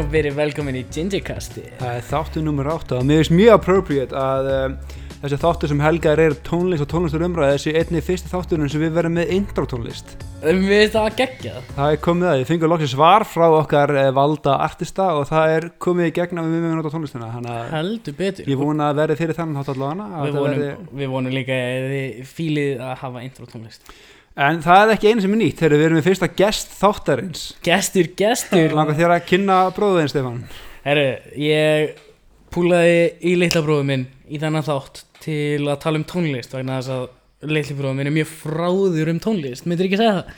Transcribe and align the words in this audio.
Og 0.00 0.06
verið 0.08 0.32
velkomin 0.38 0.78
í 0.78 0.80
Gingerkasti 0.88 1.62
Það 1.76 1.96
er 1.98 2.04
þáttu 2.08 2.40
nummer 2.40 2.68
8 2.72 2.94
og 2.96 3.02
mér 3.04 3.18
finnst 3.20 3.34
mjög 3.36 3.50
appropriate 3.58 4.16
að 4.16 4.46
um, 4.54 4.76
þessi 5.20 5.38
þáttur 5.42 5.68
sem 5.68 5.82
helgar 5.84 6.22
er 6.24 6.36
tónlist 6.46 6.84
og 6.86 6.88
tónlistur 6.88 7.24
umræði 7.26 7.58
þessi 7.58 7.74
einni 7.76 8.00
fyrsti 8.06 8.30
þátturinn 8.30 8.70
sem 8.72 8.80
við 8.80 8.94
verðum 8.96 9.18
með 9.18 9.32
intro 9.36 9.66
tónlist. 9.68 10.14
Við 10.40 10.62
veist 10.70 10.94
það 10.94 11.08
að 11.10 11.18
gegja 11.18 11.52
Það 11.76 11.92
er 11.92 12.00
komið 12.06 12.30
að, 12.30 12.38
ég 12.40 12.48
fengur 12.48 12.72
loksins 12.72 12.94
svar 12.94 13.26
frá 13.28 13.44
okkar 13.58 13.92
eh, 14.00 14.08
valda 14.16 14.54
artista 14.64 15.10
og 15.18 15.26
það 15.28 15.56
er 15.58 15.66
komið 15.84 16.08
í 16.08 16.14
gegn 16.16 16.40
að 16.40 16.48
við 16.48 16.64
mögum 16.64 16.80
nota 16.80 17.26
að 17.34 17.74
Heldur 17.74 18.16
betur. 18.22 18.48
ég 18.48 18.62
vona 18.62 18.88
að 18.88 19.02
verði 19.02 19.18
fyrir 19.20 19.36
þannig 19.36 19.60
þátt 19.60 19.74
allavega 19.74 20.22
Við 20.24 20.38
vonum, 20.38 20.56
verði 20.56 21.02
við 21.02 21.12
vonum 21.12 21.36
líka 21.36 21.60
að 21.60 21.90
þið 21.92 22.32
fílið 22.38 22.86
að 22.88 22.96
hafa 23.04 23.26
intro 23.26 23.50
tónlist 23.52 23.92
En 24.38 24.60
það 24.62 24.84
er 24.84 24.92
ekki 24.94 25.10
einu 25.10 25.24
sem 25.24 25.32
er 25.34 25.40
nýtt 25.40 25.58
þegar 25.58 25.74
við 25.74 25.86
erum 25.88 25.98
með 25.98 26.06
fyrsta 26.06 26.28
gest 26.38 26.74
þáttarins. 26.78 27.42
Gestur, 27.66 28.10
gestur. 28.18 28.76
Langar 28.78 28.94
þér 28.98 29.14
að 29.16 29.24
kynna 29.26 29.56
bróðin 29.74 30.10
Stefán. 30.12 30.44
Herru, 30.84 31.08
ég 31.42 31.98
púlaði 32.54 33.00
í 33.26 33.34
litla 33.40 33.64
bróðum 33.66 33.90
minn 33.90 34.06
í 34.30 34.38
þennan 34.40 34.66
þátt 34.66 35.02
til 35.20 35.66
að 35.66 35.80
tala 35.82 36.00
um 36.00 36.06
tónlist 36.08 36.54
vegna 36.54 36.78
þess 36.78 36.94
að 36.94 37.50
litli 37.50 37.76
bróðum 37.80 38.00
minn 38.00 38.12
er 38.12 38.16
mjög 38.20 38.32
fráður 38.44 39.12
um 39.12 39.20
tónlist. 39.26 39.66
Myndir 39.66 39.90
ekki 39.90 39.98
segja 40.00 40.20
það? 40.20 40.32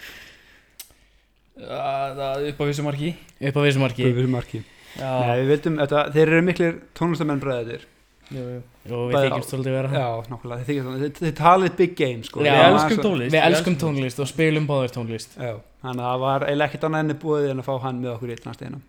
Það 1.62 2.26
er 2.32 2.48
upp 2.48 2.64
á 2.64 2.68
vissu 2.72 2.88
marki. 2.88 3.14
Upp 3.44 3.60
á 3.60 3.62
vissumarki 3.68 4.08
Guðfjörð 4.08 4.32
Marki. 4.32 4.62
Já, 4.96 5.08
Nei, 5.20 5.36
við 5.40 5.50
vildum, 5.52 5.78
þetta, 5.80 6.00
þeir 6.12 6.24
eru 6.26 6.44
miklir 6.48 6.78
tónlistamenn 6.96 7.40
bræðir 7.40 7.84
jú, 8.32 8.44
jú. 8.52 8.60
og 8.96 9.10
við 9.10 9.26
þykjumst 9.26 9.54
svolítið 9.54 9.76
vera. 9.78 9.90
Já, 9.96 10.06
nákvæmlega, 10.32 10.60
þið, 10.60 10.70
þykir 10.70 10.86
það. 10.88 11.02
þið, 11.02 11.20
þið 11.22 11.34
talið 11.42 11.76
big 11.80 11.98
game 11.98 12.28
sko. 12.28 12.42
Já, 12.42 12.52
Við 12.52 12.62
Við 12.62 12.70
elskum 12.70 13.02
tónlist. 13.06 13.34
Við 13.34 13.48
elskum 13.48 13.76
tónlist 13.84 14.22
og 14.22 14.30
spilum 14.32 14.70
báður 14.70 14.96
tónlist. 14.96 15.36
Já, 15.36 15.52
þannig 15.84 16.06
að 16.06 16.08
það 16.10 16.24
var 16.26 16.46
eiginlega 16.48 16.70
ekkert 16.70 16.88
annað 16.88 17.04
enni 17.06 17.20
búið 17.26 17.50
en 17.52 17.62
að 17.62 17.68
fá 17.68 17.74
hann 17.86 18.02
með 18.02 18.14
okkur 18.16 18.32
í 18.32 18.38
einnast 18.38 18.66
einu 18.66 18.82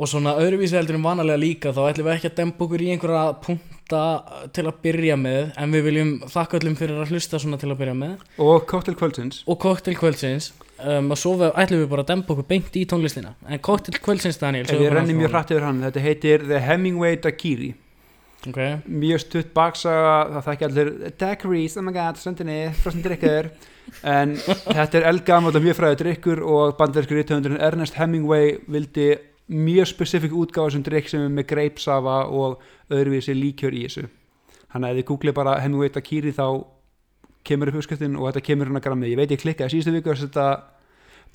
og 0.00 0.08
svona 0.08 0.32
öðruvísi 0.40 0.78
heldur 0.78 0.96
en 0.96 1.04
vanalega 1.04 1.40
líka 1.40 1.74
þá 1.76 1.82
ætlum 1.90 2.06
við 2.08 2.14
ekki 2.14 2.30
að 2.30 2.38
dempa 2.38 2.64
okkur 2.64 2.84
í 2.84 2.88
einhverja 2.94 3.24
punta 3.44 4.04
til 4.56 4.64
að 4.64 4.78
byrja 4.86 5.18
með 5.20 5.50
en 5.60 5.74
við 5.74 5.84
viljum 5.88 6.12
þakka 6.30 6.60
öllum 6.60 6.76
fyrir 6.78 7.02
að 7.02 7.12
hlusta 7.12 7.40
svona 7.42 7.58
til 7.60 7.68
að 7.68 7.82
byrja 7.82 7.96
með. 8.00 8.24
Og 8.40 8.64
Cocktail 8.70 8.96
Kvöldsins. 8.96 9.42
Og 9.44 9.60
koktel 9.60 9.98
kvöldsins. 9.98 10.52
Um, 10.80 11.10
og 11.12 11.20
svo 11.20 11.34
við, 11.36 11.52
ætlum 11.60 11.82
við 11.82 11.90
bara 11.92 12.06
að 12.06 12.12
dempa 12.14 12.32
okkur 12.32 12.48
beint 12.48 12.80
í 12.80 12.86
tónlistina. 12.88 13.34
En 13.44 13.60
koktel 13.60 14.00
kvöldsins 14.00 14.40
Daniel 14.40 14.64
Ef 14.64 14.80
ég 14.80 14.94
renni 14.94 15.18
mjög 15.18 15.34
hratt 15.34 15.52
yfir 15.52 15.68
hann, 15.68 15.84
þetta 15.84 16.04
heitir 16.06 16.46
The 16.48 16.62
Hemingway 16.64 17.20
Daiquiri 17.20 17.74
okay. 18.48 18.78
Mjög 18.86 19.24
stutt 19.24 19.50
baksaga, 19.56 20.14
það 20.36 20.46
þekki 20.48 20.68
allir 20.68 20.92
Daiquiris, 21.20 21.76
oh 21.76 21.84
my 21.86 21.94
god, 21.96 22.20
söndinni, 22.20 22.60
frostin 22.80 23.04
drikkur 23.04 23.50
En 24.06 24.36
þetta 24.38 25.00
er 25.00 25.08
eldgamall 25.10 25.56
og 25.56 25.64
mjög 25.64 25.80
fræður 25.80 26.00
drikkur 26.04 26.44
og 26.46 26.76
bandarískur 26.78 27.18
rítöfundurinn 27.18 27.60
Ernest 27.60 27.98
Hemingway 27.98 28.56
vildi 28.70 29.12
mjög 29.50 29.90
spesifik 29.90 30.34
útgáfa 30.36 30.76
sem 30.76 30.84
drikk 30.86 31.10
sem 31.10 31.24
er 31.26 31.32
með 31.34 31.48
greipsafa 31.50 32.20
og 32.30 32.60
öðruvísi 32.92 33.34
líkjör 33.34 33.74
í 33.74 33.86
þessu 33.88 34.06
Þannig 34.70 34.86
að 34.86 34.92
ef 34.92 35.00
þið 35.00 35.08
googlið 35.08 35.34
bara 35.40 35.56
Hemingway 35.58 35.90
Daiquiri 35.90 36.34
þá 36.34 36.46
kemur 37.46 37.70
upp 37.72 37.80
uppskriftin 37.80 38.18
og 38.18 38.28
þetta 38.28 38.44
kemur 38.46 38.68
hérna 38.68 38.82
grammið. 38.84 39.14
Ég 39.14 39.18
veit 39.18 39.34
ég 39.34 39.42
klikkaði 39.42 39.74
síðustu 39.74 39.94
viku 39.96 40.12
að 40.12 40.20
setja 40.22 40.46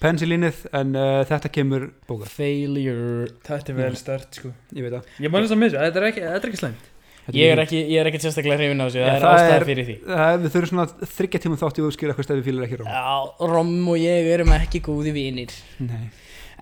pensilínið 0.01 0.61
en 0.75 0.95
uh, 0.99 1.21
þetta 1.27 1.51
kemur 1.55 1.87
bókað. 2.07 2.31
failure 2.31 3.29
Þetta 3.45 3.73
er 3.73 3.79
vel 3.79 3.95
stört 3.99 4.39
sko 4.39 4.51
Ég 4.75 4.85
veit 4.85 4.93
það. 4.97 5.09
Ég 5.23 5.31
man 5.31 5.45
þess 5.45 5.55
að 5.55 5.61
missa, 5.63 5.85
þetta 5.87 6.01
er 6.01 6.07
ekki, 6.09 6.23
þetta 6.25 6.41
er 6.41 6.51
ekki 6.51 6.61
slæmt 6.61 6.83
Þetta 6.85 6.94
ég 7.33 7.51
er 7.55 7.61
ekki, 7.63 7.79
ég 7.89 7.97
er 8.03 8.09
ekki 8.11 8.19
sérstaklega 8.21 8.57
hrifin 8.59 8.81
á 8.81 8.85
þessu 8.85 9.01
það 9.01 9.15
er 9.15 9.23
það 9.25 9.53
er- 9.55 9.65
fyrir 9.69 9.87
því 9.87 9.95
Það 10.11 10.35
við 10.43 10.51
þurfum 10.55 10.69
svona 10.71 11.09
þryggja 11.15 11.41
tíma 11.45 11.57
þátt 11.61 11.79
í 11.79 11.85
að 11.85 11.95
skýra 11.95 12.13
hvað 12.17 12.27
stefið 12.27 12.43
fílar 12.45 12.65
ekki 12.67 12.77
róm. 12.81 12.91
Já, 12.93 13.49
Rom 13.53 13.73
og 13.89 13.97
ég 14.03 14.29
erum 14.35 14.51
ekki 14.59 14.81
góði 14.85 15.13
vinir 15.15 15.55
Nei. 15.79 16.03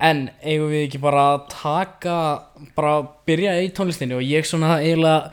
En 0.08 0.22
eigum 0.42 0.72
við 0.72 0.86
ekki 0.88 0.98
bara 1.04 1.26
að 1.34 1.44
taka 1.52 2.16
bara 2.74 2.94
byrja 3.28 3.58
í 3.62 3.68
tónlistinni 3.76 4.16
og 4.16 4.24
ég 4.26 4.48
svona 4.48 4.78
eiginlega 4.80 5.30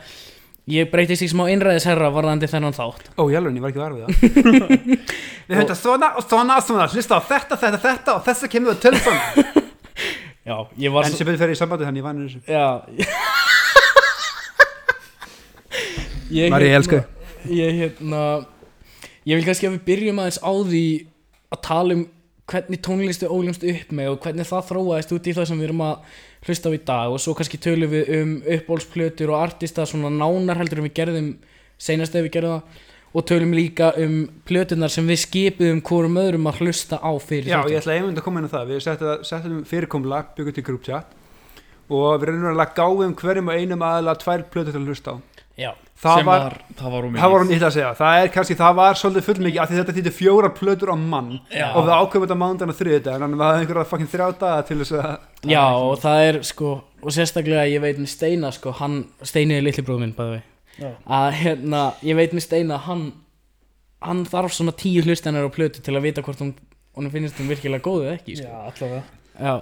ég 0.70 0.86
breytist 0.92 1.24
í 1.26 1.30
smá 1.32 1.48
einræðisherra 1.50 2.12
varðandi 2.14 2.46
þennan 2.46 2.76
þátt 2.76 3.08
Ó, 3.18 3.26
jálfurinn, 3.32 3.56
ég 3.58 3.64
var 3.64 3.72
ekki 3.72 3.82
var 3.82 3.94
við 3.96 4.04
það. 4.06 4.12
við 5.48 5.56
höfum 5.56 5.64
þetta 5.64 5.78
svona 5.80 6.12
og 6.20 6.28
svona 6.28 6.60
og 6.60 6.68
svona, 6.68 6.86
hlusta 6.92 7.18
á 7.18 7.20
þetta, 7.32 7.58
þetta, 7.64 7.80
þetta 7.88 8.14
og 8.14 8.22
þess 8.28 9.08
að. 9.10 9.42
Já, 10.46 10.56
ég 10.82 10.90
var 10.94 11.06
En 11.06 11.12
sem 11.14 11.26
betur 11.26 11.38
fyrir 11.42 11.54
í 11.54 11.58
sambandi 11.58 11.86
þannig, 11.86 12.02
ég 12.02 12.06
vann 12.06 12.22
þessu. 12.22 12.40
Já 12.50 13.41
Ég 16.32 16.52
Mari, 16.52 16.70
ég 16.70 16.78
elska 16.80 17.04
Ég 17.50 17.78
hérna 17.80 18.22
Ég 19.28 19.38
vil 19.38 19.46
kannski 19.46 19.68
að 19.68 19.76
við 19.76 19.86
byrjum 19.86 20.20
aðeins 20.22 20.40
á 20.42 20.52
því 20.66 20.84
að 21.52 21.60
tala 21.68 21.96
um 21.96 22.04
hvernig 22.52 22.80
tónlistu 22.82 23.28
óljómst 23.30 23.62
upp 23.70 23.92
með 23.94 24.08
og 24.12 24.24
hvernig 24.24 24.48
það 24.48 24.64
þróaðist 24.70 25.12
út 25.14 25.28
í 25.30 25.34
það 25.36 25.46
sem 25.48 25.60
við 25.60 25.68
erum 25.68 25.82
að 25.86 26.16
hlusta 26.48 26.72
á 26.72 26.74
í 26.74 26.80
dag 26.90 27.12
og 27.14 27.22
svo 27.22 27.34
kannski 27.38 27.60
tölum 27.62 27.92
við 27.92 28.10
um 28.18 28.32
uppbólsplötur 28.56 29.30
og 29.30 29.44
artista 29.44 29.86
svona 29.86 30.10
nánar 30.10 30.58
heldur 30.58 30.82
en 30.82 30.88
við 30.88 30.96
gerðum 30.98 31.28
seinast 31.78 32.16
ef 32.18 32.26
við 32.26 32.34
gerðum 32.34 32.58
það 32.58 32.90
og 33.12 33.26
tölum 33.28 33.52
líka 33.52 33.92
um 34.00 34.14
plötunar 34.48 34.92
sem 34.92 35.08
við 35.08 35.20
skipuðum 35.26 35.82
hvorum 35.84 36.16
öðrum 36.20 36.48
að 36.48 36.62
hlusta 36.64 36.96
á 36.96 37.12
fyrir 37.20 37.50
Já, 37.50 37.58
þáttinn. 37.60 37.72
ég 37.74 37.82
ætla 37.82 37.96
einmitt 37.98 38.20
að 38.20 38.24
koma 38.24 38.40
inn 38.40 38.48
á 38.48 38.54
það. 38.54 38.70
Við 38.70 38.80
settum, 38.86 39.26
settum 39.28 39.58
fyrirkomlag, 39.68 40.30
byggum 40.36 40.56
til 40.56 40.64
group 40.64 40.86
chat 40.86 41.18
og 41.92 42.22
við 42.22 42.30
reynum 42.30 42.56
að 42.56 42.72
gáum 42.78 43.12
hverjum 43.20 43.52
og 43.52 43.58
einum 43.60 43.84
aðalega 43.84 44.22
tvær 44.22 44.46
plötur 44.48 44.72
til 44.72 44.80
að 44.80 44.88
hlusta 44.88 45.12
á. 45.12 45.16
Já, 45.58 45.72
Það 46.02 46.16
Sem 46.18 46.26
var, 46.26 46.54
það 46.74 46.94
var 46.96 47.04
um 47.06 47.16
það 47.20 47.32
var 47.32 47.42
hún 47.44 47.50
ítla 47.54 47.68
að 47.68 47.74
segja, 47.76 47.90
það 47.94 48.20
er 48.20 48.30
kannski, 48.34 48.54
það 48.58 48.72
var 48.78 48.98
svolítið 48.98 49.26
fullmikið 49.28 49.60
af 49.62 49.68
því 49.70 49.76
þetta 49.78 49.92
þýttir 49.98 50.14
fjóra 50.16 50.48
plötur 50.56 50.90
á 50.90 50.96
mann. 50.98 51.28
Já. 51.52 51.66
og 51.78 51.84
við 51.86 51.92
ákveðum 51.94 52.24
þetta 52.24 52.38
mándan 52.40 52.72
og 52.72 52.78
þriðið 52.80 53.10
en 53.12 53.36
við 53.36 53.44
hafðum 53.44 53.60
einhverja 53.62 53.90
fucking 53.92 54.10
þrjá 54.10 54.26
daga 54.40 54.64
til 54.66 54.78
þess 54.80 54.96
að 54.98 55.52
Já, 55.52 55.62
og 55.78 55.94
það 56.02 56.24
er 56.26 56.40
sko 56.50 56.72
og 56.82 57.14
sérstaklega 57.14 57.68
ég 57.70 57.84
veit 57.86 58.02
með 58.02 58.10
Steina 58.16 58.50
sko 58.56 58.74
hann, 58.80 58.98
Steini 59.22 59.60
er 59.60 59.64
litli 59.68 59.86
bróður 59.86 60.02
minn 60.02 60.16
bæði 60.18 60.42
að 61.06 61.30
hérna, 61.38 61.86
ég 62.02 62.18
veit 62.18 62.34
með 62.34 62.46
Steina 62.48 62.82
hann, 62.88 63.06
hann 64.02 64.26
þarf 64.26 64.58
svona 64.58 64.74
tíu 64.74 65.06
hlustennar 65.06 65.46
á 65.46 65.54
plötu 65.54 65.86
til 65.86 65.94
að 65.94 66.08
vita 66.08 66.26
hvort 66.26 66.42
hún, 66.42 66.56
hún 66.98 67.12
finnst 67.14 67.38
hún 67.38 67.50
virkilega 67.52 67.84
góð 67.84 68.08
eða 68.08 68.18
ekki 68.18 68.40
sko. 68.42 68.88
Já, 68.90 69.02
Já, 69.38 69.54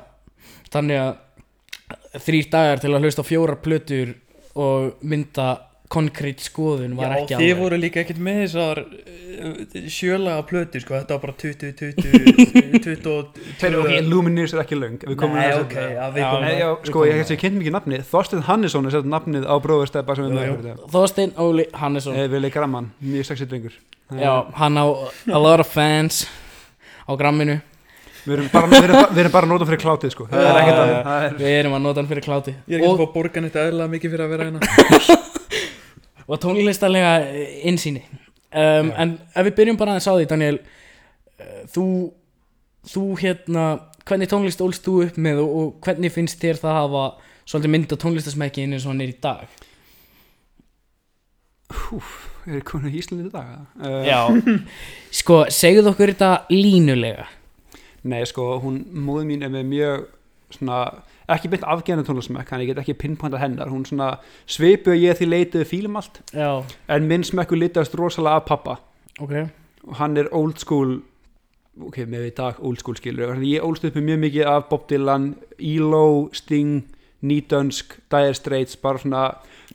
þannig 0.72 1.04
að 1.04 2.22
þrýr 2.24 2.48
dagar 2.54 2.80
til 2.80 2.94
að 2.94 3.04
hlusta 3.04 3.26
á 3.26 3.28
fjórar 3.28 3.60
plötur 3.60 4.14
og 4.56 5.02
mynda 5.04 5.50
konkrétt 5.90 6.38
skoðun 6.44 6.92
var 6.94 7.10
Já, 7.10 7.22
ekki 7.24 7.38
þið 7.40 7.52
voru 7.58 7.78
líka 7.82 7.98
ekkert 8.04 8.20
með 8.22 8.36
þessar 8.44 8.80
uh, 8.84 9.56
sjölaga 9.90 10.44
plötur 10.46 10.84
sko, 10.84 10.94
þetta 11.00 11.16
var 11.16 11.22
bara 11.24 11.34
20, 11.40 11.72
20, 11.80 12.76
20 12.84 13.08
og 13.10 13.40
Þeir, 13.58 13.76
ok, 13.80 13.90
Lumineers 14.06 14.54
er 14.54 14.62
ekki 14.62 14.78
löng. 14.78 14.98
Við 15.02 15.16
komum 15.18 15.40
að 15.42 15.64
ok, 15.64 15.74
já, 15.74 15.88
Já, 15.90 16.04
komum 16.30 16.44
Nei, 16.46 16.52
að- 16.52 16.60
já, 16.62 16.68
við 16.70 16.90
sko, 16.90 16.94
komum 16.94 17.08
ég 17.08 17.14
að- 17.14 17.18
held 17.20 17.26
að 17.26 17.34
ég 17.34 17.40
kynnt 17.42 17.58
mikið 17.58 17.74
nafnið. 17.78 18.04
Þorstein 18.12 18.44
Hannesson 18.46 18.86
er 18.86 18.94
sett 18.94 19.08
nafnið 19.16 19.48
á 19.50 19.54
bróðurstæpa 19.66 20.16
sem 20.20 20.28
við 20.30 20.38
fyrir 20.44 20.62
þetta 20.68 20.92
Þorstein 20.94 21.32
Óli 21.42 21.66
Hannesson. 21.82 22.20
Við 22.36 22.44
leik 22.46 22.60
Ramman, 22.62 22.92
mjög 23.02 23.26
sexy 23.32 23.48
drengur. 23.50 23.74
Já, 24.14 24.32
hann 24.62 24.78
á 24.78 24.86
a 24.86 25.38
lot 25.42 25.60
of 25.60 25.66
fans 25.74 26.22
á 27.06 27.12
gramminu. 27.18 27.58
Við 28.20 28.34
erum 28.36 28.48
bara, 28.52 28.66
við 28.68 28.82
erum, 28.84 28.94
bara- 29.00 29.10
við 29.16 29.18
erum 29.24 29.32
bara 29.32 29.46
að 29.46 29.50
nota 29.54 29.66
fyrir 29.66 29.80
klátið 29.80 30.10
sko. 30.12 30.26
Það 30.28 30.40
er 30.40 30.44
Já, 30.44 30.60
ekkert 30.60 30.76
já, 30.76 30.82
annað 30.84 31.04
Það 31.06 31.22
er- 31.26 31.36
Við 31.40 31.54
erum 31.60 31.72
að 31.78 31.82
nota 31.86 32.00
hann 32.02 32.08
fyrir 32.10 32.24
kláti 32.26 32.52
Ég 32.68 32.74
er 32.76 32.80
ekki 32.82 32.88
og, 32.90 32.98
búin 32.98 33.06
að 33.08 33.14
borga 33.14 33.40
neitt 33.40 33.56
eðlilega 33.62 33.92
mikið 33.94 34.12
fyrir 34.12 34.24
að 34.26 34.32
vera 34.34 34.44
hérna 34.50 35.20
og 36.30 36.42
tónlistalega 36.42 37.12
insýni 37.66 38.04
um, 38.06 38.92
En 38.94 39.16
ef 39.34 39.48
við 39.48 39.56
byrjum 39.58 39.80
bara 39.80 39.96
aðeins 39.96 40.08
á 40.10 40.14
því 40.14 40.28
Daniel 40.30 40.60
uh, 40.60 41.62
Þú 41.74 41.86
Þú 42.90 43.04
hérna 43.20 43.66
Hvernig 44.08 44.30
tónlist 44.30 44.62
ólst 44.64 44.86
þú 44.86 45.02
upp 45.04 45.18
með 45.20 45.42
og, 45.42 45.50
og 45.50 45.84
hvernig 45.84 46.14
finnst 46.14 46.40
þér 46.42 46.62
það 46.62 46.78
hafa 46.78 47.04
Svolítið 47.50 47.74
mynda 47.74 47.98
tónlistasmekkin 47.98 48.76
eins 48.76 48.86
og 48.86 48.94
hann 48.94 49.02
er 49.02 49.10
í 49.10 49.18
dag? 49.22 49.50
Er 52.48 52.62
komin 52.66 52.92
í 52.92 53.00
Íslandi 53.00 53.26
í 53.28 53.32
dag? 53.32 53.66
Uh, 53.80 54.00
Já. 54.06 54.20
Sko, 55.20 55.42
segðu 55.52 55.90
okkur 55.90 56.12
þetta 56.14 56.30
línulega. 56.52 57.26
Nei, 58.08 58.22
sko, 58.28 58.54
hún, 58.62 58.80
móður 58.94 59.26
mín 59.28 59.44
er 59.44 59.52
með 59.52 59.66
mjög 59.68 60.06
svona, 60.54 60.80
ekki 61.30 61.50
beint 61.52 61.66
afgerðan 61.66 62.06
tónlismekk, 62.08 62.50
hann 62.50 62.64
ég 62.64 62.72
get 62.72 62.82
ekki 62.82 62.96
pinpointað 63.00 63.44
hennar, 63.44 63.70
hún 63.72 63.86
svona 63.88 64.12
svipu 64.50 64.94
að 64.94 65.04
ég 65.04 65.20
því 65.20 65.30
leitið 65.30 65.68
fílum 65.70 66.00
allt, 66.00 66.22
Já, 66.34 66.64
en 66.88 67.08
minn 67.10 67.26
smekku 67.26 67.58
litast 67.58 67.94
rosalega 67.98 68.42
af 68.42 68.48
pappa. 68.50 68.80
Ok. 69.20 69.36
Og 69.88 69.96
hann 69.96 70.16
er 70.20 70.28
old 70.36 70.60
school 70.60 70.98
ok, 71.86 72.02
með 72.10 72.28
í 72.28 72.34
dag 72.36 72.58
old 72.64 72.80
school 72.82 72.98
skilur 72.98 73.34
Þannig 73.34 73.54
ég 73.54 73.66
ólst 73.66 73.86
upp 73.86 73.96
með 73.98 74.08
mjög 74.10 74.22
mikið 74.26 74.50
af 74.50 74.68
Bob 74.70 74.86
Dylan 74.90 75.30
ELO, 75.56 76.04
Sting, 76.36 76.84
Nýdönsk 77.26 77.98
Dire 78.12 78.36
Straits, 78.36 78.76
bara 78.80 79.00
svona 79.00 79.24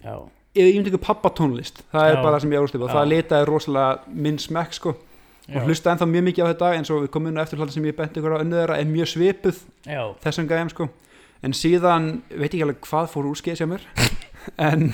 Já, 0.02 0.20
ég 0.58 0.70
ég 0.72 0.78
myndi 0.78 0.94
ekki 0.94 1.04
pappa 1.06 1.32
tónlist 1.36 1.84
það 1.94 2.10
er 2.10 2.18
Já. 2.18 2.22
bara 2.22 2.36
það 2.36 2.46
sem 2.46 2.56
ég 2.56 2.66
ólst 2.66 2.78
upp 2.78 2.88
og 2.88 2.94
það 2.94 3.12
litaði 3.14 3.50
rosalega 3.50 4.18
minn 4.26 4.40
smekk 4.42 4.78
sko 4.78 4.96
já, 5.48 5.56
og 5.62 5.68
hlusta 5.68 5.92
ennþá 5.94 6.06
mjög 6.10 6.24
mikið 6.30 6.46
á 6.46 6.50
þetta 6.54 6.70
eins 6.78 6.90
og 6.92 7.02
við 7.06 7.10
komum 7.14 7.28
inn 7.32 7.38
á 7.38 7.44
eftirhaldin 7.46 7.74
sem 7.78 7.86
ég 7.86 7.96
benti 7.98 8.20
ykkur 8.22 8.36
á 8.38 8.42
önnu 8.44 8.56
þeirra 8.62 8.78
er 8.82 8.86
mjög 8.90 9.08
svipuð 9.14 9.60
já, 9.86 10.02
þessum 10.26 10.48
gæjum 10.50 10.70
sko. 10.74 10.90
En 11.46 11.54
síðan, 11.54 12.22
veit 12.32 12.50
ekki 12.54 12.64
alveg 12.66 12.80
hvað 12.82 13.10
fór 13.12 13.28
úrskeið 13.30 13.58
sem 13.60 13.70
mér 13.70 13.84
en 14.70 14.88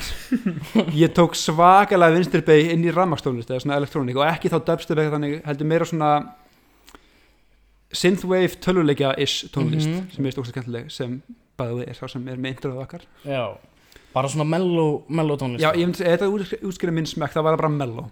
ég 0.92 1.12
tók 1.16 1.34
svakalega 1.38 2.12
vinstirbeg 2.18 2.72
inn 2.74 2.84
í 2.84 2.92
rammarstónlist 2.92 3.48
eða 3.52 3.60
svona 3.64 3.76
elektrónik 3.80 4.16
og 4.20 4.26
ekki 4.28 4.50
þá 4.52 4.58
dubstep 4.66 4.98
eða 4.98 5.14
þannig 5.16 5.38
heldur 5.46 5.66
meira 5.70 5.88
svona 5.88 6.10
synthwave 7.92 8.56
töluleikja-ish 8.64 9.50
tónlist 9.52 9.88
Mhm. 9.88 10.10
sem 10.14 10.24
ég 10.26 10.32
stókst 10.32 10.52
skemmtileg 10.52 10.90
sem 10.90 11.22
bæði 11.58 11.88
er 11.88 11.94
sá 11.94 12.08
sem 12.08 12.26
er 12.28 12.36
með 12.36 12.54
introð 12.56 12.80
okkar. 12.82 13.02
Já, 13.24 13.56
bara 14.14 14.30
svona 14.32 14.46
mellow, 14.48 15.36
tónlist 15.40 15.62
Já, 15.64 15.70
ég 15.76 15.86
myndi 15.86 16.00
segja, 16.00 16.16
þetta 16.16 16.58
útskýra 16.68 16.94
minn 16.94 17.08
smekk, 17.08 17.36
það 17.36 17.46
var 17.48 17.60
bara 17.60 17.72
mellow. 17.72 18.10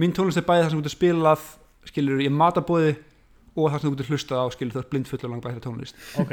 Mín 0.00 0.14
tónlist 0.16 0.40
er 0.40 0.46
bæði 0.46 0.64
það 0.64 0.70
sem 0.70 0.78
þú 0.78 0.84
getur 0.84 0.96
spilað 0.96 1.48
skilur 1.88 2.22
í 2.24 2.30
matabóði 2.32 2.94
og 3.54 3.68
það 3.68 3.76
sem 3.76 3.88
þú 3.88 3.92
getur 3.94 4.12
hlustað 4.12 4.40
á 4.40 4.46
skilur 4.54 4.74
þú 4.74 4.82
ert 4.82 4.92
blind 4.94 5.10
full 5.10 5.20
og 5.20 5.34
langbæði 5.34 5.64
tónlist. 5.64 6.00
Ok. 6.22 6.32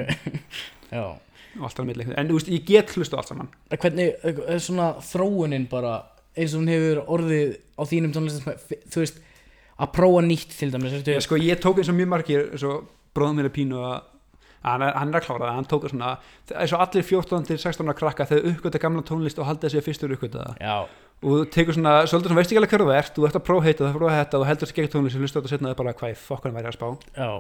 Já. 0.95 1.05
Það 1.51 1.89
en 2.15 2.29
þú 2.29 2.37
veist, 2.37 2.49
ég 2.51 2.63
get 2.63 2.93
hlustað 2.95 3.19
allt 3.19 3.31
saman. 3.33 3.49
Hvernig, 3.73 4.13
er 4.23 4.61
svona 4.63 4.93
þróunin 5.03 5.67
bara 5.71 5.97
eins 6.31 6.55
og 6.55 6.61
hún 6.61 6.71
hefur 6.71 7.01
orðið 7.11 7.57
á 7.75 7.83
þínum 7.89 8.13
tónlistum 8.15 8.55
þú 8.93 9.03
veist, 9.03 9.19
að 9.81 9.91
prófa 9.97 10.23
nýtt 10.23 10.55
til 10.55 10.71
dæmis 10.71 10.95
sko, 11.25 11.39
ég 11.41 11.59
tók 11.59 11.81
eins 11.81 11.91
og 11.91 11.97
mjög 11.97 12.11
margir 12.13 12.47
bróðum 13.11 13.41
mér 13.41 13.49
er 13.49 13.55
pínu 13.55 13.81
að 13.83 13.97
hann 14.63 14.81
er, 14.85 14.91
hann 14.93 15.09
er 15.13 15.19
að 15.19 15.25
klára 15.25 15.45
það, 15.47 15.55
hann 15.57 15.69
tók 15.71 15.85
svona 15.89 16.09
eins 16.55 16.73
og 16.75 16.81
allir 16.85 17.03
14 17.07 17.45
til 17.49 17.57
16 17.57 17.87
ára 17.89 17.95
krakka 17.97 18.25
þegar 18.29 18.51
uppgöta 18.51 18.81
gamla 18.83 19.01
tónlist 19.07 19.39
og 19.41 19.47
halda 19.49 19.67
þessi 19.69 19.81
fyrstur 19.87 20.13
uppgöta 20.15 20.43
það 20.45 20.61
og 21.21 21.31
þú 21.37 21.39
tekur 21.53 21.73
svona, 21.77 21.93
svolítið 22.09 22.29
svona 22.31 22.39
veist 22.41 22.51
ekki 22.51 22.61
alveg 22.61 22.71
hverju 22.75 22.87
þú 22.89 22.95
ert 22.97 23.15
þú 23.17 23.25
ert 23.27 23.35
að 23.39 23.45
prófa 23.47 23.65
heita, 23.67 23.83
það 23.87 23.97
prófa 23.99 24.17
þetta 24.19 24.39
og 24.41 24.45
heldur 24.49 24.67
þessi 24.69 24.77
gegn 24.79 24.91
tónlist 24.95 25.15
og 25.17 25.21
hlusta 25.25 25.39
þetta 25.41 25.51
setna 25.55 25.71
það 25.71 25.79
bara 25.81 25.93
hvað 26.01 26.15
fokkan 26.27 26.55
væri 26.57 26.69
að 26.71 26.77
spá? 26.77 26.87
Já, 27.17 27.31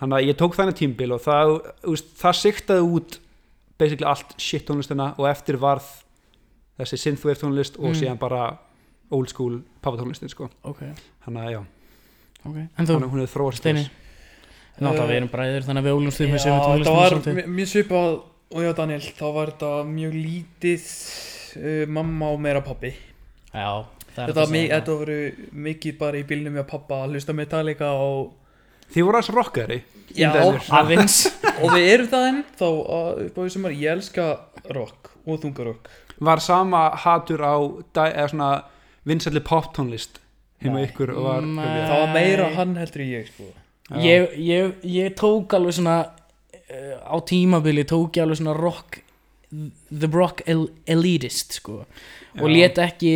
þannig 0.00 0.16
að 0.18 0.26
ég 0.28 0.38
tók 0.38 0.54
þannig 0.58 0.78
tímbil 0.78 1.12
og 1.14 1.22
það, 1.26 1.54
veist, 1.86 2.10
það 2.22 2.38
siktaði 2.42 2.86
út 2.98 3.18
basically 3.78 4.06
allt 4.10 4.34
shit 4.42 4.66
tónlistina 4.66 5.12
og 5.18 5.28
eftir 5.30 5.58
varð 5.62 5.86
þessi 6.78 6.98
synthwave 7.02 7.38
tónlist 7.42 7.78
og 7.78 7.90
Mm. 7.90 7.98
síðan 7.98 8.18
bara 8.18 8.58
old 9.10 9.28
school 9.30 9.60
pavatónlistin 9.82 10.28
sko. 10.30 10.50
ok, 10.62 10.82
þannig 11.26 11.42
að 11.46 11.50
já, 11.54 11.60
ok. 12.44 12.56
En 12.56 12.86
þú, 12.86 12.92
þannig 12.92 13.06
að 13.06 13.10
hún 13.14 13.22
hefur 13.24 13.34
þróast 13.38 13.62
þess. 13.62 13.90
Náttúrulega 14.78 15.08
við 15.10 15.16
erum 15.18 15.30
bræður 15.32 15.64
þannig 15.68 15.82
að 15.82 15.88
við 15.88 15.96
ólumst 15.98 16.20
við 16.22 16.32
með 16.32 16.42
sem 16.44 16.52
þetta 16.54 16.66
tónlistum 16.70 16.96
var 16.98 17.12
svolítið. 17.14 17.34
mj- 17.38 17.52
mjög 17.58 17.68
svipað 17.72 18.10
og 18.48 18.62
já 18.64 18.72
Daniel, 18.78 19.00
þá 19.18 19.24
var 19.34 19.50
þetta 19.52 19.70
mjög 19.92 20.12
lítið 20.18 20.84
uh, 21.58 21.86
mamma 21.98 22.30
og 22.34 22.40
meira 22.44 22.62
pappi 22.64 22.92
Já, 23.52 23.70
það 24.14 24.22
er 24.22 24.28
Þetta, 24.32 24.42
að 24.44 24.52
mi 24.54 24.60
segja 24.62 24.78
þetta 24.78 24.96
voru 25.02 25.18
mikið 25.68 25.98
bara 25.98 26.18
í 26.20 26.24
bílnum 26.28 26.56
með 26.60 26.66
pappa 26.70 27.00
að 27.04 27.14
hlusta 27.16 27.34
Metallica 27.36 27.90
og, 27.96 28.30
þið 28.94 29.06
voru 29.08 29.18
aðeins 29.20 29.34
rockari 29.36 29.78
Já, 30.16 30.28
Indæður. 30.30 30.68
Aðeins 30.80 31.18
og 31.58 31.74
við 31.74 31.88
erum 31.92 32.08
það 32.14 32.28
enn 32.30 32.40
þá 32.60 32.66
að- 32.68 33.22
upp 33.26 33.36
á 33.36 33.40
því 33.42 33.50
sem 33.56 33.68
er, 33.68 33.76
ég 33.82 33.92
elska 33.98 34.28
rock 34.78 35.10
og 35.28 35.42
þungarokk 35.42 35.90
var 36.24 36.40
sama 36.42 36.86
hatur 37.04 37.42
á 37.46 37.54
di- 37.94 38.10
eða 38.14 38.28
svona 38.32 38.50
vinsalli 39.06 39.40
pop 39.46 39.68
tónlist 39.76 40.16
heima 40.64 40.80
Nei. 40.80 40.88
ykkur 40.88 41.12
og 41.14 41.22
var 41.28 41.44
Nei. 41.46 41.66
Það 41.86 42.00
var 42.00 42.14
meira 42.16 42.48
hann 42.56 42.72
heldur 42.80 43.04
en 43.04 43.10
ég 43.12 43.28
sko. 43.30 43.44
Ég, 43.96 44.34
ég, 44.36 44.74
ég 44.84 45.14
tók 45.16 45.52
alveg 45.56 45.72
svona 45.78 45.98
uh, 46.04 46.96
á 47.00 47.16
tímabili 47.24 47.84
tók 47.88 48.16
ég 48.16 48.22
alveg 48.22 48.36
svona 48.36 48.56
rock 48.56 49.00
the 49.88 50.08
rock 50.12 50.42
el 50.44 50.68
elitist 50.84 51.52
sko. 51.60 51.84
Og 52.40 52.50
lét 52.52 52.78
ekki 52.78 53.14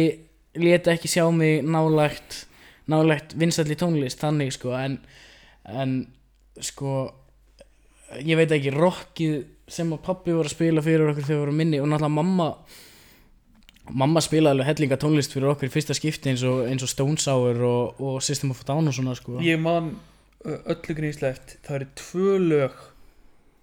lét 0.57 0.89
ekki 0.89 1.09
sjá 1.09 1.27
mig 1.33 1.61
nálægt 1.65 2.47
nálægt 2.89 3.37
vinstalli 3.37 3.77
tónlist 3.77 4.21
þannig 4.25 4.55
sko. 4.57 4.73
En, 4.77 4.99
en 5.69 5.99
sko 6.61 7.13
ég 8.21 8.37
veit 8.41 8.53
ekki 8.53 8.73
rockið 8.75 9.43
sem 9.73 9.93
að 9.95 10.03
pappi 10.07 10.33
voru 10.35 10.49
að 10.49 10.57
spila 10.57 10.85
fyrir 10.85 11.13
okkur 11.13 11.25
þegar 11.27 11.37
við 11.37 11.45
vorum 11.45 11.61
minni 11.61 11.81
og 11.81 11.89
náttúrulega 11.89 12.17
mamma 12.17 12.49
mamma 13.93 14.23
spilaði 14.23 14.57
alveg 14.57 14.69
hellinga 14.69 14.99
tónlist 15.01 15.35
fyrir 15.35 15.53
okkur 15.53 15.69
í 15.69 15.73
fyrsta 15.73 15.97
skipti 15.97 16.33
eins 16.33 16.45
og, 16.47 16.65
eins 16.69 16.85
og 16.85 16.91
Stone 16.93 17.21
Sour 17.21 17.63
og, 17.67 18.01
og 18.03 18.19
System 18.25 18.53
of 18.55 18.63
a 18.63 18.69
Down 18.69 18.89
og 18.91 18.97
svona 18.97 19.17
sko. 19.19 19.39
Ég 19.43 19.61
man 19.61 19.95
ö, 19.97 20.12
öllu 20.45 20.97
gríslegt 20.99 21.57
Það 21.67 21.77
eru 21.79 21.89
tvö 22.03 22.37
lög 22.43 22.79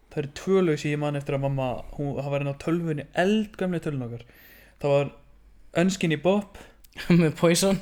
Það 0.09 0.21
eru 0.23 0.33
tvö 0.41 0.61
lög 0.65 0.81
sem 0.81 0.93
ég 0.93 1.01
man 1.01 1.19
eftir 1.19 1.37
að 1.37 1.43
mamma 1.45 1.69
hún, 1.97 2.13
Það 2.17 2.29
var 2.33 2.45
inn 2.45 2.51
á 2.53 2.61
tölvunni, 2.63 3.07
eldgamlega 3.23 3.85
tölvun 3.85 4.05
okkar. 4.07 4.23
Það 4.81 4.95
var 4.95 5.11
Unskinny 5.83 6.17
Bop 6.23 6.57
með 7.21 7.35
Poison. 7.39 7.81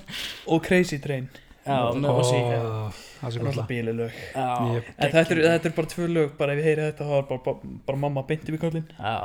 Og 0.52 0.66
Crazy 0.66 1.00
Train. 1.04 1.30
Já, 1.68 1.80
með 2.00 2.20
Ozzy. 2.22 2.38
Það 3.18 3.28
er 3.28 3.42
er 3.42 3.50
alltaf 3.52 3.72
Já, 4.14 4.48
Yep. 4.78 4.92
En 4.98 5.12
þetta 5.16 5.36
er, 5.36 5.42
þetta 5.48 5.70
er 5.70 5.76
bara 5.80 5.92
tvö 5.94 6.08
lög, 6.14 6.30
bara 6.40 6.54
ef 6.56 6.62
ég 6.62 6.68
heyri 6.70 6.86
þetta 6.86 7.08
þá 7.08 7.16
er 7.18 7.26
bara, 7.32 7.44
bara, 7.48 7.72
bara 7.90 8.02
mamma 8.04 8.24
beint 8.30 8.48
í 8.48 8.60
kallinn 8.62 8.86
já. 8.94 9.16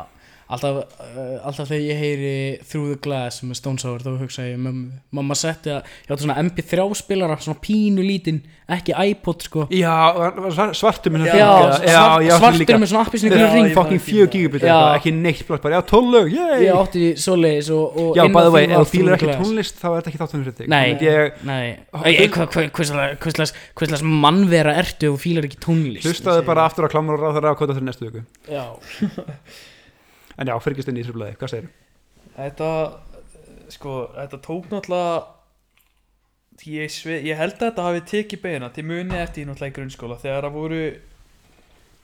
Alltaf, 0.53 0.83
uh, 1.01 1.47
alltaf 1.49 1.69
þegar 1.71 1.85
ég 1.89 2.01
heyri 2.03 2.33
Through 2.69 2.91
the 2.93 2.99
Glass 3.05 3.41
með 3.47 3.57
Stone 3.61 3.81
Sour 3.81 4.03
þá 4.05 4.11
hugsa 4.21 4.45
ég 4.45 4.59
Mamma 4.61 5.37
setti 5.39 5.71
að, 5.73 5.87
ég 6.05 6.13
átti 6.13 6.27
svona 6.27 6.37
MP3 6.43 6.85
spilara 6.99 7.37
svona 7.41 7.61
pínu 7.63 8.05
lítinn, 8.05 8.43
ekki 8.73 8.93
iPod 9.11 9.43
sko. 9.47 9.65
Já, 9.73 9.93
var- 10.17 10.37
var 10.45 10.75
svartur 10.77 11.13
með 11.15 11.25
Já, 11.31 11.33
svona 11.41 12.39
svartur 12.43 12.79
með 12.83 12.91
svona 12.93 13.05
appisinu 13.07 13.33
Já, 13.33 13.49
ring. 13.55 13.67
ég 13.67 13.75
man 13.75 13.77
fucking 13.79 14.01
ekki 14.01 14.13
4 14.13 14.27
það. 14.27 14.33
gigabit 14.37 14.67
ekki 14.99 15.13
neitt 15.17 15.43
blott 15.49 15.63
bara, 15.65 15.81
já, 15.81 15.83
12 15.93 16.13
lög, 16.17 16.31
Ég 16.63 16.77
átti 16.83 17.05
svoleiðis 17.25 17.71
og, 17.73 17.97
og 18.05 18.17
já, 18.17 18.23
á 18.23 18.29
by 18.37 18.45
the 18.47 18.53
way, 18.57 18.65
ef 18.69 18.77
þú 18.77 18.85
the 18.93 19.17
ekki 19.17 19.31
tónlist 19.43 19.81
þá 19.83 19.87
er 19.89 19.97
þetta 20.03 20.13
ekki 20.13 20.23
þáttunum 20.23 20.45
fyrir 20.47 20.59
þig. 20.61 20.69
Nei. 20.69 20.83
Þannig 20.83 21.03
að 21.03 21.09
ég 21.09 21.45
Nei, 21.49 21.67
Ó, 21.93 21.99
Ei, 22.05 22.15
þú- 22.17 22.33
hva- 22.37 22.49
hva- 22.53 22.71
hvers 22.77 22.93
slags- 22.93 23.19
hvers 23.25 23.35
slags- 23.41 23.55
hvers 23.77 23.89
slags 23.93 24.03
mannvera 24.05 24.77
ertu 24.83 25.13
og 25.13 25.21
fílar 25.21 25.45
ekki 25.49 25.61
tónlist? 25.65 26.05
Hlustaðu 26.07 26.45
bara 26.45 26.69
aftur 26.69 26.85
að 26.89 26.93
klámur 26.97 27.17
og 27.17 27.21
ráð 27.25 27.41
þeirra 27.41 27.53
á 27.53 27.59
kóta 27.59 27.75
til 27.77 27.85
næstu 27.89 28.09
viku. 28.11 28.25
Já, 28.49 28.65
en 30.39 30.49
já, 30.49 30.55
fyrkist 30.65 30.89
inn 30.89 31.01
í 31.01 31.05
trúblaði, 31.07 31.37
hvað 31.41 31.53
segir 31.55 31.71
Þetta, 32.33 32.69
sko, 33.75 33.95
þetta 34.17 34.39
tók 34.47 34.69
náttúrulega 34.73 35.27
ég, 36.73 36.95
ég 37.27 37.37
held 37.37 37.57
að 37.59 37.65
þetta 37.67 37.87
hafi 37.89 38.01
tekið 38.13 38.41
beina 38.45 38.71
til 38.73 38.85
muni 38.89 39.19
eftir 39.21 39.45
náttúrulega 39.49 39.73
í 39.73 39.77
grunnskóla. 39.77 40.17
Þegar 40.23 40.47
það 40.47 40.55
voru 40.57 40.83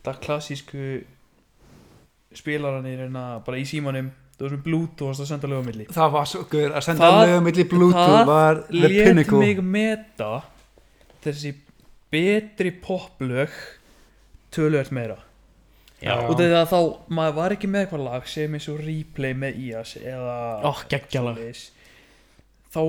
það 0.04 0.18
klassísku 0.26 0.88
spilaranir 2.36 3.06
en 3.06 3.16
bara 3.46 3.60
í 3.60 3.64
símanum 3.68 4.10
það 4.38 4.44
var 4.44 4.52
svona 4.52 4.64
bluetooth 4.66 5.22
og 5.24 5.28
senda 5.30 5.48
lögum 5.50 5.66
milli. 5.70 5.86
Það 5.94 6.12
var 6.14 6.28
svo 6.30 6.42
guður 6.52 6.76
að 6.78 6.84
senda 6.86 7.08
Það- 7.08 7.22
lögum 7.28 7.48
milli 7.48 7.64
bluetooth 7.72 8.12
það 8.18 8.26
var 8.28 8.60
the 8.68 8.88
pinnacle. 8.92 9.38
mig 9.38 9.62
meta 9.64 10.30
þessi 11.24 11.54
betri 12.12 12.70
poplög 12.84 13.56
tölvöld 14.54 14.92
meira. 14.92 15.16
Og 16.28 16.36
þegar 16.38 16.68
þá, 16.70 16.78
maður 17.18 17.36
var 17.40 17.54
ekki 17.56 17.70
með 17.70 17.84
eitthvað 17.86 18.04
lag 18.06 18.28
sem 18.30 18.54
eins 18.54 18.68
og 18.70 18.82
replay 18.84 19.34
með 19.34 19.56
IAS 19.64 19.96
eða 19.98 20.36
svoleiðis. 21.34 21.64
þá 22.74 22.82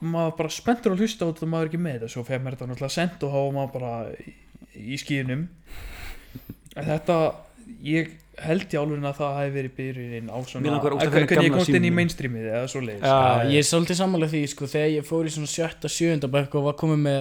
maður 0.00 0.34
bara 0.38 0.52
spenntur 0.52 0.94
að 0.94 1.04
hlusta 1.04 1.26
á 1.26 1.30
þetta 1.30 1.46
og 1.46 1.52
maður 1.52 1.68
er 1.68 1.70
ekki 1.70 1.82
með 1.84 1.96
þetta 1.98 2.10
svo 2.14 2.24
fyrir 2.26 2.42
mér 2.42 2.56
þetta 2.56 2.68
náttúrulega 2.70 2.96
sent 2.96 3.22
og 3.26 3.34
þá 3.34 3.38
var 3.38 3.54
maður 3.58 3.72
bara 3.76 3.92
í, 4.72 4.98
skýðunum 5.02 5.46
en 6.72 6.88
þetta 6.88 7.16
ég 7.84 8.12
held 8.42 8.72
í 8.72 8.78
álurinn 8.80 9.06
að 9.06 9.18
það 9.20 9.34
hefði 9.38 9.54
verið 9.58 9.74
byrjunin 9.76 10.30
á 10.32 10.38
svona 10.48 10.78
hvernig 10.82 11.44
ég 11.44 11.52
komst 11.54 11.76
inn 11.76 11.86
í 11.86 11.92
mainstreamið 11.94 12.46
eða 12.48 12.70
svo 12.72 12.80
leiðis 12.82 13.04
Já, 13.04 13.50
ég 13.52 13.60
er 13.60 13.68
svolítið 13.68 13.98
sammála 14.00 14.28
því 14.32 14.42
sko 14.54 14.68
þegar 14.72 14.94
ég 14.96 15.06
fór 15.06 15.28
í 15.28 15.34
svona 15.34 15.52
sjötta, 15.52 15.90
sjöunda 15.92 16.30
bekk 16.32 16.56
og 16.58 16.70
var 16.70 16.78
komið 16.80 17.02
með 17.04 17.20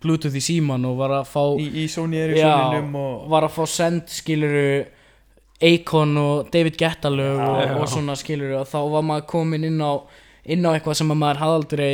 bluetooth 0.00 0.36
í 0.36 0.42
síman 0.44 0.86
og 0.88 0.96
var 1.00 1.16
að 1.20 1.28
fá 1.28 1.42
í, 1.60 1.66
í 1.82 1.84
Sony 1.92 2.20
Ericssonum 2.22 2.96
og 3.00 3.28
var 3.32 3.46
að 3.46 3.54
fá 3.58 3.62
send 3.68 4.10
skiluru 4.12 4.84
Akon 5.60 6.16
og 6.16 6.48
David 6.52 6.78
Guetta 6.80 7.10
lög 7.12 7.40
og, 7.44 7.74
og 7.82 7.88
svona 7.92 8.16
skiluru 8.16 8.56
og 8.62 8.68
þá 8.70 8.78
var 8.94 9.04
maður 9.04 9.26
komin 9.34 9.66
inn 9.68 9.80
á 9.84 9.92
inn 10.50 10.64
á 10.64 10.72
eitthvað 10.72 10.96
sem 11.02 11.12
að 11.12 11.20
maður 11.20 11.42
hafði 11.42 11.58
aldrei 11.60 11.92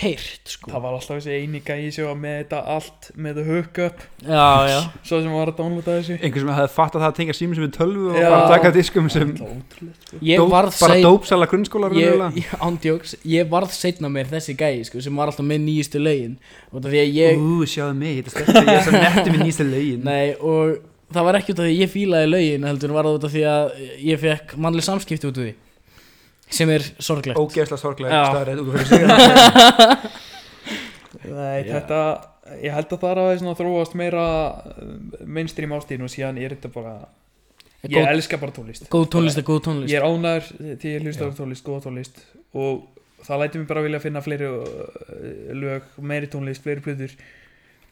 heyrt 0.00 0.52
sko. 0.52 0.70
Það 0.70 0.82
var 0.84 0.96
alltaf 0.96 1.18
þessi 1.18 1.36
eini 1.40 1.60
gæi 1.64 1.90
sem 1.94 2.06
var 2.06 2.16
með 2.20 2.34
þetta 2.40 2.60
allt 2.74 3.08
með 3.16 3.38
the 3.40 3.44
hookup 3.46 4.02
já, 4.22 4.48
já, 4.70 4.78
svo 5.06 5.20
sem 5.24 5.36
var 5.36 5.52
að 5.52 5.60
downloada 5.60 5.96
þessu. 5.98 6.16
Einhver 6.20 6.44
sem 6.44 6.52
hefði 6.56 6.72
fatt 6.76 6.96
að 6.96 7.04
það 7.04 7.08
að 7.08 7.18
tengja 7.20 7.36
sími 7.38 7.58
sem 7.58 7.66
við 7.66 7.72
tölvu 7.76 8.08
og 8.12 8.18
Já. 8.20 8.28
bara 8.32 8.48
taka 8.52 8.72
diskum 8.76 9.10
sem 9.12 9.32
sko. 9.36 9.50
varð 10.52 10.80
bara 10.80 10.96
sein 10.96 11.06
dópsala 11.06 11.48
grunnskólar 11.50 11.96
ég, 11.96 12.50
ándjóks, 12.60 13.16
ég 13.36 13.52
varð 13.52 13.72
setna 13.76 14.10
mér 14.12 14.30
þessi 14.32 14.56
gæi 14.58 14.84
sko, 14.88 15.04
sem 15.04 15.16
var 15.16 15.32
alltaf 15.32 15.46
með 15.46 15.64
nýjustu 15.66 16.02
lögin. 16.02 16.36
Og 16.72 16.80
það 16.80 16.92
því 16.96 17.04
að 17.04 17.16
ég 17.20 17.46
Ú, 17.46 17.62
sjáðu 17.68 17.96
mig, 18.00 18.20
þetta 18.26 18.44
er 18.44 18.60
að 18.60 18.70
ég 18.72 18.80
er 18.80 18.86
svo 18.86 19.00
netti 19.00 19.32
með 19.32 19.46
nýsta 19.46 19.66
lögin. 19.68 20.06
Nei, 20.06 20.34
og 20.40 20.76
það 21.12 21.28
var 21.28 21.38
ekki 21.40 21.54
út 21.54 21.60
af 21.60 21.66
því 21.68 21.74
að 21.74 21.84
ég 21.84 21.92
fílaði 21.92 22.32
lögin 22.32 22.66
heldur 22.66 22.96
var 22.96 23.06
það 23.06 23.18
út 23.18 23.28
af 23.28 23.34
því 23.36 23.46
að 23.50 23.70
ég 24.08 24.20
fekk 24.22 24.56
mannleg 24.58 24.86
samskipti 24.86 25.30
út 25.30 25.38
af 25.38 25.46
því 25.46 25.54
sem 26.52 26.70
er 26.70 26.82
sorglegt. 27.02 27.38
Ógeðslega 27.38 27.76
sig. 28.86 29.06
Nei, 31.26 31.66
Já. 31.66 31.78
þetta 31.78 32.00
ég 32.62 32.74
held 32.74 32.92
að 32.92 33.00
það 33.02 33.10
er 33.10 33.20
að 33.22 33.38
svona 33.40 33.58
þróast 33.58 33.94
meira 33.98 34.24
uh, 34.24 34.66
mainstream 35.26 35.72
ástíðin 35.76 36.06
og 36.06 36.12
síðan 36.12 36.38
er 36.42 36.50
þetta 36.54 36.70
bara 36.74 36.92
ég 37.86 37.96
góð, 37.96 38.10
elska 38.12 38.38
bara 38.42 38.54
tónlist. 38.54 38.86
góð 38.92 39.06
tónlist 39.14 39.40
er 39.40 39.46
góð 39.46 39.62
tónlist. 39.66 39.92
Ég 39.92 40.02
er 40.02 40.06
ánæður 40.06 40.44
því 40.82 40.88
ég 40.92 41.06
hlusta 41.06 41.26
á 41.26 41.28
tónlist, 41.38 41.64
góða 41.66 41.86
tónlist. 41.88 42.16
Og 42.56 42.72
það 43.26 43.42
lætur 43.42 43.58
mig 43.62 43.70
bara 43.72 43.84
vilja 43.86 44.02
finna 44.04 44.22
fleiri 44.22 44.46
uh, 44.52 44.58
lög, 45.56 45.82
meiri 45.98 46.30
tónlist, 46.30 46.62
fleiri 46.66 46.84
plöður 46.84 47.12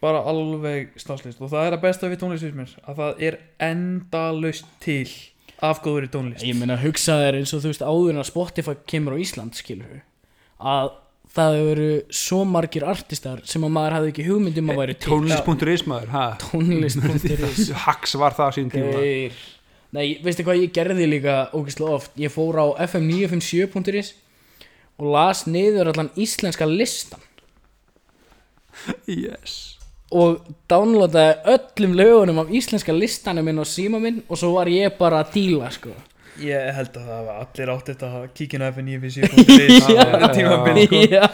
bara 0.05 0.21
alveg 0.29 0.91
stanslist 1.01 1.41
og 1.41 1.49
það 1.53 1.69
er 1.69 1.75
að 1.79 1.85
besta 1.87 2.11
við 2.13 2.19
tónlist 2.21 2.57
mér 2.57 2.73
að 2.85 2.99
það 2.99 3.23
er 3.29 3.39
endalaust 3.65 4.67
til 4.85 5.09
af 5.65 5.81
góðri 5.85 6.11
tónlist. 6.13 6.45
Ég 6.47 6.59
meina 6.59 6.77
hugsa 6.81 7.17
þér 7.23 7.41
eins 7.41 7.55
og 7.57 7.65
þú 7.65 7.73
veist 7.73 7.87
áður 7.87 8.13
en 8.13 8.23
að 8.23 8.29
Spotify 8.31 8.77
kemur 8.91 9.17
á 9.17 9.23
Ísland 9.25 9.59
skilur 9.59 10.03
að 10.65 10.93
það 11.35 11.59
eru 11.61 11.89
svo 12.15 12.43
margir 12.47 12.87
artistar 12.87 13.43
sem 13.49 13.65
að 13.67 13.75
maður 13.75 13.97
hafði 13.99 14.13
ekki 14.13 14.27
hugmyndum 14.29 14.71
að 14.71 14.81
væri 14.83 14.97
til. 14.99 15.11
Tónlist.is 15.11 15.87
maður, 15.91 16.13
ha? 16.15 16.27
Tónlist.is 16.45 17.73
Hacks 17.85 18.15
var 18.21 18.37
það 18.37 18.51
á 18.51 18.53
sín 18.59 18.71
tíma. 18.73 18.93
Þeir, 19.01 19.41
Nei, 19.95 20.07
veistu 20.25 20.43
hvað 20.47 20.61
ég 20.65 20.75
gerði 20.75 21.05
líka 21.07 21.35
ógeðslega 21.55 21.99
oft. 22.01 22.15
Ég 22.19 22.33
fór 22.35 22.59
á 22.59 22.67
fm957.is 22.83 24.15
og 24.99 25.11
las 25.15 25.45
niður 25.51 25.91
allan 25.91 26.11
íslenska 26.19 26.67
listan 26.69 27.23
yes 29.11 29.74
og 30.15 30.41
downloadaði 30.71 31.55
öllum 31.55 31.95
lögunum 31.99 32.41
af 32.45 32.53
íslenska 32.55 32.95
listanum 32.97 33.47
minn 33.49 33.59
á 33.63 33.67
síma 33.67 34.01
minn 34.03 34.23
og 34.29 34.39
svo 34.41 34.53
var 34.57 34.71
ég 34.73 34.95
bara 34.99 35.23
að 35.25 35.33
díla 35.39 35.71
sko 35.75 35.95
Ég 36.43 36.73
held 36.75 36.97
að 36.99 37.05
það 37.07 37.27
var 37.29 37.37
allir 37.45 37.71
átt 37.71 37.89
þetta 37.93 38.09
að 38.11 38.23
kíkina 38.35 38.71
F957.is 38.75 39.85
Já. 39.95 40.07
sko. 40.35 41.03
Já. 41.07 41.27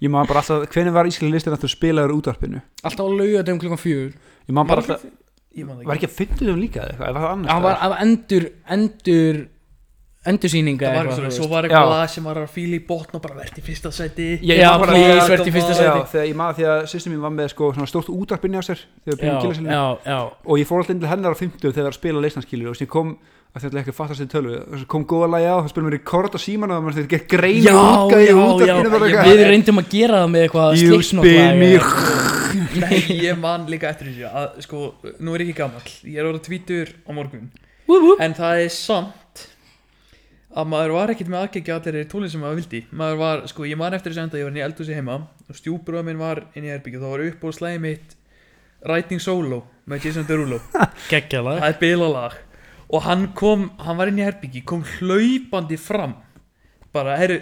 Ég 0.00 0.08
maður 0.08 0.30
bara 0.30 0.40
alltaf, 0.40 0.62
hvernig 0.72 0.94
var 0.96 1.10
íslenska 1.10 1.34
listin 1.34 1.52
aftur 1.56 1.68
spilaður 1.72 2.14
útvarpinu? 2.16 2.62
Alltaf 2.80 3.04
á 3.04 3.08
laugadum 3.12 3.60
klukkan 3.60 3.82
fjögur 3.82 4.14
Ég 4.48 4.54
maður 4.56 4.70
bara 4.72 4.84
alltaf, 4.86 5.04
Ég 5.50 5.66
man 5.66 5.80
það 5.82 5.88
var 5.90 5.98
ekki 5.98 6.08
að 6.08 6.16
fyndu 6.16 6.52
líka 6.56 6.84
eða 6.86 6.92
eitthvað, 6.94 7.44
það 7.50 7.64
var 7.66 8.02
endur 8.04 8.44
endur 8.76 9.40
endursýninga 10.28 10.84
Það 10.84 10.96
var 10.96 11.06
eitthvað, 11.08 11.26
þú 11.30 11.36
svo 11.38 11.46
var 11.48 11.64
eitthvað 11.64 11.86
Já. 11.86 11.92
lag 11.94 12.10
sem 12.12 12.24
var 12.28 12.36
að 12.42 12.50
fíla 12.52 12.76
í 12.76 12.82
botn 12.86 13.16
og 13.16 13.22
bara 13.24 13.36
verði 13.40 13.62
í 13.62 13.64
fyrsta 13.64 13.88
sæti. 13.96 14.26
Ég- 14.44 14.58
Já, 14.60 14.60
ég 14.60 14.70
man 14.70 14.80
bara- 14.80 14.92
please, 14.92 15.28
vertu 15.32 15.48
í 15.48 15.54
fyrsta 15.54 15.72
Já, 15.72 15.78
sæti 15.80 16.10
þegar 16.12 16.26
ég 16.28 16.36
maður 16.36 16.56
því 16.60 16.64
að 16.68 16.80
sýstum 16.92 17.12
mín 17.14 17.20
var 17.24 17.30
með 17.38 17.48
sko 17.54 17.72
svona 17.72 17.88
stórt 17.88 18.08
útarpinni 18.12 18.60
á 18.60 18.64
sér 18.66 18.80
Já, 19.06 19.40
já, 19.64 19.98
já. 20.04 20.18
Og 20.44 20.58
ég 20.60 20.66
fór 20.68 20.78
alltaf 20.82 20.90
inn 20.94 21.00
til 21.00 21.08
hennar 21.08 21.32
á 21.32 21.38
50 21.40 21.56
þegar 21.60 21.72
það 21.72 21.82
var 21.88 21.92
að 21.94 22.00
spila 22.00 22.20
leysnanskilur 22.20 22.68
og 22.70 22.76
sem 22.76 22.86
kom 22.86 23.16
að 23.50 23.62
þetta 23.64 23.80
ekki 23.80 23.90
að 23.90 23.96
fatta 23.98 24.14
sér 24.14 24.28
tölu 24.30 24.86
kom 24.86 25.04
góða 25.08 25.26
lagi 25.32 25.46
á, 25.48 25.56
það 25.58 25.70
spilum 25.72 25.88
við 25.90 25.96
rekord 25.98 26.34
á 26.36 26.38
síman 26.38 26.70
og 26.70 26.76
það 26.84 27.08
Já, 27.64 27.72
já, 28.20 28.34
bara 28.36 29.08
já, 29.08 29.16
eitthvað. 29.16 29.24
við 29.26 29.48
reyndum 29.50 29.80
að 29.80 29.88
gera 29.90 30.20
það 30.20 30.30
með 30.30 30.44
eitthvað 30.44 30.76
You 30.76 31.00
Slipknot 31.00 31.24
spin 31.24 31.58
me 31.58 31.70
lag. 31.80 32.30
Nei, 32.80 33.00
ég 33.24 33.38
man 33.40 33.66
líka 33.66 33.88
eftir 33.90 34.10
þessu 34.10 34.28
að 34.30 34.60
sko, 34.66 34.94
nú 35.22 35.34
er 35.34 35.42
ég 35.44 35.50
ekki 35.50 35.58
gamall. 35.62 35.90
Ég 36.04 36.18
er 36.18 36.26
orðið 36.28 36.44
tvítur 36.46 36.88
á 37.06 37.10
morgun. 37.14 37.50
En 38.22 38.34
það 38.38 38.62
er 38.64 38.68
samt 38.74 39.19
að 40.50 40.70
maður 40.70 40.94
var 40.96 41.12
ekkert 41.12 41.30
með 41.30 41.44
aðgengi 41.44 41.72
að 41.72 41.88
allir 41.90 42.06
tónlist 42.10 42.34
sem 42.34 42.42
maður 42.42 42.58
vildi. 42.60 42.80
Maður 42.90 43.18
var, 43.20 43.42
sko, 43.50 43.66
ég 43.70 43.78
man 43.78 43.94
eftir 43.94 44.14
þessu 44.14 44.22
enda 44.24 44.40
ég 44.40 44.46
var 44.46 44.54
inn 44.54 44.60
í 44.60 44.64
eldhúsi 44.64 44.96
heima 44.96 45.18
og 45.46 45.58
stjúbróða 45.58 46.06
minn 46.08 46.20
var 46.20 46.42
inn 46.58 46.66
í 46.66 46.72
herbyggju 46.72 47.02
það 47.02 47.14
var 47.14 47.24
upp 47.28 47.44
og 47.46 47.54
slæði 47.56 47.82
mitt 47.84 48.16
Writing 48.80 49.22
Solo 49.22 49.60
með 49.90 50.08
Jason 50.08 50.26
Derulo. 50.26 50.58
Geggjala 51.12 51.58
það 51.60 51.68
er 51.68 51.78
bilalag. 51.84 52.40
Og 52.90 53.06
hann 53.06 53.28
kom, 53.38 53.68
hann 53.78 54.00
var 54.00 54.10
inn 54.10 54.18
í 54.18 54.26
herbyggi 54.26 54.64
kom 54.66 54.82
hlaupandi 54.98 55.78
fram. 55.78 56.16
Bara, 56.90 57.14
herru, 57.20 57.38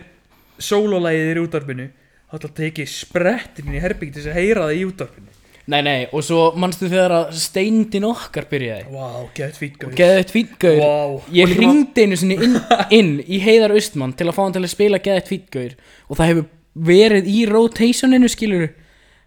sólólægið 0.61 1.31
er 1.33 1.41
í 1.41 1.47
útvarpinu. 1.47 1.89
Þá 2.29 2.37
ætla 2.37 2.51
að 2.51 2.59
tekið 2.61 2.93
sprettin 2.93 3.73
í 3.73 3.81
herbyggi 3.81 4.19
til 4.19 4.25
þess 4.27 4.35
að 4.35 4.41
heyra 4.43 4.69
það 4.69 4.77
í 4.77 4.87
útvarpinu 4.91 5.38
Nei, 5.69 5.83
nei, 5.85 6.07
og 6.17 6.23
svo 6.25 6.47
manstu 6.57 6.89
þegar 6.89 7.13
að 7.13 7.33
steindin 7.37 8.07
okkar 8.09 8.47
byrjaði? 8.49 8.87
Vá, 8.89 9.09
gett 9.37 9.59
fít 9.61 9.75
gauð 9.77 9.97
Geðið 9.99 10.29
tvítgaur 10.31 10.79
Vá, 10.81 11.27
Ég 11.37 11.53
hringdi 11.59 12.07
einu 12.07 12.17
sinni 12.17 12.39
inn, 12.47 12.55
inn 12.97 13.11
í 13.21 13.41
Heiðar 13.45 13.75
Austmann 13.77 14.15
til 14.17 14.31
að 14.31 14.39
fá 14.39 14.43
hann 14.47 14.57
til 14.57 14.63
að 14.65 14.73
spila 14.73 15.01
geðið 15.05 15.27
tvítgaur 15.27 15.75
og 16.09 16.21
það 16.21 16.31
hefur 16.31 16.47
verið 16.89 17.29
í 17.29 17.43
rotationinu 17.51 18.31
skilur 18.33 18.71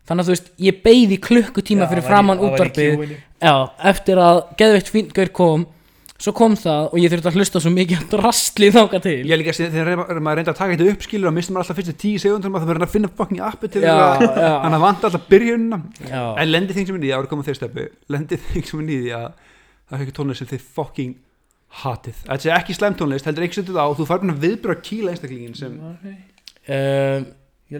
þannig 0.09 0.23
að 0.23 0.31
þú 0.31 0.33
veist, 0.33 0.49
ég 0.65 0.81
beið 0.81 1.13
í 1.13 1.19
klukkutíma 1.21 1.87
fyrir 1.91 2.05
framann 2.07 2.41
útvarpið. 2.41 3.13
Já, 3.41 3.55
eftir 3.91 4.21
að 4.21 4.41
geðið 4.57 4.87
tvítgaur 4.89 5.31
kom 5.37 5.67
svo 6.21 6.33
kom 6.37 6.53
það 6.59 6.83
og 6.91 6.97
ég 7.01 7.11
þurfti 7.13 7.29
að 7.31 7.37
hlusta 7.39 7.61
svo 7.63 7.71
mikið 7.73 8.01
að 8.03 8.09
drastli 8.13 8.67
þáka 8.75 8.99
til. 9.01 9.15
Ég 9.29 9.39
líka 9.41 9.53
sé- 9.57 9.69
þegar 9.73 10.19
maður 10.21 10.37
reynda 10.39 10.53
að 10.53 10.59
taka 10.59 10.75
þetta 10.77 10.91
upp 10.93 11.05
skilur 11.07 11.31
og 11.31 11.35
mistum 11.37 11.55
maður 11.57 11.65
alltaf 11.65 11.79
fyrstu 11.81 11.95
tíu 12.03 12.21
segundum 12.21 12.55
að 12.57 12.61
það 12.63 12.71
verður 12.71 12.85
að 12.87 12.93
finna 12.95 13.11
fucking 13.17 13.41
appi 13.47 13.71
til 13.73 13.81
Já, 13.81 13.95
þess 14.21 14.37
að 14.37 14.77
að 14.77 14.85
vanta 14.85 15.09
alltaf 15.09 15.25
byrjunina. 15.31 15.81
Já, 16.11 16.21
en 16.43 16.51
lendi 16.53 16.77
þing 16.77 16.87
sem 16.91 16.95
er 16.99 17.03
nýði, 17.05 17.15
árið 17.17 17.31
koma 17.33 17.47
þeir 17.49 17.59
steppi 17.59 17.87
lendi 18.15 18.39
þing 18.51 18.69
sem 18.69 18.79
er 18.83 18.87
nýði 18.91 19.11
að 19.17 19.27
það 19.89 19.97
er 19.97 20.05
ekki 20.05 20.15
tónlist 20.21 20.43
sem 20.43 20.51
þið 20.53 20.65
fucking 20.77 21.15
hatið. 21.81 22.17
Þetta 22.27 22.43
sé 22.45 22.53
ekki 22.55 22.77
slæm 22.77 22.97
tónlist, 22.99 23.25
heldur 23.29 23.47
ekki 23.47 23.61
setið 23.61 23.79
á 23.81 23.85
og 23.87 23.97
þú 23.97 24.07
fær 24.09 24.21
bara 24.23 24.39
viðbröð 24.45 24.75
að 24.77 24.83
kýla 24.87 25.13
einstaklingin 25.15 25.55
sem 25.57 25.77
um, 25.81 27.29
Ég 27.71 27.79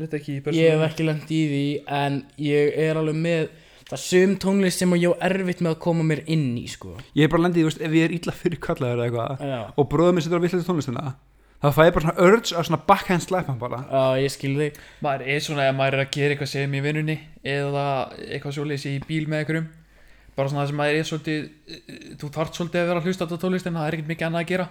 ég 0.56 0.72
hef 0.72 0.84
ekki 0.88 1.04
lent 1.04 1.32
í 1.36 1.40
því 1.52 1.64
en 1.92 2.22
ég 2.40 2.78
er 2.80 2.96
alveg 2.96 3.18
með 3.20 3.50
það 3.92 3.98
er 3.98 4.04
sum 4.06 4.38
tónlist 4.40 4.82
sem 4.82 4.96
ég 4.96 5.12
á 5.12 5.24
erfitt 5.28 5.60
með 5.62 5.74
að 5.76 5.82
koma 5.84 6.06
mér 6.08 6.24
inn 6.32 6.54
í 6.58 6.64
sko. 6.72 6.96
Ég 7.18 7.28
er 7.28 7.34
bara 7.34 7.44
lendið, 7.44 7.66
þú 7.66 7.72
veist, 7.72 7.84
ef 7.84 7.98
ég 7.98 8.08
er 8.08 8.16
illa 8.16 8.36
fyrir 8.36 8.62
kallaður 8.64 9.04
eða 9.04 9.10
eitthvað 9.10 9.76
og 9.76 9.92
bróðum 9.92 10.18
minn 10.18 10.26
setur 10.26 10.40
á 10.40 10.44
villandi 10.46 10.68
tónlistina 10.70 11.14
þá 11.62 11.68
fæ 11.76 11.82
ég 11.86 11.94
bara 11.94 12.06
svona 12.08 12.26
urge 12.26 12.56
að 12.58 12.68
svona 12.70 12.82
backhand 12.88 13.22
slap 13.26 13.50
hann 13.52 13.60
bara. 13.62 13.84
Já 13.86 14.24
ég 14.24 14.34
skil 14.34 14.56
þig. 14.58 14.80
Maður 15.06 15.28
er 15.30 15.44
svona 15.46 15.68
ef 15.70 15.76
maður 15.78 15.98
er 15.98 16.04
að 16.06 16.16
gera 16.16 16.34
eitthvað 16.36 16.52
sem 16.56 16.74
í 16.74 16.82
vinnunni 16.82 17.18
eða 17.46 17.86
eitthvað 18.18 18.56
svolítið 18.58 18.96
í 18.96 19.02
bíl 19.06 19.28
með 19.30 19.44
einhverjum 19.44 19.68
bara 20.32 20.50
svona 20.50 20.64
það 20.64 20.72
sem 20.72 20.80
maður 20.80 20.98
er 20.98 21.10
svolítið 21.10 21.42
eh, 21.76 22.16
þú 22.18 22.30
þarft 22.38 22.58
svolítið 22.58 22.82
að 22.82 22.90
vera 22.90 23.02
að 23.04 23.10
hlusta 23.10 23.22
á 23.22 23.30
þetta 23.30 23.42
tónlist 23.44 23.68
en 23.70 23.78
það 23.78 23.88
er 23.90 23.98
ekkert 23.98 24.12
mikið 24.14 24.28
annað 24.30 24.46
að 24.46 24.52
gera. 24.54 24.68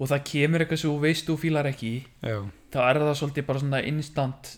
Og 0.00 0.10
það 0.10 0.26
kemur 0.32 0.64
eitthvað 0.64 0.82
sem 0.82 0.90
þú 0.90 0.98
veist 1.06 1.28
þú 1.28 1.36
fílar 1.40 1.68
ekki 1.70 1.92
þá 2.20 2.78
er 2.84 3.00
það 3.00 3.16
svolítið 3.20 3.48
bara 3.48 3.62
svona 3.64 3.80
instant 3.88 4.52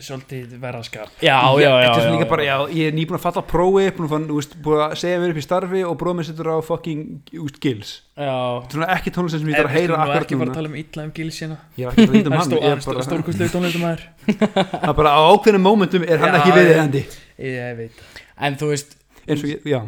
svolítið 0.00 0.54
verða 0.60 0.82
skap. 0.84 1.12
Já, 1.22 1.36
já, 1.60 1.70
já, 1.80 1.90
er 1.96 2.16
já, 2.20 2.26
bara, 2.28 2.44
já, 2.44 2.54
ég 2.74 2.90
er 2.90 2.94
nýbúin 2.96 3.16
að 3.16 3.22
falla 3.24 3.40
á 3.40 3.50
prófi 3.50 3.86
búin 3.96 4.06
að, 4.06 4.12
fann, 4.12 4.26
úst, 4.36 4.56
búin 4.64 4.82
að 4.84 4.94
segja 5.00 5.20
mér 5.22 5.32
upp 5.34 5.40
í 5.40 5.44
starfi 5.44 5.82
og 5.86 5.94
bróðum 6.00 6.20
minn 6.20 6.28
setur 6.28 6.50
á 6.50 6.56
fucking 6.66 7.30
úst, 7.40 7.60
gills. 7.62 7.92
Já, 8.18 8.34
Þetta 8.34 8.66
er 8.68 8.76
svona 8.76 8.88
ekki 8.96 9.12
tónlist 9.16 9.38
sem 9.38 9.48
ég 9.52 9.56
þarf 9.60 9.70
að 9.70 9.76
heyra 9.78 9.94
Við 9.94 10.02
akkurat 10.04 10.26
ekki 10.26 10.38
fara 10.40 10.44
núna. 10.44 10.52
að 10.52 10.58
tala 10.60 10.72
um 10.72 10.76
illa 10.82 11.06
um 11.06 11.12
gils 11.16 11.40
hérna. 11.40 11.58
Ég 11.78 11.86
er 11.86 11.92
ekki 11.94 12.06
að 12.10 12.16
líta 12.18 12.28
um 12.28 12.36
Það 12.36 12.42
hann 12.42 12.52
er 12.52 12.64
ég 12.66 12.74
er 12.74 12.84
bara, 12.90 13.06
stórkustlegu 13.08 13.54
tónlistum 13.54 13.84
maður 13.86 14.04
það 14.82 14.90
er 14.90 14.98
bara 15.00 15.14
á 15.16 15.20
ákveðnum 15.30 15.64
momentum 15.70 16.04
er 16.04 16.20
hann 16.24 16.34
Já, 16.34 16.40
ekki 16.40 16.50
já. 16.52 16.58
viðeigandi 16.60 17.04
Ég 17.40 17.76
veit 17.80 18.04
en 18.40 18.56
þú 18.60 18.70
veist 18.74 18.96
eins 19.30 19.42
og 19.44 19.50
ég, 19.52 19.64
já. 19.68 19.80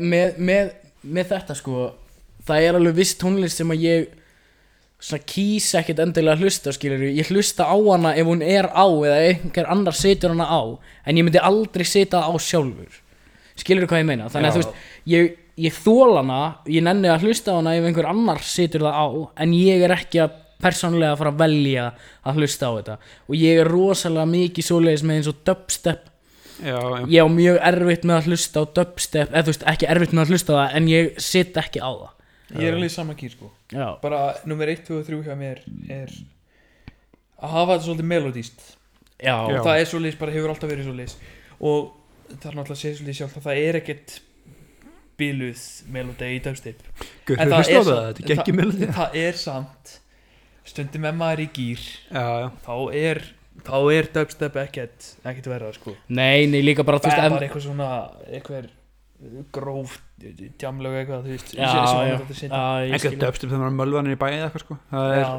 Með, 0.00 0.36
með, 0.50 0.70
með 1.02 1.30
þetta 1.34 1.56
sko 1.58 1.86
það 2.46 2.66
er 2.68 2.78
alveg 2.80 2.98
viss 3.00 3.16
tónlist 3.20 3.58
sem 3.62 3.70
að 3.74 3.84
ég 3.86 4.08
svona 4.96 5.24
kýs 5.28 5.68
ekkert 5.76 6.00
endilega 6.00 6.36
að 6.38 6.46
hlusta 6.46 6.72
skilur 6.72 7.02
ég 7.04 7.28
hlusta 7.30 7.66
á 7.68 7.76
hana 7.76 8.14
ef 8.16 8.28
hún 8.28 8.42
er 8.44 8.68
á 8.72 8.86
eða 8.88 9.18
einhver 9.28 9.68
annar 9.72 9.96
setur 9.96 10.32
hana 10.32 10.46
á 10.48 10.62
en 11.04 11.18
ég 11.18 11.26
myndi 11.26 11.42
aldrei 11.42 11.84
setja 11.84 12.24
á 12.24 12.32
sjálfur. 12.40 13.02
Skilur 13.56 13.88
hvað 13.88 14.02
ég 14.02 14.08
meina? 14.08 14.30
Þannig 14.32 14.48
að 14.48 14.56
Já. 14.56 14.56
þú 14.56 14.62
veist 14.62 15.12
ég, 15.12 15.30
ég 15.66 15.76
þól 15.84 16.16
hana 16.16 16.40
ég 16.72 16.84
nenni 16.86 17.12
að 17.12 17.28
hlusta 17.28 17.52
á 17.52 17.58
hana 17.60 17.76
ef 17.76 17.88
einhver 17.88 18.08
annar 18.08 18.42
setur 18.44 18.86
það 18.88 18.96
á 18.96 19.06
en 19.44 19.54
ég 19.56 19.84
er 19.84 19.96
ekki 19.96 20.24
að 20.24 20.42
persónlega 20.64 21.12
að 21.12 21.20
fara 21.20 21.32
að 21.34 21.40
velja 21.44 21.86
að 22.24 22.40
hlusta 22.40 22.68
á 22.68 22.72
þetta. 22.80 22.98
Og 23.28 23.34
ég 23.36 23.60
er 23.60 23.68
rosalega 23.68 24.30
mikið 24.32 24.70
svoleiðis 24.70 25.04
með 25.04 25.18
eins 25.20 25.28
og 25.28 25.40
dubstep. 25.44 26.12
Já, 26.56 26.72
já, 26.80 27.00
ég 27.12 27.20
á 27.20 27.28
mjög 27.28 27.58
erfitt 27.68 28.06
með 28.08 28.16
að 28.16 28.28
hlusta 28.30 28.62
á 28.64 28.72
dubstep 28.78 29.28
eða 29.28 29.44
þú 29.44 29.52
veist 29.52 29.66
ekki 29.68 29.88
erfitt 29.92 30.14
með 30.16 30.22
að 30.22 30.30
hlusta 30.32 30.54
á 30.56 30.56
það 30.56 30.76
en 30.78 30.86
ég 30.88 31.18
sitt 31.20 31.58
ekki 31.60 31.82
á 31.84 31.92
það 31.92 32.15
Ég 32.54 32.68
er 32.68 32.76
alveg 32.76 32.90
í 32.90 32.94
sama 32.94 33.14
kýr 33.18 33.32
sko. 33.34 33.50
Já, 33.74 33.86
Bara 34.02 34.20
nummer 34.46 34.68
1, 34.70 34.84
2 34.86 35.00
og 35.00 35.06
3 35.08 35.22
hjá 35.26 35.34
mér 35.40 35.62
er 35.90 36.12
að 37.42 37.50
hafa 37.56 37.72
þetta 37.74 37.86
svolítið 37.88 38.08
melodíst 38.12 38.60
já, 39.18 39.34
Já. 39.34 39.58
það 39.64 39.80
er 39.80 39.88
svolítið, 39.90 40.18
bara 40.20 40.32
hefur 40.36 40.52
alltaf 40.54 40.70
verið 40.70 40.86
svolítið 40.86 41.16
og 41.60 41.90
það 42.30 42.46
er 42.50 42.56
náttúrulega 42.60 42.76
að 42.76 42.82
segja 42.84 42.98
svolítið 43.00 43.18
sjálf 43.20 43.36
að 43.40 43.46
það 43.48 43.60
er 43.66 43.78
ekkert 43.80 44.14
bíluð 45.16 45.64
melodi 45.96 46.30
í 46.36 46.40
dubstep 46.44 46.80
Guð, 47.26 47.38
En 47.40 47.48
það, 47.50 47.64
samt- 47.66 48.20
þetta 48.20 48.46
er 48.46 48.56
með 48.60 48.72
það, 48.76 48.94
það 49.00 49.18
er 49.26 49.38
samt. 49.40 49.94
Stundum 50.66 51.04
með 51.06 51.14
maður 51.20 51.42
í 51.44 51.48
gýr 51.56 51.84
Já, 52.12 52.24
já, 52.42 52.48
þá 52.66 52.74
er 53.02 53.22
þá 53.66 53.76
er 53.96 54.08
dubstep 54.16 54.56
ekkert 54.60 55.06
ekkert 55.24 55.46
verða 55.48 55.70
sko. 55.74 55.94
Nei, 56.08 56.46
nei, 56.50 56.60
líka 56.62 56.84
bara 56.84 56.98
þú 57.00 57.08
bara, 57.08 57.22
veist 57.22 57.36
bara 57.36 57.46
eitthvað 57.46 57.64
svona 57.66 57.90
eitthvað 58.28 58.68
gróf 59.56 59.96
tjamlega 60.16 61.02
eitthvað 61.02 61.26
skil 63.02 63.18
dubstep 63.20 63.50
þegar 63.50 63.60
maður 63.60 63.68
er 63.68 63.76
mölvanir 63.76 64.14
í 64.14 64.18
bæði 64.20 64.38
eða 64.38 64.46
eitthvað 64.48 64.62
sko. 64.62 64.76
Það 64.88 65.12
er, 65.12 65.20
já, 65.20 65.32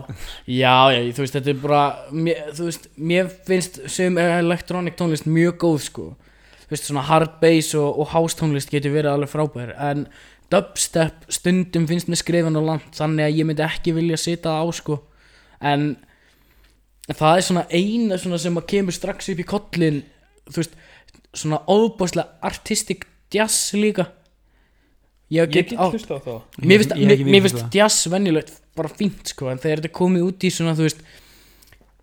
já, 0.54 0.74
já, 0.94 1.14
þú 1.18 1.24
veist, 1.24 1.38
þetta 1.38 1.52
er 1.52 1.60
bara 1.64 1.82
mér, 2.14 2.42
þú 2.54 2.68
veist, 2.68 2.88
mér 3.10 3.32
finnst 3.48 3.80
sem 3.90 4.20
elektronik 4.22 4.98
tónlist 5.00 5.30
mjög 5.30 5.58
góð 5.64 5.78
sko. 5.88 6.06
Þú 6.62 6.76
veist, 6.76 6.90
svona 6.92 7.06
hard 7.08 7.40
bass 7.42 7.72
og, 7.80 7.88
og 8.04 8.12
house 8.14 8.38
tónlist 8.38 8.74
getur 8.74 8.94
verið 8.94 9.16
alveg 9.16 9.32
frábær 9.34 9.74
en 9.90 10.06
dubstep 10.54 11.26
stundum 11.34 11.88
finnst 11.90 12.12
mér 12.12 12.22
skrifan 12.22 12.60
á 12.60 12.62
land 12.62 12.86
þannig 12.96 13.26
að 13.26 13.40
ég 13.40 13.50
myndi 13.50 13.66
ekki 13.66 13.96
vilja 13.98 14.20
sita 14.22 14.60
á 14.62 14.66
sko. 14.78 15.00
En 15.58 15.96
það 17.10 17.34
er 17.34 17.48
svona 17.50 17.66
eina 17.74 18.22
svona 18.22 18.38
sem 18.46 18.62
að 18.62 18.70
kemur 18.76 18.96
strax 18.96 19.34
upp 19.34 19.42
í 19.42 19.48
kollin 19.48 20.00
þú 20.52 20.62
veist, 20.62 20.78
svona 21.34 21.64
óbáslega 21.66 22.38
artistic 22.46 23.08
jazz 23.34 23.74
líka 23.74 24.06
ég 25.34 25.52
get 25.52 25.74
hlusta 25.76 26.18
á 26.18 26.20
það 26.24 26.42
mér 26.64 26.84
finnst, 26.84 26.96
mér, 26.96 27.24
mér 27.28 27.46
finnst 27.48 27.76
jazz 27.76 28.08
venjulegt 28.12 28.54
bara 28.78 28.90
fínt 28.94 29.34
sko 29.34 29.50
en 29.52 29.60
þegar 29.60 29.82
þetta 29.82 29.96
komið 29.98 30.28
út 30.30 30.46
í 30.48 30.52
svona 30.54 30.76
þú 30.78 30.86
veist 30.88 31.02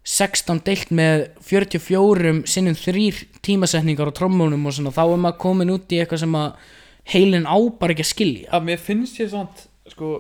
16 0.05 0.61
deilt 0.67 0.91
með 0.93 1.23
44 1.49 2.35
sinnum 2.53 2.77
þrýr 2.77 3.23
tímasetningar 3.47 4.11
á 4.13 4.17
trommónum 4.19 4.67
og 4.69 4.75
svona 4.77 4.93
þá 4.93 5.03
er 5.07 5.21
maður 5.23 5.39
komin 5.47 5.73
út 5.73 5.95
í 5.97 6.01
eitthvað 6.03 6.21
sem 6.27 6.37
að 6.37 6.67
heilin 7.15 7.47
á 7.49 7.57
bara 7.81 7.95
ekki 7.95 8.05
að 8.05 8.11
skilja. 8.11 8.51
Að 8.53 8.67
mér 8.69 8.83
finnst 8.85 9.21
ég 9.23 9.31
samt 9.33 9.65
sko 9.89 10.11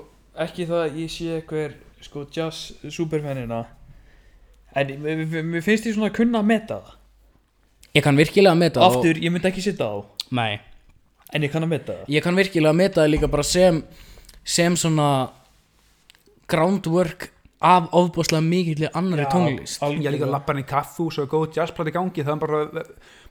ekki 0.40 0.64
það 0.70 0.80
að 0.86 0.96
ég 1.02 1.12
sé 1.12 1.28
eitthvað 1.36 1.76
sko 2.04 2.24
jazz 2.32 2.72
superfannina 2.96 3.60
en 4.74 4.94
mér, 5.04 5.24
mér- 5.28 5.64
finnst 5.64 5.84
ég 5.88 5.96
svona 5.98 6.08
að 6.08 6.16
kunna 6.22 6.40
að 6.40 6.48
meta 6.54 6.80
það. 6.80 6.96
Ég 7.94 8.02
kann 8.08 8.16
virkilega 8.18 8.56
að 8.56 8.62
meta 8.64 8.80
það 8.80 8.96
aftur, 8.96 9.20
ég 9.22 9.32
myndi 9.36 9.50
ekki 9.52 9.62
sitta 9.68 9.84
á. 9.86 9.94
Og, 10.00 10.24
nei, 10.34 10.56
en 11.34 11.46
ég 11.46 11.52
kann 11.52 11.66
að 11.66 11.72
meta 11.74 11.92
það. 11.92 12.10
Ég 12.14 12.24
kann 12.24 12.38
virkilega 12.38 12.74
að 12.74 12.80
meta 12.82 13.02
það 13.02 13.14
líka 13.14 13.30
bara 13.32 13.46
sem 13.46 13.84
sem 14.44 14.76
svona 14.76 15.08
groundwork 16.50 17.30
af 17.64 17.86
ofbúslega 17.96 18.44
mikill 18.44 18.88
annari 18.92 19.24
tónlist. 19.32 19.80
ég 19.80 20.12
líka 20.12 20.26
lappan 20.28 20.60
í 20.60 20.64
kaffús 20.68 21.16
og 21.22 21.30
góð 21.32 21.54
jazzplat 21.56 21.88
í 21.88 21.94
gangi 21.94 22.24
það 22.26 22.34
er 22.34 22.42
bara, 22.42 22.82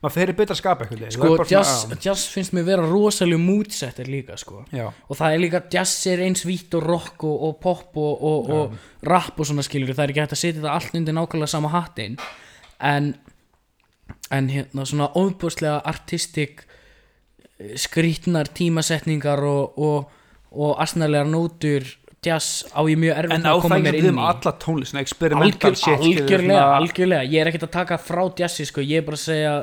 maður 0.02 0.14
fer 0.16 0.32
í 0.32 0.34
betra 0.40 0.56
skap 0.58 0.82
eitthvað 0.82 1.12
sko 1.14 1.46
jazz, 1.52 1.84
jazz 2.02 2.24
finnst 2.32 2.54
mér 2.56 2.66
vera 2.66 2.88
rosalega 2.88 3.38
moodsetter 3.38 4.10
líka 4.10 4.38
sko. 4.40 4.64
Já. 4.74 4.88
og 4.90 5.20
það 5.20 5.36
er 5.36 5.44
líka 5.44 5.62
jazz 5.70 6.08
er 6.10 6.24
eins 6.26 6.42
vítt 6.48 6.74
og 6.74 6.82
rock 6.82 7.28
og, 7.28 7.36
og 7.46 7.60
pop 7.62 8.00
og, 8.02 8.26
og, 8.32 8.50
og 8.50 9.06
rap 9.06 9.38
og 9.38 9.46
svona 9.46 9.62
skilur. 9.62 9.94
Það 9.94 10.08
er 10.08 10.14
ekki 10.14 10.24
hægt 10.24 10.36
að 10.36 10.42
setja 10.42 10.64
það 10.64 10.74
allt 10.74 10.98
undir 10.98 11.18
nákvæmlega 11.20 11.54
sama 11.54 11.70
hattin 11.76 12.18
en 12.82 13.14
en 14.34 14.48
hérna 14.50 14.84
svona 14.88 15.12
ofbúslega 15.14 15.78
artistik 15.84 16.66
skrítnar 17.76 18.48
tímasetningar 18.54 19.42
og 19.44 20.10
og 20.54 20.76
asnælegar 20.82 21.26
nótur 21.26 21.82
jazz 22.24 22.64
á 22.72 22.80
ég 22.88 22.96
mjög 22.96 23.16
erfitt 23.18 23.34
en 23.34 23.42
á 23.44 23.52
að 23.52 23.62
koma 23.62 23.74
það 23.76 23.82
mér 23.84 23.94
ekki 23.98 24.04
inn 24.04 24.12
um 24.14 24.20
í. 24.20 24.26
alla 24.30 24.52
tónlist 24.62 24.94
experimental 25.00 25.70
Algjör, 25.70 25.74
shit 25.76 25.98
skilur, 25.98 26.22
algjörlega, 26.22 26.60
svona- 26.60 26.76
algjörlega. 26.78 27.24
Ég 27.32 27.40
er 27.40 27.46
ekkert 27.50 27.66
að 27.66 27.72
taka 27.74 27.98
frá 27.98 28.22
jazzi 28.38 28.64
sko, 28.68 28.80
ég 28.80 28.96
er 29.02 29.02
bara 29.02 29.16
að 29.18 29.24
segja 29.24 29.54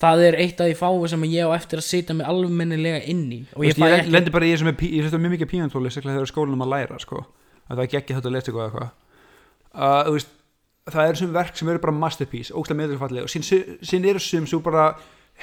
það 0.00 0.22
er 0.28 0.34
eitt 0.40 0.60
af 0.60 0.66
því 0.70 0.76
fáu 0.80 1.08
sem 1.08 1.22
ég 1.28 1.44
á 1.44 1.50
eftir 1.54 1.78
að 1.78 1.84
sitja 1.90 2.14
mig 2.16 2.26
almennilega 2.26 3.02
inn 3.04 3.30
í. 3.30 3.40
Og 3.54 3.64
ég 3.64 3.76
ég 3.76 4.00
ekki 4.00 4.10
lendi 4.10 4.30
bara 4.30 4.44
í 4.48 4.52
þessu 4.54 4.64
með 4.64 4.76
pí- 4.80 4.92
ég 4.96 5.02
hlusta 5.04 5.20
mjög 5.20 5.34
mikið 5.36 5.50
sérstaklega 5.92 6.16
þegar 6.16 6.32
skólanum 6.32 6.64
að 6.64 6.72
læra 6.72 6.98
sko. 6.98 7.26
að 7.70 7.76
það 7.76 7.84
er 7.84 8.00
ekki 8.00 8.14
þetta 8.16 8.26
að 8.26 8.32
lesa 8.32 8.50
eitthvað 8.50 8.66
eitthvað. 8.70 8.90
Uh, 9.74 10.02
þú 10.08 10.12
veist, 10.16 10.28
það 10.90 11.08
eru 11.08 11.16
sem 11.16 11.32
verk 11.32 11.56
sem 11.56 11.68
eru 11.68 11.78
bara 11.78 11.92
masterpiece, 11.92 12.50
ógstlega 12.50 12.80
meðurfallega 12.80 13.22
og 13.22 13.30
sín, 13.30 13.44
sín 13.82 14.04
eru 14.08 14.18
sem 14.18 14.46
svo 14.46 14.58
bara 14.60 14.96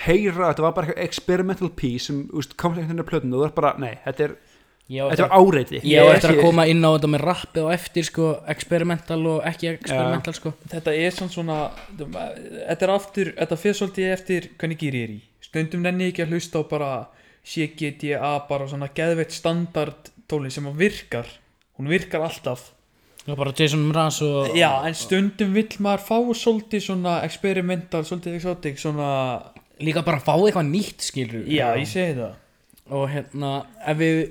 heyra, 0.05 0.51
þetta 0.51 0.65
var 0.65 0.75
bara 0.75 0.91
eitthvað 0.91 1.07
experimental 1.07 1.71
piece 1.73 2.09
sem 2.09 2.21
þú 2.29 2.41
veist, 2.41 2.53
komst 2.59 2.77
einhvern 2.77 2.93
veginn 2.93 3.05
að 3.05 3.09
plötinu 3.09 3.37
og 3.37 3.43
það 3.43 3.49
er 3.49 3.55
bara, 3.57 3.73
nei, 3.81 3.93
þetta 4.05 4.25
er, 4.27 4.35
á 4.87 5.05
þetta 5.11 5.25
er 5.25 5.35
áreiti. 5.37 5.81
Ég 5.89 6.03
á 6.03 6.05
eftir 6.13 6.33
að 6.35 6.41
koma 6.45 6.67
inn 6.71 6.85
á 6.85 6.89
þetta 6.89 7.11
með 7.13 7.25
rappið 7.27 7.65
og 7.65 7.73
eftir 7.75 8.07
sko, 8.07 8.29
experimental 8.53 9.19
og 9.33 9.49
ekki 9.51 9.71
experimental 9.73 10.35
sko. 10.37 10.53
þetta 10.73 10.95
er 10.95 11.17
svona 11.17 11.33
svona 11.33 11.59
þetta 11.97 12.87
er 12.87 12.93
aftur, 12.93 13.33
þetta 13.39 13.59
fyrir 13.63 13.79
svolítið 13.81 14.13
eftir 14.13 14.49
hvernig 14.55 14.81
gýr 14.83 14.99
ég 14.99 15.07
er 15.07 15.17
í. 15.17 15.19
Stundum 15.47 15.83
nenni 15.85 16.09
ég 16.09 16.13
ekki 16.13 16.27
að 16.27 16.35
hlusta 16.35 16.61
á 16.61 16.63
bara 16.69 16.91
CGDA 17.47 18.31
bara 18.49 18.67
svona 18.67 18.89
geðveitt 18.95 19.35
standard 19.35 20.11
tóli 20.27 20.51
sem 20.51 20.65
virkar. 20.77 21.29
Hún 21.77 21.89
virkar 21.91 22.25
alltaf. 22.27 22.73
Var 23.27 23.35
bara 23.35 23.51
Jason 23.51 23.83
Mraz 23.89 24.21
og 24.23 24.55
já 24.55 24.71
en 24.87 24.95
stundum 24.95 25.51
vill 25.55 25.81
maður 25.83 26.03
fá 26.07 26.17
svolítið 26.39 26.83
svona 26.85 27.17
experimental 27.27 28.05
svolítið 28.07 28.37
exotic 28.37 28.79
svona 28.79 29.09
líka 29.83 30.03
bara 30.05 30.21
fá 30.23 30.33
eitthvað 30.35 30.69
nýtt 30.71 31.05
skilur 31.05 31.47
já 31.49 31.67
ég 31.77 31.87
segi 31.89 32.17
það. 32.17 32.35
Og 32.97 33.09
hérna 33.11 33.51
ef 33.85 33.97
við 33.99 34.21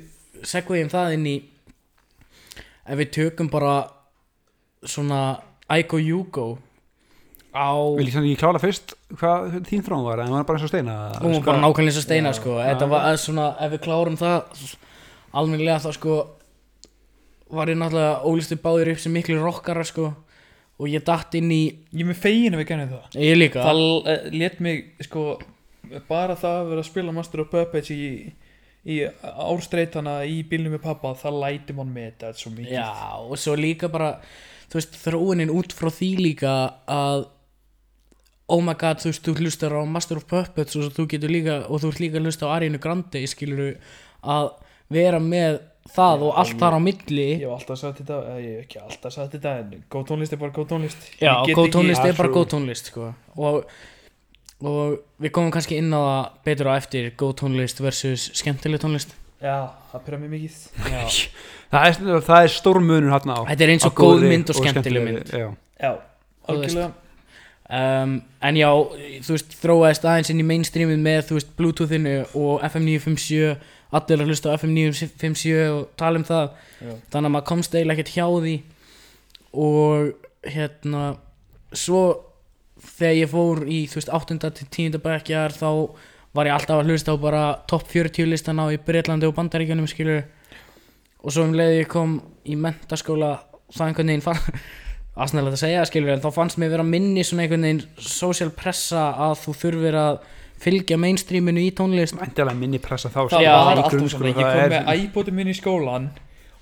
segvegjum 0.47 0.93
það 0.93 1.17
inn 1.17 1.27
í 1.31 1.37
ef 2.87 2.99
við 3.01 3.13
tökum 3.19 3.51
bara 3.53 3.75
svona 4.87 5.21
Aiko 5.73 5.99
Yugo 5.99 6.47
á 7.57 7.73
Vil 7.97 8.07
ég 8.07 8.17
ekki 8.21 8.37
klála 8.39 8.61
fyrst 8.63 8.95
hvað 9.17 9.61
þín 9.67 9.85
þrón 9.87 10.05
var, 10.07 10.21
en 10.23 10.31
það 10.31 10.37
var 10.37 10.49
bara 10.49 10.59
eins 10.59 10.67
og 10.67 10.73
steina 10.73 10.97
hún 11.23 11.37
var 11.39 11.47
bara 11.49 11.63
nákvæmlega 11.65 11.91
eins 11.91 12.01
og 12.01 12.07
steina 12.07 12.33
Já. 12.33 12.39
sko. 12.41 12.57
Þetta 12.61 12.89
var 12.93 13.07
að 13.11 13.17
svona 13.23 13.47
ef 13.65 13.73
við 13.75 13.83
klárum 13.87 14.19
það 14.21 14.77
almennilega 15.37 15.83
þá 15.87 15.91
sko 15.97 16.19
var 17.57 17.71
ég 17.71 17.79
náttúrulega 17.79 18.23
ólistu 18.27 18.59
báðir 18.61 18.93
upp 18.95 19.03
sem 19.03 19.15
miklu 19.15 19.39
rockara 19.41 19.85
sko 19.87 20.13
og 20.77 20.89
ég 20.93 21.05
datt 21.07 21.37
inn 21.39 21.53
í 21.53 21.63
ég 21.93 22.03
er 22.03 22.11
með 22.11 22.19
fegin 22.23 22.57
ef 22.57 22.63
við 22.63 22.71
gennum 22.71 22.91
það. 22.95 23.21
Ég 23.23 23.39
líka. 23.39 23.63
Það 23.65 23.85
uh, 23.85 24.27
let 24.37 24.59
mig 24.65 24.83
sko 25.07 25.29
bara 26.09 26.37
það 26.39 26.59
að 26.59 26.73
vera 26.73 26.83
að 26.83 26.91
spila 26.91 27.15
Master 27.17 27.45
of 27.45 27.53
Puppets 27.53 27.93
í, 27.95 28.11
í 28.85 28.99
árstreitana 29.07 30.19
í 30.29 30.43
bílnum 30.49 30.77
með 30.77 30.85
pappa 30.89 31.15
það 31.21 31.41
læti 31.45 31.77
mann 31.77 31.95
með 31.95 32.11
þetta 32.11 32.35
svo 32.43 32.53
mikið. 32.57 32.75
Já, 32.77 32.91
og 33.23 33.41
svo 33.41 33.57
líka 33.59 33.91
bara 33.93 34.13
þú 34.67 34.81
veist, 34.81 35.01
þróunin 35.05 35.55
út 35.55 35.75
frá 35.77 35.91
því 35.95 36.11
líka 36.21 36.57
að 36.91 37.27
oh 38.53 38.63
my 38.63 38.77
god, 38.79 39.01
þú 39.03 39.11
veist, 39.11 39.25
þú 39.27 39.35
hlustar 39.41 39.75
á 39.75 39.83
Master 39.91 40.21
of 40.21 40.27
Puppets 40.31 40.77
og 40.79 40.93
þú 40.95 41.07
getur 41.15 41.33
líka, 41.33 41.61
og 41.67 41.83
þú 41.83 41.93
ert 41.93 42.03
líka 42.03 42.21
að 42.21 42.29
hlusta 42.29 42.51
á 42.51 42.55
Ariana 42.55 42.83
Grande, 42.83 43.23
skilur 43.31 43.79
að 44.23 44.53
vera 44.93 45.19
með 45.23 45.61
það 45.95 46.25
og 46.29 46.39
allt 46.43 46.57
þar 46.61 46.77
á 46.77 46.81
milli. 46.83 47.27
ég 47.37 47.45
hef 47.45 47.53
alltaf 47.57 47.79
sagt 47.81 48.01
þetta 48.03 48.17
eða 48.23 48.39
ég 48.43 48.55
hef 48.57 48.65
ekki 48.67 48.81
alltaf 48.83 49.13
sagt 49.15 49.37
þetta 49.37 49.53
en 49.61 49.85
góð 49.93 50.07
tónlist 50.11 50.33
er 50.37 50.41
bara 50.41 50.55
góð 50.57 50.69
tónlist. 50.73 51.07
Já, 51.21 51.33
góð 51.53 51.71
tónlist 51.77 52.03
Ja, 52.03 52.09
er 52.11 52.19
bara 52.19 52.33
góð 52.35 52.49
tónlist 52.55 52.91
sko. 52.93 53.13
og, 53.37 53.71
og 54.63 54.99
við 55.23 55.33
komum 55.37 55.53
kannski 55.55 55.79
inn 55.83 55.93
á 55.95 56.01
það 56.01 56.27
betur 56.51 56.73
á 56.73 56.75
eftir 56.77 57.11
góð 57.17 57.37
tónlist 57.43 57.81
versus 57.85 58.31
skemmtileg 58.41 58.83
tónlist. 58.83 59.15
Já, 59.43 59.69
það 59.93 60.05
pyrra 60.07 60.19
mér 60.23 60.33
mikið. 60.33 60.61
Það 61.67 61.83
er, 61.91 62.21
það 62.23 62.45
er 62.45 62.53
stór 62.55 62.79
munur 62.79 63.11
hann 63.11 63.27
á. 63.35 63.39
Þetta 63.49 63.65
er 63.65 63.71
eins 63.73 63.85
og 63.89 63.95
góð 63.99 64.23
mynd 64.31 64.51
og 64.53 64.55
skemmtileg 64.61 65.03
mynd. 65.03 65.33
já. 65.35 65.49
já, 65.83 65.91
algjörlega. 66.47 66.93
Um, 67.67 68.13
en 68.47 68.55
já, 68.61 68.69
þú 69.27 69.35
veist, 69.35 69.57
þróaðist 69.59 70.05
aðeins 70.07 70.31
inn 70.31 70.43
í 70.45 70.47
mainstreamið 70.47 71.01
með, 71.03 71.25
þú 71.27 71.39
veist, 71.41 71.49
bluetoothinu 71.59 72.13
og 72.39 72.63
FM 72.69 72.87
957 72.87 73.57
allir 73.95 74.23
að 74.23 74.31
hlusta 74.31 74.51
á 74.51 74.57
FM 74.59 74.75
957 74.75 75.53
og 75.71 75.83
tala 76.01 76.21
um 76.21 76.27
það 76.27 76.47
Já. 76.81 76.93
þannig 77.13 77.29
að 77.29 77.35
maður 77.37 77.49
komst 77.53 77.75
eiginlega 77.77 78.03
ekkert 78.03 78.15
hjá 78.17 78.27
því 78.27 78.55
og 79.67 80.11
hérna 80.47 81.05
svo 81.77 82.03
þegar 82.97 83.17
ég 83.17 83.31
fór 83.33 83.63
í, 83.67 83.81
þú 83.91 84.01
veist, 84.01 84.13
8. 84.13 84.39
til 84.59 84.69
10. 84.91 85.01
bekkjar 85.03 85.55
þá 85.57 85.71
var 86.37 86.51
ég 86.51 86.57
alltaf 86.57 86.83
að 86.83 86.91
hlusta 86.91 87.15
á 87.15 87.17
bara 87.21 87.45
topp 87.71 87.87
40 87.91 88.29
listana 88.29 88.67
á 88.69 88.75
í 88.75 88.81
Breitlandi 88.83 89.29
og 89.29 89.37
Bandaríkjunum 89.39 89.89
skilur 89.91 90.27
og 91.23 91.33
svo 91.33 91.47
um 91.47 91.55
leið 91.57 91.81
ég 91.81 91.91
kom 91.91 92.19
í 92.47 92.59
mentaskóla 92.61 93.39
það 93.73 93.87
einhvern 93.89 94.13
veginn 94.13 94.27
fann 94.27 94.43
aðsnæðilegt 95.23 95.57
að 95.57 95.63
segja 95.63 95.87
skilur 95.89 96.13
en 96.13 96.25
þá 96.25 96.29
fannst 96.35 96.61
mér 96.61 96.75
vera 96.75 96.87
minni 96.87 97.25
svona 97.25 97.47
einhvern 97.47 97.65
veginn 97.65 97.85
social 97.97 98.53
pressa 98.55 99.09
að 99.27 99.39
þú 99.47 99.57
þurfir 99.63 99.99
að 100.03 100.19
fylgja 100.63 100.97
mainstreaminu 100.99 101.61
í 101.61 101.73
tónlist. 101.77 102.17
Væntanlega 102.17 102.57
minni 102.59 102.79
pressa 102.79 103.09
þá 103.13 103.19
það 103.27 103.29
sko, 103.35 103.41
Já, 103.45 103.53
var 103.53 103.77
alltaf 103.77 103.93
svona, 104.11 104.31
ég 104.31 104.37
það 104.37 104.53
kom 104.53 104.61
er- 104.61 104.77
með 104.77 105.05
iPodum 105.05 105.35
minn 105.35 105.49
í 105.53 105.57
skólan 105.61 106.09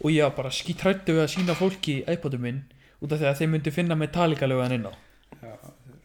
og 0.05 0.11
ég 0.11 0.23
var 0.27 0.35
bara 0.37 0.51
skítrættu 0.51 1.15
við 1.15 1.23
að 1.25 1.33
sína 1.37 1.55
fólki 1.55 2.01
iPodum 2.11 2.41
minn 2.41 2.63
út 3.03 3.13
af 3.13 3.19
því 3.21 3.29
að 3.31 3.39
þeir 3.41 3.49
myndi 3.55 3.71
finna 3.73 3.95
Metallica 3.95 4.47
lögðan 4.51 4.73
inn 4.79 4.87
á. 4.91 4.93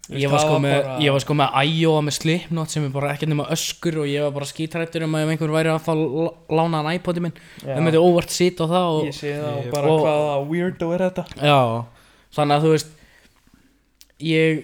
Ég 0.10 0.26
var, 0.32 0.40
sko 0.42 0.56
Það 0.58 0.62
með, 0.64 0.84
bara- 0.84 1.00
ég 1.06 1.12
var 1.14 1.20
sko 1.22 1.34
með 1.38 1.50
Iowa 1.70 2.02
með 2.02 2.14
Slipknot 2.18 2.70
sem 2.74 2.84
er 2.86 2.90
bara 2.90 3.12
ekkert 3.14 3.30
nema 3.30 3.46
öskur 3.54 3.98
og 4.02 4.08
ég 4.10 4.24
var 4.26 4.32
bara 4.32 4.46
skítrættur 4.50 5.04
um 5.06 5.14
að 5.14 5.22
ef 5.28 5.30
einhver 5.36 5.52
væri 5.54 5.70
að 5.70 5.84
fá 5.86 5.94
lána 6.50 6.82
hann 6.82 6.94
iPodi 6.98 7.22
minn. 7.22 7.34
Það 7.62 7.84
myndi 7.86 8.02
óvart 8.02 8.30
sita 8.34 8.66
á 8.66 8.68
það 8.74 8.88
og, 8.90 9.06
ég 9.06 9.14
segi 9.14 9.36
það 9.38 9.58
og 9.60 9.72
bara 9.72 9.88
og- 9.92 10.02
hvaða 10.02 10.48
weirdo 10.50 10.92
er 10.96 11.00
þetta? 11.10 11.26
Já, 11.46 11.86
þannig 12.34 12.56
að 12.58 12.64
þú 12.66 12.72
veist 12.74 12.88
ég 14.20 14.64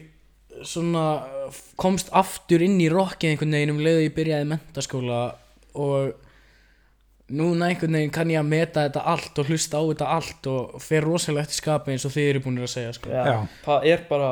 svona 0.63 1.03
komst 1.79 2.11
aftur 2.15 2.63
inn 2.65 2.77
í 2.81 2.91
rockið 2.91 3.33
einhvern 3.33 3.57
veginn 3.57 3.73
um 3.75 3.81
leið 3.83 3.99
og 3.99 4.05
ég 4.05 4.15
byrjaði 4.15 4.47
mentaskóla 4.51 5.23
og 5.75 6.13
núna 7.33 7.71
einhvern 7.71 7.97
veginn 7.97 8.13
kann 8.13 8.29
ég 8.29 8.37
að 8.37 8.49
meta 8.51 8.83
þetta 8.85 9.01
allt 9.09 9.39
og 9.41 9.47
hlusta 9.49 9.79
á 9.81 9.83
þetta 9.89 10.09
allt 10.13 10.49
og 10.51 10.75
fer 10.83 11.05
rosalega 11.07 11.47
eftir 11.47 11.57
skapi 11.57 11.95
eins 11.95 12.05
og 12.05 12.13
þið 12.13 12.29
eru 12.29 12.41
búin 12.45 12.59
að 12.61 12.71
segja 12.75 12.91
sko. 12.93 13.09
Já. 13.09 13.39
það 13.65 13.87
er 13.91 14.03
bara 14.09 14.31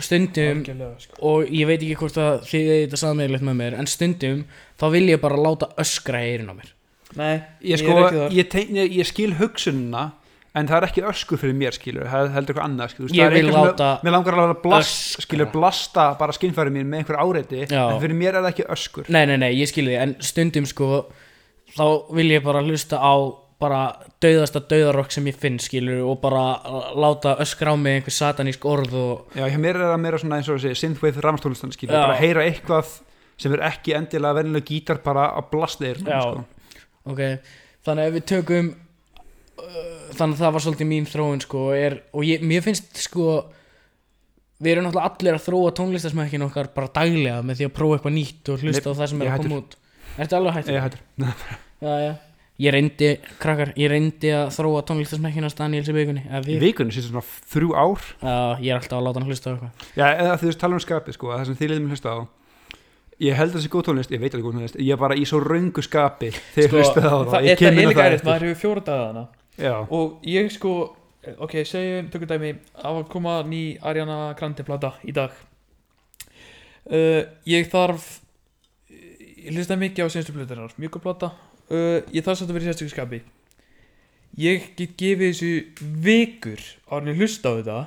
stundum 0.00 0.62
sko. 1.02 1.18
og 1.20 1.52
ég 1.52 1.68
veit 1.68 1.82
ekki 1.82 1.98
hvort 2.00 2.20
að 2.20 2.46
þið 2.48 2.70
eigið 2.70 2.84
þetta 2.86 3.02
sammeðilegt 3.02 3.46
með 3.50 3.58
mér 3.60 3.76
en 3.76 3.90
stundum 3.92 4.44
þá 4.80 4.86
vil 4.96 5.04
ég 5.10 5.20
bara 5.20 5.42
láta 5.48 5.68
öskra 5.84 6.22
í 6.24 6.30
eyrun 6.32 6.52
á 6.52 6.54
mér 6.56 6.72
nei, 7.20 7.36
ég, 7.60 7.74
er 7.76 7.82
sko, 7.82 7.98
ekki 7.98 8.16
þar 8.22 8.38
ég, 8.38 8.56
ég, 8.78 8.96
ég 9.02 9.10
skil 9.10 9.30
hugsunna 9.36 10.06
en 10.58 10.66
það 10.66 10.76
er 10.80 10.86
ekki 10.88 11.04
öskur 11.06 11.38
fyrir 11.38 11.56
mér 11.58 11.76
skilur 11.76 12.08
það 12.10 12.32
heldur 12.34 12.56
eitthvað 12.56 12.66
annað 12.66 12.92
skilur 12.94 13.12
Ég 13.14 13.34
vil 13.36 13.50
láta 13.54 13.90
mér 14.04 14.16
langar 14.16 14.36
alveg 14.36 14.56
að 14.56 14.62
blast, 14.64 15.20
skilur 15.26 15.50
blasta 15.52 16.06
bara 16.18 16.34
skinnfæri 16.34 16.72
mín 16.74 16.88
með 16.90 17.04
einhver 17.04 17.20
áreiti 17.22 17.66
Já. 17.70 17.84
en 17.84 18.00
fyrir 18.02 18.18
mér 18.18 18.38
er 18.38 18.46
það 18.46 18.50
ekki 18.54 18.66
öskur 18.74 19.12
Nei, 19.14 19.22
nei, 19.30 19.36
nei, 19.38 19.52
ég 19.54 19.70
skilði 19.70 19.94
því, 19.94 20.00
en 20.02 20.16
stundum 20.26 20.66
sko 20.66 20.90
þá 21.76 21.86
vil 22.18 22.26
ég 22.32 22.42
bara 22.46 22.64
hlusta 22.66 22.98
á 22.98 23.14
bara 23.60 23.80
dauðasta 24.24 24.62
dauðarokk 24.64 25.12
sem 25.12 25.26
ég 25.28 25.36
finn 25.36 25.58
skilur 25.60 26.00
og 26.08 26.20
bara 26.22 26.42
láta 26.96 27.36
öskra 27.44 27.74
á 27.74 27.76
mig 27.76 27.98
einhver 27.98 28.14
satanísk 28.16 28.64
orð 28.66 28.94
og 28.96 29.36
já, 29.36 29.44
hjá 29.44 29.58
mér 29.60 29.76
er 29.76 29.90
það 29.92 30.02
meira 30.06 30.20
svona 30.22 30.38
eins 30.40 30.48
og 30.48 30.62
þessi 30.62 30.80
synthwave 30.80 31.20
ramstónlistan 31.24 31.74
skilur, 31.76 31.92
Já. 31.92 32.06
bara 32.08 32.16
heyra 32.22 32.46
eitthvað 32.48 32.94
sem 33.40 33.52
er 33.56 33.66
ekki 33.68 33.94
endilega 33.98 34.40
vennilega 34.40 34.66
gítar 34.72 35.02
bara 35.04 35.28
að 35.36 35.50
blasta 35.52 35.84
þér 35.84 36.00
Já. 36.08 36.22
sko. 36.24 36.78
ok, 37.12 37.20
þannig 37.84 38.06
að 38.06 38.08
ef 38.08 38.16
við 38.16 38.26
tökum 38.32 38.72
þannig 40.18 40.36
að 40.36 40.42
það 40.44 40.54
var 40.56 40.64
svolítið 40.66 40.88
mín 40.90 41.08
þróun 41.10 41.42
sko 41.44 41.64
er, 41.76 41.98
og 42.16 42.24
ég, 42.28 42.42
mér 42.46 42.64
finnst 42.64 43.00
sko 43.04 43.26
við 44.60 44.72
erum 44.74 44.88
náttúrulega 44.88 45.10
allir 45.14 45.36
að 45.38 45.44
þróa 45.46 45.70
tónlistasmækkin 45.78 46.46
okkar 46.48 46.72
bara 46.74 46.90
daglega 46.96 47.42
með 47.46 47.60
því 47.62 47.68
að 47.68 47.76
prófa 47.78 47.98
eitthvað 47.98 48.16
nýtt 48.18 48.50
og 48.52 48.64
hlusta 48.64 48.82
Nei, 48.90 48.92
á 48.92 48.98
það 48.98 49.12
sem 49.12 49.22
er 49.24 49.30
að 49.32 49.44
koma 49.44 49.60
út. 49.62 49.76
Ertu 50.20 50.36
alveg 50.40 50.58
hættur? 50.58 50.74
ég 50.74 50.84
hættur. 50.84 51.06
Já, 51.86 51.94
já. 52.04 52.10
Ég 52.60 52.74
reyndi, 52.74 53.06
krakkar, 53.40 53.70
ég 53.80 53.88
reyndi 53.88 54.32
að 54.36 54.50
þróa 54.52 54.82
tónlistasmækkin 54.84 55.46
hans 55.46 55.54
Daniels 55.56 55.88
í 55.88 55.94
vikunni 55.96 56.26
í 56.28 56.40
við 56.44 56.58
vikunni 56.60 56.92
síðan 56.92 57.06
svona 57.14 57.22
þrjú 57.54 57.70
ár? 57.72 58.02
Já, 58.20 58.34
ég 58.60 58.68
er 58.74 58.76
alltaf 58.82 58.98
að 58.98 59.06
láta 59.06 59.22
hann 59.22 59.30
hlusta 59.30 59.48
á 59.48 59.52
eitthvað. 59.54 59.86
Já, 59.96 60.04
eða 60.10 60.34
þú 60.42 60.50
veist 60.50 60.60
tala 60.60 60.76
um 60.76 60.82
skapið 60.84 61.16
sko, 61.16 61.30
það 61.32 61.46
sem 61.48 61.56
þið 61.62 61.72
liðum 61.72 61.94
hlusta 61.94 62.12
á. 62.12 62.18
Ég 63.24 63.36
held 63.40 63.54
að 63.54 63.56
þessi 63.62 63.72
góð 63.72 63.86
tónlist, 63.88 64.12
ég 64.12 64.20
veit 64.20 64.36
alveg 64.36 64.44
góð 64.50 64.58
tónlist 64.58 64.76
ég 64.80 64.92
er 64.92 65.00
bara 65.00 65.16
í 65.16 65.24
svo 65.28 65.40
röngu 65.40 65.82
skapi 65.88 66.30
þegar 66.36 66.52
Sko, 66.52 66.60
ég 66.60 66.76
hlustaði 66.76 67.08
á 67.08 67.16
það, 67.16 67.32
það 67.32 67.48
ég 67.48 67.58
kemur 67.64 67.76
með 67.80 67.88
líka 67.90 68.00
það 68.04 68.14
eftir. 68.18 68.28
maður 68.28 68.46
hefur 68.50 68.60
fjóra 68.60 68.84
daga 68.90 69.02
þarna 69.08 69.24
já, 69.60 69.76
og 69.84 70.24
ég 70.26 70.50
sko 70.54 70.96
ok, 71.38 71.60
segjum, 71.66 72.08
tökum 72.12 72.30
dæmi. 72.30 72.54
Að 72.80 73.02
koma 73.12 73.40
ný 73.46 73.76
Ariana 73.82 74.32
Grande 74.38 74.64
plata 74.64 74.94
í 75.04 75.12
dag. 75.16 75.34
Uh, 76.90 77.22
ég 77.46 77.68
þarf 77.70 78.06
ég 78.90 79.52
hlusta 79.54 79.76
mikið 79.78 80.08
á 80.08 80.12
senstu 80.12 80.34
plötunar 80.34 80.72
mjög 80.80 81.00
plata. 81.04 81.32
Uh, 81.70 82.00
ég 82.12 82.24
þarf 82.24 82.40
samt 82.40 82.50
að 82.50 82.58
vera 82.58 82.66
í 82.66 82.70
sérstöku 82.70 82.94
skapi. 82.94 83.22
Ég 84.40 84.70
get 84.78 84.96
gefið 84.98 85.32
þessu 85.32 85.52
vikur 86.04 86.64
árið 86.88 87.12
að 87.12 87.20
hlusta 87.20 87.52
á 87.52 87.56
þetta 87.60 87.78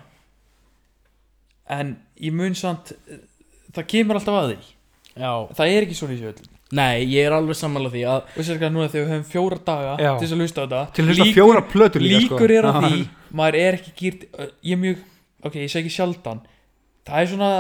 en 1.73 1.93
ég 2.19 2.35
mun 2.35 2.55
samt 2.59 2.93
það 3.73 3.89
kemur 3.95 4.19
alltaf 4.19 4.39
að 4.41 4.49
því. 4.51 4.73
Já, 5.13 5.31
það 5.57 5.71
er 5.71 5.85
ekki 5.85 5.97
svona 5.97 6.17
í 6.17 6.27
öll 6.27 6.52
nei, 6.73 7.03
ég 7.13 7.27
er 7.27 7.35
alveg 7.37 7.57
sammála 7.59 7.91
því 7.93 8.03
að 8.09 8.19
og 8.23 8.39
sérstaklega 8.39 8.71
núna 8.73 8.89
þegar 8.89 9.05
við 9.05 9.13
höfum 9.13 9.27
fjóra 9.33 9.59
daga 9.67 9.93
Já. 10.01 10.11
til 10.17 10.25
þess 10.27 10.33
að 10.35 10.41
hlusta 10.43 10.57
á 10.59 10.63
þetta 10.65 10.81
til 10.97 11.03
að 11.03 11.11
hlusta 11.11 11.27
Líkur- 11.27 11.37
fjóra 11.37 11.61
plötur 11.73 12.01
líka 12.05 12.21
sko. 12.25 12.39
líkur 12.39 12.55
er 12.57 12.65
á 12.65 12.71
Já. 12.73 12.81
því 12.87 13.03
maður 13.41 13.59
er 13.63 13.77
ekki 13.79 13.93
gýrt 14.01 14.25
ég 14.63 14.73
er 14.77 14.81
mjög, 14.83 15.05
ok, 15.43 15.55
ég 15.61 15.71
segi 15.73 15.83
ekki 15.85 15.95
sjaldan 15.99 16.41
það 17.05 17.21
er 17.21 17.31
svona 17.33 17.51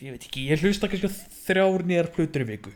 ég 0.00 0.12
veit 0.14 0.28
ekki, 0.28 0.44
ég 0.52 0.62
hlusta 0.62 0.88
kannski 0.92 1.08
á 1.10 1.12
þrjár 1.48 1.82
nýjar 1.88 2.08
plötur 2.14 2.44
í 2.44 2.48
viku, 2.52 2.70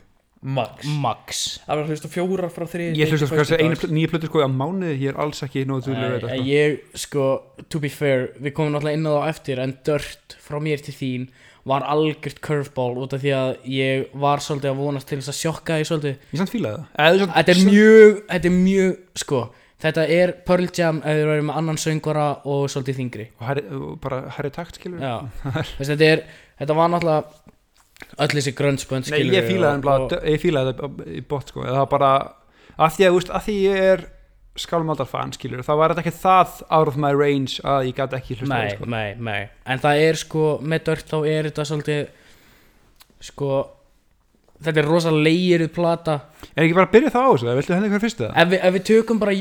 max 0.45 0.85
max 1.01 1.43
það 1.65 1.71
var 1.75 1.83
að 1.85 1.91
hlusta 1.93 2.09
á 2.09 2.15
fjórar 2.15 2.51
frá 2.53 2.65
þrið 2.69 2.99
ég 2.99 3.13
hlusta 3.13 3.29
sko 3.29 3.39
þessi 3.39 3.59
einu 3.61 3.89
nýja 3.95 4.11
plötur 4.11 4.31
sko 4.31 4.43
á 4.45 4.49
mánuði 4.51 4.97
ég 4.99 5.13
er 5.13 5.19
alls 5.23 5.41
ekki 5.45 5.63
nógu 5.69 5.85
þúlega 5.87 6.17
þetta 6.19 6.33
sko. 6.33 6.45
ég, 6.49 6.77
sko, 7.05 7.25
to 7.71 7.79
be 7.83 7.89
fair 7.93 8.27
við 8.41 8.53
komum 8.57 8.73
náttúrulega 8.75 8.99
inn 8.99 9.07
á 9.09 9.13
það 9.15 9.29
eftir 9.31 9.61
en 9.63 9.75
dört 9.87 10.37
frá 10.43 10.59
mér 10.61 10.83
til 10.85 10.93
þín 10.97 11.27
var 11.65 11.85
algjört 11.89 12.41
curveball 12.45 12.95
út 13.01 13.15
af 13.17 13.23
því 13.23 13.35
að 13.35 13.51
ég 13.73 14.17
var 14.21 14.43
svolítið 14.45 14.71
að 14.71 14.81
vonast 14.83 15.09
til 15.09 15.19
þess 15.19 15.33
að 15.33 15.39
sjokka 15.41 15.77
því 15.79 15.87
svolítið. 15.89 16.17
Ég 16.31 16.41
samt 16.41 16.53
fílaði 16.53 16.81
það. 16.81 17.05
Eða, 17.05 17.29
þetta 17.39 17.55
er 17.55 17.61
mjög, 17.69 18.19
þetta 18.29 18.51
er 18.51 18.57
mjög, 18.59 18.97
sko 19.25 19.45
þetta 19.85 20.05
er 20.11 20.33
Pearl 20.47 20.67
Jam 20.75 21.01
ef 21.03 21.17
þið 21.17 21.29
verður 21.29 21.47
með 21.49 21.59
annan 21.61 21.79
söngvara 21.81 22.27
og 22.47 22.67
svolítið 22.71 22.99
þingri 23.01 23.25
og 23.35 23.47
herri, 23.49 23.63
bara 24.03 24.21
herri 24.37 24.51
takt 24.55 24.79
skilur 24.79 25.03
Já, 25.03 25.15
Þess, 25.55 25.91
þetta 25.91 26.09
er, 26.13 26.23
þetta 26.61 26.77
var 26.79 26.93
náttúrulega 26.93 28.23
öll 28.25 28.31
þessi 28.37 28.55
grönnspönd 28.55 29.11
Nei, 29.11 29.21
ég 29.35 29.47
fílaði 29.49 29.75
það 29.75 29.87
bara, 29.89 30.21
ég 30.31 30.43
fílaði 30.43 30.75
það 30.79 31.05
í 31.11 31.23
bótt 31.29 31.53
sko, 31.53 31.65
það 31.67 31.81
var 31.81 31.91
bara 31.91 32.11
að 32.75 32.97
því 32.97 33.07
að, 33.07 33.19
úst, 33.19 33.31
að 33.31 33.47
því 33.47 33.57
ég 33.65 33.89
er 33.91 34.05
skálmaldar 34.55 35.07
fan, 35.09 35.33
skilur, 35.35 35.63
þá 35.65 35.73
var 35.75 35.91
þetta 35.93 36.03
ekki 36.05 36.15
það 36.21 36.51
out 36.77 36.87
of 36.91 36.97
my 37.01 37.11
range 37.15 37.59
að 37.67 37.89
ég 37.89 37.97
gæti 37.97 38.15
ekki 38.19 38.37
hlusta 38.39 38.53
Nei, 38.55 38.69
sko. 38.75 38.87
nei, 38.91 39.07
nei. 39.19 39.41
En 39.67 39.81
það 39.83 40.03
er 40.05 40.19
sko, 40.21 40.43
með 40.63 40.85
dört 40.89 41.09
þá 41.11 41.17
er 41.27 41.49
þetta 41.49 41.65
svolítið 41.71 42.05
Sko 43.25 43.49
Þetta 44.65 44.79
er 44.79 44.87
rosa 44.87 45.11
legiruð 45.11 45.71
plata. 45.75 46.13
Er 46.55 46.63
ekki 46.63 46.75
bara 46.77 46.87
að 46.87 46.93
byrja 46.93 47.09
það 47.11 47.25
á 47.27 47.31
þessu, 47.33 47.55
viltu 47.57 47.73
henni 47.75 47.89
hver 47.91 48.01
fyrstu 48.05 48.23
það? 48.23 48.37
ef 48.39 48.51
við, 48.53 48.59
ef 48.63 48.75
við 48.77 48.83
tökum 48.87 49.19
bara 49.19 49.33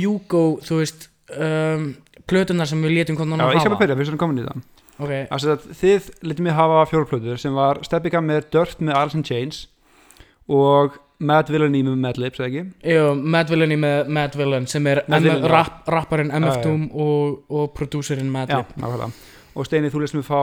You 0.00 0.14
Go 0.32 0.44
Þú 0.64 0.78
veist 0.80 1.04
um, 1.36 1.84
Plötunar 2.24 2.70
sem 2.70 2.80
við 2.80 2.94
letum 2.96 3.18
hvernig 3.20 3.36
Já, 3.36 3.44
hann 3.44 3.52
ég 3.52 3.60
skal 3.60 3.68
hafa. 3.68 3.76
bara 3.76 3.84
byrja, 3.84 3.98
fyrst 4.00 4.14
að 4.16 4.22
komin 4.22 4.40
í 4.40 4.46
það. 4.46 4.62
Ok, 4.94 5.12
Þannig 5.28 5.50
að 5.52 5.68
þið 5.82 6.08
letum 6.30 6.46
mig 6.48 6.56
hafa 6.56 6.80
fjóra 6.88 7.08
plötur 7.10 7.42
sem 7.42 7.58
var 7.60 7.82
Stepika 7.84 8.22
með 8.24 8.48
Dirt 8.54 8.80
með 8.80 8.96
Alice 9.02 9.18
in 9.20 9.26
Chains 9.28 9.60
og 10.48 10.96
Mad 11.20 11.48
Villainy 11.52 11.82
með 11.86 11.96
Mad 12.02 12.18
Lips, 12.18 12.40
eða 12.40 12.48
ekki? 12.50 12.62
Jú, 12.90 13.04
Mad 13.34 13.50
Villainy 13.52 13.76
með 13.78 14.08
Mad 14.16 14.34
Villain 14.38 14.66
sem 14.70 14.86
er 14.90 15.02
já. 15.06 15.34
rap, 15.50 15.84
rapparinn 15.88 16.32
MF 16.34 16.56
Já, 16.56 16.58
já. 16.58 16.64
Doom 16.66 16.88
og, 16.90 17.36
og 17.54 17.68
prodúserinn 17.76 18.30
Mad 18.34 18.50
Já, 18.50 18.58
Lip 18.62 18.74
nákvæmlega 18.82 19.10
Og 19.54 19.68
Steini, 19.68 19.90
þú 19.94 20.00
lesum 20.02 20.18
við 20.18 20.26
fá 20.26 20.40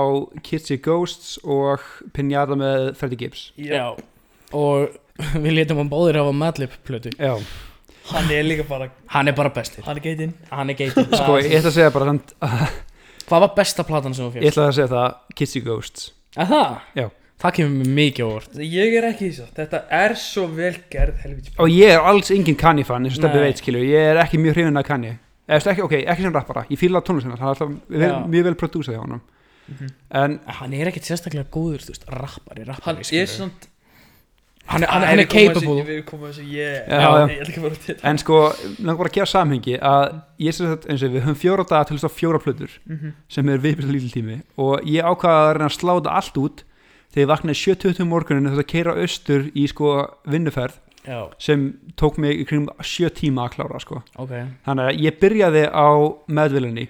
Kitsy 0.47 0.77
Ghosts 0.79 1.33
og 1.43 1.83
Pinata 2.15 2.55
með 2.55 2.93
Freddie 2.95 3.19
Gibbs 3.19 3.41
Já 3.59 3.89
Og 4.55 4.95
við 5.43 5.51
letum 5.59 5.81
hann 5.83 5.91
báðir 5.91 6.21
hafa 6.21 6.31
Mad 6.39 6.61
Lip 6.63 6.77
plötu 6.87 7.11
Já, 7.19 7.35
hann 8.13 8.31
er 8.31 8.47
líka 8.47 8.63
bara, 8.69 8.87
Hann 9.11 9.27
er 9.27 9.35
bara 9.37 9.51
bestur 9.53 9.83
hann 9.85 9.99
er 9.99 10.05
geitinn 10.07 10.33
Hann 10.49 10.71
er 10.71 10.79
geitin 10.79 11.11
sko, 11.19 11.35
ég 11.43 11.51
ætla 11.59 11.73
að 11.73 11.77
segja 11.81 11.91
bara 11.93 12.07
samt, 12.13 12.31
Hvað 13.27 13.43
var 13.45 13.51
besta 13.59 13.83
platan 13.87 14.15
sem 14.15 14.25
þú 14.25 14.31
ég 14.31 14.47
fyrst? 14.47 14.55
ætla 14.55 14.69
að 14.71 14.77
segja 14.79 14.91
það 14.95 15.35
Kitsy 15.41 15.61
Ghosts 15.67 16.07
Er 16.39 16.47
það? 16.47 16.79
Já. 16.95 17.09
Það 17.41 17.53
kemur 17.57 17.73
mér 17.81 17.91
mikið 17.97 18.21
á 18.21 18.29
orð 18.35 18.59
ég 18.61 18.95
er 18.99 19.07
ekki 19.09 19.29
þess 19.31 19.41
að 19.47 19.53
þetta 19.61 19.79
er 20.01 20.13
svo 20.21 20.43
vel 20.53 20.75
gerð 20.93 21.21
helviti 21.23 21.53
og 21.57 21.71
ég 21.73 21.95
er 21.95 21.99
alls 22.11 22.29
engin 22.35 22.55
Kanye 22.59 22.85
fan 22.85 23.05
eins 23.07 23.15
og 23.17 23.21
Steppi 23.23 23.39
Nei. 23.41 23.47
veit 23.49 23.57
skilur, 23.63 23.81
ég 23.87 24.11
er 24.11 24.19
ekki 24.21 24.37
mjög 24.41 24.53
hrifin 24.59 24.77
af 24.77 24.85
Kanye 24.85 25.15
eða 25.49 25.57
veist, 25.57 25.67
ekki, 25.73 25.81
ok, 25.87 25.95
ekki 26.05 26.21
sem 26.27 26.33
rappara, 26.37 26.65
ég 26.69 26.77
fíla 26.79 27.01
tónlistina 27.01 27.33
hann 27.35 27.47
er 27.47 27.53
alltaf 27.55 27.73
vel, 27.89 28.07
Já. 28.11 28.19
mjög 28.29 28.43
vel 28.51 28.55
prodúsað 28.61 28.93
hjá 28.95 29.01
honum 29.01 29.21
en 30.11 30.39
Hann 30.59 30.73
er 30.73 30.89
ekkert 30.91 31.07
sérstaklega 31.07 31.47
góður, 31.53 31.83
þú 31.85 31.93
veist, 31.95 32.07
rappari, 32.11 32.61
hann 32.65 32.71
rappari 32.75 33.01
er 33.01 33.09
skilurðu. 33.09 33.35
svona 33.37 33.51
hann, 34.71 34.83
er- 34.83 34.89
hann, 34.91 35.03
hann 35.09 35.19
er 35.19 35.27
capable 35.31 35.83
við 35.87 36.01
komum 36.05 36.27
að 36.29 36.33
þessu 36.35 36.45
ég 36.51 36.87
Já, 36.87 37.01
já. 37.01 37.27
ég 37.27 37.41
ætla 37.41 37.49
ekki 37.49 37.59
að 37.59 37.63
fara 37.65 37.75
út 37.75 37.81
í 37.81 37.87
þetta 37.89 38.09
en 38.11 38.17
sko, 38.21 38.39
langar 38.79 38.97
bara 39.01 39.09
að 39.09 39.15
gera 39.17 39.29
samhengi 39.33 39.77
að 39.81 40.05
ég 40.45 40.53
sem 40.57 40.67
sagt, 40.75 40.85
eins 40.91 41.03
og 41.07 41.11
við 41.15 41.23
höfum 41.25 41.39
fjóra 41.41 41.65
daga 41.71 41.83
til 41.89 41.95
að 41.95 41.97
hlusta 41.97 42.11
á 42.11 42.19
fjóra 42.21 42.39
plötur 42.43 42.71
Mhm. 42.87 43.13
sem 43.29 43.49
er 43.49 43.57
viðbyrð 43.65 43.91
lítil 43.95 44.11
tími 44.13 44.41
og 44.57 44.83
ég 44.85 45.01
ákvaða 45.03 45.41
að 45.49 45.53
reyna 45.57 45.69
að 45.71 45.77
sláta 45.79 46.15
allt 46.19 46.37
út 46.37 46.63
þegar 47.11 47.23
ég 47.23 47.29
vaknaði 47.31 47.59
7.20 47.61 48.07
morgunin 48.09 48.49
þess 48.49 48.63
að 48.63 48.71
keira 48.71 48.95
austur 49.01 49.45
í 49.51 49.67
sko 49.71 49.91
vinnuferð 50.31 50.79
Já, 51.01 51.21
sem 51.41 51.71
tók 51.97 52.19
mig 52.21 52.43
í 52.43 52.45
kringum 52.45 52.69
7 52.77 53.09
tíma 53.17 53.47
að 53.47 53.55
klára 53.55 53.79
sko. 53.81 54.03
Ok. 54.21 54.35
Þannig 54.67 54.89
að 54.91 54.99
ég 55.01 55.15
byrjaði 55.23 55.63
á 55.73 55.89
meðvilinni 56.29 56.85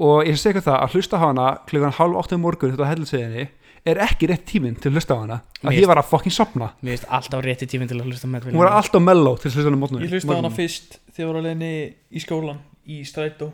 og 0.00 0.28
ég 0.28 0.36
sé 0.40 0.52
ekki 0.52 0.64
það 0.66 0.76
að 0.82 0.96
hlusta 0.96 1.16
á 1.16 1.24
hana 1.24 1.46
klukkan 1.70 1.96
halv 1.96 2.20
8 2.20 2.36
um 2.36 2.44
morgun 2.44 2.74
þetta 2.74 2.90
helliseginni 2.90 3.46
er 3.88 4.00
ekki 4.04 4.28
rétt 4.28 4.44
tíminn 4.48 4.76
til 4.76 4.90
að 4.90 4.98
hlusta 4.98 5.16
á 5.16 5.20
hana 5.22 5.38
að 5.64 5.78
ég 5.80 5.88
var 5.88 6.00
að 6.00 6.10
fokkin 6.10 6.34
sopna 6.36 6.74
Mér 6.84 6.98
finnst 6.98 7.08
alltaf 7.16 7.44
rétti 7.44 7.68
tíminn 7.68 7.88
til 7.88 7.96
að 7.96 8.10
hlusta 8.10 8.28
með 8.28 8.50
hún 8.50 8.60
var 8.60 8.76
alltaf 8.76 9.00
mellow 9.04 9.40
til 9.40 9.48
að 9.48 9.56
hlusta 9.56 9.64
á 9.64 9.70
hana 9.70 9.80
mótnum 9.80 10.04
ég 10.04 10.12
hlusta 10.12 10.36
á 10.36 10.40
hana 10.40 10.52
fyrst 10.52 10.98
þegar 11.16 11.24
ég 11.24 11.30
var 11.30 11.40
alveg 11.40 12.16
í 12.20 12.24
skólan 12.24 12.60
í 12.84 13.00
strætó 13.08 13.50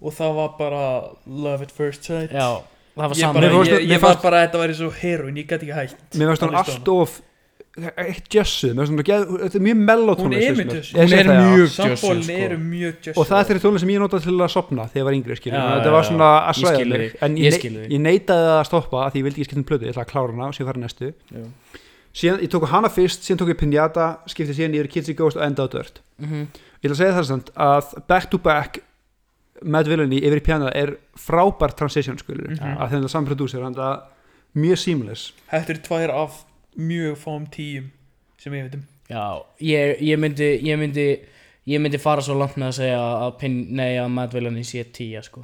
og 0.00 0.16
það 0.16 0.36
var 0.38 0.52
bara 0.58 0.84
love 1.26 1.66
at 1.66 1.72
first 1.74 2.06
sight. 2.08 2.32
Já, 2.32 2.62
það 3.00 3.08
var 3.10 3.16
ég, 3.16 3.24
saman 3.24 3.42
ég, 3.42 3.50
mér 3.50 3.90
ég 3.94 4.00
var 4.04 4.20
bara 4.22 4.44
þetta 4.46 4.62
væri 4.62 4.74
svo 4.78 4.90
heroin, 5.00 5.36
ég 5.40 5.46
gæti 5.50 5.66
ekki 5.68 5.76
hægt 5.80 5.98
mér 6.20 6.30
finnst 6.30 6.42
hún 6.44 6.54
að 6.54 6.60
hlusta 6.60 6.72
á 6.72 6.76
allt 6.76 6.88
of 7.00 7.20
eitt 7.80 8.26
geð- 9.06 9.28
þetta 9.44 9.56
er 9.56 9.62
mjög 9.62 9.78
mellow 9.86 10.16
Hún 10.18 10.32
er 10.34 10.40
mér. 10.58 10.72
jössuð. 10.74 10.90
Ég 10.90 11.06
Hún 11.06 11.12
er 11.14 11.28
mjög- 11.30 11.68
Jössu, 11.70 11.96
sko. 11.96 12.08
mjög 12.58 12.94
og 13.16 13.26
það 13.30 13.38
er 13.40 13.44
þeirri 13.50 13.62
tónlist 13.62 13.80
sem 13.84 13.88
ég 13.94 14.00
notaði 14.02 14.22
til 14.26 14.34
að 14.42 14.50
sopna 14.50 14.82
þegar 14.90 15.00
ég 15.00 15.04
var 15.06 15.14
yngri 15.14 15.36
þetta 15.78 15.92
var 15.94 16.04
svona 16.04 16.30
að 16.40 16.50
Ég 16.50 16.60
svæða 16.60 16.88
mig. 16.98 17.14
en 17.22 17.36
Ég 17.36 17.52
ég, 17.54 17.90
ég 17.94 18.00
neitaði 18.00 18.50
að 18.58 18.64
stoppa 18.66 18.96
að 19.06 19.12
því 19.12 19.16
ég 19.20 19.24
vildi 19.24 19.38
ekki 19.40 19.48
skipta 19.48 19.60
um 19.62 19.64
plötu, 19.70 19.84
ég 19.86 19.94
ætla 19.94 20.04
að 20.04 20.10
klára 20.10 20.32
hana 20.34 20.46
og 20.50 20.54
síðan 20.58 20.66
fara 20.66 20.80
næstu. 20.82 21.12
Já. 21.30 21.44
síðan, 22.12 22.40
ég 22.42 22.48
tók 22.50 22.66
hana 22.68 22.88
fyrst, 22.90 23.22
síðan 23.22 23.38
tók 23.38 23.48
ég 23.54 23.58
Pinata 23.62 24.06
skipti 24.26 24.52
síðan 24.58 24.74
yfir 24.74 24.88
Kids 24.90 25.08
Ghost 25.14 25.36
og 25.38 25.42
enda 25.46 25.62
á 25.62 25.68
Dirt. 25.70 26.00
Mhm. 26.20 26.46
ég 26.82 26.90
ætla 26.90 26.96
að 26.96 27.00
segja 27.00 27.14
það 27.14 27.26
samt 27.30 27.50
að 27.54 28.06
back 28.08 28.30
to 28.30 28.38
back 28.38 28.82
Mad 29.62 29.88
Villainy 29.90 30.20
yfir 30.22 30.40
í 30.40 30.44
piano 30.46 30.70
er 30.74 30.94
frábær 31.18 31.74
transition 31.76 32.18
skulur 32.18 32.48
mm 32.50 32.58
Mhm. 32.60 32.78
að 32.78 32.90
þeim 32.90 33.02
það 33.04 33.10
saman 33.14 33.28
prodúsir 33.30 33.60
þannig 33.64 33.82
að 33.84 34.00
mjög 34.54 34.78
seamless 34.84 35.32
Þetta 35.50 35.70
eru 35.74 35.82
tvær 35.88 36.10
af 36.14 36.40
mjög 36.78 37.16
fáum 37.18 37.46
tíum 37.50 37.90
sem 38.38 38.52
ég 38.52 38.62
veit 38.68 38.74
um 38.74 38.86
Já, 39.10 39.42
ég, 39.60 40.00
ég 40.00 40.18
myndi 40.18 40.50
ég 40.62 40.78
myndi 40.78 41.06
ég 41.66 41.80
myndi 41.82 41.98
fara 41.98 42.22
svo 42.22 42.34
langt 42.38 42.56
með 42.56 42.68
að 42.70 42.76
segja 42.78 43.00
að 43.26 43.32
pin, 43.38 43.56
nei 43.76 43.96
að 43.98 44.08
Mad 44.10 44.32
Villainy 44.32 44.62
sé 44.64 44.84
tíja 44.84 45.22
sko 45.22 45.42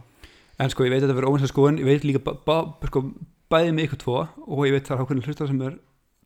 en 0.59 0.71
sko 0.71 0.85
ég 0.87 0.91
veit 0.95 1.03
að 1.03 1.09
þetta 1.11 1.17
verður 1.19 1.33
óvinslega 1.35 1.53
skoðun 1.53 1.79
ég 1.83 1.85
veit 1.91 2.05
líka 2.07 2.23
ba 2.25 2.33
ba 2.47 2.87
sko, 2.89 3.03
bæði 3.51 3.73
með 3.77 3.85
ykkur 3.89 4.01
tvo 4.05 4.17
og 4.47 4.63
ég 4.67 4.73
veit 4.73 4.87
það 4.89 4.97
er 4.97 5.03
ákveðin 5.05 5.27
hlusta 5.27 5.47
sem 5.51 5.61
er 5.67 5.75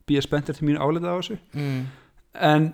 býja 0.07 0.23
spenntir 0.23 0.55
til 0.55 0.69
mínu 0.69 0.79
álita 0.79 1.11
á 1.11 1.19
þessu 1.19 1.39
mm. 1.55 1.81
en 2.35 2.71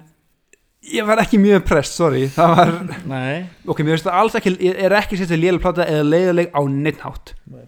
ég 0.93 1.07
var 1.09 1.23
ekki 1.23 1.39
mjög 1.43 1.65
prest, 1.67 1.97
sorry. 1.99 2.27
Það 2.35 2.53
var, 2.59 2.73
Nei, 3.11 3.47
ok, 3.67 3.83
mér 3.83 3.97
finnst 3.97 4.09
það 4.09 4.21
alls 4.23 4.37
ekki 4.41 4.53
ég 4.69 4.83
er 4.87 4.97
ekki 5.01 5.19
sér 5.21 5.31
til 5.33 5.41
lélega 5.43 5.65
plata 5.65 5.87
eða 5.91 6.07
leiðileg 6.07 6.53
á 6.55 6.61
neittnátt 6.71 7.35
Nei. 7.53 7.65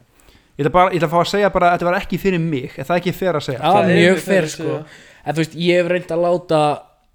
ég 0.59 0.65
ætla 0.65 0.75
bara, 0.75 0.93
ég 0.93 1.01
ætla 1.01 1.11
að 1.11 1.15
fá 1.15 1.21
að 1.23 1.31
segja 1.33 1.53
bara 1.55 1.71
að 1.71 1.77
þetta 1.77 1.89
var 1.91 1.99
ekki 2.01 2.21
fyrir 2.23 2.43
mig, 2.43 2.75
er 2.77 2.89
það 2.89 3.01
ekki 3.03 3.15
fer 3.19 3.39
að 3.39 3.47
segja? 3.49 3.63
Það 3.65 3.81
er 3.83 4.03
mjög 4.03 4.23
að 4.39 4.51
sko. 4.55 4.79
En 5.25 5.37
þú 5.37 5.43
veist, 5.45 5.59
ég 5.61 5.81
hef 5.83 5.91
reynd 5.93 6.15
að 6.15 6.25
láta 6.25 6.61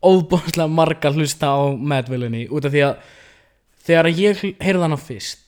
óbúðslega 0.03 0.69
marga 0.69 1.11
hlusta 1.15 1.51
á 1.55 1.61
Mad 1.79 2.09
Villainy 2.11 2.45
út 2.51 2.67
af 2.67 2.73
því 2.73 2.83
að 2.89 3.11
þegar 3.87 4.09
ég 4.11 4.43
heyrði 4.63 4.83
hana 4.83 4.99
fyrst 4.99 5.42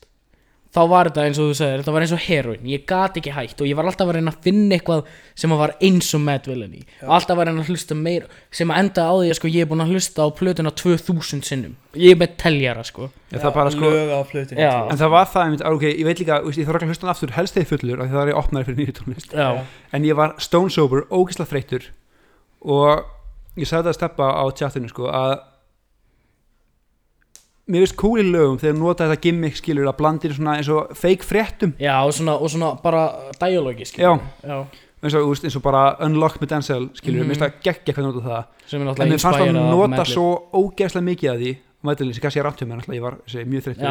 þá 0.76 0.82
var 0.92 1.10
þetta 1.10 1.26
eins 1.30 1.40
og 1.40 1.50
þú 1.50 1.56
segir, 1.60 1.82
þetta 1.82 1.94
var 1.96 2.06
eins 2.06 2.14
og 2.16 2.24
heroin 2.26 2.68
ég 2.68 2.86
gat 2.90 3.20
ekki 3.20 3.34
hægt 3.36 3.62
og 3.64 3.70
ég 3.70 3.78
var 3.78 3.88
alltaf 3.88 4.10
að 4.10 4.18
reyna 4.18 4.34
að 4.34 4.46
finna 4.46 4.76
eitthvað 4.76 5.06
sem 5.36 5.54
að 5.56 5.62
var 5.62 5.74
eins 5.88 6.10
og 6.18 6.24
Mad 6.26 6.50
Villainy 6.50 6.84
og 7.06 7.14
alltaf 7.16 7.40
að 7.40 7.50
reyna 7.50 7.64
að 7.64 7.72
hlusta 7.72 7.98
meir 7.98 8.28
sem 8.52 8.74
að 8.74 8.82
enda 8.84 9.08
á 9.08 9.14
því 9.16 9.32
að 9.32 9.40
sko 9.40 9.52
ég 9.54 9.66
er 9.66 9.72
búin 9.72 9.86
að 9.86 9.96
hlusta 9.96 10.28
á 10.28 10.30
plötuna 10.36 10.74
2000 10.76 11.44
sinnum. 11.48 11.76
Ég 11.96 12.16
er 12.16 12.20
með 12.20 12.36
teljara 12.42 12.84
sko. 12.86 13.10
Ég 13.32 13.42
það 13.44 13.56
bara 13.56 13.74
sko 13.74 13.92
lög 13.94 14.14
af 14.18 14.32
plötunni. 14.32 14.62
Já. 14.62 14.74
En 14.92 15.00
það 15.00 15.14
var 15.16 15.30
það, 15.32 15.46
einmitt, 15.46 15.66
ok, 15.70 15.86
ég 15.88 16.08
veit 16.10 16.22
líka, 16.22 16.40
veist, 16.44 16.60
ég 16.60 16.68
þarf 16.68 16.80
ekki 16.80 16.88
að 16.88 16.94
hlusta 16.94 17.08
hann 17.08 17.14
aftur 17.16 17.36
helst 17.36 17.58
þegar 17.58 17.70
fullur, 17.72 18.02
af 18.02 18.10
því 18.10 18.18
það 18.18 18.24
er 18.24 18.32
ég 18.32 18.40
opnaði 18.42 18.68
fyrir 18.70 18.80
nýju 18.82 18.96
tónlist. 19.00 19.36
Já, 19.36 19.50
en 19.96 20.08
ég 20.08 20.20
var 20.20 20.36
stone 20.44 20.74
sober, 20.76 21.06
ógislega 21.08 21.52
þreyttur 21.54 21.90
og 22.66 23.06
ég 23.56 23.70
sagði 23.70 23.88
það 23.88 23.92
að 23.94 23.98
steppa 24.00 24.30
á 24.36 24.44
tjattinu 24.60 24.92
sko 24.92 25.08
að 25.12 25.36
mér 27.68 27.82
finnst 27.86 27.96
cool 27.98 28.20
í 28.22 28.26
lögum 28.30 28.58
þegar 28.62 28.78
nota 28.78 29.08
þetta 29.10 29.22
gimmick 29.22 29.56
skilur 29.58 29.88
að 29.90 29.98
blandir 29.98 30.34
svona 30.36 30.58
eins 30.60 30.70
og 30.70 30.92
fake 30.98 31.26
fréttum 31.26 31.74
já 31.82 31.96
og, 32.06 32.14
svona, 32.14 32.36
og 32.38 32.50
svona 32.54 32.74
bara 32.84 33.06
dialogi 33.42 33.86
Já. 33.98 34.20
já. 34.46 34.66
eins 35.04 35.14
og, 35.18 35.32
eins 35.44 35.56
og 35.56 35.62
bara 35.66 35.96
Unlock 36.06 36.40
með 36.42 36.48
Denzel 36.54 36.90
skilur, 36.94 37.24
Mhm. 37.24 37.28
mm 37.28 37.32
-hmm. 37.32 37.42
það 37.42 37.52
geggja 37.64 37.94
hvað 37.94 38.04
nota 38.04 38.20
það 38.30 38.44
sem 38.68 38.82
er 38.82 38.88
en 38.88 39.10
mér 39.12 39.20
fannst 39.20 39.40
það 39.40 39.48
af 39.48 39.72
nota 39.90 40.06
svo 40.06 40.44
ógeðslega 40.54 41.04
mikið 41.04 41.30
af 41.32 41.38
því 41.40 41.56
sem 42.14 42.22
kannski 42.22 42.40
er 42.40 42.46
en 42.46 42.72
alltaf 42.72 42.96
ég 42.96 43.02
var 43.02 43.16
þessi, 43.28 43.46
mjög 43.46 43.64
þreyttur 43.64 43.86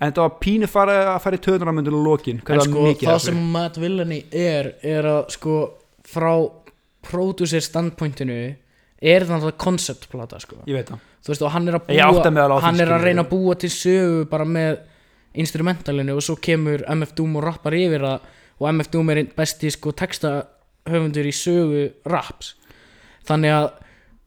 en 0.00 0.12
þetta 0.12 0.20
var 0.20 0.30
pínu 0.40 0.66
fara, 0.66 1.16
að 1.16 1.20
fara 1.20 1.36
í 1.36 1.40
töðunar 1.40 1.68
á 1.68 1.74
myndinu 1.76 2.02
lokin 2.04 2.36
en 2.36 2.58
það 2.58 2.64
sko 2.64 2.94
það 2.94 3.18
sem. 3.18 3.52
Matt 3.52 3.76
Villani 3.76 4.24
er 4.32 4.74
er 4.82 5.04
að 5.04 5.30
sko 5.30 5.70
frá 6.04 6.50
pródúsir 7.02 7.60
standpointinu 7.64 8.56
er 9.00 9.24
þannig 9.24 9.44
að 9.44 9.56
konceptplata 9.56 10.40
sko 10.40 10.56
ég 10.66 10.74
veit 10.74 10.90
það 10.90 10.98
þú 11.20 11.32
veist 11.32 11.44
og 11.44 11.52
hann 11.54 11.68
er 11.68 11.78
að 11.78 11.86
búa 11.90 12.60
hann 12.64 12.80
er 12.80 12.94
að 12.94 13.04
reyna 13.06 13.24
að 13.26 13.32
búa 13.32 13.56
til 13.60 13.70
sögu 13.74 14.24
bara 14.30 14.46
með 14.48 14.80
instrumentalinu 15.40 16.16
og 16.16 16.24
svo 16.26 16.36
kemur 16.42 16.84
MF 16.90 17.14
Doom 17.18 17.36
og 17.38 17.46
rappar 17.46 17.76
yfir 17.76 18.06
það 18.06 18.28
og 18.60 18.68
MF 18.72 18.90
Doom 18.92 19.12
er 19.12 19.22
einn 19.22 19.30
besti 19.36 19.70
sko 19.72 19.92
textahöfundur 19.96 21.28
í 21.28 21.34
sögu 21.36 21.86
raps 22.10 22.54
þannig 23.28 23.56
að 23.56 23.70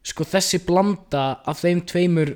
sko 0.04 0.28
þessi 0.28 0.62
blanda 0.68 1.26
af 1.48 1.64
þeim 1.64 1.84
tveimur 1.90 2.36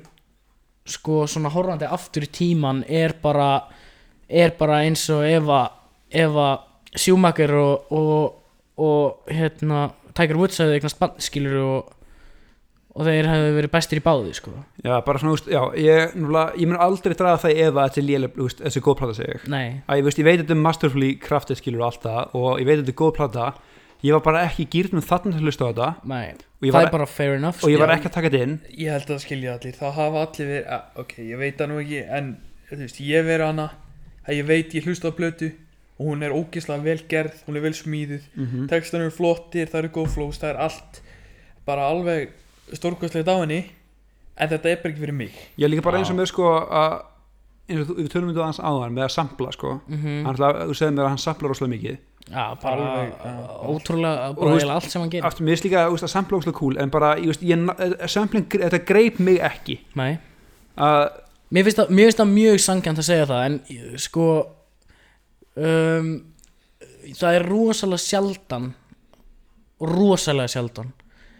sko 0.88 1.26
svona 1.28 1.52
horfandi 1.52 1.88
aftur 1.88 2.24
í 2.24 2.32
tíman 2.32 2.82
er 2.88 3.14
bara 3.22 3.50
er 4.28 4.54
bara 4.58 4.82
eins 4.84 5.04
og 5.12 5.24
ef 5.28 5.48
að 5.52 5.68
ef 6.24 6.40
að 6.40 6.64
Schumacher 6.98 7.52
og, 7.52 7.90
og, 7.92 8.36
og 8.80 9.28
hérna 9.28 9.90
Tiger 10.16 10.38
Woods 10.40 10.56
hefði 10.60 10.78
eignast 10.78 10.98
bandskilur 11.00 11.58
og 11.60 11.90
og 12.98 13.06
þeir 13.06 13.28
hefðu 13.30 13.54
verið 13.54 13.72
bestir 13.76 14.00
í 14.00 14.04
báði 14.04 14.34
sko. 14.34 14.52
já, 14.82 14.94
bara 15.06 15.22
svona, 15.22 15.30
þú 15.30 15.36
veist, 15.36 15.50
já, 15.54 15.62
ég, 15.78 16.16
núlega, 16.18 16.58
ég 16.58 16.70
mun 16.70 16.82
aldrei 16.88 17.14
draga 17.14 17.42
það 17.44 17.62
ef 17.62 17.70
að 17.70 17.88
þetta 17.88 18.02
er 18.02 18.08
léleg, 18.08 18.42
þessi 18.58 18.80
er 18.80 18.86
góð 18.88 18.98
plata 18.98 19.28
nei, 19.54 19.66
að 19.86 20.00
ég 20.00 20.08
veist, 20.08 20.18
ég 20.18 20.28
veit 20.28 20.40
þetta 20.42 20.56
er 20.56 20.62
masterfully 20.66 21.10
kraftið 21.22 21.60
skilur 21.62 21.84
og 21.84 21.88
allt 21.92 22.06
það 22.08 22.38
og 22.42 22.50
ég 22.58 22.68
veit 22.68 22.80
þetta 22.82 22.94
er 22.94 23.00
góð 23.04 23.16
plata 23.20 23.50
ég 24.04 24.14
var 24.14 24.22
bara 24.22 24.42
ekki 24.46 24.66
gýrnum 24.70 25.02
þarna 25.04 25.34
til 25.34 25.40
að 25.40 25.48
hlusta 25.48 25.66
á 25.66 25.70
þetta. 25.70 25.88
Nei. 26.08 26.26
Og 26.58 26.66
ég 26.66 26.74
það 26.74 26.78
var, 26.78 26.88
er 26.88 26.94
bara 26.94 27.06
fair 27.10 27.36
enough 27.36 27.64
og 27.64 27.72
ég 27.72 27.82
var 27.82 27.92
ekki 27.94 28.10
að 28.10 28.14
taka 28.16 28.30
þetta 28.30 28.46
inn. 28.46 28.56
Ég 28.78 28.94
held 28.94 29.12
að 29.14 29.22
skilja 29.24 29.54
allir. 29.56 29.78
Það 29.78 29.96
hafa 29.98 30.24
allir 30.24 30.50
verið, 30.52 30.68
að, 30.76 30.84
ok, 31.02 31.14
ég 31.28 31.40
veit 31.42 31.58
það 31.58 31.70
nú 31.70 31.78
ekki 31.82 32.02
en 32.18 32.30
veist, 32.70 33.00
ég 33.02 33.26
verið 33.26 33.46
hana. 33.48 33.68
Að 34.28 34.38
ég 34.38 34.48
veit, 34.48 34.76
ég 34.78 34.88
hlusta 34.88 35.10
á 35.10 35.18
blötu 35.18 35.50
og 35.98 36.10
hún 36.12 36.22
er 36.22 36.34
ógeðslega 36.34 36.84
vel 36.84 36.98
gerð, 37.10 37.40
hún 37.46 37.58
er 37.58 37.64
vel 37.64 37.74
smíðuð. 37.74 38.26
Mm 38.34 38.46
-hmm. 38.46 38.68
textan 38.70 39.02
eru 39.02 39.10
flottir, 39.10 39.66
það 39.66 39.80
eru 39.82 39.94
góð 39.96 40.10
flows 40.14 40.38
það 40.38 40.50
er 40.50 40.60
allt. 40.66 41.02
Bara 41.66 41.88
alveg 41.90 42.30
stórkostlegt 42.74 43.28
á 43.28 43.36
henni 43.40 43.60
en 44.36 44.48
þetta 44.48 44.68
er 44.70 44.76
bara 44.82 44.92
ekki 44.92 45.00
fyrir 45.04 45.14
mig. 45.14 45.32
Ég 45.58 45.64
er 45.64 45.70
líka 45.72 45.82
bara 45.82 45.98
eins 45.98 46.10
og 46.10 46.16
með 46.16 46.26
sko 46.32 46.44
að 46.68 46.98
eins 47.68 47.80
og 47.82 47.86
þú- 47.88 47.96
við 47.98 48.08
tölum 48.12 48.28
um 48.28 48.34
þetta 48.34 48.44
aðeins 48.46 48.60
áðan 48.64 48.92
með 48.96 49.04
að 49.04 49.14
sampla 49.16 49.52
sko. 49.52 49.80
Mm 49.88 49.98
-hmm. 50.02 50.24
hann, 50.24 50.36
þú 50.68 50.74
segir 50.74 50.92
mér 50.92 51.04
að 51.04 51.08
hann 51.08 51.18
sampla 51.18 51.48
rosalega 51.48 51.74
mikið. 51.76 51.98
Já, 52.28 52.54
bara 52.62 53.08
já. 53.08 53.12
ótrúlega 53.64 54.28
Og 54.28 54.36
bara 54.36 54.50
eiginlega 54.54 54.74
allt 54.74 54.90
sem 54.90 55.00
hann 55.02 55.10
gerir. 55.10 55.24
aftur, 55.26 55.44
mér 55.44 55.50
finnst 55.56 55.64
líka 55.64 55.86
að 55.88 56.06
sampla 56.08 56.36
rosalega 56.38 56.58
cool 56.58 56.76
en 56.78 56.90
bara, 56.90 57.16
ég 57.16 57.26
veist, 57.26 57.42
ég, 57.42 57.56
na- 57.58 58.06
sampling, 58.06 58.46
þetta 58.48 58.84
greip 58.86 59.18
mig 59.18 59.38
ekki. 59.40 59.78
Nei. 59.94 60.18
Að 60.76 61.10
Mér 61.50 61.64
finnst 61.64 61.78
það, 61.78 61.88
mér 61.88 62.04
finnst 62.04 62.18
það 62.18 62.28
mjög 62.28 62.60
sangjant 62.60 62.98
að 62.98 63.02
segja 63.04 63.26
það 63.26 63.44
en 63.46 63.60
sko 63.98 64.46
um, 65.56 66.08
það 67.16 67.34
er 67.38 67.46
rosalega 67.48 67.98
sjaldan 68.04 68.74
rosalega 69.80 70.48
sjaldan 70.52 70.92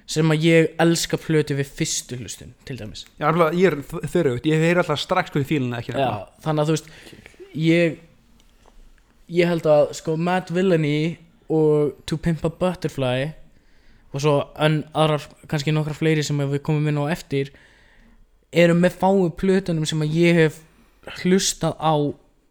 sem 0.09 0.33
að 0.33 0.45
ég 0.49 0.69
elska 0.81 1.19
plötu 1.21 1.57
við 1.59 1.73
fyrstu 1.79 2.17
hlustun 2.21 2.55
til 2.69 2.79
dæmis. 2.81 3.05
Já, 3.19 3.29
alveg, 3.29 3.57
ég 3.61 3.73
er 3.73 4.07
þörrugt, 4.09 4.49
ég 4.49 4.63
heyri 4.63 4.81
alltaf 4.81 5.03
strax 5.03 5.35
hvað 5.35 5.49
fílina 5.51 5.83
ekki 5.83 5.93
Já, 5.93 6.29
þannig 6.45 6.63
að 6.63 6.71
þú 6.71 6.77
veist 6.79 6.93
ég 7.59 7.99
ég 9.29 9.51
held 9.51 9.69
að 9.69 9.93
sko 9.99 10.17
Matt 10.17 10.53
Villani 10.55 11.19
og 11.53 11.97
To 12.09 12.17
Pimp 12.21 12.45
a 12.45 12.53
Butterfly 12.53 13.29
og 14.09 14.23
svo 14.25 14.37
en 14.57 14.81
aðrar 14.97 15.27
kannski 15.51 15.75
nokkrar 15.77 15.99
fleiri 15.99 16.25
sem 16.25 16.41
við 16.41 16.63
komum 16.65 16.89
inn 16.89 17.01
á 17.01 17.13
eftir 17.13 17.53
eru 18.53 18.77
með 18.77 18.97
fáu 19.03 19.29
plötunum 19.37 19.85
sem 19.89 20.01
að 20.05 20.17
ég 20.17 20.41
hef 20.43 20.63
hlustað 21.21 21.77
á 21.77 21.93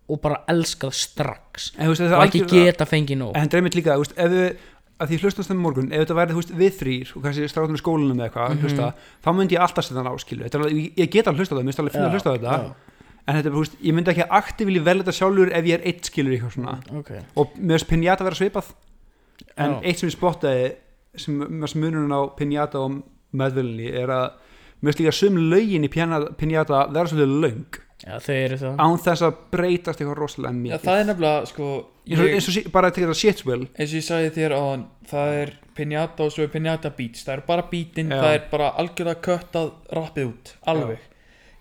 og 0.07 0.19
bara 0.23 0.39
elskað 0.47 0.93
strax. 0.95 1.71
En 1.75 1.89
veist, 1.89 1.99
það 1.99 2.13
og 2.15 2.21
er 2.21 2.29
ekki 2.29 2.45
geta 2.47 2.85
fengið 2.87 3.19
nóg. 3.19 3.33
En 3.35 3.49
dreymið 3.51 3.79
líka, 3.79 3.97
þú 3.97 4.05
veist, 4.05 4.13
ef 4.15 4.31
við 4.31 4.45
að 4.99 5.07
því 5.11 5.19
hlustast 5.21 5.49
þeim 5.51 5.59
morgun, 5.61 5.91
ef 5.93 5.99
þetta 6.05 6.15
væri 6.17 6.33
þú 6.33 6.39
veist, 6.41 6.53
við 6.57 6.77
þrýr 6.81 7.11
og 7.15 7.23
kannski 7.23 7.47
stráðum 7.51 7.77
í 7.77 7.81
skólanum 7.81 8.17
eða 8.17 8.27
eitthvað 8.31 8.49
Mhm. 8.55 8.61
hlusta, 8.63 8.93
þá 9.23 9.29
myndi 9.37 9.55
ég 9.55 9.61
alltaf 9.61 9.85
setja 9.85 9.97
hann 10.01 10.09
á 10.09 10.15
skilu 10.17 10.43
þetta 10.43 10.55
er 10.57 10.61
alveg, 10.63 10.73
ég, 10.77 10.93
ég 10.97 11.09
get 11.11 11.27
alveg 11.27 11.39
hlusta 11.43 11.53
á 11.53 11.57
það, 11.57 11.63
mér 11.63 11.69
finnst 11.71 11.79
alveg 11.83 11.93
finna 11.93 12.07
að 12.07 12.15
hlusta 12.17 12.29
á 12.29 12.35
þetta. 12.37 12.55
já, 12.57 12.73
en 13.27 13.35
þetta 13.35 13.45
er, 13.51 13.55
veist, 13.59 13.75
ég 13.83 13.93
myndi 13.93 14.11
ekki 14.13 14.27
aktífili 14.29 14.79
vel 14.83 14.97
þetta 15.03 15.13
sjálfur 15.19 15.51
ef 15.53 15.65
ég 15.65 15.73
er 15.77 15.85
eitt 15.85 16.03
skilur 16.09 16.31
í 16.33 16.39
eitthvað 16.39 16.55
svona. 16.57 16.79
Ok. 16.97 17.11
Og 17.37 17.47
mér 17.59 17.77
finnst 17.77 17.87
Pinjata 17.91 18.23
vera 18.23 18.35
svipað. 18.35 18.73
En 19.57 19.71
Já. 19.75 19.81
eitt 19.83 19.99
sem 19.99 20.09
ég 20.09 20.15
spottaði 20.17 20.75
sem 21.15 21.37
með 21.39 21.75
mununum 21.75 22.13
á 22.13 22.21
Pinjata 22.37 22.79
og 22.79 23.03
meðvölinni 23.33 23.91
er 23.93 24.07
að 24.07 24.31
mér 24.81 24.93
finnst 24.93 24.99
líka 25.01 25.13
sum 25.13 25.35
lögin 25.51 25.83
í 25.85 25.89
Pinjata, 25.89 26.87
vera 26.91 27.05
svolítið 27.05 27.41
löng. 27.41 27.65
Já, 28.05 28.17
það. 28.21 28.75
Án 28.77 28.97
þess 29.01 29.21
að 29.25 29.35
breytast 29.51 29.99
eitthvað 29.99 30.17
rosalega 30.17 30.53
Já, 30.53 30.61
mikið. 30.63 30.83
það 30.85 30.99
er 31.01 31.05
nefnilega, 31.05 31.45
sko 31.47 31.85
eins 32.07 32.47
og, 32.47 32.71
bara 32.71 32.91
til 32.93 33.03
þetta 33.03 33.17
shitswill 33.19 33.65
eins 33.67 33.91
og 33.91 33.97
ég 33.97 34.05
sagði 34.05 34.29
þér 34.37 34.55
á 34.55 34.63
það 35.09 35.33
er 35.41 35.51
pinjata 35.77 36.25
og 36.25 36.33
svo 36.33 36.45
er 36.45 36.51
pinjata 36.53 36.91
beats. 36.97 37.25
Það 37.27 37.35
er 37.35 37.43
bara 37.47 37.67
beatin, 37.71 38.11
Já. 38.11 38.21
það 38.21 38.35
er 38.37 38.47
bara 38.51 38.71
algjörlega 38.81 39.23
köttað 39.27 39.71
rappið 39.97 40.31
út, 40.31 40.53
alveg. 40.73 41.05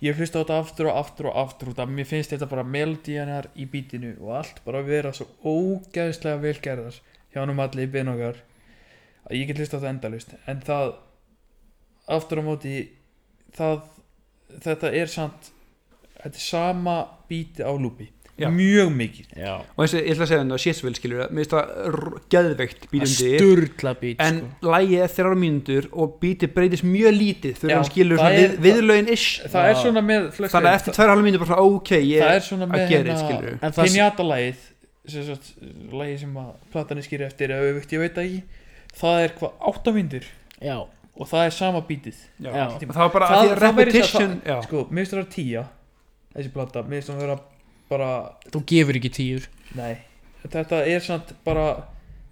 Ég 0.04 0.12
hef 0.12 0.20
hlustað 0.20 0.42
á 0.42 0.44
þetta 0.44 0.58
aftur 0.60 0.90
og 0.90 0.98
aftur 1.00 1.28
og 1.30 1.38
aftur 1.40 1.70
út 1.72 1.80
af 1.80 1.92
mér 1.92 2.08
finnst 2.08 2.32
þetta 2.34 2.48
bara 2.50 2.64
melodíanar 2.68 3.48
í 3.56 3.66
beatinu 3.72 4.12
og 4.20 4.34
allt 4.42 4.60
bara 4.66 4.84
vera 4.84 5.12
svo 5.16 5.26
ógæðislega 5.40 6.42
velgerðar 6.42 7.00
hjá 7.32 7.40
hann 7.40 7.52
um 7.54 7.62
allir 7.64 7.88
í 7.88 7.92
byrn 7.94 8.12
okkar. 8.12 8.42
Að 9.26 9.38
ég 9.40 9.50
get 9.50 9.60
hlustað 9.60 9.80
á 9.80 9.82
þetta 9.82 9.92
endalust 9.94 10.34
en 10.46 10.62
það 10.66 10.94
aftur 12.16 12.42
á 12.44 12.48
móti 12.48 12.74
það 13.56 13.80
þetta 14.62 14.92
er 15.00 15.10
samt 15.10 15.50
þetta 16.16 16.36
er 16.36 16.44
sama 16.44 16.96
beati 17.30 17.64
á 17.64 17.72
lúpi 17.72 18.10
Já. 18.36 18.50
mjög 18.52 18.90
mikið. 18.92 19.26
Já, 19.36 19.52
og 19.76 19.80
eins 19.80 19.94
og 19.96 20.00
ég 20.02 20.10
ætla 20.12 20.24
að 20.26 20.28
segja 20.28 20.40
þetta 20.44 20.58
shitswill 20.60 20.94
skilur 20.98 21.20
mér 21.32 21.38
finnst 21.40 21.52
það 21.56 22.16
geðveikt 22.34 22.82
bítandi 22.92 23.30
sturla 23.38 23.92
bít 24.00 24.20
en 24.20 24.40
sko. 24.42 24.70
lægið 24.74 25.04
er 25.06 25.12
þrjára 25.16 25.38
mínútur 25.40 25.88
og 25.92 26.18
bítið 26.20 26.52
breytist 26.56 26.84
mjög 26.84 27.16
lítið 27.16 27.64
Já, 27.70 27.74
hann 27.78 27.88
skilur 27.88 28.20
er- 28.20 28.36
við, 28.36 28.58
viðlaugin 28.66 29.08
ish 29.14 29.40
það 29.48 29.68
er 29.70 29.74
svona 29.80 30.02
með 30.04 30.28
þannig 30.36 30.68
að 30.68 30.76
eftir 30.76 30.92
tvær 30.98 31.12
halv 31.14 31.24
mínútur 31.24 31.42
bara 31.46 31.50
svona 31.54 31.76
ok 31.80 31.90
það 31.96 32.06
ég 32.12 32.28
er 32.36 32.44
svona 32.50 32.66
með 32.68 32.76
að 32.84 32.88
gera 32.92 33.02
hérna 33.08 33.18
skilur 33.24 33.56
En 33.62 33.72
það- 33.72 33.88
Pinjata-lægið 33.88 34.56
sem 35.06 35.22
sagt, 35.24 35.50
lagið 35.92 36.18
sem 36.20 36.36
að 36.42 36.52
platan 36.72 36.98
er 36.98 37.02
skýri 37.06 37.24
eftir 37.30 37.48
eða 37.56 37.72
öfugt, 37.72 37.92
ég 37.96 38.00
veit 38.04 38.16
ekki 38.18 38.42
það 39.00 39.24
er 39.24 39.34
hvað, 39.38 39.52
áttamindur 39.72 40.24
já, 40.60 40.76
og 41.16 41.26
það 41.30 41.46
er 41.46 41.50
sama 41.50 41.80
bítið. 41.88 42.16
Já. 42.42 42.50
Já. 42.52 42.64
Og 42.66 42.80
það 42.92 43.02
var 43.04 43.12
bara 43.14 43.26
að 43.26 43.36
að 43.36 43.50
að- 43.52 43.60
repetition 43.64 44.40
sko, 44.66 44.86
mér 44.90 45.04
finnst 45.06 45.12
það 45.12 45.16
að 45.16 45.22
vera 45.22 45.34
tíja 45.36 45.62
þessi 46.36 46.52
plata, 46.52 46.82
mér 46.82 47.00
finnst 47.00 47.08
það 47.08 47.16
að 47.16 47.24
vera 47.24 47.38
bara, 47.90 48.10
þú 48.52 48.62
gefur 48.72 48.98
ekki 49.00 49.12
tíur. 49.20 49.50
Nei. 49.76 49.94
Þetta 50.46 50.82
er 50.86 51.02
samt 51.02 51.32
bara 51.46 51.68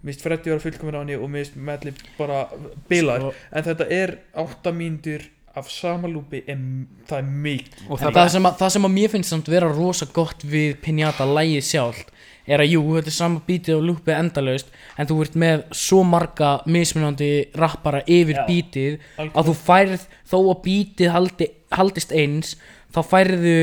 mér 0.05 0.13
finnst 0.13 0.25
Freddy 0.25 0.51
vera 0.51 0.61
fullkomin 0.61 0.97
á 0.97 1.01
henni 1.01 1.15
og 1.17 1.31
finnst 1.33 1.55
Melli 1.57 1.93
bara 2.19 2.43
bilar 2.89 3.23
Sko, 3.23 3.31
en 3.51 3.65
þetta 3.65 3.87
er 3.91 4.13
áttamindur 4.37 5.25
af 5.55 5.69
sama 5.71 6.09
lúpi 6.11 6.43
en 6.51 6.85
það 7.07 7.21
er 7.21 7.29
mikið 7.45 7.85
og 7.87 8.01
það, 8.01 8.17
það, 8.17 8.27
sem 8.33 8.47
að, 8.49 8.57
það 8.59 8.73
sem 8.75 8.87
að 8.87 8.93
mér 8.97 9.13
finnst 9.13 9.33
samt 9.33 9.51
vera 9.53 9.71
rosa 9.71 10.07
gott 10.13 10.43
við 10.45 10.75
Pinjata 10.83 11.27
lægið 11.29 11.65
sjálft 11.69 12.11
er 12.45 12.61
að 12.61 12.75
jú, 12.75 12.81
þetta 12.93 13.09
er 13.09 13.15
sama 13.15 13.41
bítið 13.47 13.77
og 13.79 13.85
lúpið 13.87 14.17
endalaust 14.19 14.75
en 14.99 15.09
þú 15.09 15.17
ert 15.25 15.37
með 15.41 15.63
svo 15.79 16.03
marga 16.05 16.51
mismunandi 16.69 17.31
rappara 17.57 18.03
yfir 18.05 18.37
Já. 18.37 18.45
bítið 18.45 18.99
að 19.25 19.49
þú 19.49 19.55
færð 19.63 20.05
þó 20.29 20.37
að 20.43 20.59
bítið 20.67 21.13
haldi, 21.15 21.49
haldist 21.73 22.13
eins 22.13 22.53
þá 22.93 23.01
færðu 23.09 23.57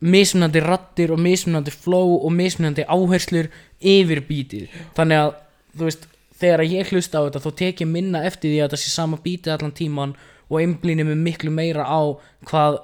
mismunandi 0.00 0.60
rattir 0.64 1.12
og 1.12 1.18
mismunandi 1.20 1.70
flow 1.74 2.14
og 2.24 2.32
mismunandi 2.32 2.84
áherslur 2.88 3.50
yfir 3.80 4.22
bítið 4.28 4.68
þannig 4.96 5.18
að 5.24 5.32
þú 5.76 5.88
veist 5.90 6.06
þegar 6.40 6.62
ég 6.64 6.88
hlusta 6.94 7.20
á 7.20 7.24
þetta 7.28 7.42
þá 7.44 7.50
tek 7.60 7.82
ég 7.84 7.90
minna 7.90 8.22
eftir 8.24 8.48
því 8.54 8.60
að 8.62 8.68
þetta 8.70 8.80
sé 8.84 8.90
sama 8.94 9.18
bítið 9.24 9.52
allan 9.58 9.74
tíman 9.76 10.14
og 10.50 10.56
einblýni 10.62 11.04
mig 11.04 11.18
miklu 11.20 11.50
meira 11.52 11.84
á 11.84 12.00
hvað 12.48 12.80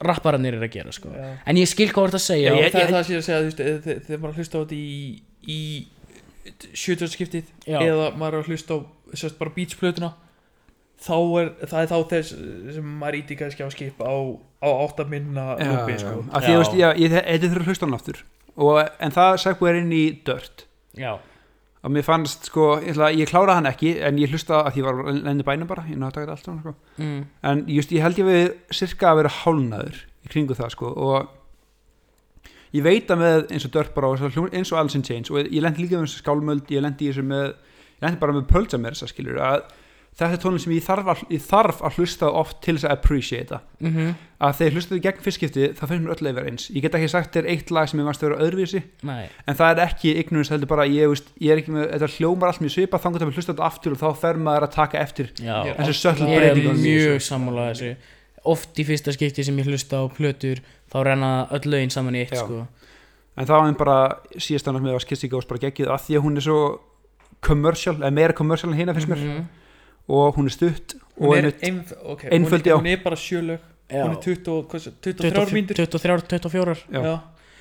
rappararnir 0.00 0.54
er 0.56 0.62
að 0.64 0.72
gera 0.72 0.92
sko. 0.96 1.10
Já. 1.12 1.36
en 1.46 1.56
ég 1.60 1.68
skil 1.68 1.90
hvað 1.92 2.02
þú 2.02 2.08
ert 2.08 2.18
að 2.18 2.24
segja 2.24 2.50
Já, 2.50 2.56
ég- 2.64 2.72
það 2.72 2.80
er 2.82 2.92
það 2.94 3.04
sem 3.04 3.14
ég 3.14 3.16
er 3.16 3.22
að 3.22 3.26
segja, 3.28 3.40
þú 3.40 3.48
veist, 3.50 3.60
eða 3.60 3.80
þe- 3.84 4.00
þegar 4.06 4.20
maður 4.22 4.38
hlusta 4.40 4.56
á 4.56 4.60
þetta 4.64 4.78
í, 4.80 5.22
í 5.46 5.60
70 6.74 7.12
skiptið 7.14 7.50
eða 7.68 8.06
maður 8.18 8.40
að 8.40 8.48
hlusta 8.50 8.74
á 8.74 8.78
sérst 9.20 9.38
bara 9.38 9.52
beatsplötuna 9.54 10.10
þá 11.00 11.16
er, 11.40 11.50
það 11.64 11.80
er 11.80 11.90
þá 11.90 11.96
þess 12.12 12.34
sem 12.76 12.92
maður 13.00 13.18
íti 13.22 13.38
kannski 13.40 13.64
á 13.64 13.68
skip 13.72 14.02
á, 14.04 14.14
á 14.60 14.68
áttaminna 14.84 15.46
lúpi, 15.56 15.96
sko. 16.02 16.20
að 16.28 16.46
því 16.46 16.58
að 16.58 16.76
já, 16.80 16.88
ég 17.00 17.16
þetta 17.16 17.50
þurfa 17.50 17.64
að 17.64 17.72
hlusta 17.72 17.88
hann 17.88 17.98
aftur. 17.98 18.22
Og, 18.60 18.78
en 19.00 19.14
það 19.14 19.40
segðu 19.44 19.70
er 19.70 19.80
inn 19.80 19.92
í 19.96 20.04
dört 20.26 20.64
já, 20.98 21.12
og 21.80 21.92
mér 21.94 22.04
fannst 22.04 22.50
sko, 22.50 22.74
ég, 22.82 22.92
ætla, 22.92 23.08
ég 23.16 23.30
klára 23.30 23.56
hann 23.56 23.68
ekki 23.70 23.94
en 24.04 24.20
ég 24.20 24.32
hlusta 24.32 24.60
að 24.60 24.74
því 24.74 24.82
ég 24.82 24.88
var 24.88 25.12
lenni 25.16 25.46
bænum 25.46 25.70
bara 25.70 25.86
ég 25.88 25.96
taka 26.12 26.26
þetta 26.26 26.36
allt 26.36 26.48
saman 26.48 26.62
sko. 26.64 26.74
mm, 27.00 27.20
en 27.50 27.62
just, 27.72 27.94
ég 27.96 28.04
held 28.04 28.20
ég 28.20 28.28
við 28.28 28.42
cirka 28.76 29.12
að 29.12 29.22
vera 29.22 29.34
hálnaður 29.40 30.02
í 30.26 30.32
kringu 30.34 30.58
það 30.58 30.74
sko 30.76 30.92
og 30.92 31.30
ég 32.76 32.84
veit 32.84 33.10
að 33.10 33.22
með 33.22 33.40
eins 33.48 33.66
og 33.66 33.74
dörp 33.78 33.94
bara 33.96 34.12
eins 34.12 34.72
og 34.74 34.82
Alice 34.82 34.98
in 34.98 35.06
Chains 35.06 35.32
og 35.32 35.40
ég 35.40 35.64
lendi 35.64 35.86
líka 35.86 36.02
með 36.02 36.12
skálmöld 36.18 36.74
ég 36.74 36.84
lendi 36.84 37.08
með 37.24 37.54
ég 38.00 38.20
bara 38.20 38.36
með 38.36 38.50
pölsa 38.50 38.80
mér 38.80 38.96
þess 38.96 39.08
að 39.08 39.14
skilur 39.14 39.40
að 39.44 39.64
þetta 40.20 40.36
er 40.36 40.42
tónlist 40.42 40.66
sem 40.66 40.72
ég 40.74 40.84
þarf 40.84 41.08
að, 41.10 41.22
ég 41.32 41.42
þarf 41.44 41.80
að 41.86 41.96
hlusta 41.98 42.28
oft 42.40 42.58
til 42.64 42.74
þess 42.76 42.86
að 42.86 42.92
appreciate 42.94 43.58
mm 43.80 43.90
-hmm. 43.94 44.14
að 44.46 44.54
þegar 44.58 44.70
ég 44.70 44.76
hlustaði 44.76 45.00
gegn 45.06 45.22
fyrstskipti 45.24 45.68
þá 45.78 45.82
finnst 45.86 46.04
mér 46.04 46.14
öll 46.14 46.28
að 46.30 46.38
vera 46.38 46.50
eins. 46.50 46.66
Ég 46.70 46.84
get 46.84 46.96
ekki 46.98 47.08
sagt 47.08 47.36
þér 47.36 47.48
eitt 47.54 47.70
lag 47.70 47.88
sem 47.88 48.00
ég 48.00 48.08
varst 48.08 48.22
að 48.22 48.28
vera 48.28 48.42
öðruvísi 48.46 48.82
Nei, 49.02 49.28
en 49.46 49.58
það 49.60 49.70
er 49.70 49.82
ekki 49.86 50.14
ignorance 50.20 50.52
heldur 50.52 50.68
bara 50.68 50.86
ég, 50.86 51.08
veist, 51.08 51.32
ég 51.40 51.52
er 51.52 51.62
ekki 51.62 51.72
með, 51.72 51.86
þetta 51.94 52.10
hljómar 52.16 52.48
allt 52.48 52.60
mjög 52.60 52.74
svipa 52.76 52.98
þannig 52.98 53.22
að 53.22 53.30
við 53.30 53.40
hlusta 53.40 53.52
þetta 53.52 53.68
aftur 53.70 53.92
og 53.92 54.00
þá 54.02 54.20
fer 54.20 54.36
maður 54.36 54.66
að 54.68 54.74
taka 54.74 54.98
eftir 54.98 55.32
já. 55.40 55.56
þessu 55.80 56.08
er 56.08 56.20
breytingar 56.20 56.76
mjög 56.76 57.22
sammála 57.22 57.70
þessu. 57.72 57.96
Oft 58.44 58.78
í 58.78 58.84
fyrsta 58.84 59.12
skipti 59.12 59.44
sem 59.44 59.58
ég 59.58 59.66
hlusta 59.68 60.00
á 60.00 60.04
plötur 60.08 60.60
þá 60.92 60.98
renna 61.04 61.48
öll 61.50 61.66
lögin 61.68 61.90
saman 61.90 62.16
í 62.16 62.24
eitt 62.24 62.36
sko. 62.36 62.66
en 63.36 63.46
þá 63.46 63.56
er 63.56 63.74
bara 63.76 63.98
síðast 64.36 64.68
annars 64.68 64.84
með 64.84 64.96
að 64.96 65.08
Kissy 65.08 65.28
Ghost 65.28 65.48
bara 65.48 65.60
geggið 65.60 65.88
að 65.88 66.06
því 66.06 66.16
að 66.16 66.24
hún 66.24 66.36
er 66.36 66.44
svo 66.44 66.60
commercial, 67.44 67.96
eða 68.00 68.12
meira 68.14 68.36
commercial 68.36 68.70
en 68.72 68.78
hérna 68.78 68.94
finnst 68.96 69.08
mér. 69.08 69.24
Mhm. 69.24 69.48
Og 70.10 70.36
hún 70.38 70.48
er 70.50 70.54
stutt 70.56 70.96
og 71.20 71.30
hún 71.30 71.38
er, 71.50 71.50
einf 71.68 71.92
okay, 72.02 72.30
einföld, 72.34 72.64
hún, 72.66 72.72
er- 72.72 72.80
hún 72.80 72.90
er 72.94 73.02
bara 73.04 73.18
sjölög 73.20 73.60
Já. 73.90 74.04
hún 74.06 74.16
er 74.16 74.20
20, 74.24 74.58
hvað 74.70 74.84
sé- 74.84 74.94
23 75.02 75.54
mínútur 75.56 75.78
23, 75.80 76.26
24 76.34 76.76
Já. 76.90 77.00
Já. 77.06 77.14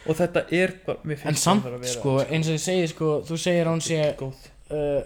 og 0.10 0.20
þetta 0.20 0.44
er 0.52 0.76
bara, 0.86 1.16
En 1.26 1.36
samt 1.36 1.64
það 1.66 1.74
að 1.74 1.80
vera 1.86 1.94
sko, 1.94 2.18
eins 2.30 2.50
og 2.50 2.58
ég 2.58 2.64
segi 2.66 2.92
sko 2.94 3.14
Þú 3.28 3.40
segir 3.46 3.70
hún 3.70 3.82
sé 3.84 4.02
uh, 4.20 5.02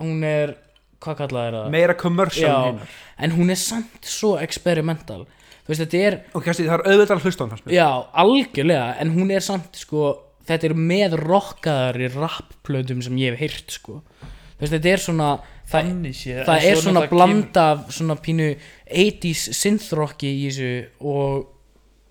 Hún 0.00 0.22
er, 0.28 0.54
hvað 1.00 1.18
kallað 1.22 1.48
er 1.48 1.56
það? 1.60 1.70
meira 1.74 1.94
commercial 1.98 2.78
en 3.18 3.32
hún 3.32 3.50
er 3.50 3.60
samt 3.60 4.04
svo 4.06 4.36
experimental 4.42 5.24
Þú 5.66 5.72
veist, 5.72 5.82
þetta 5.82 6.00
er 6.06 6.16
og 6.30 6.44
kannski 6.46 6.64
það 6.68 6.76
er 6.76 6.82
auðvitað 6.92 7.16
að 7.16 7.24
hlusta 7.26 7.42
á 7.42 7.42
hann 7.42 7.50
fannst 7.50 7.64
mér. 7.66 7.74
Já, 7.74 7.86
algjörlega, 8.22 8.90
en 9.02 9.08
hún 9.16 9.32
er 9.34 9.42
samt 9.42 9.78
sko, 9.80 10.02
þetta 10.46 10.68
er 10.68 10.74
með 10.78 11.16
rockaðari 11.18 12.10
rapplöðum 12.14 13.00
sem 13.02 13.16
ég 13.18 13.34
hef 13.34 13.40
heyrt 13.42 13.74
sko. 13.74 13.96
Þú 14.20 14.62
veist, 14.62 14.74
þetta 14.76 14.92
er 14.92 15.02
svona 15.02 15.30
þannig 15.70 16.16
sé 16.16 16.40
það 16.46 16.64
er 16.68 16.78
svo 16.78 16.88
svona 16.88 17.04
blanda 17.10 17.68
af 17.74 17.86
svona 17.94 18.16
pínu 18.22 18.48
80s 18.86 19.46
synthrocki 19.58 20.30
í 20.30 20.42
þessu 20.48 20.72
og, 21.12 21.46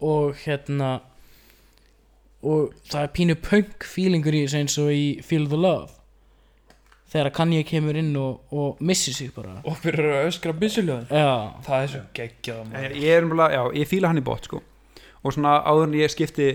og 0.03 0.39
hérna 0.43 0.97
og 2.45 2.73
það 2.89 3.01
er 3.01 3.13
pínu 3.15 3.37
punk 3.41 3.85
feelingur 3.89 4.35
í 4.35 4.43
þessu 4.45 4.61
eins 4.61 4.79
og 4.81 4.91
í 4.93 5.05
Feel 5.25 5.47
the 5.49 5.59
Love. 5.59 5.93
Þegar 7.15 7.31
Kanye 7.37 7.63
kemur 7.63 7.95
inn 7.95 8.11
og, 8.19 8.43
og 8.51 8.81
missir 8.83 9.15
sig 9.15 9.31
bara. 9.33 9.55
Og 9.63 9.77
fyrir 9.79 10.09
að 10.17 10.27
öskra 10.33 10.53
byssuljóðin. 10.59 11.07
Já, 11.07 11.61
það 11.63 11.85
er 11.85 11.91
svo 11.93 12.01
geggjað 12.17 12.75
ég 12.99 13.17
er 13.21 13.27
já, 13.55 13.61
ég 13.79 13.89
fíla 13.89 14.11
hann 14.11 14.19
í 14.19 14.25
bótt 14.25 14.49
sko. 14.49 14.61
og 15.25 15.33
svona 15.33 15.57
áður 15.65 15.87
en 15.87 15.97
ég 15.97 16.11
skipti 16.13 16.49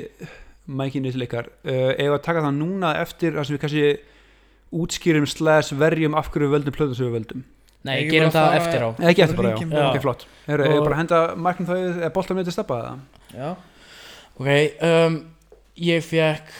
mækinu 0.70 1.10
til 1.10 1.24
ykkar 1.26 1.48
uh, 1.48 1.90
ef 1.96 2.12
að 2.14 2.22
taka 2.26 2.44
það 2.44 2.58
núna 2.60 2.92
eftir 3.00 3.34
það 3.34 3.46
sem 3.46 3.56
við 3.56 3.62
kannski 3.64 3.86
útskýrum 4.72 5.26
slash 5.26 5.74
verjum 5.74 6.14
af 6.14 6.30
hverju 6.30 6.50
völdum 6.52 6.74
plöðum 6.76 6.94
sem 6.96 7.06
við 7.08 7.16
völdum. 7.18 7.42
Nei, 7.82 8.04
gerum 8.10 8.30
það 8.34 8.54
eftir 8.58 8.82
á. 8.84 8.88
Nei, 9.00 9.06
ekki 9.10 9.22
eftir 9.24 9.36
bara, 9.40 9.50
já, 9.56 9.66
bara. 9.70 9.90
ok, 9.90 10.00
flott. 10.04 10.26
Heru, 10.46 10.64
Og- 10.68 10.84
bara 10.84 10.94
að 10.96 11.00
henda 11.00 11.20
mæknum 11.36 11.66
þá 11.70 11.74
eða 11.80 12.10
boltan 12.12 12.36
með 12.36 12.44
til 12.50 12.52
steppa 12.58 12.80
það 12.84 12.98
já, 13.40 13.56
Ok, 14.40 14.48
um, 14.82 15.16
ég 15.76 16.04
fekk 16.04 16.52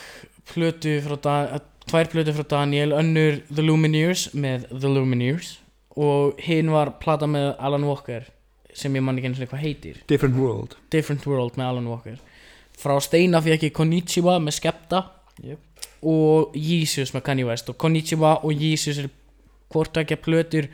plötu 0.53 0.95
frá 1.05 1.15
Dan 1.21 1.61
tvær 1.89 2.09
plötu 2.11 2.33
frá 2.33 2.43
Daniel, 2.47 2.91
önnur 2.93 3.41
The 3.53 3.61
Lumineers 3.65 4.29
með 4.33 4.67
The 4.69 4.89
Lumineers 4.89 5.57
og 5.97 6.39
hinn 6.39 6.69
var 6.71 6.93
plata 7.01 7.27
með 7.27 7.55
Alan 7.59 7.83
Walker 7.83 8.25
sem 8.73 8.93
ég 8.95 9.03
man 9.03 9.17
ekki 9.17 9.27
eins 9.31 9.41
og 9.41 9.49
hvað 9.51 9.59
heitir. 9.65 9.97
Different 10.07 10.35
World. 10.39 10.75
Different 10.89 11.25
World 11.27 11.57
með 11.59 11.65
Alan 11.67 11.87
Walker. 11.91 12.17
Frá 12.77 12.95
Steina 13.03 13.41
fekk 13.43 13.63
ég 13.67 13.73
Konnichiwa 13.75 14.37
með 14.41 14.55
Skepta. 14.61 15.01
Jep. 15.43 15.59
Og 16.01 16.55
Jesus 16.57 17.13
með 17.13 17.25
Kanye 17.27 17.45
West. 17.47 17.69
Og 17.69 17.77
Konnichiwa 17.77 18.39
og 18.41 18.53
Jesus 18.53 19.01
er 19.01 19.09
hvort 19.71 19.97
ekki 20.01 20.17
plötur 20.19 20.67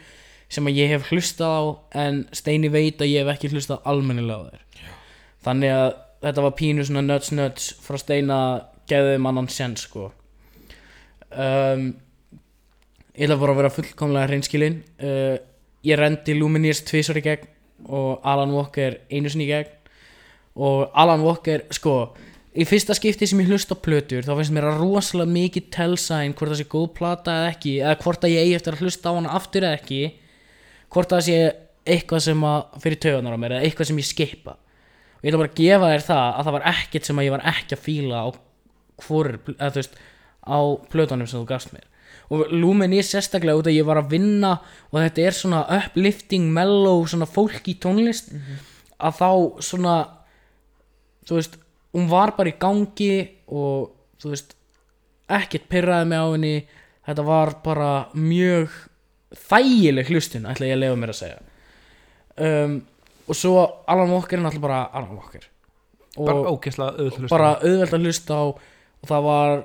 sem 0.49 0.67
að 0.67 0.79
ég 0.79 0.93
hef 0.93 1.09
hlustað 1.11 1.51
á 1.51 1.63
en 2.03 2.21
Steini 2.35 2.71
veit 2.71 3.01
að 3.03 3.11
ég 3.11 3.25
hef 3.25 3.35
ekki 3.35 3.51
hlustað 3.51 3.83
almennilega 3.89 4.47
á 4.47 4.49
þær. 4.51 4.93
Þannig 5.47 5.73
að 5.75 5.89
þetta 6.23 6.45
var 6.45 6.55
pínu 6.59 6.85
svona 6.87 7.03
nuts 7.05 7.33
nuts 7.35 7.67
frá 7.83 7.99
Steina 7.99 8.39
geðum 8.87 9.27
annan 9.29 9.49
sens 9.51 9.83
sko. 9.87 10.09
Um, 11.31 11.91
ég 13.17 13.27
ætla 13.27 13.39
bara 13.41 13.53
að 13.53 13.61
vera 13.61 13.73
fullkomlega 13.75 14.31
hreinskilinn. 14.31 14.79
Uh, 15.03 15.35
ég 15.85 15.99
rendi 15.99 16.37
Lumineers 16.37 16.85
tvisar 16.87 17.19
í 17.19 17.25
gegn 17.25 17.51
og 17.91 18.23
Alan 18.25 18.55
Walker 18.55 19.01
einu 19.11 19.29
sinni 19.29 19.49
í 19.49 19.51
gegn. 19.51 19.73
Og 20.57 20.87
Alan 20.97 21.21
Walker 21.21 21.67
sko 21.75 22.15
í 22.57 22.65
fyrsta 22.65 22.95
skipti 22.97 23.27
sem 23.29 23.41
ég 23.43 23.51
hlusta 23.51 23.77
á 23.77 23.83
plötur 23.85 24.25
þá 24.25 24.33
finnst 24.33 24.55
mér 24.55 24.69
að 24.71 24.81
rosalega 24.81 25.33
mikið 25.35 25.69
tellsæn 25.75 26.33
hvort 26.33 26.53
það 26.53 26.61
sé 26.61 26.67
góð 26.71 26.87
plata 26.97 27.35
eða 27.41 27.51
ekki 27.53 27.73
eða 27.83 27.97
hvort 28.01 28.25
að 28.25 28.33
ég 28.33 28.45
eigi 28.45 28.57
eftir 28.57 28.77
að 28.77 28.83
hlusta 28.85 29.13
á 29.13 29.17
hana 29.17 29.35
aftur 29.37 29.67
eða 29.67 29.77
ekki 29.77 30.01
hvort 30.93 31.13
það 31.13 31.25
sé 31.27 31.39
eitthvað 31.87 32.23
sem 32.27 32.45
að 32.47 32.79
fyrir 32.83 33.01
tauganar 33.03 33.37
á 33.37 33.41
mér 33.41 33.57
eða 33.57 33.67
eitthvað 33.67 33.89
sem 33.91 34.01
ég 34.01 34.07
skipa. 34.07 34.55
Og 35.17 35.25
ég 35.25 35.31
ætla 35.31 35.41
bara 35.41 35.51
að 35.51 35.59
gefa 35.61 35.91
þér 35.91 36.05
það 36.07 36.25
að 36.27 36.47
það 36.47 36.55
var 36.57 36.65
ekkert 36.73 37.07
sem 37.09 37.19
að 37.19 37.27
ég 37.27 37.35
var 37.35 37.45
ekki 37.53 37.77
að 37.77 37.83
fíla 37.85 38.23
á 38.23 38.27
hvor, 39.05 39.29
eða 39.53 39.69
þú 39.69 39.81
veist 39.81 40.01
á 40.47 40.59
plötunum 40.91 41.29
sem 41.29 41.39
þú 41.39 41.49
gafst 41.51 41.73
mér. 41.75 41.85
Og 42.27 42.51
Lumen 42.51 42.95
er 42.95 43.07
sérstaklega 43.07 43.61
út 43.61 43.69
að 43.69 43.77
ég 43.77 43.87
var 43.87 44.01
að 44.01 44.11
vinna 44.11 44.57
og 44.91 44.99
þetta 44.99 45.23
er 45.23 45.37
svona 45.37 45.61
uplifting 45.77 46.49
mellow, 46.53 47.05
svona 47.07 47.29
fólki 47.29 47.77
tónlist 47.79 48.33
að 48.97 49.21
þá 49.21 49.29
svona 49.63 49.95
þú 51.27 51.39
veist, 51.39 51.57
hún 51.95 52.09
var 52.11 52.33
bara 52.37 52.51
í 52.51 52.57
gangi 52.59 53.13
og 53.47 53.93
þú 54.21 54.33
veist 54.33 54.55
ekkert 55.37 55.67
pyrraði 55.71 56.09
mig 56.09 56.23
á 56.23 56.27
henni. 56.27 56.55
Þetta 57.07 57.23
var 57.27 57.53
bara 57.63 57.91
mjög 58.15 58.73
þægileg 59.47 60.11
hlustun 60.11 60.47
ætla 60.49 60.67
ég 60.67 60.77
að 60.77 60.83
lefa 60.83 60.99
mér 60.99 61.13
að 61.13 61.19
segja. 61.21 61.39
Um, 62.37 62.75
og 63.27 63.35
svo 63.37 63.55
Alan 63.89 64.11
Walker 64.13 64.37
er 64.37 64.43
náttúrulega 64.43 64.67
bara 64.67 64.81
Alan 64.91 65.15
Walker. 65.15 65.47
Bara 66.17 66.37
og 66.41 66.57
ógeðslega 66.57 67.31
bara 67.31 67.55
auðvelt 67.61 67.95
að 67.95 68.05
hlusta 68.07 68.37
á. 68.39 68.45
Og 68.97 69.09
það 69.09 69.25
var 69.27 69.57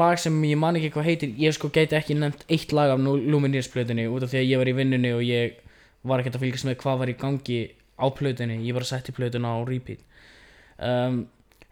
lag 0.00 0.20
sem 0.22 0.36
ég 0.46 0.58
man 0.60 0.78
ekki 0.78 0.92
hvað 0.94 1.08
heitir. 1.08 1.34
Ég 1.40 1.56
sko 1.56 1.70
gæti 1.72 1.98
ekki 1.98 2.16
nefnt 2.18 2.44
eitt 2.50 2.74
lag 2.76 2.92
af 2.94 3.00
Lumineers 3.00 3.70
plötunni 3.72 4.08
út 4.10 4.26
af 4.26 4.32
því 4.32 4.42
að 4.42 4.48
ég 4.50 4.62
var 4.62 4.70
í 4.70 4.76
vinnunni 4.76 5.12
og 5.16 5.24
ég 5.26 5.60
var 6.06 6.22
ekkert 6.22 6.38
að 6.38 6.46
fylgjast 6.46 6.68
með 6.68 6.80
hvað 6.80 7.02
var 7.02 7.12
í 7.12 7.18
gangi 7.20 7.60
á 8.00 8.06
plötunni, 8.16 8.60
ég 8.64 8.76
var 8.76 8.86
að 8.86 8.92
setja 8.94 9.14
plötuna 9.16 9.52
á 9.52 9.58
repeat 9.68 10.00
um, 10.80 11.20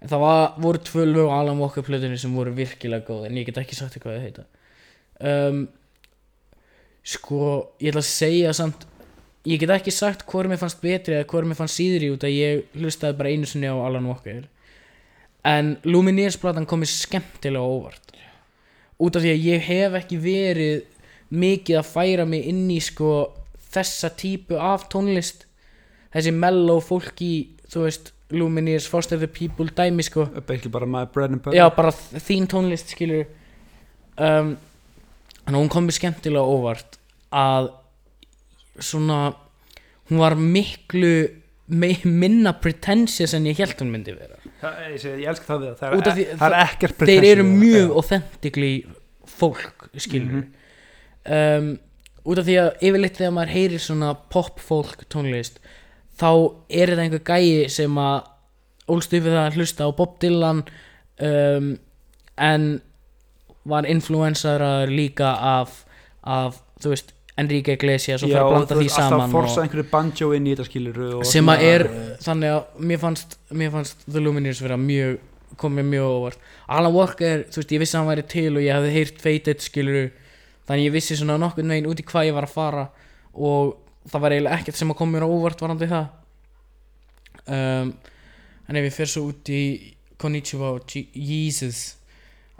það 0.04 0.22
var, 0.22 0.44
voru 0.62 0.82
tvö 0.84 1.06
lög 1.08 1.32
á 1.32 1.40
Alan 1.40 1.58
Walker 1.62 1.84
plötunni 1.86 2.18
sem 2.20 2.34
voru 2.34 2.54
virkilega 2.54 3.06
góð 3.08 3.26
en 3.28 3.40
ég 3.40 3.48
get 3.48 3.60
ekki 3.62 3.78
sagt 3.78 3.98
hvað 3.98 4.18
þau 4.18 4.26
heita. 4.26 4.46
Um, 5.18 5.64
sko 7.02 7.42
ég 7.80 7.90
ætla 7.90 8.04
að 8.04 8.10
segja 8.12 8.54
samt 8.54 8.86
ég 9.48 9.60
get 9.62 9.72
ekki 9.72 9.94
sagt 9.94 10.26
hvort 10.28 10.50
mér 10.50 10.60
fannst 10.60 10.82
betri 10.82 11.16
eða 11.16 11.28
hvort 11.30 11.48
mér 11.48 11.58
fannst 11.58 11.78
síðri 11.78 12.12
út 12.12 12.26
að 12.26 12.36
ég 12.36 12.78
hlustaði 12.78 13.18
bara 13.18 13.32
einu 13.32 13.48
sinni 13.48 13.70
á 13.70 13.76
Alan 13.76 14.08
Walker. 14.10 14.44
En 15.46 15.76
Lumineers 15.86 16.36
platan 16.40 16.66
kom 16.68 16.82
mér 16.82 16.92
skemmtilega 16.92 17.64
óvart. 17.64 18.14
Út 18.98 19.16
af 19.16 19.22
því 19.22 19.32
að 19.32 19.44
ég 19.46 19.66
hef 19.68 19.98
ekki 20.00 20.18
verið 20.20 20.86
mikið 21.28 21.80
að 21.80 21.90
færa 21.92 22.26
mig 22.28 22.48
inn 22.50 22.66
í 22.72 22.80
sko 22.82 23.12
þessa 23.72 24.10
típu 24.18 24.58
af 24.58 24.88
tónlist. 24.92 25.46
Þessi 26.12 26.32
mellow 26.34 26.82
fólk 26.84 27.20
í 27.22 27.32
þú 27.68 27.84
veist 27.86 28.12
Lumineers, 28.30 28.86
Foster 28.88 29.16
the 29.18 29.26
People 29.26 29.66
dæmi 29.76 30.02
sko. 30.04 30.26
Basically 30.46 30.70
bara 30.70 30.86
my 30.86 31.04
bread 31.06 31.30
and 31.32 31.40
butter. 31.42 31.56
Já 31.58 31.68
bara 31.74 31.90
þín 31.92 32.46
tónlist 32.50 32.90
skilur 32.92 33.24
um, 34.18 34.56
en 35.48 35.54
hún 35.56 35.68
kom 35.72 35.86
mér 35.88 35.96
skemmtilega 35.96 36.44
óvart 36.44 36.98
að 37.32 37.70
svona 38.84 39.34
hún 40.10 40.20
var 40.20 40.36
miklu 40.36 41.12
me, 41.68 41.90
minna 42.04 42.52
pretentious 42.56 43.34
en 43.36 43.44
ég 43.48 43.58
held 43.60 43.76
hún 43.80 43.90
myndi 43.92 44.12
vera. 44.16 44.36
Það- 44.60 44.78
ég, 44.92 45.00
segi, 45.02 45.22
ég 45.24 45.28
elska 45.32 45.46
það 45.48 45.64
við 45.64 45.74
það. 45.80 45.96
Út 45.98 46.04
það 46.04 46.12
af 46.12 46.18
er, 46.18 46.24
því- 46.24 46.38
það 46.38 46.48
er 46.52 46.58
ekkert 46.66 46.92
þeir 46.92 46.98
pretentious 46.98 47.32
eru 47.32 47.42
við 47.42 47.50
það. 47.50 47.58
mjög 47.64 47.96
authentically 48.02 48.72
fólk 49.38 49.88
skilur 49.96 50.32
Mhm. 50.32 50.46
um, 51.28 51.78
út 52.28 52.38
af 52.38 52.44
því 52.46 52.56
að 52.60 52.70
yfirleitt 52.82 53.16
þegar 53.16 53.32
maður 53.36 53.52
heyrir 53.56 53.78
svona 53.80 54.14
pop 54.30 54.58
fólk 54.60 55.04
tónlist 55.08 55.58
þá 56.18 56.30
er 56.68 56.92
þetta 56.92 57.04
einhver 57.04 57.24
gæi 57.26 57.68
sem 57.72 58.00
að 58.02 58.18
ólst 58.88 59.12
upp 59.12 59.26
við 59.26 59.36
það 59.36 59.44
að 59.44 59.58
hlusta 59.58 59.88
á 59.88 59.90
Bob 59.98 60.16
Dylan 60.22 60.64
um, 60.64 61.70
en 62.38 62.66
var 63.68 63.88
influensaður 63.88 64.92
líka 64.92 65.34
af, 65.44 65.84
af 66.24 66.60
þú 66.80 66.94
veist 66.94 67.14
Enrique 67.38 67.76
Iglesias 67.76 68.24
og 68.24 68.32
fyrir 68.32 68.42
að 68.42 68.52
blanda 68.52 68.76
því 68.78 68.84
veist, 68.86 68.98
alltaf 68.98 69.14
saman 69.14 69.34
forsa 69.34 69.62
einhverju 69.62 69.88
banjo 69.92 70.30
inn 70.34 70.46
í 70.48 70.54
þetta 70.54 70.66
skilur 70.66 71.26
sem 71.28 71.50
að 71.52 71.64
er 71.68 71.84
þannig 72.24 72.54
að 72.54 72.86
mér 72.90 73.02
fannst, 73.02 73.36
mér 73.54 73.74
fannst 73.74 74.06
The 74.08 74.22
Lumineers 74.22 74.62
vera 74.64 74.78
mjög 74.80 75.18
komið 75.58 75.86
mjög 75.88 76.06
óvart. 76.12 76.40
Alan 76.68 76.94
Walker, 76.94 77.44
þú 77.48 77.60
veist, 77.62 77.74
ég 77.74 77.82
vissi 77.82 77.96
að 77.96 78.02
hann 78.02 78.10
væri 78.12 78.24
til 78.30 78.48
og 78.52 78.64
ég 78.64 78.76
hafði 78.76 78.94
heyrt 78.94 79.22
Faded 79.22 79.62
skiluru 79.64 80.04
þannig 80.68 80.88
ég 80.88 80.94
vissi 80.94 81.16
svona 81.18 81.38
nokkurn 81.40 81.72
veginn 81.72 81.88
út 81.88 82.02
í 82.02 82.06
hvað 82.06 82.28
ég 82.28 82.36
var 82.36 82.46
að 82.48 82.54
fara 82.54 82.84
og 83.34 83.76
það 84.08 84.20
var 84.24 84.34
eiginlega 84.34 84.58
ekkert 84.62 84.78
sem 84.80 84.90
að 84.92 84.98
koma 85.00 85.14
mér 85.16 85.26
á 85.26 85.34
óvart 85.34 85.60
varandi 85.64 85.88
það. 85.90 86.08
Um, 87.48 87.92
en 88.68 88.76
ef 88.76 88.88
ég 88.88 88.92
fer 88.98 89.08
svo 89.08 89.28
út 89.30 89.48
í 89.52 89.62
Konnichiwa 90.20 90.72
og 90.76 90.90
Je- 90.92 91.06
Jesus 91.14 91.96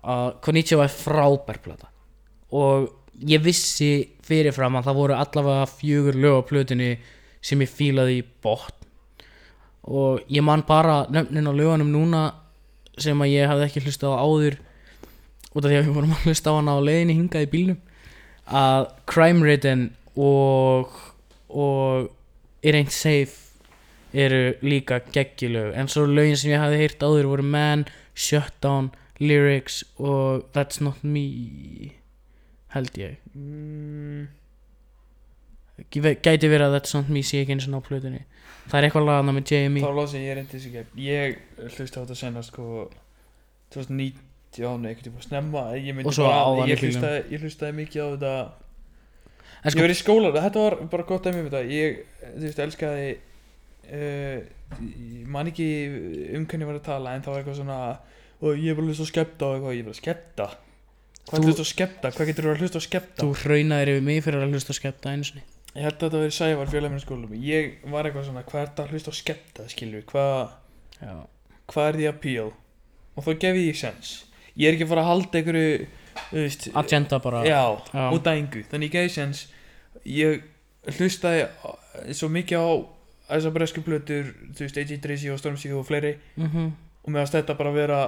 að 0.04 0.38
Konnichiwa 0.44 0.86
er 0.86 0.94
frábær 0.94 1.58
plata. 1.64 1.88
Og 2.54 2.88
ég 3.28 3.42
vissi 3.44 4.08
fyrirfram 4.24 4.78
að 4.78 4.88
það 4.88 4.98
voru 5.00 5.16
allavega 5.18 5.66
fjögur 5.72 6.16
lög 6.22 6.38
á 6.40 6.48
plötunni 6.48 6.90
sem 7.42 7.60
ég 7.60 7.68
fílaði 7.72 8.20
í 8.22 8.26
botn. 8.42 8.74
Og 9.88 10.20
ég 10.28 10.42
man 10.44 10.62
bara 10.68 11.06
nöfnin 11.10 11.48
á 11.48 11.52
lögunum 11.52 11.90
núna 11.92 12.22
sem 12.98 13.18
að 13.22 13.32
ég 13.34 13.48
hafði 13.48 13.66
ekki 13.68 13.84
hlustað 13.86 14.14
á 14.16 14.22
áður 14.24 14.56
út 15.54 15.64
af 15.64 15.70
því 15.70 15.76
að 15.78 15.86
við 15.86 15.94
vorum 15.96 16.14
að 16.16 16.24
hlusta 16.28 16.50
á 16.52 16.58
hana 16.58 16.74
á 16.76 16.80
leiðinni 16.84 17.14
hingað 17.18 17.44
í 17.46 17.50
bílnum 17.52 17.78
að 18.48 18.88
Crime 19.08 19.44
Ridden 19.46 19.84
og 20.18 20.92
og 21.48 22.08
It 22.62 22.74
Ain't 22.74 22.90
Safe 22.94 23.44
eru 24.12 24.54
líka 24.64 25.00
geggjulög 25.12 25.74
en 25.76 25.88
svo 25.88 26.06
lögin 26.08 26.36
sem 26.36 26.50
ég 26.54 26.62
hafði 26.62 26.80
heyrt 26.82 27.02
áður 27.04 27.28
voru 27.32 27.44
Man, 27.44 27.84
Shutdown, 28.14 28.90
Lyrics 29.20 29.82
og 29.98 30.48
That's 30.56 30.80
Not 30.80 31.04
Me 31.04 31.92
held 32.74 32.98
ég. 32.98 33.16
Mm, 33.34 34.28
Gæ- 35.94 36.18
gæti 36.22 36.48
verið 36.50 36.66
að 36.68 36.74
That's 36.78 36.94
Not 36.96 37.08
Me 37.08 37.22
sé 37.22 37.42
ekki 37.44 37.54
eins 37.54 37.68
og 37.68 37.78
á 37.78 37.86
plötunni. 37.86 38.24
Það 38.68 38.78
er 38.78 38.86
eitthvað 38.88 39.06
lagana 39.08 39.32
með 39.32 39.52
JME 39.52 39.80
þá 39.80 39.92
lási 39.96 40.20
ég 40.20 40.34
reyndi 40.36 40.56
þessi 40.58 40.72
gegn 40.74 40.98
ég 41.00 41.38
hlusta 41.78 42.00
á 42.00 42.02
þetta 42.04 42.16
senna 42.20 42.42
sko 42.44 42.64
2019 43.72 44.88
eitthvað 44.90 45.22
snemma 45.24 45.62
ég 45.78 45.96
myndi 45.96 46.12
bara, 46.12 46.66
ég, 46.68 46.82
hlustaði, 46.82 47.22
ég 47.32 47.44
hlustaði 47.44 47.76
mikið 47.78 48.02
á 48.04 48.08
þetta 48.12 48.32
en 49.62 49.68
ég 49.68 49.74
sko, 49.74 49.82
var 49.84 49.94
í 49.94 49.98
skóla, 49.98 50.32
þetta 50.36 50.64
var 50.64 50.76
bara 50.92 51.06
gott 51.08 51.26
um 51.30 51.38
þetta. 51.40 51.62
Ég, 51.72 51.98
þú 52.22 52.44
veist, 52.46 52.62
elskaði 52.66 53.08
uh, 53.88 54.38
ég 54.78 55.26
man 55.34 55.50
ekki 55.50 55.68
um 56.38 56.46
hvernig 56.46 56.64
ég 56.66 56.70
var 56.70 56.78
að 56.80 56.88
tala 56.88 57.14
en 57.16 57.24
það 57.26 57.34
var 57.34 57.42
eitthvað 57.42 57.60
svona 57.60 57.78
og 58.38 58.62
ég 58.62 58.76
var 58.78 58.84
að 58.84 58.90
hlusta 58.92 59.06
á 59.08 59.12
skepta 59.12 59.48
og 59.48 59.56
eitthvað, 59.58 59.76
ég 59.78 59.86
var 59.88 59.94
að 59.96 60.00
skepta? 60.02 60.48
Hvað 61.28 61.34
Þú- 61.34 61.42
er 61.42 61.48
hlusta 61.50 61.64
á 61.66 61.72
skepta, 61.72 62.10
hvað 62.14 62.30
getur 62.30 62.46
þú 62.46 62.52
að 62.52 62.62
hlusta 62.62 62.80
á 62.80 62.84
skepta? 62.88 63.24
Þú 63.24 63.32
hraunaðir 63.42 63.90
yfir 63.94 64.04
mig 64.06 64.22
fyrir 64.24 64.44
að 64.44 64.54
hlusta 64.54 64.72
að 64.74 64.78
skepta 64.78 65.12
einu 65.12 65.26
sinni. 65.28 65.44
Ég 65.74 65.84
held 65.84 65.98
að 65.98 66.04
þetta 66.06 66.20
verið 66.22 66.36
sævar 66.38 66.70
fjöla 66.72 66.88
minn 66.92 67.02
skólum 67.02 67.34
ég 67.44 67.74
var 67.92 68.06
eitthvað 68.08 68.24
svona, 68.30 68.44
hvað 68.48 68.62
er 68.62 68.70
þetta 68.70 68.84
að 68.86 68.94
hlusta 68.94 69.12
á 69.12 69.14
skepta 69.18 69.66
skilur, 69.68 70.06
hvað 70.08 70.38
hvað 71.68 71.88
er 71.90 71.98
því 71.98 72.06
appeal 72.08 72.48
og 72.48 73.26
þá 73.26 73.30
gef 73.44 73.58
ég 73.60 73.76
sens. 73.78 74.12
Ég 74.58 74.70
er 74.70 74.76
ekki 74.78 74.86
að 74.88 74.92
fara 74.94 75.04
að 75.04 75.10
halda 75.12 75.38
einhverju 75.38 75.88
veist, 76.32 76.68
agenda 76.74 77.18
bara. 77.18 77.42
Já, 77.44 77.62
Já. 77.94 78.10
út 78.14 78.26
af 78.26 78.36
engu 78.38 78.62
þannig 78.70 78.90
ég 78.90 78.92
gef 78.92 79.12
sens 79.14 79.46
ég 80.06 80.42
hlustaði 80.98 81.46
á- 81.64 81.78
svo 82.14 82.28
mikið 82.28 82.58
á 82.58 82.68
þessar 83.28 83.52
bresku 83.52 83.82
plötur 83.84 84.30
þú 84.54 84.60
veist, 84.64 84.76
AJ 84.78 85.00
Tracy 85.02 85.30
og 85.30 85.38
Stormzy 85.38 85.72
og 85.72 85.86
fleiri. 85.86 86.16
Mm 86.36 86.72
og 87.08 87.12
mér 87.14 87.22
varst 87.22 87.32
þetta 87.34 87.54
bara 87.56 87.70
að 87.70 87.74
vera 87.74 87.98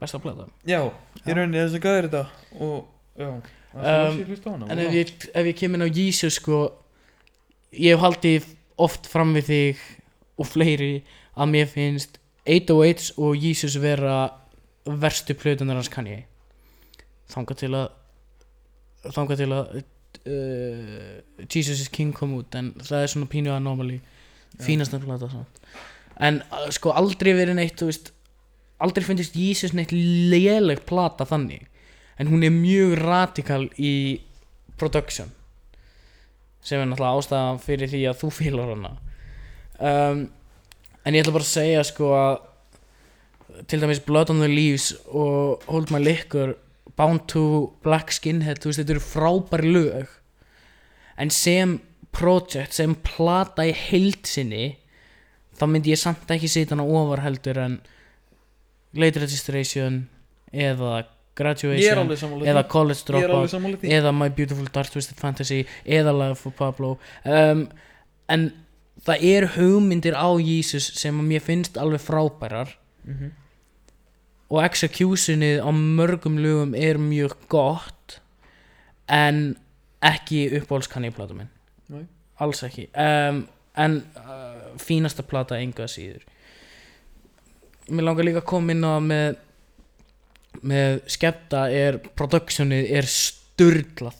besta 0.00 0.18
plata 0.18 0.46
já, 0.66 0.80
í 0.82 1.28
Já. 1.28 1.34
rauninni 1.36 1.58
þess 1.60 1.74
að 1.76 1.82
gæði 1.84 2.02
þetta. 2.08 2.26
Og 2.60 2.86
já, 3.18 3.28
það 3.74 4.10
Um, 4.10 4.18
ég 4.18 4.46
á 4.46 4.50
hana 4.50 4.66
en 4.66 4.78
og 4.78 4.84
ef 4.84 4.92
ég, 4.94 5.10
ef 5.34 5.46
ég 5.46 5.56
kemur 5.60 5.84
á 5.86 5.88
Jesus 5.94 6.34
sko 6.40 6.72
ég 7.72 7.94
hef 7.94 8.00
haldið 8.02 8.44
oft 8.78 9.06
fram 9.06 9.34
við 9.36 9.44
þig 9.46 9.76
og 10.38 10.46
fleiri 10.50 11.02
að 11.36 11.50
mér 11.52 11.68
finnst 11.70 12.18
808s 12.46 13.12
og 13.18 13.36
Jesus 13.38 13.76
vera 13.78 14.30
verstu 14.86 15.34
plötunar 15.38 15.74
hans 15.78 15.88
kann 15.88 16.06
ég 16.10 16.24
þanga 17.32 17.56
til 17.58 17.72
að 17.78 17.88
þanga 19.16 19.36
til 19.40 19.48
að 19.56 19.80
uh, 19.80 21.18
Jesus 21.46 21.80
is 21.80 21.92
King 21.92 22.12
kom 22.16 22.36
út 22.38 22.56
en 22.58 22.72
það 22.80 23.04
er 23.04 23.12
svona 23.14 23.30
pínu 23.30 23.52
anomaly 23.54 24.00
fínasta 24.60 25.00
plata 25.02 25.30
samt. 25.30 25.60
En 26.20 26.42
uh, 26.50 26.68
sko 26.74 26.94
aldrei 26.96 27.32
verið 27.38 27.56
neitt 27.58 27.84
veist, 27.84 28.12
aldrei 28.82 29.06
finnist 29.06 29.36
Jesus 29.38 29.74
neitt 29.76 29.94
léleg 29.94 30.84
plata 30.88 31.26
þannig 31.28 31.66
en 32.20 32.28
hún 32.28 32.44
er 32.44 32.52
mjög 32.52 32.98
radikal 33.00 33.62
í 33.80 34.20
production 34.80 35.30
sem 36.60 36.80
er 36.80 36.90
náttúrulega 36.90 37.22
ástæðan 37.22 37.62
fyrir 37.64 37.88
því 37.88 38.02
að 38.10 38.18
þú 38.20 38.28
fílar 38.36 38.74
hana. 38.74 38.90
Um, 39.80 40.26
en 41.08 41.16
ég 41.16 41.22
ætla 41.24 41.32
bara 41.32 41.46
að 41.46 41.54
segja 41.54 41.84
sko 41.88 42.10
að 42.12 42.34
til 43.70 43.80
dæmis 43.80 44.02
Blood 44.04 44.30
on 44.30 44.42
the 44.42 44.48
Leaves 44.48 44.92
og 45.06 45.64
Hold 45.68 45.92
My 45.94 46.00
Liquor 46.02 46.54
Bound 47.00 47.24
to 47.32 47.42
Black 47.84 48.12
Skinhead 48.12 48.60
þú 48.60 48.70
veist 48.70 48.82
þetta 48.82 48.94
eru 48.96 49.04
frábæri 49.04 49.72
lög. 49.72 50.10
En 51.20 51.32
sem 51.32 51.78
project 52.12 52.76
sem 52.76 52.92
plata 53.06 53.64
í 53.64 53.72
heild 53.76 54.26
sinni 54.28 54.74
þá 55.56 55.64
myndi 55.70 55.92
ég 55.94 56.00
samt 56.00 56.30
ekki 56.32 56.48
setja 56.50 56.74
hana 56.76 56.84
ofar 56.84 57.22
heldur 57.24 57.60
en 57.62 57.78
Late 58.98 59.22
Registration 59.22 60.02
eða 60.52 61.04
Graduation 61.38 62.10
eða 62.44 62.64
College 62.68 63.06
Dropout 63.06 63.84
eða 63.86 64.12
My 64.12 64.28
Beautiful 64.34 64.66
Dark 64.74 64.90
Twisted 64.92 65.20
Fantasy 65.20 65.62
eða 65.84 66.12
Life 66.16 66.42
for 66.42 66.56
Pablo. 66.56 66.96
Um, 67.24 67.68
en 68.28 68.50
það 69.06 69.24
er 69.30 69.46
hugmyndir 69.56 70.16
á 70.18 70.28
Jesus 70.42 70.90
sem 71.00 71.16
að 71.22 71.30
mér 71.30 71.44
finnst 71.44 71.78
alveg 71.80 72.02
frábærar. 72.04 72.74
Mhm. 73.06 73.30
Og 74.50 74.62
executionið 74.64 75.62
á 75.62 75.70
mörgum 75.70 76.38
lögum 76.42 76.74
er 76.74 76.98
mjög 76.98 77.36
gott 77.52 78.18
en 79.10 79.56
ekki 80.02 80.48
uppáhaldskanni 80.58 81.10
í 81.10 81.14
plata 81.14 81.36
minn. 81.36 81.50
Nei. 81.90 82.06
alls 82.40 82.62
ekki. 82.64 82.86
Um, 82.94 83.44
en 83.76 84.00
uh, 84.16 84.70
fínasta 84.80 85.22
plata 85.26 85.58
enga 85.60 85.86
síður. 85.90 86.24
Mér 87.90 88.06
langar 88.06 88.26
líka 88.26 88.42
að 88.42 88.50
koma 88.50 88.74
inn 88.74 88.86
á 88.86 88.98
með 89.02 89.38
með 90.66 90.96
skepta 91.06 91.68
er 91.70 92.00
productionið 92.18 92.88
er 92.98 93.06
sturglað 93.06 94.16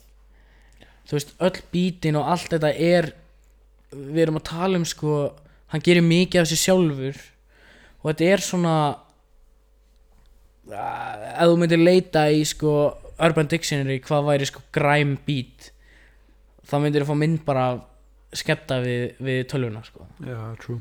þú 1.11 1.17
veist 1.17 1.33
öll 1.43 1.63
bítin 1.73 2.17
og 2.21 2.29
allt 2.31 2.53
þetta 2.55 2.71
er 2.71 3.09
við 3.91 4.21
erum 4.23 4.39
að 4.39 4.47
tala 4.47 4.79
um 4.79 4.85
sko 4.87 5.15
hann 5.73 5.83
gerir 5.83 6.07
mikið 6.07 6.43
af 6.43 6.51
sér 6.51 6.61
sjálfur. 6.61 7.17
Og 8.01 8.13
þetta 8.13 8.29
er 8.31 8.45
svona 8.47 8.75
ef 10.75 11.51
þú 11.51 11.61
myndir 11.61 11.83
leita 11.83 12.29
í 12.33 12.43
sko 12.49 12.75
Urban 13.21 13.51
Dictionary 13.51 14.01
hvað 14.05 14.27
væri 14.31 14.49
sko 14.49 14.63
grime 14.75 15.19
beat 15.27 15.71
þá 16.71 16.77
myndir 16.81 17.05
þú 17.05 17.11
fá 17.11 17.21
mynd 17.21 17.45
bara 17.47 17.67
af 17.75 17.87
skepta 18.37 18.79
við, 18.85 19.17
við 19.19 19.41
tölvuna 19.51 19.83
sko. 19.85 20.07
True. 20.63 20.79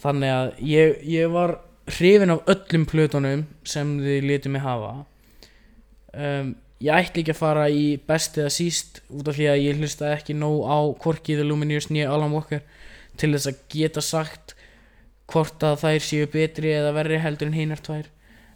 Þannig 0.00 0.32
að 0.32 0.50
ég, 0.70 0.94
ég 1.10 1.32
var 1.32 1.58
hrifin 1.90 2.32
af 2.32 2.48
öllum 2.52 2.86
plötunum 2.88 3.44
sem 3.66 3.96
þið 4.02 4.28
létu 4.28 4.52
mig 4.52 4.64
hafa. 4.64 4.92
Um, 6.14 6.54
ég 6.80 6.94
ætli 6.94 7.24
ekki 7.24 7.34
að 7.34 7.40
fara 7.40 7.66
í 7.72 7.98
best 8.08 8.38
eða 8.38 8.52
síst 8.54 9.02
út 9.10 9.28
af 9.28 9.36
því 9.36 9.50
að 9.52 9.64
ég 9.64 9.82
hlusta 9.82 10.12
ekki 10.14 10.36
nóg 10.38 10.62
á 10.64 10.78
Korki 11.02 11.36
The 11.36 11.46
Lumineers 11.46 11.90
nýja 11.90 12.12
Alan 12.14 12.32
Walker 12.36 12.62
til 13.18 13.32
þess 13.34 13.50
að 13.50 13.60
geta 13.74 14.04
sagt 14.04 14.54
hvort 15.28 15.64
að 15.66 15.82
þær 15.82 16.04
séu 16.06 16.28
betri 16.30 16.72
eða 16.72 16.94
verri 16.96 17.18
heldur 17.20 17.50
en 17.50 17.58
hinar 17.58 17.82
tvær. 17.84 18.06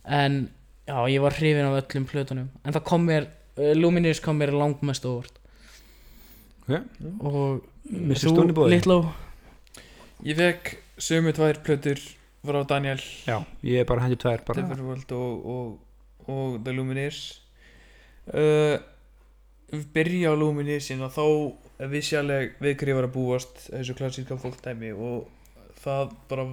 En 0.06 0.46
já, 0.88 0.96
ég 1.08 1.20
var 1.22 1.36
hrifin 1.38 1.68
af 1.68 1.78
öllum 1.82 2.06
plötunum 2.10 2.48
en 2.64 2.74
það 2.74 2.84
kom 2.88 3.06
mér, 3.08 3.28
uh, 3.58 3.72
Lumineers 3.78 4.20
kom 4.24 4.40
mér 4.40 4.54
langmest 4.56 5.06
óvart 5.08 5.38
Ok. 6.62 6.78
og 7.26 7.62
boði? 8.54 8.76
Litló 8.76 8.98
ég 10.26 10.38
fekk 10.38 10.76
sömu 11.02 11.32
tvær 11.34 11.58
plötur 11.66 12.00
frá 12.42 12.62
Daniel 12.68 13.00
já, 13.26 13.40
ég 13.62 13.82
er 13.82 13.88
bara 13.88 14.04
hendur 14.06 14.20
tvær 14.22 14.44
bara 14.46 14.66
og, 15.16 15.46
og, 15.54 16.28
og 16.30 16.58
The 16.64 16.74
Lumineers 16.74 17.20
uh, 18.30 18.78
við 19.72 19.86
byrja 19.94 20.34
á 20.34 20.38
Lumineersin 20.38 21.02
og 21.02 21.14
þá 21.14 21.24
við 22.62 22.76
hverju 22.78 22.92
ég 22.92 22.98
var 22.98 23.08
að 23.08 23.14
búast 23.16 23.64
þessu 23.70 23.96
klassíska 23.98 24.36
fólkdæmi 24.38 24.92
og 24.94 25.30
það 25.82 26.12
bara 26.30 26.44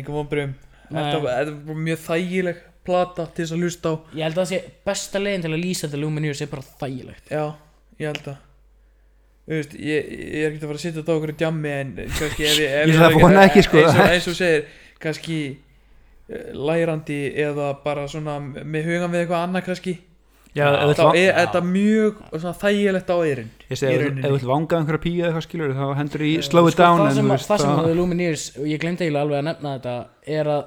engum 0.00 0.16
vonbrum 0.16 0.54
Nei. 0.90 1.02
þetta 1.02 1.52
var 1.66 1.78
mjög 1.86 2.02
þægileg 2.06 2.64
plata 2.86 3.26
til 3.34 3.44
þess 3.44 3.54
að 3.56 3.62
hlusta 3.66 3.92
á. 3.92 3.94
Ég 4.16 4.22
held 4.26 4.36
að 4.38 4.42
það 4.42 4.50
sé 4.52 4.60
besta 4.88 5.22
leiðin 5.22 5.44
til 5.46 5.52
að 5.52 5.62
lýsa 5.66 5.90
The 5.92 6.00
Lumineers 6.00 6.42
er 6.46 6.50
bara 6.54 6.66
þægilegt. 6.80 7.30
Já, 7.34 7.44
ég 8.00 8.10
held 8.12 8.30
að. 8.32 8.42
Þú 9.46 9.54
veist, 9.60 9.76
ég, 9.78 10.08
ég 10.10 10.42
er 10.42 10.50
ekki 10.56 10.64
að 10.64 10.70
fara 10.72 10.78
að 10.80 10.82
setja 10.82 10.98
þetta 11.02 11.14
á 11.14 11.16
okkur 11.20 11.32
djammi 11.38 11.70
en 11.76 11.90
kannski 12.16 12.46
ef 12.48 12.56
ég, 12.58 12.72
ef 12.80 12.88
Ég 12.90 12.96
það 12.98 13.20
vona 13.22 13.44
ekki, 13.46 13.62
sko. 13.62 13.78
eins 13.78 13.94
og, 13.94 14.08
eins 14.16 14.26
og 14.32 14.36
segir, 14.40 14.64
kannski 15.04 15.36
eh, 16.26 16.48
lærandi 16.66 17.18
eða 17.44 17.68
bara 17.84 18.08
svona 18.10 18.40
með 18.42 18.88
hugan 18.90 19.12
við 19.14 19.22
eitthvað 19.22 19.44
annað 19.46 19.66
kannski. 19.68 19.94
Já, 20.56 20.70
þá 20.96 21.02
er 21.20 21.34
þetta 21.36 21.60
mjög 21.68 22.20
svona, 22.32 22.54
þægilegt 22.56 23.10
á 23.12 23.16
Ég 23.68 23.76
í 23.76 23.92
ef 23.92 23.98
þú- 24.00 24.02
rauninni. 24.06 24.22
ef 24.24 24.30
þú 24.30 24.36
vilt 24.38 24.48
vanga 24.48 24.78
einhverja 24.80 25.02
píu 25.04 25.18
eða 25.20 25.28
eitthvað 25.28 25.44
skilur 25.46 25.74
þá 25.76 25.84
hendur 25.98 26.22
í 26.24 26.30
slow 26.46 26.66
it 26.70 26.72
Sko, 26.74 26.82
down 26.82 26.98
það 27.02 27.10
en 27.10 27.14
sem, 27.18 27.30
að, 27.84 27.90
Lumineers 27.98 28.44
og 28.56 28.64
ég 28.72 28.80
glemdi 28.80 29.04
eiginlega 29.04 29.26
alveg 29.26 29.38
að 29.42 29.46
nefna 29.50 29.74
þetta 29.76 29.96
er 30.38 30.50
að 30.54 30.62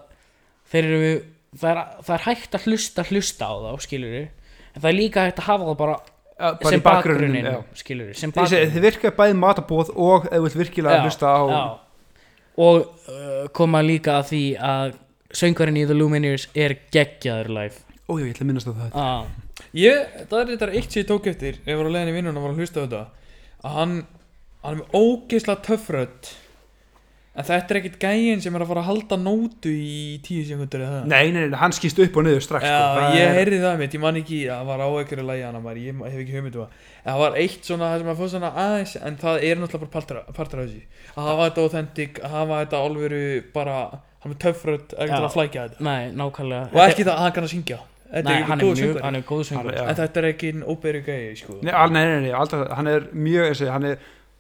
þeir 0.72 0.89
eru 0.91 1.09
það 1.58 1.70
er, 1.72 1.82
það 2.06 2.14
er 2.16 2.24
hægt 2.28 2.56
að 2.60 2.66
hlusta 2.70 3.06
hlusta 3.10 3.50
á 3.50 3.54
þá 3.66 3.84
skilur 3.86 4.16
en 4.20 4.80
það 4.84 4.89
er 4.91 4.97
líka 5.00 5.26
hægt 5.28 5.41
að 5.43 5.50
hafa 5.50 5.70
það 5.72 5.78
bara, 5.84 6.00
Ja, 6.39 6.54
bara 6.56 6.70
sem 6.72 6.80
í 6.80 6.84
bakgrunnin 6.86 7.47
skilur 7.76 8.14
sem 8.16 8.32
Þið 8.32 8.80
virka 8.86 9.12
bæði 9.18 9.36
matabóð 9.41 9.89
og 9.97 10.30
ef 10.30 10.38
þú 10.38 10.43
vilt 10.45 10.60
virkilega 10.62 11.02
Já, 11.02 11.06
hlusta 11.10 11.34
á 11.36 11.41
Já. 11.50 11.62
og 12.64 12.78
uh, 13.10 13.47
koma 13.56 13.82
líka 13.84 14.20
að 14.22 14.30
því 14.32 14.43
að 14.70 14.93
söngvarinn 15.39 15.78
í 15.82 15.86
The 15.86 15.97
Lumineers 15.97 16.47
er 16.58 16.74
geggjaður 16.89 17.52
live. 17.54 17.84
Ó, 18.10 18.18
já, 18.18 18.24
ég 18.26 18.32
ætla 18.34 18.45
að 18.45 18.50
minnast 18.50 18.70
á 18.70 18.74
það. 18.74 18.95
Ah, 18.97 19.26
Ég, 19.78 20.14
það 20.32 20.39
er 20.39 20.47
þetta 20.54 20.70
eitt 20.80 20.93
sem 20.95 21.02
ég 21.04 21.08
tók 21.10 21.28
eftir 21.30 21.58
Ef 21.60 21.68
ég 21.70 21.78
var 21.78 21.89
að 21.89 21.93
leiðin 21.97 22.10
í 22.10 22.16
vinnuna 22.16 22.39
og 22.39 22.45
var 22.47 22.54
að 22.56 22.62
hlusta 22.64 22.80
á 22.80 22.84
þetta 22.86 23.02
Að 23.60 23.76
hann, 23.76 23.95
hann 24.64 24.72
er 24.72 24.80
með 24.80 24.95
ógeðslega 24.97 25.66
töffrödd 25.68 26.30
En 27.40 27.46
þetta 27.48 27.72
er 27.74 27.78
ekkit 27.80 27.94
gæin 28.04 28.42
sem 28.44 28.56
er 28.58 28.64
að 28.66 28.70
fara 28.74 28.82
að 28.84 28.88
halda 28.90 29.18
nótu 29.22 29.72
í 29.72 30.18
tíu 30.26 30.42
sekundur 30.44 30.82
eða? 30.84 30.98
Það 31.06 31.12
Nei, 31.14 31.32
nei, 31.32 31.46
nei, 31.48 31.60
hann 31.62 31.76
skýst 31.78 32.02
upp 32.04 32.18
og 32.20 32.26
niður 32.28 32.44
strax 32.44 32.66
Já, 32.68 32.74
sko. 32.76 33.04
Það 33.06 33.18
ég 33.20 33.36
heyrði 33.38 33.60
það 33.64 33.78
mitt, 33.80 33.96
ég 33.96 34.04
man 34.04 34.20
ekki 34.20 34.40
Það 34.50 34.66
var 34.70 34.84
á 34.84 34.88
einhverju 34.90 35.28
lægi 35.30 35.46
hana 35.48 35.62
maður, 35.64 35.82
ég 35.86 36.02
hef 36.10 36.20
ekki 36.24 36.36
hugmyndu 36.36 36.64
það. 36.64 36.74
En 37.00 37.10
það 37.14 37.22
var 37.24 37.38
eitt 37.44 37.70
svona, 37.70 37.92
það 37.94 38.04
sem 38.04 38.12
að 38.14 38.20
fá 38.20 38.26
svona 38.34 38.52
aðeins 38.66 38.96
En 39.00 39.20
það 39.24 39.46
er 39.50 39.62
náttúrulega 39.64 39.86
bara 39.86 39.96
partur, 39.96 40.20
af 40.20 40.58
þessu. 40.58 40.82
Að 41.16 41.30
hafa 41.32 41.48
þetta 41.48 41.68
authentic, 41.70 42.20
að 42.20 42.36
hafa 42.36 42.60
þetta 42.66 42.84
alvöru 42.90 43.24
bara, 43.56 43.78
hann 44.26 44.36
er 44.36 44.42
töffrödd 44.44 44.98
Ekkert 45.00 45.30
að 45.30 45.32
flækja 45.38 45.70
þetta. 45.70 45.88
Nei, 45.88 46.12
nákvæmlega. 46.20 46.68
Og 46.76 46.84
ekki 46.90 47.08
það 47.08 47.16
að 47.16 47.24
hann 47.24 47.38
kann 47.40 47.48
að 47.48 47.54
syngja. 47.56 47.80
Þetta 48.10 48.26
Nei, 48.26 48.40
er 48.42 48.48
hann 48.50 48.60
er 48.60 48.66
mjög, 48.80 49.02
hann 49.06 49.16
er 49.20 49.22
góð 49.22 49.42
söngur 49.46 49.68
Hann 49.70 49.84
er- 49.84 49.90
En 49.92 49.98
þetta 50.00 50.18
er 50.18 50.28
ekki 50.32 50.48
en 50.50 50.64
óberi 50.66 51.02
gæi, 51.06 51.36
sko. 51.38 51.58
Nei, 51.62 51.72
nei, 51.94 52.06
nei, 52.10 52.22
nei, 52.26 52.32
aldrei, 52.34 52.64
hann 52.74 52.88
er 52.90 53.04
mjög 53.14 53.52
þessi, 53.52 53.68
hann 53.70 53.86
er, 53.86 53.98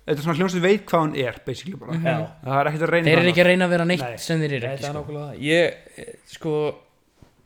þetta 0.09 0.17
er 0.19 0.25
svona 0.25 0.37
hljómsveit 0.39 0.63
veit 0.65 0.85
hvað 0.89 0.99
hann 1.05 1.15
er 1.15 1.35
basically 1.45 1.77
bara, 1.77 1.93
Mhm. 1.93 2.05
Já. 2.05 2.27
það 2.43 2.59
er 2.59 2.69
ekkert 2.71 2.81
að 2.87 2.93
reyna 2.93 3.05
Þeir 3.09 3.17
eru 3.17 3.21
það. 3.21 3.31
ekki 3.33 3.41
að 3.43 3.49
reyna 3.51 3.65
að 3.65 3.69
vera 3.75 3.85
neitt 3.85 4.01
Nei. 4.01 4.17
sem 4.17 4.39
þeir 4.41 4.51
eru 4.53 4.67
Þetta 4.67 4.73
ekki 4.73 4.83
er 4.83 4.89
sko. 4.89 4.99
nákvæmlega 4.99 5.29
það 5.29 5.39
Ég, 5.39 5.73
eh, 5.97 6.13
sko 6.25 6.75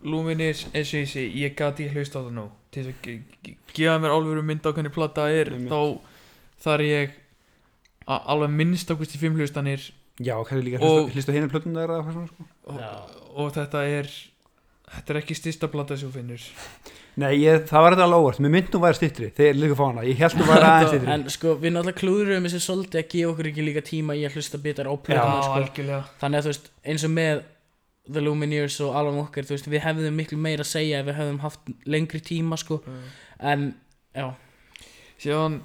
Luminis, 0.04 0.66
eins 0.74 0.90
og 0.94 1.00
ég 1.00 1.08
sé, 1.08 1.22
ég 1.32 1.56
gati 1.56 1.86
ekki 1.88 1.96
hlust 1.96 2.16
á 2.16 2.20
það 2.24 2.32
nú 2.36 2.50
Til 2.72 2.84
þess 2.84 2.90
að 2.90 3.02
ge- 3.04 3.22
ge- 3.44 3.58
gefa 3.74 4.00
mér 4.02 4.12
alvöru 4.16 4.44
mynd 4.44 4.62
á 4.66 4.72
hvernig 4.74 4.92
plata 4.94 5.28
er 5.30 5.46
Einmitt. 5.54 5.70
Þá 5.70 6.00
þarf 6.64 6.82
ég 6.90 7.10
a- 8.08 8.24
alveg 8.34 8.50
minnst 8.52 8.90
á 8.92 8.96
hvernig 8.96 9.18
fimm 9.20 9.36
hlustanir 9.38 9.92
Já, 10.22 10.36
kannski 10.46 10.64
líka 10.64 10.82
Og- 10.82 11.10
hlýst 11.12 11.30
á 11.30 11.34
hinu 11.34 11.48
plötun 11.50 11.74
þar 11.74 11.90
eða 11.90 12.04
hvað 12.04 12.14
svona 12.14 12.28
sko. 12.28 12.46
og, 12.68 12.80
Já. 12.80 12.92
og 13.36 13.54
þetta 13.54 13.80
er 14.00 14.08
Þetta 14.94 15.14
er 15.14 15.20
ekki 15.20 15.38
styrsta 15.38 15.70
plata 15.74 15.98
sem 15.98 16.10
þú 16.10 16.20
finnur. 16.20 16.44
Nei, 17.22 17.32
ég, 17.44 17.64
það 17.70 17.84
var 17.86 17.96
þetta 17.96 18.06
alveg 18.08 18.24
óvart, 18.24 18.42
mér 18.42 18.54
mynd 18.56 18.70
nú 18.74 18.80
væri 18.82 18.98
stittri 18.98 19.28
þegar 19.38 19.58
líka 19.60 19.76
fá 19.78 19.84
hana, 19.86 20.04
ég 20.08 20.22
held 20.22 20.34
þú 20.34 20.46
væri 20.48 20.68
aðeins 20.70 20.92
stittri 20.94 21.12
En 21.14 21.26
sko, 21.30 21.52
við 21.62 21.74
náttúrulega 21.76 22.00
klúðurum 22.00 22.48
þessi 22.48 22.62
svolítið 22.64 23.02
að 23.02 23.10
gefa 23.12 23.34
okkur 23.34 23.50
ekki 23.52 23.66
líka 23.68 23.84
tíma 23.86 24.16
í 24.18 24.24
að 24.26 24.38
hlusta 24.40 24.60
bitar 24.64 24.90
á 24.90 24.94
plöðuna 24.98 25.44
sko. 25.44 25.58
algjörlega. 25.60 26.00
Þannig 26.24 26.40
að 26.40 26.48
þú 26.48 26.54
veist, 26.54 26.72
eins 26.90 27.06
og 27.06 27.14
með 27.14 27.44
The 28.10 28.24
Lumineers 28.24 28.80
og 28.84 28.98
Alan 29.00 29.20
Walker 29.22 29.46
Þú 29.48 29.56
veist, 29.56 29.70
við 29.72 29.86
hefðum 29.86 30.18
miklu 30.20 30.40
meira 30.42 30.66
að 30.66 30.72
segja 30.74 31.04
ef 31.04 31.06
við 31.08 31.20
hefðum 31.22 31.38
haft 31.46 31.70
lengri 31.86 32.24
tíma 32.26 32.58
sko. 32.60 32.80
En, 33.40 33.70
já, 34.18 34.26
Síðan 35.24 35.62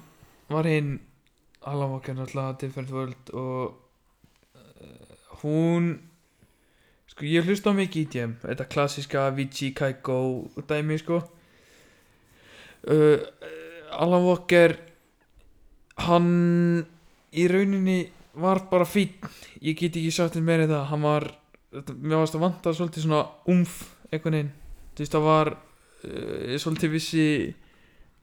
var 0.53 0.69
hinn 0.69 0.99
Alan 1.67 1.91
Walker 1.91 2.15
náttúrulega 2.15 2.59
Different 2.61 2.93
World 2.93 3.33
og 3.33 3.73
uh, 4.55 5.17
hún 5.41 5.89
sko 7.19 7.27
ég 7.27 7.43
hlusta 7.43 7.73
mikið 7.75 7.99
í 7.99 8.05
EDM 8.07 8.33
þetta 8.45 8.65
klassiska 8.71 9.25
Avicii, 9.27 9.73
Kygo 9.75 10.19
dæmi 10.69 10.95
sko. 11.01 11.17
Uh, 12.87 13.19
Alan 13.91 14.23
Walker 14.23 14.77
hann 16.05 16.29
í 17.35 17.43
rauninni 17.51 17.97
var 18.39 18.61
bara 18.71 18.85
fín 18.87 19.11
ég 19.59 19.75
get 19.75 19.97
ekki 19.99 20.13
sagt 20.15 20.37
þér 20.37 20.45
meira 20.47 20.67
það 20.69 20.85
hann 20.93 21.03
var, 21.03 21.25
þetta- 21.75 21.97
mér 21.99 22.21
varst 22.21 22.37
að 22.39 22.45
vanta 22.45 22.71
svolítið 22.77 23.03
svona 23.03 23.25
umf 23.51 23.73
einhvern 24.13 24.37
veginn. 24.37 24.53
Þú 24.95 25.03
veist 25.03 25.17
það 25.17 25.27
var 25.27 25.51
uh, 25.57 26.55
svolítið 26.55 26.93
vissi 26.95 27.25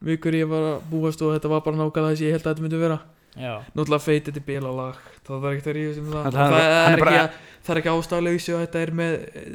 vikur 0.07 0.33
ég 0.41 0.49
var 0.49 0.65
að 0.73 0.89
búast 0.89 1.21
og 1.21 1.35
þetta 1.37 1.53
var 1.53 1.61
bara 1.65 1.77
nákvæmlega 1.83 2.15
þess 2.15 2.25
að 2.25 2.25
ég 2.25 2.33
held 2.33 2.47
að 2.47 2.51
þetta 2.55 2.65
myndi 2.65 2.81
vera 2.81 2.97
náttúrulega 3.37 4.03
feit 4.03 4.25
þetta 4.27 4.41
er 4.41 4.47
bíla 4.47 4.71
lag 4.73 5.03
það 5.27 5.45
er 5.45 5.53
ekkert 5.57 5.69
að 5.69 5.77
ríða 5.77 5.93
sem 5.97 6.09
það. 6.11 6.27
Það, 6.37 6.55
er, 6.57 6.73
er 6.93 7.01
bara- 7.03 7.13
ekki, 7.21 7.53
það 7.67 7.73
er 7.73 7.79
ekki 7.81 7.93
ástæðlausi 7.93 8.53
og 8.55 8.61
þetta 8.63 8.81
er 8.81 8.91
með 8.97 9.15
eh, 9.17 9.47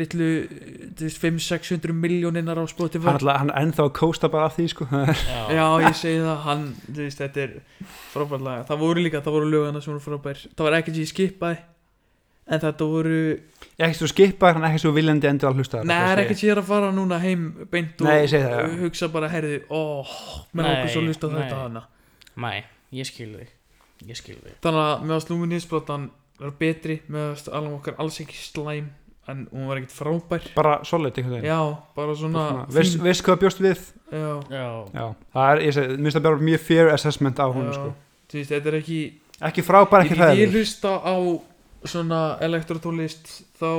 litlu 0.00 0.28
þú 0.96 1.06
veist, 1.06 1.22
500-600 1.24 1.96
miljóninnar 2.04 2.60
á 2.62 2.64
Spotify. 2.70 3.14
Hann, 3.26 3.50
er 3.50 3.62
ennþá 3.62 3.86
að 3.88 3.94
kósta 4.00 4.30
bara 4.32 4.50
af 4.50 4.58
því 4.58 4.66
sko. 4.72 4.88
Já, 4.90 5.40
já 5.58 5.64
ég 5.86 5.96
segi 6.02 6.20
það 6.24 6.44
hann, 6.46 6.66
veist, 7.00 7.22
þetta 7.24 7.46
er 7.46 7.56
frábært 8.12 8.46
lag 8.46 8.68
það 8.70 8.84
voru 8.84 9.06
líka, 9.06 9.24
það 9.24 9.38
voru 9.40 9.50
lögana 9.54 9.82
sem 9.82 9.94
voru 9.94 10.04
frábær. 10.06 10.44
Það 10.54 10.70
var 10.70 10.78
sem 10.86 11.02
ég 11.02 11.10
skipaði 11.14 11.64
en 12.46 12.62
þetta 12.62 12.86
voru, 12.86 13.16
ekki 13.74 13.98
svo 13.98 14.08
skipar, 14.12 14.54
hann 14.54 14.62
er 14.62 14.76
ekki 14.76 14.84
svo 14.84 14.92
viljandi 14.94 15.26
endur 15.26 15.50
að 15.50 15.58
hlusta 15.58 15.80
neða, 15.82 16.12
er 16.12 16.20
ekkert 16.22 16.38
sem 16.38 16.46
ég 16.46 16.54
er 16.54 16.60
að 16.62 16.68
fara 16.68 16.92
núna 16.94 17.18
heim 17.18 17.48
beint 17.72 18.04
og 18.04 18.06
Nei, 18.06 18.28
það, 18.30 18.76
hugsa 18.84 19.08
bara, 19.10 19.30
herði, 19.32 19.58
óh 19.66 20.12
menn 20.52 20.68
Nei, 20.68 20.72
okkur 20.76 20.92
svo 20.94 21.02
lusta 21.08 21.30
nei. 21.32 21.40
þetta 21.40 21.58
hana. 21.64 21.82
Mæ, 22.38 22.52
ég 22.96 23.08
skil 23.08 23.32
þig. 23.38 23.50
Ég 24.10 24.18
skil 24.20 24.36
þig. 24.42 24.54
Þannig 24.64 24.84
að 24.84 25.02
með 25.08 25.16
að 25.16 25.24
slúminisplatan 25.26 26.06
var 26.40 26.54
betri, 26.60 26.98
með 27.08 27.28
að 27.32 27.50
alveg 27.58 27.76
okkar 27.80 27.98
alls 28.04 28.20
ekki 28.24 28.36
slæm 28.40 28.88
en 29.26 29.40
hún 29.50 29.66
var 29.66 29.80
ekkert 29.80 29.94
frábær. 29.96 30.44
Bara 30.54 30.74
solid 30.86 31.16
einhvern 31.18 31.40
veginn. 31.40 31.48
Já, 31.50 31.60
bara 31.96 32.12
svona 32.14 32.42
veist, 32.70 32.94
fín- 32.94 33.02
veist 33.08 33.24
hvað 33.26 33.40
bjóst 33.42 33.62
við? 33.64 33.80
Já, 34.12 34.26
Já, 34.52 34.66
já, 34.94 35.06
það 35.34 35.48
er, 35.50 35.62
ég 35.66 35.74
segi, 35.74 35.96
minnst 35.98 36.18
að 36.20 36.26
bara 36.28 36.44
mjög 36.46 36.60
fair 36.68 36.90
assessment 36.92 37.40
á 37.42 37.46
hún 37.50 37.66
já. 37.66 37.72
sko. 37.74 37.88
þú 38.30 38.38
veist, 38.38 38.52
þetta 38.52 38.70
er 38.70 38.76
ekki 38.78 38.98
ekki 39.48 39.64
frábær, 39.66 40.04
ég, 40.04 40.12
ekki 40.12 40.14
ég 40.14 40.22
hræður 40.22 40.54
hlusta 40.54 40.92
á 41.02 41.16
svona 41.90 42.20
elektrotólist 42.46 43.32
þá 43.58 43.72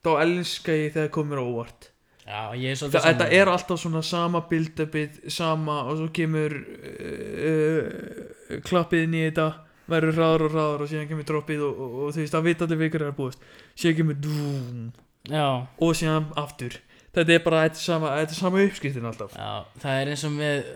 þá 0.00 0.10
elska 0.24 0.72
ég 0.78 0.94
þegar 0.96 1.12
komur 1.12 1.42
óvart 1.44 1.89
já, 2.30 2.42
ég 2.56 2.70
er 2.70 2.78
svolítið 2.78 3.08
þetta 3.08 3.26
er 3.40 3.50
alltaf 3.50 3.82
svona 3.82 4.02
sama 4.06 4.44
build-upið 4.50 5.18
sama 5.34 5.80
og 5.90 5.98
svo 5.98 6.06
kemur 6.14 6.54
uh, 6.54 7.50
uh, 7.50 8.62
klappið 8.66 9.08
inn 9.08 9.18
í 9.18 9.26
þetta 9.26 9.50
verður 9.90 10.18
hraður 10.18 10.46
og 10.46 10.54
hraður 10.54 10.84
og 10.84 10.90
síðan 10.90 11.08
kemur 11.10 11.26
droppið 11.28 11.64
og, 11.66 11.82
og, 11.82 11.98
og 12.04 12.14
þú 12.14 12.22
veist, 12.22 12.34
það 12.34 12.46
veit 12.46 12.64
allir 12.64 12.80
vikur 12.84 13.04
er 13.04 13.10
að 13.10 13.18
búast. 13.18 13.44
Síðan 13.74 13.98
kemur 14.00 14.20
dúm 14.22 14.86
Já, 15.28 15.46
og 15.82 15.92
síðan 15.98 16.30
aftur. 16.40 16.78
Þetta 17.10 17.34
er 17.34 17.42
bara, 17.44 17.64
þetta 17.66 17.82
sama, 17.82 18.14
sama 18.32 18.62
uppskriftin 18.64 19.08
alltaf. 19.10 19.34
Já, 19.34 19.66
það 19.82 20.00
er 20.00 20.10
eins 20.12 20.24
og 20.28 20.34
með 20.36 20.70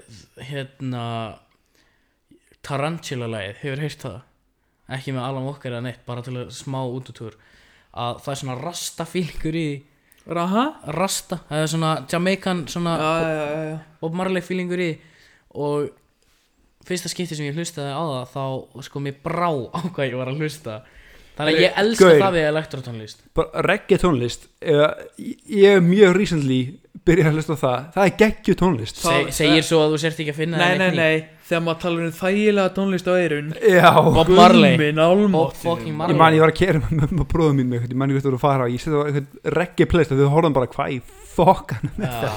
hérna 0.51 1.05
Tarantula-lagið, 2.65 3.59
hefur 3.63 3.83
heyrt 3.85 4.05
það? 4.05 4.21
Ekki 4.95 5.15
með 5.17 5.27
Alan 5.29 5.49
Walker 5.49 5.73
eða 5.73 5.87
neitt 5.87 6.05
bara 6.09 6.25
til 6.25 6.37
að 6.43 6.53
smá 6.57 6.81
útutúr 6.83 7.37
að 7.95 8.19
það 8.25 8.33
er 8.33 8.41
svona 8.41 8.57
rasta 8.61 9.07
fílingur 9.09 9.57
í 9.57 9.69
Raha? 10.27 10.64
rasta, 10.97 11.43
það 11.51 11.62
er 11.62 11.70
svona 11.75 11.93
Jamaican 12.09 12.64
svona 12.72 12.95
já, 12.97 13.29
já, 13.29 13.64
já. 13.68 13.79
Bob 14.01 14.14
Marley 14.16 14.45
fílingur 14.45 14.81
í. 14.81 14.91
Og 15.55 15.91
fyrsta 16.85 17.09
skipti 17.12 17.37
sem 17.37 17.49
ég 17.49 17.57
hlustaði 17.57 17.93
á 17.93 18.03
það 18.03 18.33
þá 18.35 18.85
sko 18.89 19.03
mér 19.05 19.18
brá 19.25 19.51
á 19.53 19.81
hvað 19.85 20.09
ég 20.09 20.16
var 20.20 20.33
að 20.33 20.41
hlusta. 20.45 20.83
Þannig 21.35 21.57
að 21.59 21.64
ég 21.64 21.79
elska 21.83 22.09
Gaur. 22.09 22.20
það 22.22 22.35
við 22.37 22.45
elektrotónlist 22.47 23.22
reggae 23.66 23.99
tónlist 23.99 24.45
ég 24.62 25.64
er 25.72 25.81
mjög 25.83 26.12
recently 26.14 26.59
byrjað 27.05 27.31
að 27.31 27.39
hlusta 27.41 27.57
á 27.59 27.62
það, 27.64 27.89
það 27.97 28.05
er 28.05 28.12
geggju 28.20 28.55
tónlist 28.61 29.01
Se, 29.03 29.16
segir 29.35 29.66
svo 29.66 29.81
að 29.83 29.97
þú 29.97 29.99
sért 30.05 30.20
ekki 30.22 30.31
að 30.31 30.39
finna 30.39 30.61
Nei, 30.61 30.77
nei, 30.79 30.85
neitt 30.85 31.01
nei, 31.01 31.34
þegar 31.45 31.62
maður 31.66 31.80
talar 31.84 32.07
um 32.09 32.14
þægilega 32.18 32.72
tónlist 32.78 33.09
á 33.11 33.14
eirun 33.20 33.51
já, 33.61 33.90
Bob 34.16 34.30
Marley. 34.32 34.74
Guð 34.74 34.82
minn 34.84 35.01
Bob 35.01 35.18
almáttugur. 35.18 35.61
fucking 35.64 35.90
ég 35.92 35.99
Marley. 35.99 36.16
Man 36.22 36.36
ég 36.38 36.45
var 36.45 36.53
að 36.55 36.59
kera 36.62 36.80
með, 36.88 37.11
með 37.18 37.26
bróðum 37.34 37.59
mín 37.61 37.74
ég 37.76 37.95
man 38.01 38.11
ég 38.14 38.16
veit 38.18 38.24
að 38.24 38.30
þú 38.32 38.38
að 38.38 38.45
fara. 38.47 38.64
Á 38.64 38.72
ég 38.72 38.80
setja 38.84 39.01
á 39.01 39.07
eitthvað 39.11 39.51
reggae 39.59 39.88
playlist 39.92 40.14
og 40.14 40.22
þau 40.22 40.30
horfðum 40.36 40.57
bara 40.57 40.70
hvað 40.72 40.95
í 40.95 41.01
fokkan 41.34 41.90
Já, 42.01 42.30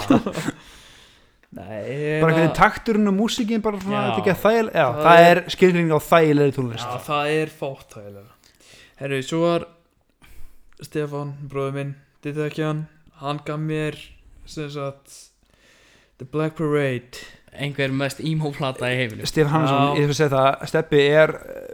Nei, 1.57 2.19
bara 2.19 2.33
það, 2.33 2.41
eitthvað 2.41 2.55
takturinn 2.57 3.07
og 3.07 3.15
músíkin 3.15 3.61
bara 3.63 3.79
svona, 3.79 4.01
Já. 4.01 4.07
þetta 4.09 4.19
ekki 4.19 4.31
að 4.33 4.41
þægileg 4.43 4.73
já, 4.75 4.87
Það 4.97 5.05
það 5.07 5.21
er- 5.23 5.39
er 5.39 5.53
skilgring 5.53 5.93
á 5.95 5.99
þægilegri 6.09 6.55
tónlist. 6.57 6.83
Já, 6.91 6.99
það 7.07 7.29
er 7.37 7.53
fátt 7.61 7.95
þægilega 7.95 8.59
Herru, 8.99 9.19
svo 9.23 9.39
var 9.45 9.65
Stefán, 10.83 11.31
bróður 11.47 11.77
minn 11.79 11.93
Þetta 12.25 12.49
ekki 12.49 12.65
hann, 12.67 12.81
hann 13.21 13.39
gaf 13.47 13.63
mér 13.63 13.95
sem 14.47 14.67
sagt 14.73 15.15
The 16.19 16.27
Black 16.27 16.57
Parade 16.59 17.23
einhver 17.59 17.91
mest 17.91 18.19
emo 18.21 18.51
plata 18.55 18.89
í 18.91 18.97
heiminu 18.99 19.25
Stefán 19.29 19.53
Hannesson, 19.53 19.97
ég 19.97 20.05
þarf 20.07 20.13
að 20.13 20.19
segja 20.19 20.31
það 20.33 20.67
Steppi 20.71 21.01
er, 21.21 21.33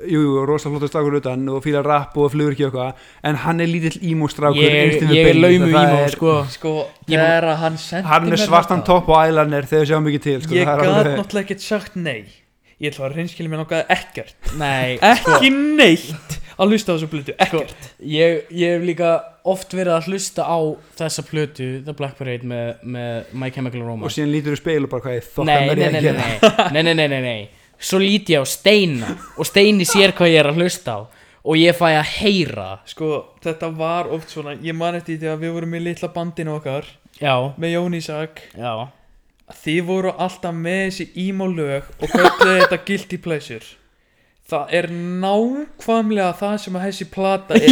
jú, 0.09 0.21
jú, 0.25 0.45
rosalega 0.49 0.77
flottur 0.79 0.91
slagur 0.93 1.17
utan 1.19 1.43
og 1.53 1.63
fílar 1.65 1.85
rapp 1.87 2.17
og 2.17 2.31
flugur 2.33 2.55
ekki 2.55 2.67
eitthvað 2.69 3.03
en 3.31 3.39
hann 3.45 3.63
er 3.65 3.71
lítill 3.71 3.97
ímústrákur 4.13 4.63
ég, 4.63 5.01
ég 5.13 5.29
er 5.33 5.39
laumu 5.39 5.71
emo 5.71 6.03
sko. 6.13 6.35
Sko, 6.53 6.73
Ég- 7.07 7.17
þegar 7.19 7.49
hann 7.63 7.77
sendi 7.77 8.07
hann 8.07 8.27
er 8.29 8.35
mér 8.35 8.43
svartan 8.45 8.81
þetta, 8.81 8.87
topp 8.93 9.09
og 9.13 9.19
eyeliner 9.25 9.67
þegar 9.73 9.91
sjáum 9.91 10.07
ekki 10.11 10.23
til 10.29 10.39
sko, 10.45 10.55
Ég 10.55 10.67
er 10.67 10.85
alveg- 10.87 11.17
náttúrulega 11.19 11.45
ekkert 11.47 11.61
sagt 11.67 11.95
nei. 11.99 12.21
Ég 12.81 12.91
ætla 12.91 13.05
að 13.07 13.13
reynskilja 13.15 13.51
mér 13.51 13.59
nokkaði 13.63 13.85
ekkert. 13.95 14.33
Nei, 14.59 14.97
Ekki 14.99 15.49
neitt 15.53 16.39
að 16.57 16.73
hlusta 16.73 16.93
á 16.93 16.95
þessu 16.95 17.09
blötu, 17.11 17.35
ekkert. 17.45 17.87
ég, 17.99 18.43
ég 18.53 18.75
hef 18.77 18.85
líka 18.87 19.11
oft 19.53 19.73
verið 19.75 19.95
að 19.97 20.11
hlusta 20.11 20.45
á 20.45 20.59
þessa 20.99 21.25
plötu 21.27 21.69
The 21.85 21.95
Black 21.97 22.19
Parade 22.19 22.47
með, 22.47 22.83
með 22.83 23.33
My 23.33 23.49
Chemical 23.53 23.81
og 23.83 23.89
Romance 23.89 24.15
síðan 24.17 24.31
lítur 24.35 24.55
þú 24.55 24.61
speil 24.61 24.85
og 24.85 24.93
bara 24.93 25.05
hvað 25.07 25.17
ég 25.17 25.25
er 25.25 25.49
nei, 25.49 25.57
ég 25.63 25.97
að 25.97 26.07
gera? 26.07 26.69
nei, 26.75 26.81
nei, 26.83 26.93
nei, 26.93 27.07
nei, 27.11 27.19
nei, 27.25 27.41
svo 27.81 27.99
líti 28.03 28.37
ég 28.37 28.43
á 28.43 28.47
Steina 28.47 29.11
og 29.37 29.49
Steini 29.49 29.87
sér 29.87 30.15
hvað 30.17 30.33
ég 30.35 30.43
er 30.43 30.51
að 30.53 30.61
hlusta 30.63 30.97
á 30.97 30.99
og 31.43 31.59
ég 31.59 31.75
fæ 31.75 31.89
að 31.91 32.11
heyra. 32.21 32.67
Sko, 32.87 33.09
þetta 33.43 33.67
var 33.75 34.07
oft 34.15 34.31
svona 34.31 34.55
Ég 34.63 34.75
man 34.79 34.95
eftir 34.95 35.17
því 35.17 35.25
þegar 35.25 35.41
við 35.41 35.55
vorum 35.57 35.73
í 35.75 35.81
litla 35.83 36.09
bandinu 36.15 36.53
okkar 36.55 36.87
já, 37.19 37.33
Með 37.59 37.73
Jón 37.75 37.97
Ísak. 37.99 38.43
Já, 38.55 38.87
Þið 39.59 39.81
voru 39.89 40.13
alltaf 40.23 40.55
með 40.55 40.83
þessi 40.85 41.07
emo 41.27 41.49
lög 41.51 41.89
Og 41.99 42.13
kölluðu 42.13 42.53
þetta 42.61 42.79
guilty 42.87 43.19
pleasure 43.19 43.65
það 44.53 44.75
er 44.79 44.87
nákvæmlega 45.23 46.29
það 46.39 46.53
sem 46.63 46.77
að 46.79 46.85
þessi 46.87 47.07
plata 47.13 47.57
er. 47.63 47.65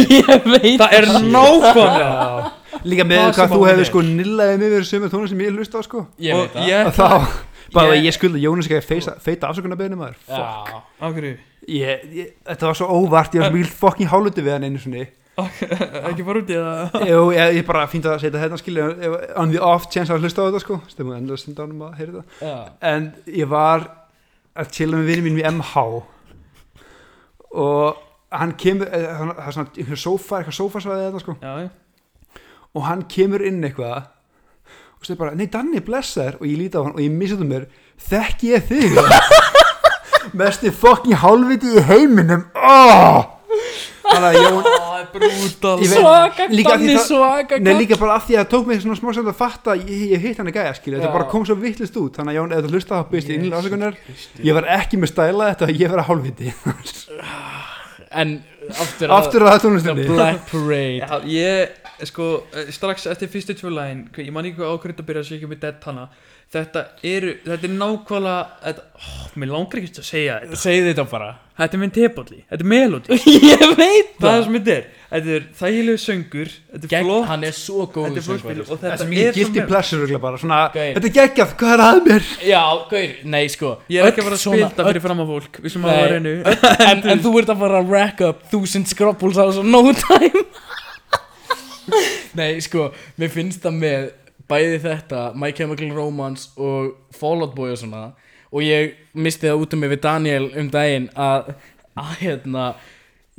Það 0.82 0.96
er 0.98 1.06
nákvæmlega 1.36 2.50
líka 2.92 3.06
með 3.06 3.22
Það 3.22 3.32
hvað 3.38 3.54
þú 3.54 3.62
er. 3.70 3.82
sko 3.88 4.02
nillaðið 4.10 4.60
mig 4.64 4.74
verið 4.76 4.88
sömu 4.90 5.10
tónum 5.12 5.30
sem 5.32 5.42
ég 5.44 5.56
hlusta 5.56 5.80
á 5.80 5.82
sko. 5.86 6.04
Ég 6.22 6.36
og 6.36 6.44
veit 6.46 6.54
það. 6.58 6.68
ég 6.72 6.92
þá, 6.98 7.08
bara 7.76 7.94
Ég- 7.96 8.04
ég 8.08 8.16
skulda 8.18 8.40
Jónas 8.42 8.68
ekki 8.68 8.78
að 8.82 9.18
feita 9.22 9.50
afsökunarbeðinu 9.50 9.98
maður. 10.00 11.34
Ég, 11.70 12.06
þetta 12.48 12.66
var 12.72 12.74
svo 12.78 12.88
óvart, 12.90 13.34
ég 13.36 13.42
var 13.44 13.52
svo 13.52 13.56
mikil 13.60 13.74
fokking 13.78 14.08
háluti 14.10 14.42
við 14.42 14.56
hann 14.56 14.64
einu 14.66 14.80
svona 14.82 15.04
ekki 16.10 16.24
bara 16.26 16.40
út 16.42 16.50
í 16.52 16.56
það. 16.58 16.96
Jú, 17.08 17.20
ég, 17.32 17.54
ég 17.56 17.64
bara 17.68 17.84
fínt 17.88 18.04
að 18.10 18.18
setja 18.20 18.40
þetta 18.42 18.58
skilja 18.60 18.88
on 19.40 19.52
the 19.54 19.60
off 19.64 19.86
chance 19.94 20.12
að 20.12 20.26
hlusta 20.26 20.42
á 20.44 20.46
þetta 20.50 20.60
sko. 20.64 20.76
Stemmu 20.92 21.14
endur 21.16 21.38
að 21.38 21.40
stunda 21.44 21.64
ánum 21.64 21.84
að 21.86 21.94
heyra 22.00 22.24
þetta 22.42 22.56
en 22.90 23.06
ég 23.38 23.48
var 23.48 23.86
að 24.58 24.72
chilla 24.76 24.98
með 24.98 25.08
vinið 25.12 25.24
mínum 25.28 25.40
í 25.40 25.46
MH 25.54 25.86
og 27.52 28.00
hann 28.32 28.54
kemur 28.58 28.88
eh, 28.88 29.06
það 29.20 29.44
er 29.46 29.56
svona 29.56 29.74
einhver 29.76 30.00
sófa, 30.00 30.40
eitthvað 30.40 30.58
sófasvæði 30.58 31.06
þetta 31.06 31.22
sko. 31.24 31.36
Já, 31.42 31.52
já. 31.64 32.42
og 32.72 32.86
hann 32.88 33.04
kemur 33.12 33.44
inn 33.44 33.60
eitthvað 33.66 34.08
og 35.02 35.06
segir 35.08 35.18
bara, 35.18 35.34
nei 35.34 35.48
Danni 35.50 35.82
blessaður 35.82 36.40
og 36.40 36.46
ég 36.46 36.60
líti 36.60 36.78
á 36.78 36.84
hann 36.86 36.94
og 36.94 37.02
ég 37.02 37.12
missi 37.12 37.34
þetta 37.34 37.50
mér. 37.50 37.68
Þekki 38.02 38.52
ég 38.52 38.68
þig? 38.70 38.98
Mesti 40.38 40.70
fokking 40.70 41.18
hálfviti 41.18 41.74
í 41.76 41.82
heiminum. 41.88 42.46
Oh! 42.54 43.31
Þannig 44.12 44.28
að 44.28 44.36
Jón 44.42 44.62
það 44.68 44.94
er 44.98 45.06
brútal. 45.14 45.74
Svaka 45.92 46.46
það- 46.92 47.06
svaka 47.08 47.58
Nei 47.62 47.72
líka 47.80 47.98
bara 48.00 48.14
af 48.18 48.26
því 48.28 48.36
að 48.36 48.42
það 48.44 48.50
tók 48.54 48.66
mig 48.70 48.80
svona 48.84 48.98
smá 49.00 49.10
sem 49.16 49.26
að 49.32 49.38
fatta 49.40 49.74
að 49.74 49.84
ég, 49.88 50.04
ég 50.12 50.20
hitt 50.26 50.36
hann 50.42 50.50
að 50.52 50.56
gæja 50.58 50.74
skilja, 50.78 51.00
þetta 51.00 51.12
bara 51.16 51.28
kom 51.32 51.44
svo 51.48 51.56
vittlist 51.62 51.96
út. 52.00 52.16
Þannig 52.16 52.32
að 52.32 52.38
Jón, 52.40 52.52
ef 52.52 52.64
þú 52.66 52.72
hlusta 52.76 53.00
þá 53.00 53.10
byrst 53.12 53.28
ég 53.32 53.38
innlega 53.40 53.60
ásökunar 53.62 53.94
ég 54.44 54.54
var 54.58 54.68
ekki 54.78 55.00
með 55.02 55.12
stæla 55.12 55.50
þetta 55.54 55.70
ég 55.82 55.90
var 55.90 56.02
að 56.04 56.08
hálfviti. 56.12 56.54
En 58.12 58.32
aftur 58.76 59.08
að 59.08 59.14
aftur 59.16 59.42
að 59.46 59.48
það 59.54 59.62
tónlistinni 59.64 60.04
Black 60.10 60.50
Parade. 60.50 60.98
Já, 61.00 61.14
ég, 61.32 61.68
sko, 62.10 62.26
eh, 62.52 62.68
strax 62.74 63.06
eftir 63.08 63.30
fyrstu 63.32 63.56
tvö 63.56 63.72
lægin, 63.72 64.02
ég 64.20 64.32
man 64.36 64.44
ekki 64.44 64.60
hvað 64.60 64.74
ákveðið 64.76 65.00
að 65.00 65.08
byrja 65.08 65.22
að 65.24 65.30
segja 65.30 65.48
með 65.48 65.60
Dead 65.64 65.86
Hanna 65.88 66.04
Þetta 66.52 66.80
eru, 67.08 67.30
þetta 67.46 67.64
er 67.64 67.70
nákvæmlega, 67.80 68.40
þetta, 68.60 68.82
ó, 69.00 69.12
mér 69.40 69.48
langar 69.54 69.78
ekki 69.80 70.02
að 70.02 70.04
segja 70.04 70.34
þetta. 70.42 70.58
Segðu 70.60 70.90
þetta 70.90 71.04
bara. 71.08 71.28
Þetta 71.56 71.76
er 71.76 71.80
minn 71.82 71.92
tepalli, 71.92 72.38
þetta 72.48 72.64
er 72.64 72.68
melodi 72.72 73.16
Ég 73.52 73.62
veit 73.76 74.12
Það 74.20 74.34
er 74.38 74.44
sem 74.46 74.54
þetta 74.56 74.72
er, 74.74 74.84
þetta 75.12 75.32
er 75.36 75.42
þægilegu 75.60 76.00
söngur, 76.00 76.52
þetta 76.72 76.88
er 76.88 76.92
Gegn, 76.92 77.06
flott, 77.08 77.26
Hann 77.28 77.44
er 77.48 77.56
svo 77.56 77.84
góð 77.92 78.06
þetta 78.08 78.20
er 78.22 78.26
flott 78.26 78.40
spil 78.42 78.62
og 78.62 78.70
þetta 78.70 78.80
þetta 78.82 78.96
er 78.96 79.04
er 79.04 79.10
mikið 79.12 79.28
svo 79.28 79.36
guilty 79.42 79.60
mel 79.60 79.68
pleasure 79.72 80.00
örugglega 80.00 80.22
bara 80.24 80.40
svona, 80.42 80.60
Gauir. 80.76 80.94
þetta 80.96 81.10
er 81.10 81.14
geggjað, 81.18 81.52
hvað 81.62 81.74
er 81.76 81.82
að 81.86 82.00
mér? 82.08 82.30
Já, 82.48 82.62
gaur, 82.92 83.12
nei 83.36 83.42
sko. 83.52 83.72
Ég 83.92 84.00
er 84.00 84.08
ekki 84.08 84.24
að 84.24 84.28
fara 84.30 84.38
að 84.40 84.44
svona- 84.46 84.62
spilta 84.72 84.88
fyrir 84.88 85.04
fram 85.06 85.20
á 85.22 85.26
fólk, 85.32 85.60
við 85.66 85.74
sem 85.76 85.84
að 85.88 86.00
Nei. 86.00 86.08
reynu 86.14 86.34
öll- 86.40 86.66
en, 86.88 87.04
en 87.12 87.22
þú 87.28 87.34
ert 87.42 87.52
að 87.56 87.62
fara 87.66 87.82
að 87.84 87.92
rack 87.98 88.24
up 88.32 88.42
Þúsund 88.52 88.92
skropples 88.92 89.36
á 89.40 89.44
svo 89.52 89.62
no 89.68 89.84
time. 89.92 90.44
Nei, 92.38 92.50
sko 92.64 92.88
Mér 93.20 93.32
finnst 93.34 93.60
það 93.64 93.78
með 93.82 94.10
Bæði 94.52 94.78
þetta 94.84 95.24
My 95.34 95.50
Chemical 95.56 95.92
Romance 95.96 96.50
og 96.60 96.92
Fall 97.16 97.42
Out 97.46 97.54
Boy 97.58 97.72
og 97.74 97.80
svona 97.82 98.06
Og 98.52 98.60
ég 98.66 98.92
misti 99.16 99.48
það 99.48 99.62
út 99.64 99.74
um 99.76 99.80
mig 99.80 99.94
við 99.96 100.02
Daniel 100.04 100.50
um 100.60 100.66
daginn 100.74 101.08
Að, 101.16 101.54
að 101.96 102.10
hérna 102.20 102.72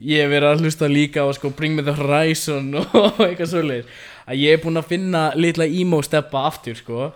Ég 0.04 0.24
hef 0.26 0.32
verið 0.34 0.50
að 0.50 0.62
hlusta 0.66 0.88
líka 0.90 1.22
á 1.22 1.30
sko 1.38 1.52
Bring 1.54 1.76
Me 1.78 1.84
The 1.86 1.94
Horizon 2.00 2.72
og 2.82 3.20
eitthvað 3.22 3.52
svoleiðis. 3.52 3.92
Að 4.26 4.40
ég 4.42 4.56
er 4.58 4.62
búinn 4.64 4.80
að 4.82 4.88
finna 4.90 5.22
litla 5.38 5.68
emo 5.70 6.00
steppa 6.04 6.42
aftur 6.50 6.76
sko 6.80 7.12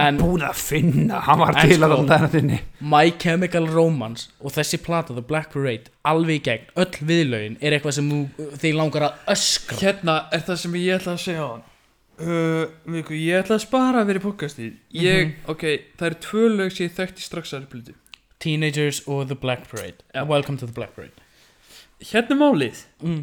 En- 0.00 0.16
búin 0.16 0.40
að 0.48 0.56
finna, 0.56 1.18
hann 1.26 1.42
var 1.42 1.52
til 1.60 1.74
sko- 1.76 1.84
að 1.84 1.92
landa 1.92 2.16
hennar 2.16 2.32
þinni 2.32 2.58
My 2.80 3.12
Chemical 3.20 3.68
Romance 3.68 4.30
og 4.40 4.54
þessi 4.56 4.80
plata 4.86 5.12
The 5.12 5.20
Black 5.28 5.52
Parade 5.52 5.92
alveg 6.08 6.40
í 6.40 6.44
gegn, 6.48 6.64
öll 6.80 6.96
viðlaugin 7.12 7.58
er 7.60 7.76
eitthvað 7.76 7.98
sem 7.98 8.08
þú, 8.14 8.48
þig 8.64 8.78
langar 8.80 9.06
að 9.10 9.30
öskra. 9.36 9.78
Hérna 9.84 10.16
er 10.32 10.46
það 10.48 10.60
sem 10.64 10.78
ég 10.80 10.96
ætla 10.96 11.18
að 11.18 11.22
segja 11.28 11.44
á 11.44 11.48
hann 11.52 11.66
uh, 12.20 13.10
Ég 13.10 13.40
ætla 13.40 13.58
að 13.58 13.64
spara 13.64 14.02
að 14.02 14.10
vera 14.12 14.20
í 14.20 14.24
podcastið. 14.24 14.72
Ég, 14.96 15.34
ok, 15.50 15.64
það 15.98 16.08
eru 16.10 16.18
tvö 16.26 16.48
lög 16.54 16.74
sem 16.74 16.86
ég 16.86 16.96
þekkti 16.98 17.24
strax 17.24 17.54
að 17.54 17.64
replutu 17.64 17.94
Teenagers 18.44 19.02
og 19.08 19.28
The 19.30 19.38
Black 19.40 19.68
Parade. 19.70 20.04
Já. 20.14 20.24
Welcome 20.28 20.60
to 20.60 20.68
the 20.68 20.76
Black 20.76 20.94
Parade. 20.96 21.16
Hérna 22.04 22.36
málið. 22.38 22.84
Mm. 23.02 23.22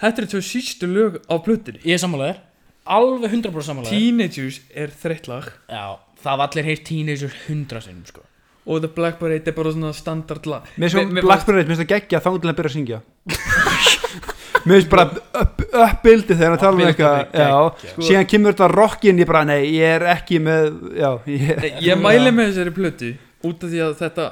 Þetta 0.00 0.22
eru 0.22 0.30
tvö 0.34 0.42
sístu 0.44 0.88
lög 0.90 1.18
á 1.24 1.34
plutunni 1.40 1.80
Ég 1.84 1.96
er 1.96 2.00
sammálaðir, 2.02 2.40
alveg 2.84 3.32
100% 3.32 3.68
sammálaðir 3.70 3.96
Teenagers 3.96 4.60
er 4.76 4.92
þreytt 4.92 5.28
lag. 5.30 5.50
Já, 5.72 5.84
það 6.22 6.40
var 6.40 6.50
allir 6.50 6.68
heyrt 6.70 6.86
Teenagers 6.88 7.36
100 7.46 7.86
sinnum 7.86 8.08
sko. 8.08 8.24
Og 8.66 8.82
The 8.82 8.90
Black 8.92 9.20
Parade 9.20 9.46
er 9.46 9.56
bara 9.56 9.72
svona 9.72 9.92
standard 9.94 10.48
lag. 10.50 10.66
Mér 10.76 10.92
finnst 10.92 11.14
mér 11.14 11.24
Blackberry, 11.28 11.62
mér 11.62 11.76
finnst 11.76 11.84
það 11.84 11.92
geggja 11.94 12.22
þá 12.24 12.30
til 12.34 12.50
að 12.50 12.58
byrja 12.58 12.72
að 12.72 12.76
syngja 12.76 13.02
Mér 14.66 14.80
finnst 14.80 14.92
bara 14.92 15.06
uppbildi 15.86 16.34
þegar 16.34 16.54
hann 16.54 16.62
tala 16.62 16.76
um 16.76 16.84
eitthvað 16.90 17.84
síðan 18.02 18.30
kemur 18.30 18.56
þetta 18.56 18.70
rockin 18.72 19.22
ég 19.22 19.30
bara, 19.30 19.44
nei, 19.48 19.60
ég 19.76 19.96
er 19.96 20.06
ekki 20.16 20.40
með 20.42 20.72
já, 20.98 21.10
ég, 21.30 21.66
Ég 21.86 22.00
mæli 22.00 22.32
með 22.34 22.50
þessari 22.52 22.74
plötu 22.74 23.12
út 23.46 23.62
af 23.62 23.70
því 23.70 23.84
að 23.86 23.98
þetta 24.00 24.30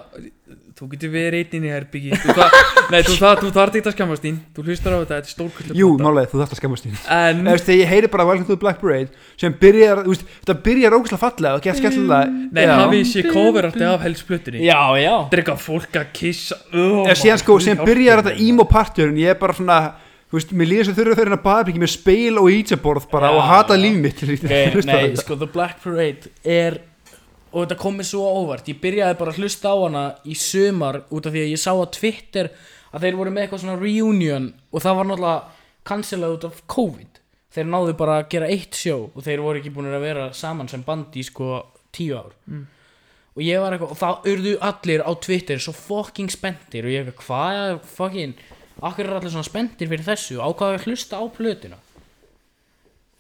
þú 0.74 0.89
getur 0.91 1.11
verið 1.12 1.53
inn 1.55 1.66
í 1.68 1.70
herbyggi 1.70 2.16
þú, 2.18 2.35
þar, 2.35 2.55
nei, 2.91 2.99
þú, 3.07 3.14
þar, 3.20 3.41
þú 3.45 3.51
þarf 3.55 3.76
ekki 3.78 3.89
að 3.91 3.95
skammast 3.95 4.24
þín. 4.24 4.39
Þú 4.57 4.64
hlustar 4.66 4.95
á 4.95 4.99
þetta, 4.99 5.18
þetta 5.18 5.30
er 5.30 5.35
stórkvöldu 5.35 5.76
jú, 5.78 5.91
málega, 6.03 6.30
þú 6.32 6.41
þarft 6.41 6.55
að 6.57 6.61
skammast 6.61 6.87
þín. 6.87 6.97
En 7.14 7.43
þegar 7.47 7.78
ég 7.78 7.93
heyri 7.93 8.11
bara 8.11 8.26
Welcome 8.26 8.49
to 8.49 8.57
the 8.57 8.62
Black 8.64 8.80
Parade 8.82 9.39
sem 9.41 9.55
byrjar, 9.61 10.03
þú 10.03 10.14
veist, 10.14 10.32
þetta 10.41 10.57
byrjar 10.66 10.97
ógæslega 10.99 11.20
fallega 11.22 11.61
og 11.61 11.68
gett 11.68 11.78
skemmtilega. 11.78 12.35
Nei, 12.59 12.62
hafið 12.72 13.05
sé 13.12 13.24
coverarti 13.28 13.87
af 13.87 14.03
helst 14.03 14.26
plötunni 14.26 14.64
Já, 14.66 14.80
já. 14.99 15.14
Eitthvað 15.30 15.62
fólk 15.62 16.01
að 16.01 16.11
kissa 16.18 16.59
oh, 16.74 17.12
síðan 17.22 17.43
sko, 17.45 17.61
sem 17.62 17.85
byrjar 17.85 18.24
þetta 18.24 18.35
emo 18.49 18.66
partjörn 18.66 19.20
ég 19.22 19.37
er 19.37 19.39
bara 19.39 19.55
svona, 19.55 19.78
þú 20.31 20.39
veist, 20.39 20.55
mér 20.57 20.70
líður 20.70 20.89
svo 20.89 20.97
þurfa 20.99 21.18
fyrir 21.20 21.37
að 21.37 21.45
baðbyggi 21.45 21.83
með 21.83 21.93
speil 21.95 22.41
og 22.41 22.51
ítsjaborð 22.55 23.07
bara 23.12 23.31
Já, 23.31 23.37
og 23.37 23.47
hata 23.51 23.77
já. 23.79 23.83
líf 23.85 24.01
mitt 24.01 24.25
að 24.25 24.35
okay, 24.39 24.85
Nei, 24.89 25.16
sko, 25.20 25.39
The 25.39 25.51
Black 25.55 25.83
Parade 25.85 26.33
er 26.43 26.81
og 27.55 27.62
þetta 27.62 27.77
kom 27.79 27.99
mér 28.01 28.09
svo 28.09 28.27
óvart. 28.27 28.66
Ég 28.66 28.81
byrjaði 28.83 29.18
bara 29.20 29.31
að 29.31 29.43
hlusta 29.43 29.70
á 29.70 29.77
hana 29.79 30.05
í 30.27 30.35
sumar 30.39 31.05
út 31.07 31.29
af 31.29 31.35
því 31.35 31.45
að 31.45 31.53
ég 31.53 31.61
sá 31.62 31.70
á 31.70 31.87
Twitter 31.95 32.51
að 32.91 33.07
þeir 33.07 33.18
voru 33.20 33.35
með 33.35 33.45
eitthvað 33.45 33.62
svona 33.62 33.77
reunion 33.79 34.49
og 34.72 34.83
það 34.83 34.99
var 34.99 35.09
náttúrulega 35.11 35.87
cancelað 35.87 36.35
út 36.35 36.47
af 36.49 36.62
COVID. 36.75 37.20
Þeir 37.55 37.68
náðu 37.70 37.95
bara 38.01 38.16
að 38.18 38.29
gera 38.35 38.51
eitt 38.51 38.75
sjó 38.75 38.97
og 39.07 39.20
þeir 39.22 39.45
voru 39.45 39.61
ekki 39.61 39.70
búin 39.75 39.93
að 39.95 40.07
vera 40.09 40.31
saman 40.35 40.70
sem 40.70 40.83
band 40.83 41.14
í 41.14 41.22
sko 41.27 41.61
tíu 41.95 42.16
ár. 42.18 42.33
Mm. 42.51 42.64
og 43.35 43.43
ég 43.43 43.62
var 43.62 43.75
eitthvað 43.75 43.93
og 43.95 43.99
þá 43.99 44.27
urðu 44.31 44.57
allir 44.62 45.03
á 45.03 45.11
Twitter 45.18 45.62
svo 45.62 45.72
fucking 45.75 46.31
spenntir 46.31 46.87
og 46.87 46.93
ég 46.93 47.07
eitthvað 47.07 47.27
hvað 47.27 47.79
fucking 47.97 48.35
akkur 48.85 49.09
er 49.09 49.18
allir 49.18 49.32
svona 49.32 49.47
spenntir 49.47 49.91
fyrir 49.91 50.07
þessu? 50.07 50.41
Ákvaðu 50.43 50.78
að 50.78 50.89
hlusta 50.89 51.20
á 51.20 51.24
plötuna? 51.32 51.78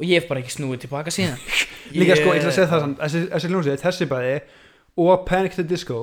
Og 0.00 0.04
ég 0.08 0.18
hef 0.18 0.28
bara 0.28 0.42
ekki 0.42 0.56
snúið 0.56 0.84
tilbaka 0.84 1.12
síðan. 1.14 1.40
Líka 1.98 2.18
sko, 2.18 2.34
ég 2.34 2.42
ætla 2.42 2.50
að 2.50 2.58
segja 2.58 2.70
það 2.72 2.84
samt, 2.84 3.00
þessi, 3.02 3.24
þessi 3.32 3.50
hljómsveit, 3.52 3.84
þessi 3.84 4.10
bæði 4.10 4.36
og 5.04 5.24
Panic! 5.28 5.56
the 5.58 5.66
Disco 5.66 5.98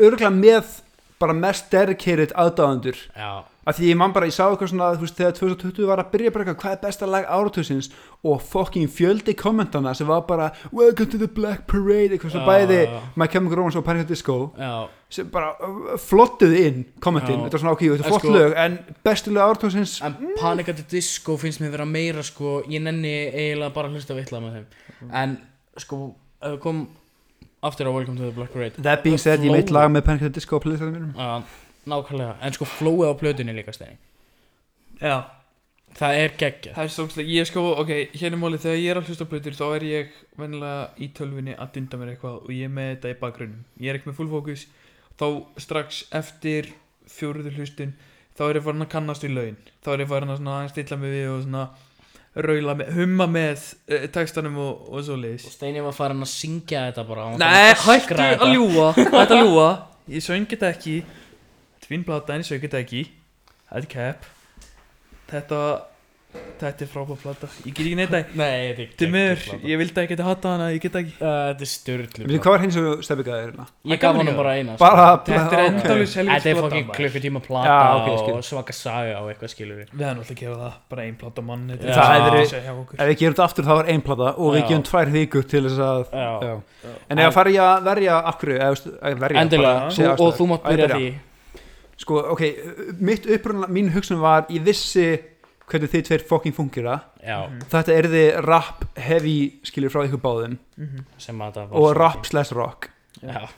örgulega 0.00 0.32
með 0.32 0.80
bara 1.20 1.36
mest 1.36 1.68
dedicated 1.72 2.32
aðdáðandur 2.38 2.98
Já, 3.12 3.44
af 3.70 3.78
því 3.78 3.90
ég 3.92 3.98
man 4.00 4.12
bara, 4.16 4.26
ég 4.28 4.34
sá 4.36 4.44
eitthvað 4.50 4.70
svona 4.72 4.90
þú 4.98 5.04
veist, 5.06 5.16
þegar 5.18 5.34
2020 5.38 5.88
var 5.90 6.02
að 6.02 6.10
byrja 6.14 6.30
bara 6.34 6.44
eitthvað 6.44 6.60
hvað 6.64 6.76
er 6.76 6.80
besta 6.84 7.08
lag 7.10 7.26
áratusins 7.38 7.88
og 8.26 8.40
fucking 8.44 8.88
fjöldi 8.92 9.34
kommentana 9.38 9.92
sem 9.96 10.08
var 10.10 10.24
bara 10.28 10.50
Welcome 10.72 11.10
to 11.14 11.18
the 11.22 11.28
Black 11.28 11.66
Parade, 11.70 12.12
eitthvað 12.16 12.34
svona 12.34 12.46
Já, 12.46 12.50
bæði. 12.66 12.80
My 13.16 13.28
Chemical 13.32 13.56
Romance 13.60 13.78
og 13.78 13.84
Panic! 13.86 14.02
at 14.04 14.08
the 14.10 14.14
Disco 14.16 14.36
já, 14.58 14.72
sem 15.10 15.30
bara 15.32 15.52
uh, 15.64 15.94
flottuðu 15.98 16.60
inn 16.66 16.84
kommentin, 17.02 17.38
Já. 17.40 17.44
þetta 17.46 17.56
var 17.58 17.62
svona 17.64 17.74
ok, 17.76 17.84
þetta 17.86 17.96
En 17.96 18.04
er 18.04 18.12
flott 18.12 18.24
sko- 18.26 18.34
lög 18.36 18.54
en 18.64 18.78
bestu 19.08 19.32
lög 19.34 19.44
áratusins 19.48 19.96
en 20.06 20.16
Panic 20.40 20.68
at 20.74 20.76
the 20.82 20.86
Disco 20.96 21.36
finnst 21.40 21.60
mér 21.64 21.72
vera 21.74 21.86
meira 21.88 22.22
sko, 22.26 22.60
ég 22.70 22.82
nenni 22.84 23.14
eiginlega 23.30 23.72
bara 23.74 23.88
að 23.90 23.98
hlusta 23.98 24.16
vitla 24.18 24.40
með 24.44 24.60
þeim 24.60 25.14
en 25.22 25.36
sko, 25.80 26.00
ef 26.42 26.54
við 26.56 26.60
kom 26.66 26.84
aftur 27.62 27.88
á 27.88 27.92
Welcome 27.92 28.16
to 28.16 28.28
the 28.28 28.32
Black 28.36 28.52
Parade 28.54 28.82
that 28.82 29.02
being 29.04 29.18
said, 29.20 29.40
ég 29.44 29.52
veit 29.52 29.70
lag 29.74 29.90
með 29.92 30.06
Panic! 30.06 30.22
at 30.22 30.32
the 30.32 30.38
Disco 30.40 30.56
á 30.56 30.60
playlistanum 30.64 30.94
mínum 30.96 31.12
Já, 31.16 31.42
nákvæmlega, 31.88 32.36
en 32.44 32.56
sko 32.56 32.68
flóið 32.68 33.12
á 33.12 33.14
plötunni 33.20 33.54
líka 33.56 33.72
stein 33.72 33.98
já, 35.00 35.24
Það 35.98 36.16
er 36.22 36.34
geggja 36.38 36.72
það 36.76 36.86
er 36.86 36.92
stókslega 36.94 37.32
ég 37.34 37.48
sko, 37.48 37.62
ok, 37.82 37.90
hérna 38.14 38.38
málið 38.38 38.66
þegar 38.66 38.78
ég 38.78 38.92
er 38.92 39.00
að 39.00 39.08
hlusta 39.10 39.26
plötur 39.30 39.56
þá 39.58 39.64
er 39.66 39.86
ég 39.88 40.12
vennilega 40.38 40.84
í 41.02 41.08
tölvunni 41.16 41.56
að 41.56 41.72
dunda 41.74 41.98
mér 41.98 42.12
eitthvað 42.12 42.36
og 42.44 42.52
ég 42.54 42.68
er 42.68 42.74
með 42.76 42.90
þetta 42.92 43.10
í 43.10 43.18
bakgrunnum. 43.24 43.64
Ég 43.82 43.90
er 43.90 43.98
ekki 43.98 44.10
með 44.10 44.18
full 44.20 44.28
focus 44.30 44.64
þá 45.18 45.26
strax 45.60 46.04
eftir 46.20 46.70
fjóruður 47.10 47.58
hlustun 47.58 47.96
þá 48.38 48.44
er 48.46 48.60
ég 48.60 48.66
farin 48.68 48.86
að 48.86 48.92
kannast 48.94 49.26
við 49.26 49.34
laun. 49.34 49.58
Þá 49.82 49.92
er 49.92 50.04
ég 50.04 50.12
farin 50.14 50.32
að 50.32 50.40
svona 50.40 50.58
stilla 50.70 51.00
mig 51.00 51.14
við 51.16 51.30
og 51.32 51.42
svona 51.48 51.64
raula 52.46 52.76
með, 52.78 52.92
humma 52.94 53.26
með 53.26 53.64
uh, 53.90 54.04
textanum 54.14 54.60
og, 54.62 54.84
og 54.94 55.02
svo 55.02 55.16
leiðis 55.18 55.48
og 55.48 55.54
Steini 55.56 55.82
var 55.82 55.96
farin 55.96 56.22
að 56.22 56.30
syngja 56.30 56.84
þetta 56.86 57.04
bara 57.08 57.24
Nei, 57.34 57.72
hættu 57.82 58.20
að 58.22 58.52
ljúa 58.54 58.92
Hættu 58.94 59.34
að 59.34 59.42
ljúa 59.42 59.70
Ég 60.10 60.22
söng 60.22 60.46
þetta 60.46 60.70
ekki 60.70 61.00
Tvinn 61.90 62.04
plata 62.06 62.36
en 62.38 62.44
ég 62.46 62.60
þetta 62.62 62.78
ekki 62.84 63.00
Þetta 63.66 63.80
er 63.80 63.86
cap. 63.90 64.26
Þetta 65.30 65.62
Þetta 66.60 66.84
er 66.84 66.88
frábæð 66.92 67.16
plata. 67.24 67.48
Ég 67.66 67.72
get 67.74 67.80
ekki 67.82 67.96
neitt 67.98 68.12
að 68.14 68.28
Nei, 68.38 68.68
þetta 68.76 68.82
er 68.84 68.90
geggjuð 69.00 69.40
plata. 69.42 69.66
ég 69.66 69.78
vildi 69.80 70.02
ekki 70.04 70.16
hata 70.22 70.50
hana 70.52 70.66
Ég 70.70 70.82
get 70.84 70.98
ekki. 71.00 71.14
Uh, 71.18 71.22
Þetta 71.48 71.64
er 71.66 71.70
styrlu 71.72 72.28
Við 72.30 72.36
hvað 72.44 72.52
var 72.54 72.62
hins 72.62 72.76
og 72.78 73.02
stefikaðir 73.02 73.48
hérna? 73.48 73.64
Ég 73.90 73.98
gaf 74.04 74.14
honum 74.20 74.36
bara 74.38 74.52
eina. 74.60 74.76
Bara, 74.78 75.06
Þetta 75.26 75.34
er 75.34 75.40
ok. 75.48 75.56
endalaus 75.64 76.12
Þetta 76.14 76.36
er 76.52 76.60
fokkin 76.60 76.84
plata, 76.86 76.98
klukkutíma 77.00 77.42
plata 77.48 77.74
ok, 77.96 78.06
skil. 78.20 78.36
og 78.36 78.46
svaka 78.46 78.76
saga 78.78 79.16
og 79.24 79.32
eitthvað 79.32 79.50
skilur 79.56 79.80
við. 79.80 79.88
Við 79.90 80.04
hefum 80.06 80.20
alltaf 80.22 80.30
að 80.36 80.40
gefa 80.44 80.56
það 80.60 80.76
Bara 80.94 81.08
ein 81.08 81.16
plata 81.24 81.44
mann 81.50 81.64
er 81.66 81.82
það 81.82 81.98
Það 81.98 82.14
er- 82.14 82.38
að 82.60 82.78
okkur. 82.84 82.94
Ef 83.00 83.10
við 83.10 83.18
gerum 83.24 83.34
þetta 83.34 83.48
aftur 83.50 83.66
þá 83.66 83.74
var 83.80 83.90
ein 83.96 84.06
plata 84.06 84.28
og 84.36 84.54
við 84.54 84.62
Já. 84.62 84.68
gefum 84.70 84.86
tvær 84.92 85.08
vikur 85.18 85.50
til 85.50 85.64
þess 85.66 85.82
að 85.88 86.06
Já. 86.14 86.30
já. 86.46 86.54
En 87.10 87.18
ef 87.18 87.26
að 87.26 87.34
fara 87.40 87.56
ég 87.58 87.66
að 87.66 87.90
verja 87.90 88.14
akkur 88.30 88.54
Sko, 92.00 92.20
ok, 92.32 92.42
mitt 93.04 93.26
upprunna, 93.28 93.68
mín 93.68 93.90
hugsun 93.92 94.20
var 94.22 94.46
ég 94.52 94.64
vissi 94.64 95.08
hvernig 95.70 95.90
þið 95.92 96.06
tveir 96.08 96.22
fucking 96.26 96.54
fungera. 96.56 96.96
Já, 97.22 97.44
Þetta 97.70 97.92
er 97.94 98.08
þið 98.10 98.28
rap 98.46 98.86
heavy 98.98 99.36
skilur 99.68 99.92
frá 99.92 100.06
ykkur 100.08 100.22
báðum. 100.24 100.56
Mhm. 100.80 101.04
sem 101.18 101.38
að 101.44 101.58
það 101.58 101.68
var 101.68 101.80
og 101.80 101.96
rap 102.00 102.26
slash 102.26 102.52
rock. 102.56 102.90
Já, 103.22 103.48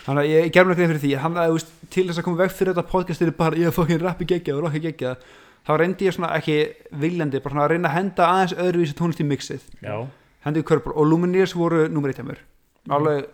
Þannig 0.00 0.22
að 0.24 0.30
ég 0.30 0.52
gerði 0.54 0.68
mér 0.70 0.76
greið 0.78 0.88
fyrir 0.90 1.02
því 1.02 1.10
hann 1.20 1.34
að, 1.36 1.48
þú 1.50 1.56
veist, 1.58 1.72
til 1.92 2.04
þess 2.08 2.18
að 2.18 2.24
koma 2.24 2.38
veg 2.40 2.52
fyrir 2.56 2.72
þetta 2.72 2.88
podcast 2.88 3.22
er 3.22 3.30
bara 3.36 3.56
ég 3.60 3.66
er 3.68 3.74
fucking 3.76 4.00
rappi 4.00 4.24
geggjað 4.30 4.56
og 4.56 4.62
rocki 4.64 4.80
geggjað. 4.86 5.26
Þá 5.66 5.72
reyndi 5.76 6.06
ég 6.06 6.14
svona 6.16 6.30
ekki 6.38 6.56
viljandi 7.02 7.42
bara 7.44 7.52
svona 7.52 7.64
að 7.66 7.70
reyna 7.74 7.90
að 7.90 7.96
henda 7.98 8.28
aðeins 8.30 8.54
öðruvísi 8.56 8.96
tónlist 8.96 9.20
í 9.20 9.26
mixið. 9.28 9.66
Já, 9.84 10.06
hendi 10.46 10.62
í 10.62 10.64
körpur 10.70 10.96
og 10.96 11.04
Lumineers 11.10 11.52
voru 11.52 11.82
nummer 11.92 12.08
eitt 12.08 12.16
hjá 12.22 12.24
mér. 12.30 12.40
Alveg 12.88 13.26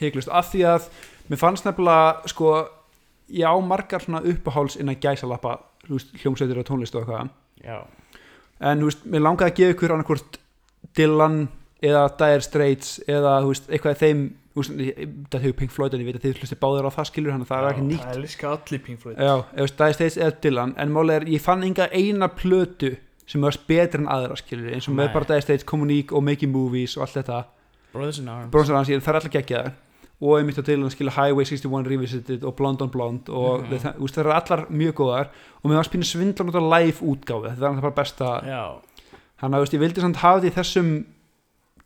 hygglust 0.00 0.28
af 0.28 0.50
því 0.52 0.64
að 0.74 0.90
mér 1.30 1.40
fannst 1.40 1.64
nefnilega 1.64 2.28
sko 2.28 2.52
ég 3.28 3.44
á 3.46 3.54
margar 3.60 4.00
svona 4.04 4.20
uppáháls 4.22 4.76
innan 4.80 4.96
gæsalappa 5.00 5.58
hljómsveitir 5.88 6.58
og 6.58 6.66
tónlist 6.68 6.94
og 6.94 7.04
eitthvað. 7.06 7.30
Já. 7.64 7.78
En 8.60 8.80
þú 8.80 8.88
veist, 8.90 9.04
mér 9.06 9.22
langaði 9.22 9.50
að 9.50 9.56
gefa 9.60 9.74
ykkur 9.76 9.92
annarkvort 9.94 10.38
Dylan 10.96 11.48
eða 11.84 12.06
Dire 12.18 12.40
Straits 12.44 13.00
eða 13.06 13.40
þú 13.44 13.50
veist, 13.52 13.68
eitthvað 13.70 13.98
þeim 14.00 14.20
ég- 14.56 14.96
þetta 15.28 15.40
hefur 15.42 15.56
Pink 15.58 15.70
Floyd 15.70 15.94
en 15.94 16.00
ég 16.00 16.06
veit 16.08 16.16
að 16.16 16.24
þið 16.30 16.38
hlusti 16.40 16.56
báður 16.56 16.86
á 16.88 16.96
það 16.96 17.08
skilur 17.10 17.32
hann 17.32 17.44
það 17.44 17.58
er 17.58 17.66
Já, 17.66 17.72
ekki 17.74 17.82
nýtt. 17.90 18.04
Það 18.06 18.16
elska 18.22 18.48
allir 18.54 18.82
Pink 18.86 19.00
Floyd. 19.00 19.16
Já, 19.18 19.34
veist, 19.60 19.76
Dire 19.76 19.92
Straits 19.92 20.16
eða 20.16 20.40
Dylan 20.40 20.74
en 20.78 20.92
málega 20.94 21.16
er, 21.20 21.26
ég 21.28 21.40
fann 21.44 21.62
enga 21.62 21.88
eina 21.92 22.28
plötu 22.28 22.96
sem 23.26 23.40
var 23.42 23.52
betri 23.68 24.00
en 24.00 24.06
aðra 24.08 24.36
skilur 24.38 24.72
eins 24.72 24.88
og 24.88 24.94
með 24.94 25.06
Nei. 25.10 25.12
bara 25.12 25.24
Dire 25.28 25.42
Straits, 25.42 25.64
Communique 25.64 26.16
og 26.16 26.22
Making 26.24 26.52
Movies 26.52 26.96
og 26.96 27.02
allt 27.02 27.16
þetta. 27.18 27.44
Brothers 27.92 28.18
in 28.20 28.28
Arms. 28.28 28.50
Bronson 28.50 28.76
Arms, 28.76 28.88
það 28.88 29.08
er 29.08 29.18
allir 29.20 29.34
geggjaðar 29.36 29.72
og 30.20 30.38
einmitt 30.38 30.58
á 30.60 30.64
Dylan 30.64 30.92
skilur 30.92 31.12
Highway 31.12 31.44
61 31.44 31.90
Revisited 31.90 32.44
og 32.44 32.54
Blonde 32.56 32.84
on 32.84 32.90
Blonde 32.90 33.32
og 33.32 33.60
mm 33.60 33.66
-hmm. 33.66 34.06
það, 34.08 34.26
er 34.26 34.32
allar 34.32 34.66
mjög 34.70 34.94
góðar 34.94 35.26
og 35.62 35.70
mér 35.70 35.74
var 35.74 35.88
spínu 35.88 36.04
svindlan 36.04 36.48
út 36.48 36.60
á 36.60 36.64
live 36.78 36.98
útgáfi 37.00 37.50
þetta 37.50 37.64
er 37.64 37.68
alltaf 37.68 37.82
bara 37.82 38.02
besta 38.02 38.24
þannig 39.40 39.58
að 39.58 39.74
ég 39.74 39.80
vildi 39.80 40.00
samt 40.00 40.16
hafa 40.16 40.40
því 40.40 40.46
í 40.46 40.56
þessum 40.58 41.06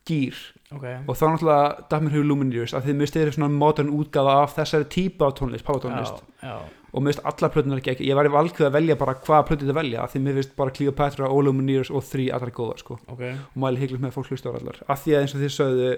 gýr 0.07 0.35
ok. 0.71 0.85
Og 1.09 1.17
þá 1.17 1.25
náttúrulega 1.27 1.89
Daft 1.91 2.03
mér 2.03 2.11
hefur 2.11 2.25
Lumineers 2.25 2.75
af 2.75 2.85
því 2.85 2.93
mér 2.93 3.07
styrir 3.07 3.33
svona 3.33 3.49
modern 3.49 3.91
útgáfa 3.91 4.43
af 4.43 4.55
þessari 4.57 4.85
típa 4.85 5.27
af 5.27 5.35
tónlist, 5.35 6.23
já, 6.43 6.59
og 6.93 7.03
mér 7.03 7.13
finnst 7.13 7.25
allar 7.25 7.51
plötunar 7.51 7.83
ekki 7.83 8.07
ég 8.09 8.17
væri 8.19 8.33
valkveð 8.35 8.67
að 8.67 8.77
velja 8.79 8.97
bara 8.97 9.15
hvaða 9.15 9.47
plötu 9.49 9.67
þetta 9.67 9.79
velja 9.79 10.07
því 10.07 10.23
mér 10.25 10.39
finnst 10.39 10.57
bara 10.57 10.71
Cleopatra, 10.71 11.29
All 11.29 11.45
Lumineers 11.45 11.91
og 11.91 12.03
þrý 12.03 12.31
allar 12.35 12.51
góðar 12.51 12.79
sko. 12.79 12.99
Ok. 13.09 13.23
Og 13.55 13.61
mæli 13.63 13.83
hygglis 13.83 14.01
með 14.01 14.11
að 14.11 14.17
fólk 14.19 14.33
hlusta 14.33 14.51
á 14.51 14.59
allar. 14.59 14.81
Af 14.89 15.05
því 15.05 15.15
að 15.15 15.21
eins 15.21 15.35
og 15.35 15.45
þið 15.45 15.55
sögðu 15.57 15.93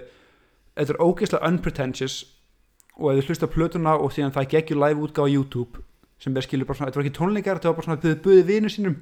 þetta 0.77 0.95
er 0.95 1.03
ógeðslega 1.03 1.49
unpretentious 1.49 2.17
og 2.97 3.11
ef 3.11 3.19
þið 3.19 3.29
hlusta 3.31 3.49
plötuna 3.49 3.95
og 3.97 4.13
síðan 4.13 4.33
það 4.35 4.49
geggjur 4.53 4.81
live 4.83 5.05
útgáfa 5.07 5.29
á 5.29 5.33
YouTube 5.33 5.83
sem 6.21 6.35
er 6.37 6.45
skilur 6.45 6.67
bara 6.69 6.77
svona, 6.79 6.91
þetta 6.91 6.99
var 7.01 7.07
ekki 7.07 7.17
tónleikar 7.17 7.59
þetta 7.59 7.71
var 7.71 7.77
bara 7.79 7.87
svona 7.87 8.01
buðið 8.03 8.19
buði 8.25 8.43
vinu 8.49 8.71
sínum 8.71 8.99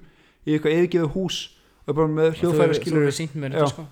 í 0.47 0.55
eitthvað 0.55 0.77
yfirgefið 0.77 1.11
hús 1.15 1.39
og 1.85 1.97
bara 1.97 2.13
með 2.13 2.37
hljóðfæri 2.39 2.77
skilur 2.79 3.09
þetta 3.11 3.67
sko. 3.71 3.87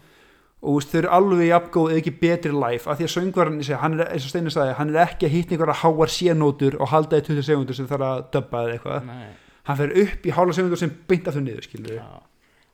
Og 0.59 0.83
þau 0.83 0.95
eru 0.99 1.11
alveg 1.15 1.45
jafngóð 1.47 1.91
eða 1.93 1.99
ekki 2.01 2.11
betri 2.19 2.49
live 2.51 2.89
af 2.91 2.97
því 2.99 3.05
að 3.05 3.11
söngvarinn, 3.13 3.61
hann 3.79 3.93
er 3.95 4.09
eins 4.11 4.25
og 4.27 4.31
Steinir 4.33 4.51
sagði 4.51 4.73
hann 4.75 4.89
er 4.91 4.97
ekki 5.05 5.27
að 5.29 5.35
hitta 5.37 5.55
einhverja 5.55 5.77
háar 5.85 6.11
sénótur 6.11 6.75
og 6.83 6.91
halda 6.91 7.21
í 7.21 7.23
20 7.29 7.45
segundur 7.47 7.77
sem 7.77 7.87
þarf 7.87 8.07
að 8.09 8.25
dubba 8.33 8.63
eða 8.65 8.73
eitthvað. 8.75 9.07
Nei, 9.07 9.29
hann 9.69 9.79
fer 9.79 9.93
upp 10.03 10.27
í 10.27 10.33
hálfa 10.35 10.57
segundur 10.57 10.81
sem 10.81 10.91
beint 11.07 11.29
aftur 11.31 11.45
niður 11.45 11.69
skilur 11.69 12.01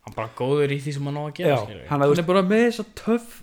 Hann 0.06 0.14
bara 0.18 0.34
góður 0.38 0.74
í 0.74 0.80
því 0.82 0.96
sem 0.98 1.08
hann 1.10 1.22
á 1.22 1.24
að 1.26 1.32
gera 1.38 1.60
hann 1.92 2.06
að, 2.06 2.16
er 2.18 2.28
bara 2.28 2.42
með 2.46 2.66
þessa 2.68 2.88
töff 2.98 3.38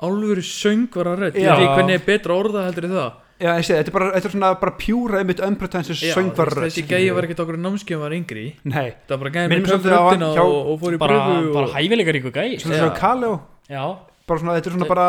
Álfuru 0.00 0.42
söngvara 0.46 1.16
rödd. 1.18 1.36
Ég 1.36 1.44
veit 1.44 1.58
ekki 1.60 1.74
hvernig 1.76 1.98
er 1.98 2.06
betra 2.06 2.36
orða 2.40 2.62
heldur 2.68 2.86
í 2.88 2.92
það. 2.94 3.10
Já, 3.40 3.50
ég 3.56 3.64
segi, 3.64 3.76
þetta 3.80 3.88
er 3.90 3.94
bara, 3.96 4.08
þetta 4.14 4.28
er 4.28 4.32
svona 4.34 4.48
bara 4.60 4.72
pjúra 4.76 5.20
einmitt 5.22 5.38
unpretentious 5.44 6.00
Já, 6.04 6.12
söngvar 6.12 6.50
þú 6.52 6.60
veist, 6.64 6.76
Þessi 6.76 6.84
gæja 6.90 7.14
var 7.16 7.24
ekkert 7.24 7.38
okkur 7.44 7.56
námskjöfum 7.60 8.02
var 8.04 8.12
yngri. 8.16 8.44
Nei, 8.68 8.88
Það 9.08 9.14
var 9.14 9.22
bara 9.24 9.44
Minnum 9.48 9.62
með 9.64 9.70
töff 9.70 9.80
svolítið 9.80 9.96
á 9.96 10.02
hann 10.04 10.10
röddina 10.10 10.28
hjá- 10.36 10.44
og, 10.44 10.68
og 10.74 10.80
fór 10.82 10.96
í 10.96 11.00
bara, 11.00 11.16
pröfu 11.24 11.52
bara 11.54 11.66
og, 11.70 11.72
hæfilegar 11.78 12.18
ykkur 12.20 12.34
gæi. 12.36 12.58
Svona 12.60 12.76
Já. 12.76 12.80
svona 12.84 12.98
Kaleo. 13.00 13.32
Já, 13.70 13.84
bara 14.28 14.42
svona, 14.42 14.56
þetta 14.58 14.68
er 14.70 14.76
svona 14.76 14.90
bara 14.92 15.06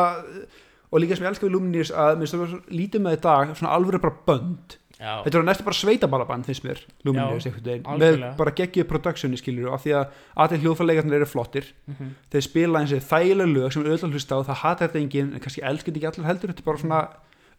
og 0.91 0.99
líka 1.03 1.15
sem 1.17 1.25
ég 1.25 1.31
elska 1.31 1.47
við 1.47 1.53
Lumineers 1.55 1.91
að 1.91 2.17
mér 2.21 2.31
stóður 2.31 2.55
lítið 2.71 3.03
með 3.03 3.17
í 3.17 3.21
dag 3.27 3.51
svona 3.55 3.75
alveg 3.75 4.01
bara 4.03 4.15
bönd 4.27 4.77
já, 5.01 5.13
þetta 5.25 5.39
er 5.39 5.45
næstu 5.47 5.65
bara 5.65 5.77
sveitaballaband 5.79 6.47
finnst 6.47 6.65
mér 6.65 6.79
Lumineers 7.07 7.47
einhvern 7.49 7.65
veginn. 7.65 7.99
Með 8.01 8.37
bara 8.37 8.53
geggið 8.59 8.87
productioni 8.91 9.39
skilur 9.39 9.73
af 9.73 9.83
því 9.85 9.95
að 9.97 10.19
allir 10.45 10.63
hljóðfæleikarnir 10.65 11.17
eru 11.19 11.29
flottir. 11.29 11.71
Mhm, 11.89 12.13
þeir 12.31 12.45
spila 12.47 12.81
eins 12.83 12.93
og 12.95 13.03
þægilega 13.09 13.53
lög 13.55 13.73
sem 13.73 13.83
auðvitað 13.83 14.07
að 14.07 14.15
hlusta 14.15 14.37
á 14.37 14.39
það 14.51 14.61
hatar 14.63 14.87
þetta 14.87 15.01
enginn 15.01 15.33
en 15.33 15.43
kannski 15.43 15.65
elskir 15.71 15.93
þetta 15.93 16.01
ekki 16.01 16.11
allir 16.11 16.29
heldur 16.29 16.53
þetta 16.53 16.63
er 16.63 16.69
bara 16.69 16.83
svona 16.83 17.01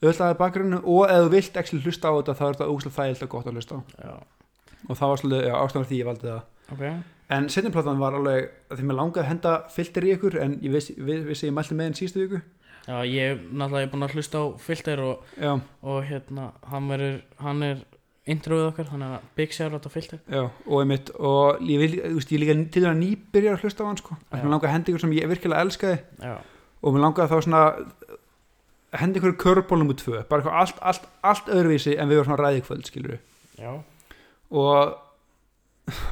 auðvitað 0.03 0.39
bakgrunnu 0.39 0.79
og 0.83 1.11
ef 1.11 1.19
þú 1.27 1.33
vilt 1.37 1.59
ekki 1.63 1.83
hlusta 1.83 2.09
á 2.09 2.13
þetta 2.19 2.39
þá 2.39 2.45
er 2.47 2.55
þetta 2.57 2.71
ógæslega 2.73 2.97
þægilega 2.99 3.33
gott 3.35 3.47
að 3.47 3.59
hlusta 3.59 3.75
á. 3.75 3.81
Já, 3.99 4.15
og 4.89 4.97
það 4.99 5.13
var 5.13 5.23
svolítið 5.23 5.59
ástæðan 5.59 5.89
því 5.91 6.01
ég 6.01 6.09
valdi 6.11 6.31
það. 6.31 6.43
Ok. 6.73 6.85
En 7.33 7.47
setjumplatan 7.49 8.01
var 8.01 8.17
alveg 8.19 8.51
því 8.73 8.87
mér 8.89 8.99
langaði 8.99 9.23
að 9.23 9.31
henda 9.31 9.53
filter 9.73 10.05
í 10.05 10.11
ykkur 10.17 10.37
en 10.43 10.59
ég 10.61 10.75
vissi, 10.75 10.97
vissi 10.99 11.49
ég 11.49 11.55
mælti 11.57 11.77
með 11.79 11.89
henn 11.89 11.97
síðustu 11.97 12.25
viku 12.27 12.41
Já, 12.83 12.97
ég 13.07 13.43
náttúrulega 13.53 13.87
er 13.87 13.91
búin 13.93 14.07
að 14.07 14.17
hlusta 14.17 14.43
á 14.43 14.45
filter 14.59 15.03
og, 15.05 15.27
og 15.87 15.99
hérna, 16.09 16.49
hann 16.67 16.89
verður, 16.91 17.19
hann 17.39 17.67
er 17.67 17.83
introið 18.33 18.69
okkar, 18.69 18.89
þannig 18.91 19.13
að 19.17 19.29
big 19.39 19.55
shout 19.55 19.75
out 19.75 19.87
á 19.87 19.91
filter. 19.91 20.23
Já, 20.31 20.43
og 20.47 20.81
einmitt 20.81 21.13
og 21.19 21.63
ég 21.67 21.83
vil, 21.83 21.93
þú 21.99 22.17
veist, 22.19 22.35
ég 22.35 22.43
líka 22.43 22.57
til 22.75 22.85
að 22.87 22.99
nýbyrja 23.01 23.55
að 23.55 23.67
hlusta 23.67 23.87
á 23.87 23.89
hann 23.91 24.01
sko, 24.01 24.19
að 24.31 24.39
Já. 24.39 24.43
mér 24.43 24.53
langaði 24.55 24.71
að 24.71 24.75
henda 24.77 24.93
ykkur 24.93 25.05
sem 25.05 25.15
ég 25.19 25.31
virkilega 25.31 25.67
elskaði 25.67 25.99
Já, 26.23 26.35
og 26.83 26.95
mér 26.95 27.05
langaði 27.07 27.33
þá 27.33 27.47
svona 27.47 27.63
að 28.93 29.01
henda 29.01 29.21
ykkur 29.21 29.39
körbólum 29.41 29.93
úr 29.93 29.99
tvö, 29.99 30.21
bara 30.29 30.43
eitthvað 30.43 30.59
allt, 30.61 30.83
allt, 30.91 31.09
allt 31.25 31.51
öðruvísi 31.53 31.97
en 31.97 32.11
við 32.11 32.21
varum 32.21 32.31
svona 32.31 32.43
ræði 32.43 32.65
kvöld 32.67 32.89
skilur 32.89 33.17
já, 33.57 33.73
og 34.53 34.99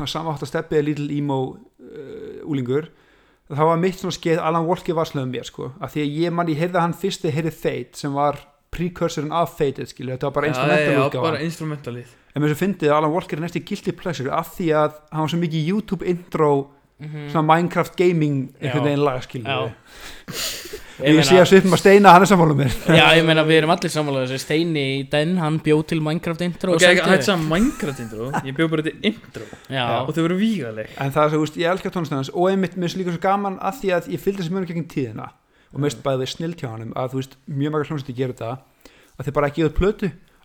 á 0.01 0.05
sama 0.09 0.33
átt 0.33 0.47
að 0.47 0.53
steppiði 0.55 0.87
lítil 0.89 1.09
emo 1.19 1.41
uh, 1.45 2.41
úlingur 2.49 2.89
þá 3.51 3.63
var 3.67 3.81
mitt 3.83 3.99
svona 3.99 4.15
skeið 4.15 4.41
Alan 4.45 4.69
Walker 4.69 4.97
var 4.97 5.09
slöðum 5.09 5.35
mér 5.35 5.49
sko. 5.49 5.73
Af 5.83 5.95
því 5.95 6.05
að 6.05 6.19
ég 6.23 6.35
man 6.35 6.51
ég 6.51 6.61
heyrði 6.61 6.83
hann 6.85 6.97
fyrsti 6.97 7.33
heyrði 7.35 7.53
Fate 7.55 8.01
sem 8.01 8.15
var 8.15 8.39
precursorinn 8.71 9.35
af 9.35 9.57
Fate 9.59 9.87
skilur, 9.91 10.15
þetta 10.15 10.31
var 10.31 10.37
bara 10.39 10.51
instrumental 10.53 11.41
instrumentalið. 11.47 12.13
En 12.31 12.45
mér 12.45 12.53
svo 12.53 12.61
fyndið 12.61 12.93
að 12.93 13.01
Alan 13.01 13.15
Walker 13.15 13.39
er 13.39 13.45
næstu 13.47 13.63
guilty 13.67 13.95
pleasure 13.97 14.35
af 14.35 14.53
því 14.55 14.69
að 14.79 15.01
hann 15.11 15.25
var 15.25 15.33
svo 15.33 15.41
mikið 15.41 15.73
YouTube 15.73 16.07
intro 16.07 16.53
mhm. 17.03 17.33
svona 17.33 17.47
Minecraft 17.49 17.99
gaming 17.99 18.45
einhvern 18.61 18.87
veginn 18.87 19.05
lag 19.09 19.27
skilur. 19.27 19.75
ég, 21.05 21.17
ég 21.19 21.27
sé 21.29 21.39
að 21.41 21.49
svipum 21.51 21.75
að 21.77 21.81
steina 21.83 22.13
hann 22.15 22.25
er 22.27 22.31
sammála 22.31 22.57
mér. 22.59 22.75
Já, 22.87 23.05
ég 23.19 23.25
meina 23.29 23.45
við 23.49 23.59
erum 23.61 23.73
allir 23.75 23.93
sammála 23.93 24.23
þessu. 24.27 24.39
Steini 24.45 24.85
í 24.99 25.03
den, 25.13 25.35
hann 25.41 25.59
bjó 25.65 25.81
til 25.91 26.01
Minecraft 26.05 26.45
intro 26.47 26.77
Ok, 26.77 26.85
sendi 26.85 27.05
hætt 27.11 27.27
saman 27.27 27.49
Minecraft 27.51 28.03
intro. 28.07 28.31
Ég 28.47 28.57
bjóð 28.57 28.71
bara 28.77 28.87
til 28.87 28.97
intro. 29.11 29.45
Já, 29.73 29.85
Og 30.05 30.15
þau 30.17 30.23
voru 30.29 30.39
vígaleg 30.41 30.95
en 30.97 31.13
það 31.17 31.27
er 31.27 31.35
svo, 31.35 31.43
úst, 31.47 31.61
ég 31.61 31.71
elska 31.75 31.93
tónlistinans 31.95 32.33
og 32.35 32.49
einmitt 32.53 32.77
mér 32.79 32.89
er 32.91 32.95
svo 32.95 33.03
líka 33.03 33.15
svo 33.17 33.23
gaman 33.27 33.59
að 33.61 33.79
því 33.83 33.95
að 33.99 34.11
ég 34.15 34.25
fylgdi 34.25 34.45
þessi 34.45 34.57
mjög 34.57 34.73
gegn 34.73 34.89
tíðina. 34.95 35.29
Og 35.71 35.79
mér 35.79 35.93
finnst 35.93 36.03
bæðið 36.07 36.33
snill 36.35 36.57
hjá 36.59 36.69
hann 36.73 36.93
að 36.99 37.13
þú 37.15 37.21
veist, 37.21 37.37
mjög 37.47 37.75
margar 37.77 37.91
hljómsveitir 37.93 38.19
gera 38.19 38.35
þetta 38.35 38.51
að 39.21 39.29
þeir 39.29 39.37
bara 39.37 39.51
ekki 39.53 39.67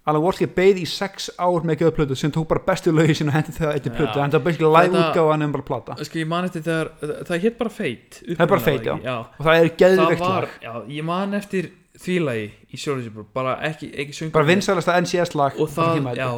Alan 0.05 0.21
Walker 0.21 0.47
beið 0.53 0.79
í 0.83 0.85
sex 0.85 1.31
ár 1.41 1.63
með 1.65 1.81
að 1.81 1.87
út 1.89 1.95
plötu 1.97 2.15
sem 2.19 2.31
tók 2.35 2.45
bara 2.51 2.61
bestu 2.67 2.91
lögi 2.93 3.15
sín 3.17 3.31
og 3.31 3.37
hendi 3.39 3.55
það 3.55 3.71
eitt 3.73 3.87
í 3.89 3.93
plötu. 3.95 4.19
Já. 4.19 4.23
en 4.25 4.31
það 4.31 4.37
var 4.37 4.43
basically 4.45 4.71
live 4.75 4.99
útgáfa 5.01 5.37
en 5.41 5.51
bara 5.55 5.65
plata. 5.69 5.95
Sko, 6.05 6.19
ég 6.21 6.27
man 6.29 6.45
eftir 6.45 6.61
þegar 6.67 6.91
Það, 7.01 7.13
það 7.29 7.41
hétt 7.47 7.57
bara 7.57 7.73
Fate 7.73 8.21
Það 8.27 8.43
er 8.45 8.51
bara 8.53 8.65
Fate, 8.67 8.91
ekki? 8.91 9.07
já. 9.07 9.15
og 9.17 9.41
það 9.47 9.55
er 9.55 9.65
Það 9.69 9.79
geðveikt 9.81 10.21
var, 10.25 10.45
lag. 10.45 10.59
já, 10.61 10.73
ég 10.99 11.07
man 11.09 11.33
eftir 11.39 11.71
því 12.05 12.17
lagi 12.27 12.45
í 12.69 12.77
Sjólisibur 12.83 13.25
Bara 13.33 13.55
ekki, 13.71 13.89
ekki 14.03 14.13
söngur 14.19 14.35
bara 14.37 14.49
vinsælasta 14.51 14.99
NCS 15.01 15.33
lag 15.39 15.57
Og 15.63 15.69
það, 15.73 16.11
já. 16.19 16.29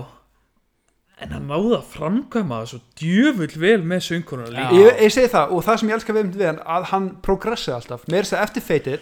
En 1.17 1.31
hann 1.33 1.47
náði 1.49 1.71
að 1.79 1.85
framkvæma 1.95 2.59
það 2.61 2.67
svo 2.71 2.79
djöfull 3.01 3.53
vel 3.63 3.79
með 3.89 4.03
söngkonuna 4.05 4.51
Já. 4.51 4.57
líka. 4.57 4.75
Ég, 4.77 4.99
ég 5.07 5.13
segi 5.15 5.31
það 5.33 5.53
og 5.57 5.63
það 5.65 5.79
sem 5.81 5.89
ég 5.89 5.95
elska 5.97 6.13
við, 6.13 6.27
við 6.37 6.45
hann 6.51 6.59
að 6.77 6.83
hann 6.91 7.07
progressi 7.25 7.71
alltaf, 7.73 8.03
mér 8.07 8.19
er 8.21 8.27
þess 8.29 8.37
að 8.37 8.43
eftir 8.47 8.65
Fate 8.67 8.99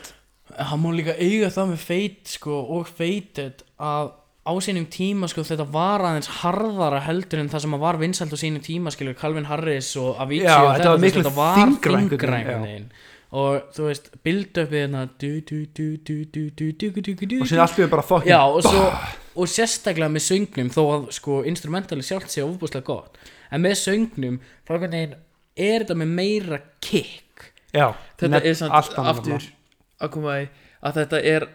hann 0.56 0.80
má 0.80 0.88
líka 0.96 1.16
eiga 1.20 1.50
það 1.52 1.74
með 1.74 1.82
feit 1.90 2.32
sko, 2.38 2.60
og 2.78 2.88
feited 2.88 3.66
að 3.84 4.14
á 4.46 4.54
sínum 4.62 4.86
tíma 4.94 5.28
sko 5.30 5.42
þetta 5.46 5.66
var 5.74 6.04
aðeins 6.06 6.30
harðara 6.44 7.02
heldur 7.08 7.42
en 7.42 7.50
það 7.50 7.66
sem 7.66 7.76
var 7.82 7.98
vinsælt 7.98 8.36
á 8.36 8.38
sínum 8.38 8.62
tíma 8.64 8.94
skilur 8.94 9.18
Calvin 9.18 9.48
Harris 9.50 9.90
og 9.98 10.20
Avicii 10.22 10.46
já, 10.46 10.60
og 10.62 10.72
þetta, 10.78 10.96
þetta 11.02 11.34
var 11.34 11.58
miklu 11.64 11.82
þingra 11.82 12.00
einhvern 12.00 12.66
veginn 12.68 12.88
og 13.36 13.74
þú 13.76 13.88
veist 13.90 14.12
build-upið 14.24 14.84
hérna 14.84 15.02
og 17.42 17.50
sér 17.50 17.64
alltaf 17.66 17.90
bara 17.92 18.06
fokkin 18.06 18.32
já 18.32 18.42
og, 18.46 18.62
svo, 18.64 18.86
og 19.34 19.50
sérstaklega 19.50 20.14
með 20.14 20.28
söngnum 20.30 20.70
þó 20.72 20.82
að 20.86 21.10
sko 21.18 21.42
instrumentali 21.50 22.06
sjálft 22.06 22.32
sé 22.32 22.46
ofbúslega 22.46 22.86
gott 22.86 23.18
en 23.50 23.66
með 23.66 23.80
söngnum 23.82 24.38
þá 24.68 24.72
er 24.78 25.18
þetta 25.56 25.98
með 25.98 26.16
meira 26.22 26.62
kick 26.84 27.50
já, 27.74 27.90
þetta 28.22 28.46
er 28.46 28.58
samt 28.62 28.98
aftur 29.02 29.50
að 29.98 30.14
koma 30.14 30.40
í 30.44 30.50
að 30.86 31.02
þetta 31.02 31.22
er 31.34 31.50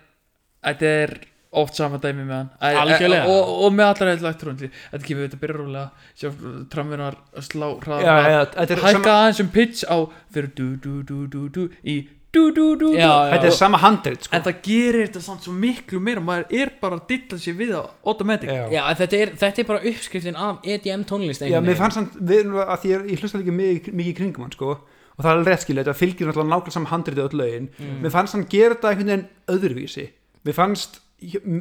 þetta 0.66 0.94
er 1.04 1.18
oft 1.52 1.74
sama 1.74 1.98
dæmi 1.98 2.22
með 2.28 2.36
hann 2.36 2.50
Æ, 2.62 2.68
Algjörlega. 2.84 3.24
e, 3.24 3.32
og, 3.34 3.48
og 3.66 3.72
með 3.74 3.88
allar 3.90 4.12
elektrónli 4.14 4.68
þetta 4.92 5.04
kemur 5.08 5.24
við 5.24 5.28
þetta 5.32 5.40
byrja 5.42 5.56
rólega 5.58 5.90
sjá 6.14 6.30
tramvinar 6.70 7.16
slá 7.42 7.66
já, 7.66 7.80
hraða 7.82 8.30
já, 8.30 8.40
þetta 8.54 8.76
er 8.76 8.82
hækka 8.84 9.02
sama, 9.02 9.18
aðeins 9.24 9.40
um 9.44 9.50
pitch 9.56 9.84
á 9.90 9.96
fyrir 10.34 10.50
du 10.54 10.68
du 10.84 11.02
du 11.02 11.26
du 11.26 11.48
du 11.56 11.64
í 11.82 11.96
du 12.30 12.44
du 12.54 12.76
du 12.78 12.92
du 12.92 12.94
Já, 12.94 13.08
já. 13.10 13.32
þetta 13.32 13.48
er 13.50 13.56
sama 13.56 13.78
handrit 13.82 14.22
sko. 14.28 14.36
en 14.38 14.42
það 14.46 14.60
gerir 14.62 15.00
þetta 15.08 15.22
samt 15.24 15.42
svo 15.48 15.52
miklu 15.58 15.98
meira 15.98 16.22
maður 16.22 16.52
er 16.60 16.70
bara 16.80 17.00
að 17.00 17.08
dilla 17.10 17.38
sér 17.42 17.56
við 17.58 17.72
á 17.74 17.82
automatic 18.06 18.46
já. 18.52 18.62
Já, 18.70 18.82
en 18.92 19.00
þetta 19.02 19.18
er, 19.24 19.32
þetta 19.42 19.60
er 19.64 19.68
bara 19.72 19.82
uppskriftin 19.90 20.38
af 20.38 20.62
EDM 20.62 21.02
tónlist 21.10 21.42
Já, 21.42 21.58
mér 21.58 21.74
fannst 21.82 21.98
hann, 21.98 22.06
við, 22.20 22.44
erum 22.44 22.60
að 22.62 22.78
því 22.84 22.92
ég, 22.94 23.10
ég 23.16 23.24
hlusta 23.24 23.42
líka 23.42 23.56
mikið, 23.58 23.98
í 24.06 24.14
kringum 24.20 24.46
hann 24.46 24.54
sko 24.54 24.70
og 24.76 25.24
það 25.26 25.32
er 25.32 25.34
alveg 25.40 25.50
rétt 25.50 25.64
skilja, 25.66 25.82
þetta 25.82 25.98
fylgir 25.98 26.30
náttúrulega 26.30 26.52
nákvæmlega 26.54 26.76
saman 26.78 26.92
handritið 26.94 27.26
öll 27.26 27.38
lögin, 27.42 27.66
Mm. 27.82 27.96
mér 28.06 28.14
fannst 28.14 28.32
hann 28.38 28.46
gera 28.54 28.74
þetta 28.78 28.92
einhvern 28.94 29.10
veginn 29.10 29.26
öðruvísi 29.50 30.06
mér 30.46 30.54
fannst 30.56 31.00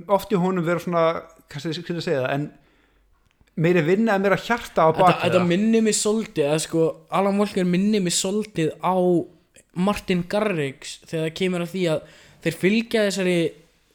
oft 0.07 0.33
í 0.33 0.39
honum 0.39 0.65
vera 0.65 0.81
svona 0.83 1.05
kannski 1.51 1.81
þess 1.81 1.95
að 1.95 2.05
segja 2.05 2.23
það, 2.23 2.33
en 2.35 2.49
meiri 3.59 3.83
vinna 3.83 4.15
en 4.15 4.23
meira 4.23 4.39
hjarta 4.39 4.87
á 4.87 4.89
þetta, 4.89 5.03
bak 5.03 5.23
þetta 5.25 5.41
minnir 5.47 5.83
mig 5.85 5.97
svolítið 5.97 6.53
að 6.53 6.61
sko, 6.65 6.85
Alan 7.19 7.39
Walker 7.41 7.67
minnir 7.67 8.03
mig 8.05 8.15
svolítið 8.15 8.71
á 8.79 8.95
Martin 9.79 10.23
Garrix 10.31 10.99
þegar 11.07 11.25
það 11.27 11.35
kemur 11.39 11.65
að 11.65 11.73
því 11.73 11.83
að 11.93 12.15
þeir 12.45 12.57
fylgja 12.63 13.03
þessari 13.07 13.37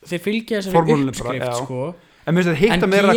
þeir 0.05 0.23
fylgja 0.27 0.61
þessari 0.61 0.99
uppskrift 1.09 1.59
sko, 1.63 1.81
en 2.25 2.37
mér 2.37 2.53
en 2.53 2.87
gera, 2.93 3.17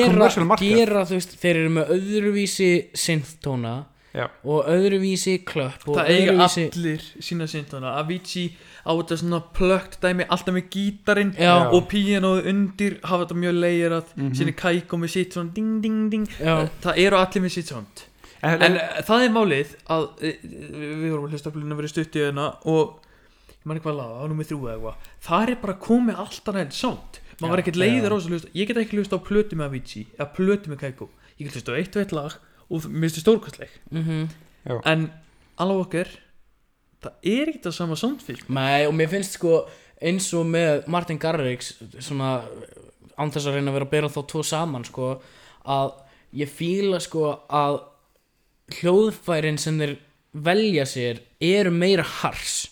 gera 0.61 1.05
þú 1.09 1.19
veist, 1.19 1.37
þeir 1.41 1.61
eru 1.61 1.75
með 1.77 1.93
öðruvísi 1.97 2.71
synthtóna 2.95 3.75
Já. 4.15 4.25
og 4.47 4.69
öðruvísi 4.71 5.35
klöpp 5.45 5.83
og 5.85 5.99
það 5.99 6.11
eiga 6.13 6.33
öðruvísi 6.33 6.63
allir 6.71 7.03
sína 7.27 7.47
syndana 7.51 7.97
Avicii 7.99 8.47
á 8.87 8.91
þetta 8.95 9.17
svona 9.21 9.39
plögt 9.57 9.97
dæmi 10.01 10.25
alltaf 10.31 10.53
með 10.55 10.69
gítarinn 10.73 11.33
Já. 11.37 11.53
og 11.75 11.89
píanóðu 11.91 12.45
undir 12.51 12.95
hafa 13.03 13.25
þetta 13.25 13.39
mjög 13.43 13.57
leirað 13.61 14.13
mm 14.15 14.23
Mhm. 14.27 14.35
sína 14.39 14.53
kæko 14.63 14.97
með 15.01 15.09
sitt 15.15 15.33
svona 15.35 15.53
ding 15.53 15.81
ding 15.83 16.09
ding. 16.11 16.27
Já. 16.39 16.69
það 16.81 16.97
eru 17.05 17.17
allir 17.19 17.43
með 17.43 17.51
sitt 17.57 17.67
svona 17.67 17.85
en, 18.43 18.61
en 18.61 18.73
uh, 18.77 19.01
það 19.03 19.23
er 19.25 19.31
málið 19.35 19.75
að 19.89 20.03
uh, 20.07 20.33
við 21.03 21.11
vorum 21.11 21.25
að 21.27 21.31
hlusta 21.35 21.49
að 21.51 21.77
verið 21.81 21.89
stutt 21.93 22.15
í 22.15 22.23
hérna 22.23 22.47
og 22.65 22.99
ég 23.51 23.65
man 23.67 23.77
ekki 23.77 23.87
hvað 23.89 23.97
laga, 23.99 24.19
á 24.21 24.25
nummer 24.31 24.45
þrjú 24.47 24.59
eða 24.63 24.75
eitthvað. 24.77 25.07
Það 25.27 25.49
er 25.51 25.57
bara 25.61 25.73
komið 25.83 26.19
alltaf 26.23 26.55
nælt 26.55 26.75
sánt 26.77 27.21
maður 27.41 27.51
var 27.51 27.61
ekkert 27.61 27.75
leiður 27.81 28.13
á 28.13 28.17
þessu 28.17 28.51
ég 28.55 28.67
get 28.69 28.77
ekki 28.77 28.97
hlusta 28.97 29.17
á 29.19 29.21
plötu 29.27 29.57
með 29.59 29.67
Avicii 29.67 30.05
eða 30.17 30.29
plötu 30.37 30.71
með 30.71 30.79
Kaiko. 30.85 31.09
Ég 31.37 31.47
get 31.49 31.57
hlusta 31.57 31.73
á 31.73 31.77
eitt 31.77 31.95
og 31.97 32.01
eitt 32.01 32.13
lag 32.15 32.33
og 32.69 32.87
mér 32.87 33.09
finnst 33.09 33.19
það 33.19 33.25
stórkastleg 33.25 33.69
mm 33.91 34.27
en 34.85 35.11
Alan 35.57 35.77
Walker 35.77 36.07
það 37.03 37.29
er 37.33 37.51
ekkert 37.51 37.67
það 37.69 37.77
sama 37.77 37.99
soundfilm 37.99 38.55
Nei, 38.57 38.87
og 38.87 38.95
mér 38.97 39.11
finnst 39.11 39.37
sko 39.37 39.61
eins 39.97 40.29
og 40.37 40.47
með 40.49 40.87
Martin 40.93 41.19
Garrix 41.21 41.75
svona 41.99 42.41
án 43.17 43.33
þess 43.33 43.49
að 43.49 43.57
reyna 43.57 43.71
að 43.71 43.79
vera 43.79 43.87
að 43.87 43.93
bera 43.95 44.13
þá 44.13 44.19
tvo 44.31 44.43
saman 44.45 44.85
sko 44.87 45.13
að 45.67 45.93
ég 46.37 46.51
fíla 46.51 46.99
sko 47.01 47.31
að 47.47 47.79
hljóðfærin 48.77 49.59
sem 49.61 49.77
þeir 49.79 49.95
velja 50.37 50.85
sér 50.85 51.21
eru 51.41 51.71
meira 51.73 52.03
hars. 52.03 52.67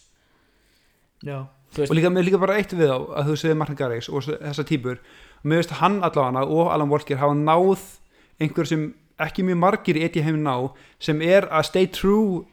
Já. 1.26 1.48
Veist, 1.76 1.90
og 1.90 1.98
líka, 1.98 2.12
líka 2.24 2.40
bara 2.40 2.58
eitt 2.60 2.72
við 2.76 2.92
á 2.94 3.00
að 3.20 3.32
þú 3.32 3.38
segir 3.40 3.58
Martin 3.60 3.80
Garrix 3.80 4.08
og 4.08 4.24
þessar 4.28 4.68
típur 4.68 5.00
og 5.00 5.48
mér 5.50 5.64
finnst 5.64 5.74
hann 5.82 5.98
allavega 6.06 6.46
og 6.46 6.70
Alan 6.72 6.92
Walker 6.92 7.20
hafa 7.20 7.36
náð 7.36 7.82
einhver 8.40 8.70
sem 8.70 8.86
ekki 9.20 9.44
mjög 9.48 9.60
margir 9.60 10.00
í 10.00 10.24
heim 10.24 10.40
ná 10.44 10.72
sem 11.04 11.20
er 11.24 11.50
að 11.52 11.68
stay 11.72 11.90
true 11.92 12.46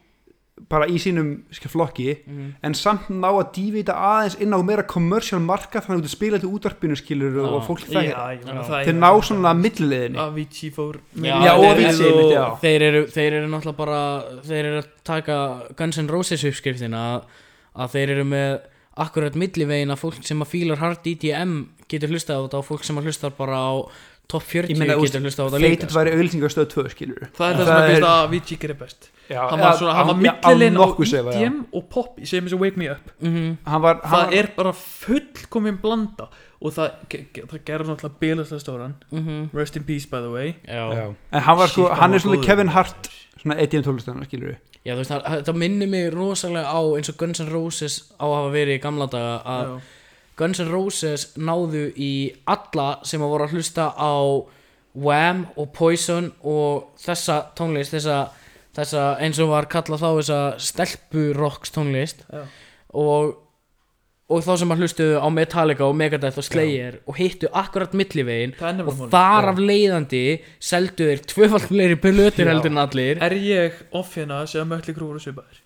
bara 0.68 0.86
í 0.86 0.98
sínum 1.00 1.42
flokki 1.50 2.18
Mhm. 2.26 2.54
en 2.62 2.74
samt 2.74 3.08
ná 3.08 3.28
að 3.32 3.52
dívita 3.56 3.94
aðeins 3.96 4.36
inn 4.40 4.52
á 4.52 4.60
meira 4.62 4.82
commercial 4.86 5.40
marka 5.40 5.80
þannig 5.80 6.02
að 6.02 6.06
þú 6.06 6.08
spila 6.12 6.38
til 6.38 6.50
útvarpinu 6.52 6.96
skilur 6.96 7.32
Já. 7.34 7.48
og 7.48 7.62
fólk 7.66 7.86
það 7.88 8.84
þeir 8.84 8.98
ná 9.00 9.10
svona 9.24 9.54
millileginni 9.56 10.18
Avicii 10.18 10.70
fór 10.70 11.00
Já, 11.16 11.40
Já, 11.44 11.52
og 11.56 11.64
þeir- 11.64 11.72
Avicii, 11.72 12.04
og- 12.04 12.12
einmitt, 12.12 12.32
já. 12.36 12.60
þeir 12.60 12.82
eru, 12.82 13.06
þeir 13.06 13.32
eru 13.32 13.48
náttúrulega 13.48 13.76
bara 13.76 14.22
þeir 14.44 14.64
eru 14.64 14.78
að 14.82 14.86
taka 15.04 15.62
Guns 15.76 15.98
N' 15.98 16.08
Roses 16.08 16.44
uppskriftina 16.44 17.00
að, 17.16 17.22
að 17.76 17.90
þeir 17.90 18.08
eru 18.10 18.24
með 18.24 18.60
akkurat 18.98 19.34
millivegin 19.34 19.90
að 19.90 19.98
fólk 20.04 20.22
sem 20.24 20.38
að 20.42 20.48
fílar 20.52 20.76
hard 20.78 20.98
EDM 21.06 21.68
getur 21.88 22.08
hlustað 22.12 22.36
á 22.36 22.44
þetta 22.44 22.58
og 22.60 22.66
fólk 22.68 22.84
sem 22.84 22.96
að 22.98 23.04
hlustar 23.08 23.30
bara 23.36 23.56
á 23.56 23.72
top 24.32 24.44
40 24.48 24.72
Ég 24.72 24.78
meina, 24.80 24.96
getur 25.00 25.22
hlustað 25.24 25.42
á 25.42 25.48
þetta 25.52 25.60
líka 25.62 25.72
feitit 25.76 25.94
væri 25.96 26.12
auðlýsingarstöð 26.16 26.68
2 26.74 26.84
skilur 26.94 27.26
það 27.36 27.48
er 27.48 27.58
það 27.58 27.66
sem 27.66 27.76
að 27.76 27.88
finnst 27.90 28.06
að 28.08 28.22
Avicii 28.26 28.58
gerir 28.62 28.78
best 28.80 29.10
já, 29.28 29.40
hann 29.50 29.60
var, 29.62 29.76
svona, 29.80 29.94
hann 29.98 30.08
var 30.12 30.18
millilinn 30.22 30.80
á 30.80 30.86
já. 30.88 31.32
EDM 31.36 31.58
og 31.72 31.84
pop 31.92 32.18
í 32.22 32.26
sem 32.28 32.44
þessu 32.48 32.58
Wake 32.62 32.76
Me 32.80 32.88
Up 32.94 33.12
Mhm. 33.20 33.58
hann 33.68 33.82
var, 33.84 34.00
hann 34.02 34.26
það 34.26 34.36
er 34.40 34.48
bara 34.56 34.72
fullkomin 34.72 35.78
blanda 35.82 36.28
og 36.62 36.72
það, 36.76 36.90
það 37.10 37.62
gerur 37.66 37.88
náttúrulega 37.90 38.20
bilaslega 38.22 38.60
stóran 38.62 38.94
Mhm. 39.12 39.48
Rest 39.54 39.76
in 39.76 39.84
Peace 39.84 40.06
by 40.10 40.20
the 40.20 40.30
way 40.30 40.54
Já. 40.66 40.84
Já. 40.94 41.14
en 41.32 41.40
hann 41.42 41.58
var 41.58 41.66
sko, 41.68 41.88
hann 41.88 42.10
var 42.10 42.16
er 42.16 42.20
svona. 42.22 42.42
Kevin 42.44 42.68
Hart 42.68 43.08
svona 43.42 43.56
EDM 43.60 43.82
tónlistarnar 43.82 44.24
skilur 44.28 44.56
Já, 44.84 44.94
þú 44.94 44.98
veist, 44.98 45.10
það, 45.10 45.26
þetta 45.44 45.52
minnir 45.54 45.88
mig 45.88 46.12
rosalega 46.14 46.66
á 46.66 46.80
eins 46.98 47.08
og 47.08 47.16
Guns 47.16 47.38
N' 47.40 47.50
Roses 47.52 48.12
á 48.18 48.24
að 48.26 48.34
hafa 48.34 48.50
verið 48.50 48.78
í 48.78 48.82
gamla 48.82 49.06
daga 49.10 49.42
að 49.46 49.66
Já. 49.66 49.80
Guns 50.38 50.60
N' 50.62 50.72
Roses 50.72 51.28
náðu 51.36 51.90
í 51.96 52.12
alla 52.48 52.96
sem 53.06 53.22
að 53.22 53.34
voru 53.34 53.46
að 53.46 53.56
hlusta 53.58 53.90
á 53.92 54.14
Wham 54.92 55.46
og 55.56 55.70
Poison 55.76 56.30
og 56.44 56.98
þessa 57.00 57.38
tónlist 57.56 57.94
þessa, 57.94 58.18
þessa 58.76 59.04
eins 59.24 59.40
og 59.40 59.52
var 59.52 59.68
kallað 59.72 60.04
þá 60.04 60.10
þessa 60.10 60.40
stelpurocks 60.66 61.72
tónlist. 61.72 62.26
Já. 62.28 62.44
og, 62.92 63.32
og 64.32 64.44
þá 64.44 64.52
sem 64.60 64.74
að 64.74 64.84
hlustuðu 64.84 65.16
á 65.20 65.28
Metallica 65.32 65.88
og 65.88 65.96
Megadeth 65.96 66.40
og 66.40 66.48
Slayer 66.48 67.00
og 67.08 67.16
hittu 67.20 67.48
akkurat 67.48 67.96
millivegin 67.96 68.56
og 68.60 69.08
þar 69.12 69.52
af 69.52 69.60
leiðandi 69.60 70.24
seldu 70.60 71.08
þeir 71.08 71.26
tvöfald 71.32 71.68
fleiri 71.72 72.00
plötur 72.00 72.48
Já. 72.48 72.52
heldur 72.52 72.72
en 72.72 72.84
allir. 72.84 73.20
Er 73.20 73.36
ég 73.36 73.84
off 73.92 74.16
að 74.20 74.48
segja 74.52 74.68
Mötli 74.68 74.96
Krúur 74.96 75.20
og 75.20 75.24
svipaðir 75.24 75.61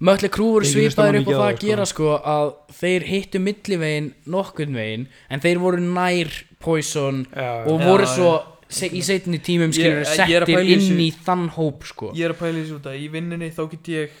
Mötli 0.00 0.30
hlusta 0.32 0.70
svipaðir 0.72 1.18
nú 1.18 1.26
upp 1.26 1.28
á 1.28 1.40
það 1.40 1.48
að 1.50 1.58
gera 1.60 1.84
sko. 1.88 2.14
að 2.16 2.54
þeir 2.78 3.04
hittu 3.10 3.40
millivegin 3.42 4.06
nokkurn 4.32 4.78
veginn 4.78 5.08
en 5.28 5.42
þeir 5.44 5.60
voru 5.60 5.82
nær 5.84 6.30
Poison 6.60 7.26
já, 7.32 7.64
og 7.64 7.80
Já, 7.80 7.86
voru 7.88 8.06
já. 8.06 8.12
svo 8.14 8.30
se, 8.68 8.88
í 8.88 9.02
setni 9.04 9.40
tímum 9.44 9.72
skilur 9.72 10.02
er 10.02 10.08
settir 10.08 10.44
inn 10.60 11.00
í 11.00 11.10
þann 11.24 11.48
hóp 11.56 11.84
sko. 11.88 12.10
Ég 12.16 12.28
er 12.28 12.34
að 12.34 12.40
pæla 12.42 12.62
þessu 12.62 12.78
út 12.78 12.88
að 12.90 12.98
í 13.00 13.06
vinninni 13.12 13.50
þá 13.52 13.62
get 13.74 13.92
ég 13.92 14.18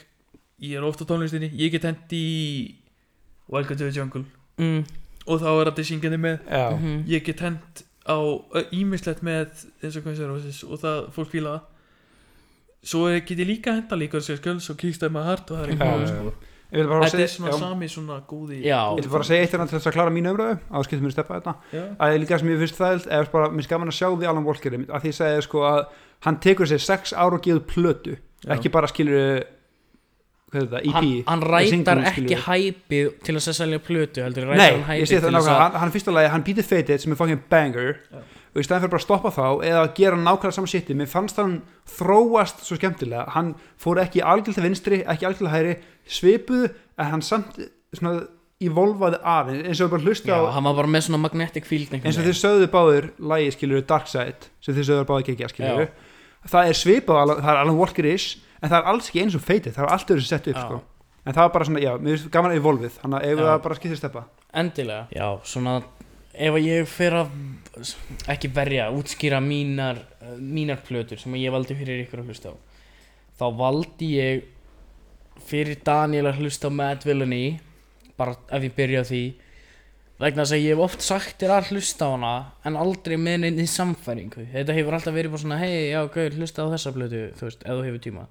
ég 0.60 0.76
er 0.76 0.86
ofta 0.88 1.04
á 1.04 1.10
tónlistinni 1.10 1.50
ég 1.56 1.72
get 1.72 1.88
hendi 1.88 2.20
í 2.20 2.40
Welcome 3.50 3.76
to 3.80 3.88
the 3.88 3.94
Jungle. 3.94 4.24
Mm, 4.60 4.84
og 5.26 5.40
þá 5.42 5.48
er 5.50 5.70
þetta 5.70 5.84
syngjandi 5.88 6.20
með. 6.22 6.36
Já. 6.46 6.64
mhm. 6.76 6.98
ég 7.10 7.24
get 7.26 7.40
hend 7.40 7.84
á 8.04 8.18
ímislegt 8.72 9.24
með 9.26 9.66
eins 9.82 9.96
og 9.96 10.06
N' 10.06 10.28
Roses 10.28 10.62
og 10.64 10.80
það 10.82 11.00
fólk 11.16 11.32
fíla 11.32 11.56
það 11.56 11.69
svo 12.82 13.08
get 13.12 13.38
ég 13.38 13.46
líka 13.48 13.74
henda 13.76 13.96
líka 13.96 14.20
sér 14.24 14.38
skjöls 14.40 14.70
og 14.72 14.78
kíkstæð 14.80 15.12
með 15.12 15.24
hart 15.28 15.50
og 15.50 15.58
það 15.58 15.64
er 15.66 15.74
eitthvað 15.74 16.06
sko. 16.08 16.32
Ég 16.70 16.78
vil 16.78 16.86
bara 16.86 17.02
þetta 17.02 17.10
segja- 17.18 17.26
er 17.26 17.32
svona 17.34 17.50
já. 17.50 17.58
sami 17.58 17.86
svona 17.90 18.16
góði 18.30 18.58
Já. 18.62 18.80
Ég 18.94 19.02
vil 19.02 19.10
bara 19.10 19.24
segja 19.26 19.42
eitt 19.42 19.50
hérna 19.56 19.66
til 19.68 19.78
þess 19.78 19.88
að 19.90 19.94
klara 19.96 20.10
mínu 20.14 20.30
umröðu 20.30 20.58
á 20.70 20.78
skiptum 20.86 21.06
mér 21.08 21.12
steppa 21.16 21.40
þetta 21.40 21.54
Já. 21.74 21.82
að 21.98 22.18
líka 22.22 22.38
sem 22.38 22.48
ég 22.48 22.58
finnst 22.62 22.78
það 22.78 23.06
eða 23.10 23.30
bara, 23.32 23.48
mér 23.50 23.68
gaman 23.68 23.88
að 23.90 23.98
sjá 23.98 24.06
því 24.14 24.28
Alan 24.30 24.44
Walker 24.46 24.70
að 24.78 25.00
því 25.02 25.12
segi 25.18 25.42
sko 25.48 25.58
að 25.66 25.80
hann 26.20 26.36
tekur 26.38 26.66
sér 26.70 26.78
sex 26.84 27.12
ára 27.12 27.34
og 27.34 27.42
gefur 27.42 27.64
plötu 27.66 28.14
Já. 28.46 28.54
ekki 28.54 28.70
bara 28.70 28.86
skilur 28.86 29.42
hvað 30.50 30.62
er 30.62 30.66
þetta, 30.66 30.80
EP 30.86 30.94
hann, 30.94 31.10
hann 31.26 31.42
rætar 31.42 32.02
ekki 32.10 32.36
hæpið 32.46 33.10
til 33.26 33.34
að 33.34 33.54
selja 33.54 33.78
plötu 33.82 34.22
heldur 34.22 34.46
Nei, 34.54 34.80
hann 34.82 34.96
ég 34.98 35.06
sé 35.10 35.18
það 35.18 35.34
nákvæmlega, 35.34 35.56
að 35.56 35.62
hann, 35.66 35.80
hann 35.82 35.90
fyrsta 35.94 36.14
lagi, 36.14 36.30
hann 36.30 36.44
býtir 36.46 36.66
feitit 36.70 37.02
sem 37.02 37.12
er 37.12 37.18
fucking 37.18 37.42
banger 37.50 37.98
Já. 38.10 38.22
Og 38.50 38.58
í 38.60 38.64
stæðan 38.66 38.82
fyrir 38.82 38.92
bara 38.94 39.00
að 39.00 39.06
stoppa 39.06 39.30
þá 39.34 39.44
eða 39.68 39.80
að 39.84 39.92
gera 40.00 40.18
nákvæmlega 40.18 40.56
saman 40.56 40.70
shiti, 40.72 40.96
mér 40.98 41.10
fannst 41.10 41.38
hann 41.38 41.56
þróast 41.96 42.64
svo 42.66 42.78
skemmtilega, 42.80 43.28
hann 43.36 43.52
fór 43.80 44.00
ekki 44.02 44.24
algjörð 44.26 44.58
til 44.58 44.64
vinstri, 44.66 45.00
ekki 45.06 45.28
algjörð 45.28 45.44
til 45.44 45.52
hæri 45.54 45.74
svipuð, 46.10 46.66
en 46.98 47.10
hann 47.14 47.22
samt 47.22 47.60
svona 47.94 48.24
evolvaði 48.60 49.20
aðeins 49.24 49.68
eins 49.70 49.80
og 49.80 49.86
við 49.88 49.94
bara 49.94 50.04
hlusta 50.04 50.32
Já, 50.34 50.36
á, 50.36 50.52
hann 50.52 50.66
var 50.66 50.76
bara 50.82 50.90
með 50.92 51.06
svona 51.06 51.22
magnetic 51.22 51.64
field 51.68 51.94
eins 51.96 52.18
og 52.18 52.26
þið 52.26 52.36
sögðu 52.42 52.66
báður 52.74 53.06
lagi 53.32 53.54
skilur 53.54 53.86
Dark 53.88 54.10
Side, 54.10 54.50
sem 54.60 54.76
þið 54.76 54.88
sögðu 54.90 55.06
báður 55.08 55.30
ekki 55.32 55.48
skilur, 55.54 55.88
það 56.50 56.72
er 56.72 56.80
svipað 56.82 57.32
það 57.38 57.52
er 57.54 57.60
Alan 57.62 57.78
Walker-ish, 57.78 58.42
en 58.60 58.68
það 58.68 58.76
er 58.82 58.90
alls 58.92 59.08
ekki 59.08 59.22
eins 59.24 59.38
og 59.38 59.46
feitit, 59.46 59.72
það 59.78 59.86
er 59.86 59.94
allt 59.94 60.12
öðru 60.12 60.26
sett 60.26 60.50
upp 60.50 60.58
Já. 60.58 60.66
sko. 60.66 60.82
en 61.24 61.36
það 61.36 61.42
var 61.46 61.54
bara 61.54 61.68
svona, 61.70 61.80
já, 61.80 61.92
mér 62.00 62.16
finnst 62.18 62.30
gaman 62.34 62.52
að 62.52 62.60
evolvið 62.60 62.94
þannig 63.00 63.16
að 63.20 63.30
ef 63.30 63.40
Já. 63.40 63.46
það 63.46 63.64
bara 63.64 63.78
skiptir 63.80 64.00
steppa 64.02 64.22
endilega 64.60 65.02
já, 65.16 65.26
svona 65.54 65.74
ef 66.34 66.54
að 66.60 66.68
ég 66.68 66.88
fer 66.88 67.16
að 67.22 67.32
ekki 68.30 68.50
verja, 68.54 68.88
útskýra 68.94 69.40
mínar 69.42 70.02
mínar 70.38 70.80
plötur 70.86 71.20
sem 71.20 71.34
ég 71.38 71.52
valdi 71.54 71.76
fyrir 71.78 72.02
ykkur 72.04 72.24
að 72.24 72.32
hlusta 72.32 72.52
á. 72.52 72.54
Þá 73.38 73.46
valdi 73.56 74.08
ég 74.16 74.48
fyrir 75.46 75.78
Daniel 75.84 76.28
að 76.30 76.42
hlusta 76.42 76.68
á 76.68 76.72
Mad 76.74 77.06
Villainy 77.06 77.60
bara 78.18 78.36
ef 78.52 78.66
ég 78.66 78.74
byrja 78.76 79.04
á 79.04 79.08
því 79.08 79.22
vegna 80.20 80.44
þess 80.44 80.56
að 80.56 80.64
ég 80.64 80.74
hef 80.74 80.84
oft 80.84 81.04
sagt 81.04 81.40
þér 81.40 81.54
að 81.56 81.70
hlusta 81.72 82.10
á 82.10 82.12
hana 82.12 82.32
en 82.68 82.76
aldrei 82.76 83.16
með 83.16 83.38
neinni 83.46 83.64
samfæringu 83.70 84.44
þetta 84.52 84.76
hefur 84.76 84.96
alltaf 84.98 85.16
verið 85.16 85.32
bara 85.32 85.44
svona 85.44 85.60
hei, 85.62 85.90
já, 85.94 86.00
gauð, 86.12 86.36
hlusta 86.36 86.66
á 86.68 86.72
þessa 86.74 86.92
plötu 86.96 87.22
þú 87.38 87.46
veist, 87.48 87.64
ef 87.64 87.78
þú 87.78 87.86
hefur 87.86 88.02
tíma. 88.04 88.26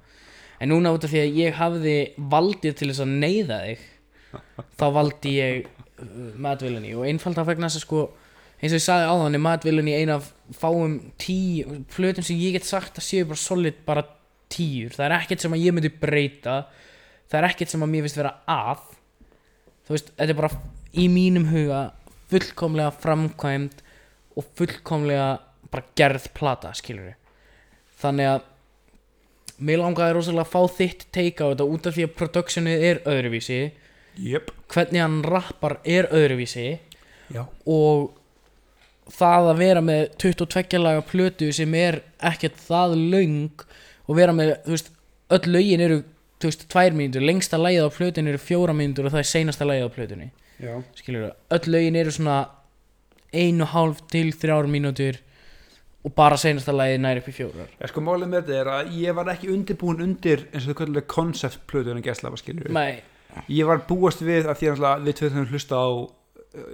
En 0.60 0.74
núna 0.74 0.92
út 0.94 1.08
af 1.08 1.14
því 1.14 1.24
að 1.24 1.40
ég 1.40 1.58
hafði 1.58 1.98
valdið 2.36 2.78
til 2.78 2.90
þess 2.92 3.06
að 3.06 3.14
neyða 3.24 3.60
þig 3.64 3.86
þá 4.78 4.86
valdi 5.00 5.36
ég 5.40 5.70
uh, 5.70 6.32
Mad 6.36 6.66
Villainy. 6.66 6.92
Og 7.00 7.08
einfalt 7.08 7.40
af 7.40 7.48
vegna 7.50 7.70
þess 7.72 7.80
að 7.80 7.86
sko 7.88 8.02
eins 8.60 8.74
og 8.74 8.80
ég 8.80 8.86
sagði 8.86 9.10
áðan 9.10 9.38
er 9.38 9.44
Mad 9.44 9.66
Villainy 9.68 9.96
ein 9.98 10.14
af 10.14 10.32
fáum 10.56 10.98
tíu 11.22 11.82
plötum 11.94 12.26
sem 12.26 12.40
ég 12.40 12.58
get 12.58 12.68
sagt 12.68 13.00
að 13.00 13.08
séu 13.08 13.28
bara 13.30 13.40
solid 13.40 13.84
bara 13.88 14.06
tíur. 14.52 14.96
Það 14.96 15.06
er 15.08 15.18
ekkert 15.20 15.46
sem 15.46 15.56
að 15.56 15.64
ég 15.66 15.76
myndi 15.76 15.94
breyta. 15.94 16.58
Það 17.30 17.40
er 17.40 17.50
ekkert 17.52 17.74
sem 17.74 17.86
að 17.86 17.94
mér 17.94 18.06
finnst 18.06 18.20
vera 18.20 18.36
að. 18.50 18.84
Þú 19.86 19.96
veist, 19.96 20.12
þetta 20.18 20.34
er 20.34 20.42
bara 20.42 20.52
í 21.00 21.06
mínum 21.12 21.48
huga 21.52 21.86
fullkomlega 22.30 22.92
framkvæmd 23.00 23.82
og 24.38 24.52
fullkomlega 24.58 25.32
bara 25.70 25.86
gerð 25.98 26.30
plata, 26.34 26.74
skilur 26.78 27.16
þannig 28.00 28.32
að 28.34 28.46
mér 29.60 29.82
langaði 29.82 30.16
rosalega 30.16 30.46
að 30.46 30.54
fá 30.54 30.78
þitt 30.78 31.06
take 31.16 31.44
á 31.44 31.52
þetta 31.52 31.68
út 31.68 31.90
af 31.90 31.98
því 31.98 32.06
að 32.08 32.16
productionið 32.20 32.86
er 32.90 33.02
öðruvísi. 33.12 33.60
Jöp 34.20 34.54
hvernig 34.72 35.04
hann 35.04 35.20
rappar 35.26 35.80
er 35.84 36.08
öðruvísi. 36.16 36.70
Já. 37.34 37.44
Og 37.68 38.16
það 39.14 39.50
að 39.52 39.62
vera 39.64 39.82
með 39.86 40.06
22 40.22 40.82
laga 40.82 41.04
plötu 41.06 41.50
sem 41.56 41.74
er 41.78 42.02
ekkert 42.30 42.60
það 42.62 42.96
löng 43.14 43.66
og 44.10 44.18
vera 44.18 44.36
með, 44.36 44.56
þú 44.66 44.76
veist, 44.76 44.92
öll 45.36 45.54
lögin 45.54 45.86
eru 45.86 46.00
þú 46.40 46.52
veist, 46.52 46.68
tvær 46.72 46.96
mínútur, 46.96 47.26
lengsta 47.26 47.60
lagið 47.60 47.90
á 47.90 47.98
plötunni 47.98 48.34
eru 48.34 48.42
fjóra 48.42 48.76
mínútur 48.76 49.10
og 49.10 49.16
það 49.16 49.24
er 49.24 49.30
seinasta 49.32 49.68
lagið 49.68 49.90
á 49.90 49.96
plötunni. 49.96 50.30
Já. 50.60 50.74
Skilur 51.00 51.32
öll 51.56 51.74
lögin 51.74 52.00
eru 52.00 52.14
svona 52.16 52.38
einu 53.34 53.68
hálf 53.70 54.06
til 54.12 54.30
þrjár 54.34 54.70
mínútur 54.72 55.20
og 56.06 56.16
bara 56.16 56.40
seinasta 56.40 56.74
lagið 56.76 57.04
næri 57.04 57.24
upp 57.24 57.30
í 57.30 57.36
fjórar. 57.36 57.72
Já, 57.76 57.90
sko, 57.92 58.04
málið 58.06 58.32
með 58.32 58.46
þetta 58.48 58.60
er 58.62 58.72
að 58.78 58.94
ég 59.02 59.18
var 59.18 59.34
ekki 59.34 59.52
undirbúin 59.52 60.04
undir 60.06 60.46
eins 60.54 60.64
og 60.64 60.72
þau 60.72 60.80
kallar 60.86 61.08
konceptplötu 61.12 61.94
en 61.94 62.06
gæslafa 62.06 62.40
skilur 62.40 62.72
Nei, 62.76 63.02
Ég 63.50 63.68
var 63.70 63.84
búast 63.88 64.24
við 64.26 64.48
að 64.50 64.58
því 64.58 64.70
að 64.74 65.04
við 65.06 65.18
tveit 65.20 65.34
höfum 65.36 65.52
hlusta 65.52 65.78
á 65.78 65.90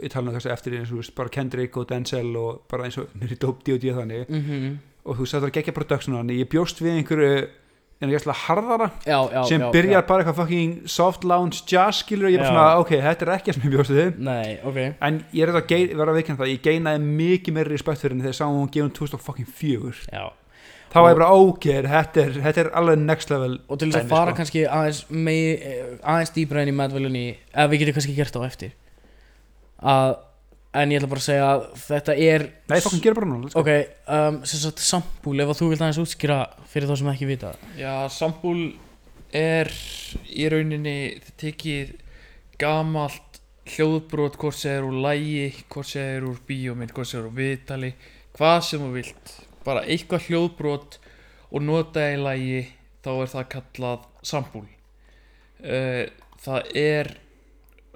ég 0.03 0.11
tala 0.13 0.29
um 0.31 0.35
þessu 0.37 0.51
eftir 0.53 0.77
eins 0.79 0.91
og 0.93 1.01
veist, 1.01 1.15
bara 1.17 1.29
Kendrick 1.33 1.77
og 1.77 1.89
Denzel 1.89 2.31
og 2.39 2.63
bara 2.71 2.87
eins 2.87 2.97
og 3.01 3.13
nýri 3.19 3.37
Dope 3.41 3.63
D.O.D. 3.65 3.93
þannig. 3.99 4.25
Mhm. 4.29 4.75
Og 5.05 5.19
þú 5.19 5.27
sagði 5.29 5.37
það 5.37 5.45
var 5.49 5.55
geggja 5.59 5.73
production 5.77 6.15
þannig. 6.17 6.39
Ég 6.41 6.49
bjóst 6.49 6.81
við 6.81 6.95
einhverju 6.99 7.47
en 8.03 8.11
ég 8.11 8.19
ætla 8.19 8.33
harðara 8.35 8.87
Já, 9.07 9.19
já, 9.31 9.41
sem 9.47 9.61
já, 9.61 9.67
byrjar 9.71 10.05
bara 10.07 10.23
eitthvað 10.23 10.39
fucking 10.41 10.71
soft 10.91 11.23
lounge 11.23 11.61
jazz 11.69 12.01
skilur 12.03 12.27
og 12.27 12.33
ég 12.33 12.41
er 12.41 12.49
svona 12.49 12.79
ok, 12.81 12.89
þetta 13.05 13.23
er 13.27 13.31
ekki 13.37 13.51
það 13.51 13.59
sem 13.59 13.67
ég 13.69 13.75
bjóst 13.75 13.93
við. 13.95 14.17
Nei, 14.25 14.55
ok. 14.67 14.79
En 15.07 15.19
ég 15.31 15.45
er 15.45 15.53
þetta 15.53 15.77
að 15.77 15.93
vera 16.01 16.11
að 16.11 16.19
veikna 16.19 16.37
það 16.41 16.51
ég 16.51 16.65
geinaði 16.65 17.05
mikið 17.21 17.55
meiri 17.55 17.71
respekt 17.71 18.01
fyrir 18.03 18.15
henni 18.17 18.25
þegar 18.25 18.35
ég 18.35 18.41
sá 18.41 18.47
hún 18.49 18.73
gefum 18.73 18.91
2004 18.99 20.09
Já. 20.11 20.25
Þá 20.95 21.01
var 21.01 21.11
ég 21.11 21.17
bara 21.19 21.29
ok, 21.35 21.65
þetta 21.83 22.21
er, 22.21 22.35
þetta 22.45 22.61
er 22.61 22.71
alveg 22.79 22.99
next 23.03 23.31
level 23.33 23.55
Og 23.67 23.79
til 23.81 23.89
þess 23.91 24.05
að 24.05 24.11
fara 24.13 24.31
sko. 24.31 24.37
kannski 24.39 24.61
aðeins, 24.63 25.01
mei, 25.11 25.39
aðeins 25.99 26.31
dýbra 26.35 26.61
enn 26.63 26.71
í 26.71 26.75
Villainy 26.95 27.23
ef 27.51 27.71
við 27.71 27.81
getum 27.81 27.97
kannski 27.97 28.15
gert 28.15 28.37
á 28.39 28.41
eftir 28.47 28.75
að, 29.81 30.15
en 30.75 30.93
ég 30.93 31.01
ætla 31.01 31.11
bara 31.11 31.23
að 31.23 31.27
segja 31.27 31.49
að 31.49 31.67
þetta 31.83 32.17
er 32.27 32.47
nei, 32.71 32.79
fucking 32.79 33.03
gera 33.03 33.19
bara 33.19 33.29
núna 33.31 33.47
let's 33.47 33.55
go. 33.55 33.63
ok, 33.63 33.93
um, 34.17 34.39
sem 34.47 34.63
sagt 34.63 34.83
sambúl 34.85 35.37
ef 35.43 35.53
að 35.53 35.61
þú 35.61 35.69
vilt 35.71 35.85
aðeins 35.85 36.01
útskýra 36.05 36.39
fyrir 36.71 36.89
þá 36.89 36.97
sem 37.01 37.13
ekki 37.13 37.29
vita. 37.29 37.53
Já, 37.79 37.93
sambúl 38.13 38.59
er 39.35 39.71
í 40.31 40.49
rauninni 40.51 40.97
tekið 41.41 41.95
gamalt 42.61 43.41
hljóðbrot 43.65 44.37
hvort 44.39 44.57
sem 44.57 44.77
er 44.77 44.85
úr 44.85 44.99
lægi, 45.01 45.47
hvort 45.73 45.89
sem 45.89 46.19
er 46.19 46.27
úr 46.27 46.37
bíómynd, 46.47 46.93
hvort 46.93 47.09
sem 47.09 47.19
er 47.23 47.31
úr 47.31 47.39
viðtali 47.39 47.95
hvað 48.35 48.61
sem 48.67 48.83
þú 48.83 48.91
vilt 48.95 49.33
bara 49.65 49.83
eitthvað 49.87 50.27
hljóðbrot 50.29 50.97
og 51.55 51.63
nota 51.63 52.03
í 52.11 52.17
lægi 52.19 52.63
þá 53.05 53.11
er 53.13 53.31
það 53.31 53.47
kallað 53.53 54.07
sambúl 54.25 54.65
uh, 54.65 56.03
það 56.43 56.71
er 56.81 57.11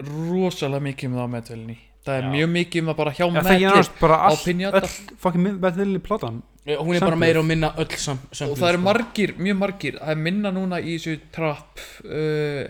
rosalega 0.07 0.85
mikið 0.89 1.09
um 1.09 1.17
það 1.19 1.25
á 1.25 1.33
meðvelinni 1.35 1.77
það 2.05 2.15
er 2.15 2.23
Já. 2.23 2.29
mjög 2.33 2.49
mikið 2.55 2.81
um 2.83 2.89
það 2.91 2.97
bara 3.01 3.11
hjá 3.17 3.23
Já, 3.25 3.29
það 3.29 3.37
er 3.39 3.43
meðvel 3.43 3.69
náttúrulega 3.69 3.99
bara 3.99 4.17
á 4.19 4.27
all, 4.29 4.39
Pinata. 4.45 4.79
öll 4.79 5.17
fucking 5.25 5.47
með 5.59 5.79
villi 5.81 5.99
platan 6.05 6.41
hún 6.69 6.93
er 6.95 7.01
bara 7.01 7.09
Samplið. 7.09 7.19
meira 7.23 7.39
og 7.41 7.47
minna 7.49 7.69
öll 7.81 7.97
sam, 7.97 8.19
sam 8.31 8.51
og 8.53 8.59
það 8.59 8.69
eru 8.73 8.81
margir, 8.85 9.33
mjög 9.41 9.57
margir 9.57 9.97
það 9.99 10.11
er 10.13 10.21
minna 10.27 10.51
núna 10.55 10.79
í 10.79 10.95
þessu 10.97 11.15
trap 11.33 11.81
uh, 12.05 12.65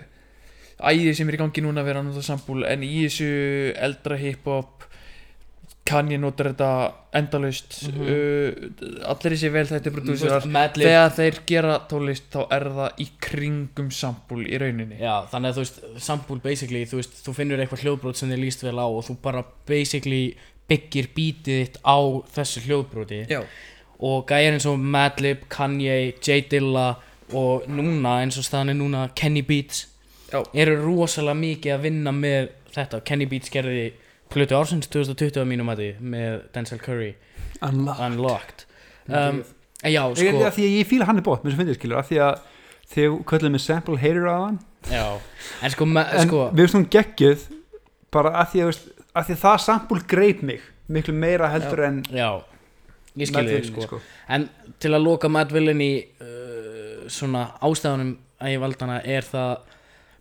æði 0.80 1.14
sem 1.18 1.30
er 1.30 1.36
í 1.38 1.42
gangi 1.42 1.64
núna 1.66 1.84
að 1.84 1.90
vera 1.92 2.02
að 2.04 2.10
nota 2.10 2.24
sambúl 2.26 2.64
en 2.66 2.84
í 2.88 2.94
þessu 3.06 3.30
eldra 3.76 4.18
hip-hop 4.22 4.89
kann 5.90 6.12
ég 6.14 6.20
nota 6.22 6.46
þetta 6.50 6.70
endalaust 7.20 7.80
Mhm. 7.90 8.04
uh, 8.06 9.08
allir 9.12 9.34
þessi 9.36 9.50
vel 9.54 9.66
þetta 9.70 9.94
prodúsar 9.96 10.46
Madlib 10.54 10.86
þegar 10.88 11.16
þeir 11.18 11.40
gera 11.50 11.80
tónlist 11.90 12.30
þá 12.34 12.40
er 12.58 12.68
það 12.78 13.02
í 13.06 13.08
kringum 13.26 13.90
sambúl 13.92 14.46
í 14.46 14.60
rauninni 14.62 15.00
Já, 15.02 15.16
þannig 15.32 15.50
að 15.50 15.58
þú 15.58 15.64
veist, 15.66 15.82
sambúl 16.06 16.40
basically, 16.44 16.84
þú 16.86 17.02
veist, 17.02 17.18
þú 17.26 17.34
finnur 17.40 17.64
eitthvað 17.64 17.84
hljóðbrot 17.88 18.16
sem 18.22 18.30
þið 18.30 18.44
líst 18.46 18.64
vel 18.68 18.78
á 18.78 18.86
og 18.88 19.04
þú 19.10 19.18
bara 19.26 19.44
basically 19.68 20.24
byggir 20.70 21.08
bítið 21.18 21.64
þitt 21.66 21.78
á 21.82 21.98
þessu 22.36 22.62
hljóðbroti 22.68 23.24
Já. 23.30 23.42
og 24.00 24.28
gæjar 24.30 24.54
eins 24.60 24.68
og 24.70 24.78
Madlib, 24.80 25.48
Kanye, 25.50 26.14
J 26.22 26.44
Dilla 26.52 26.92
og 27.34 27.66
núna 27.68 28.20
eins 28.22 28.38
og 28.38 28.46
staðan 28.46 28.70
er 28.76 28.78
núna 28.78 29.08
Kenny 29.16 29.42
Beats 29.42 29.88
Já. 30.32 30.44
eru 30.54 30.76
rosalega 30.84 31.34
mikið 31.42 31.74
að 31.74 31.82
vinna 31.88 32.14
með 32.14 32.50
þetta 32.76 33.02
Kenny 33.04 33.26
Beats 33.26 33.50
gerði 33.50 33.92
plötu 34.34 34.58
ársins 34.58 34.90
2020 34.92 35.42
að 35.42 35.50
mínum 35.50 35.72
að 35.74 35.84
því 35.84 35.90
með 36.14 36.40
Denzel 36.56 36.80
Curry 36.84 37.12
Unlocked. 37.66 38.06
Unlocked. 38.06 38.66
Um, 39.10 39.44
en 39.82 39.94
já, 39.94 40.02
Ég, 40.14 40.20
sko 40.20 40.46
að 40.46 40.56
því 40.58 40.68
að 40.68 40.76
ég 40.78 40.90
fíla 40.90 41.08
hann 41.10 41.22
í 41.22 41.26
bótt, 41.26 41.44
mér 41.44 41.56
sem 41.56 41.64
finnir 41.64 41.80
skilur 41.80 42.02
að 42.02 42.12
því 42.12 42.20
að 42.28 42.44
þið 42.94 43.16
kölluðu 43.30 43.54
mig 43.56 43.64
sample 43.64 44.02
hater 44.02 44.28
á 44.30 44.38
hann. 44.38 44.60
Já, 44.90 45.06
en 45.66 45.74
sko, 45.74 45.88
en 45.94 46.28
sko 46.28 46.44
við 46.56 46.66
erum 46.68 46.86
geggjuð 46.94 47.48
bara 48.14 48.34
að 48.42 48.54
því 48.54 48.62
því 49.20 49.36
að 49.36 49.42
það 49.44 49.58
sample 49.66 50.06
greip 50.10 50.46
mig 50.46 50.64
miklu 50.90 51.14
meira 51.14 51.50
heldur 51.54 51.84
en 51.86 52.00
já, 52.10 52.30
ég 53.20 53.30
skil 53.30 53.44
þig 53.46 53.68
Madvillainy, 53.70 53.84
sko. 53.86 54.00
En 54.30 54.48
til 54.82 54.94
að 54.96 55.06
loka 55.06 55.30
Mad 55.32 55.52
Villainy 55.54 55.92
uh, 56.22 57.04
svona 57.12 57.50
ástæðanum 57.66 58.16
að 58.40 58.54
ég 58.54 58.64
valda 58.64 58.88
hana 58.88 59.02
er 59.04 59.28
það 59.28 59.76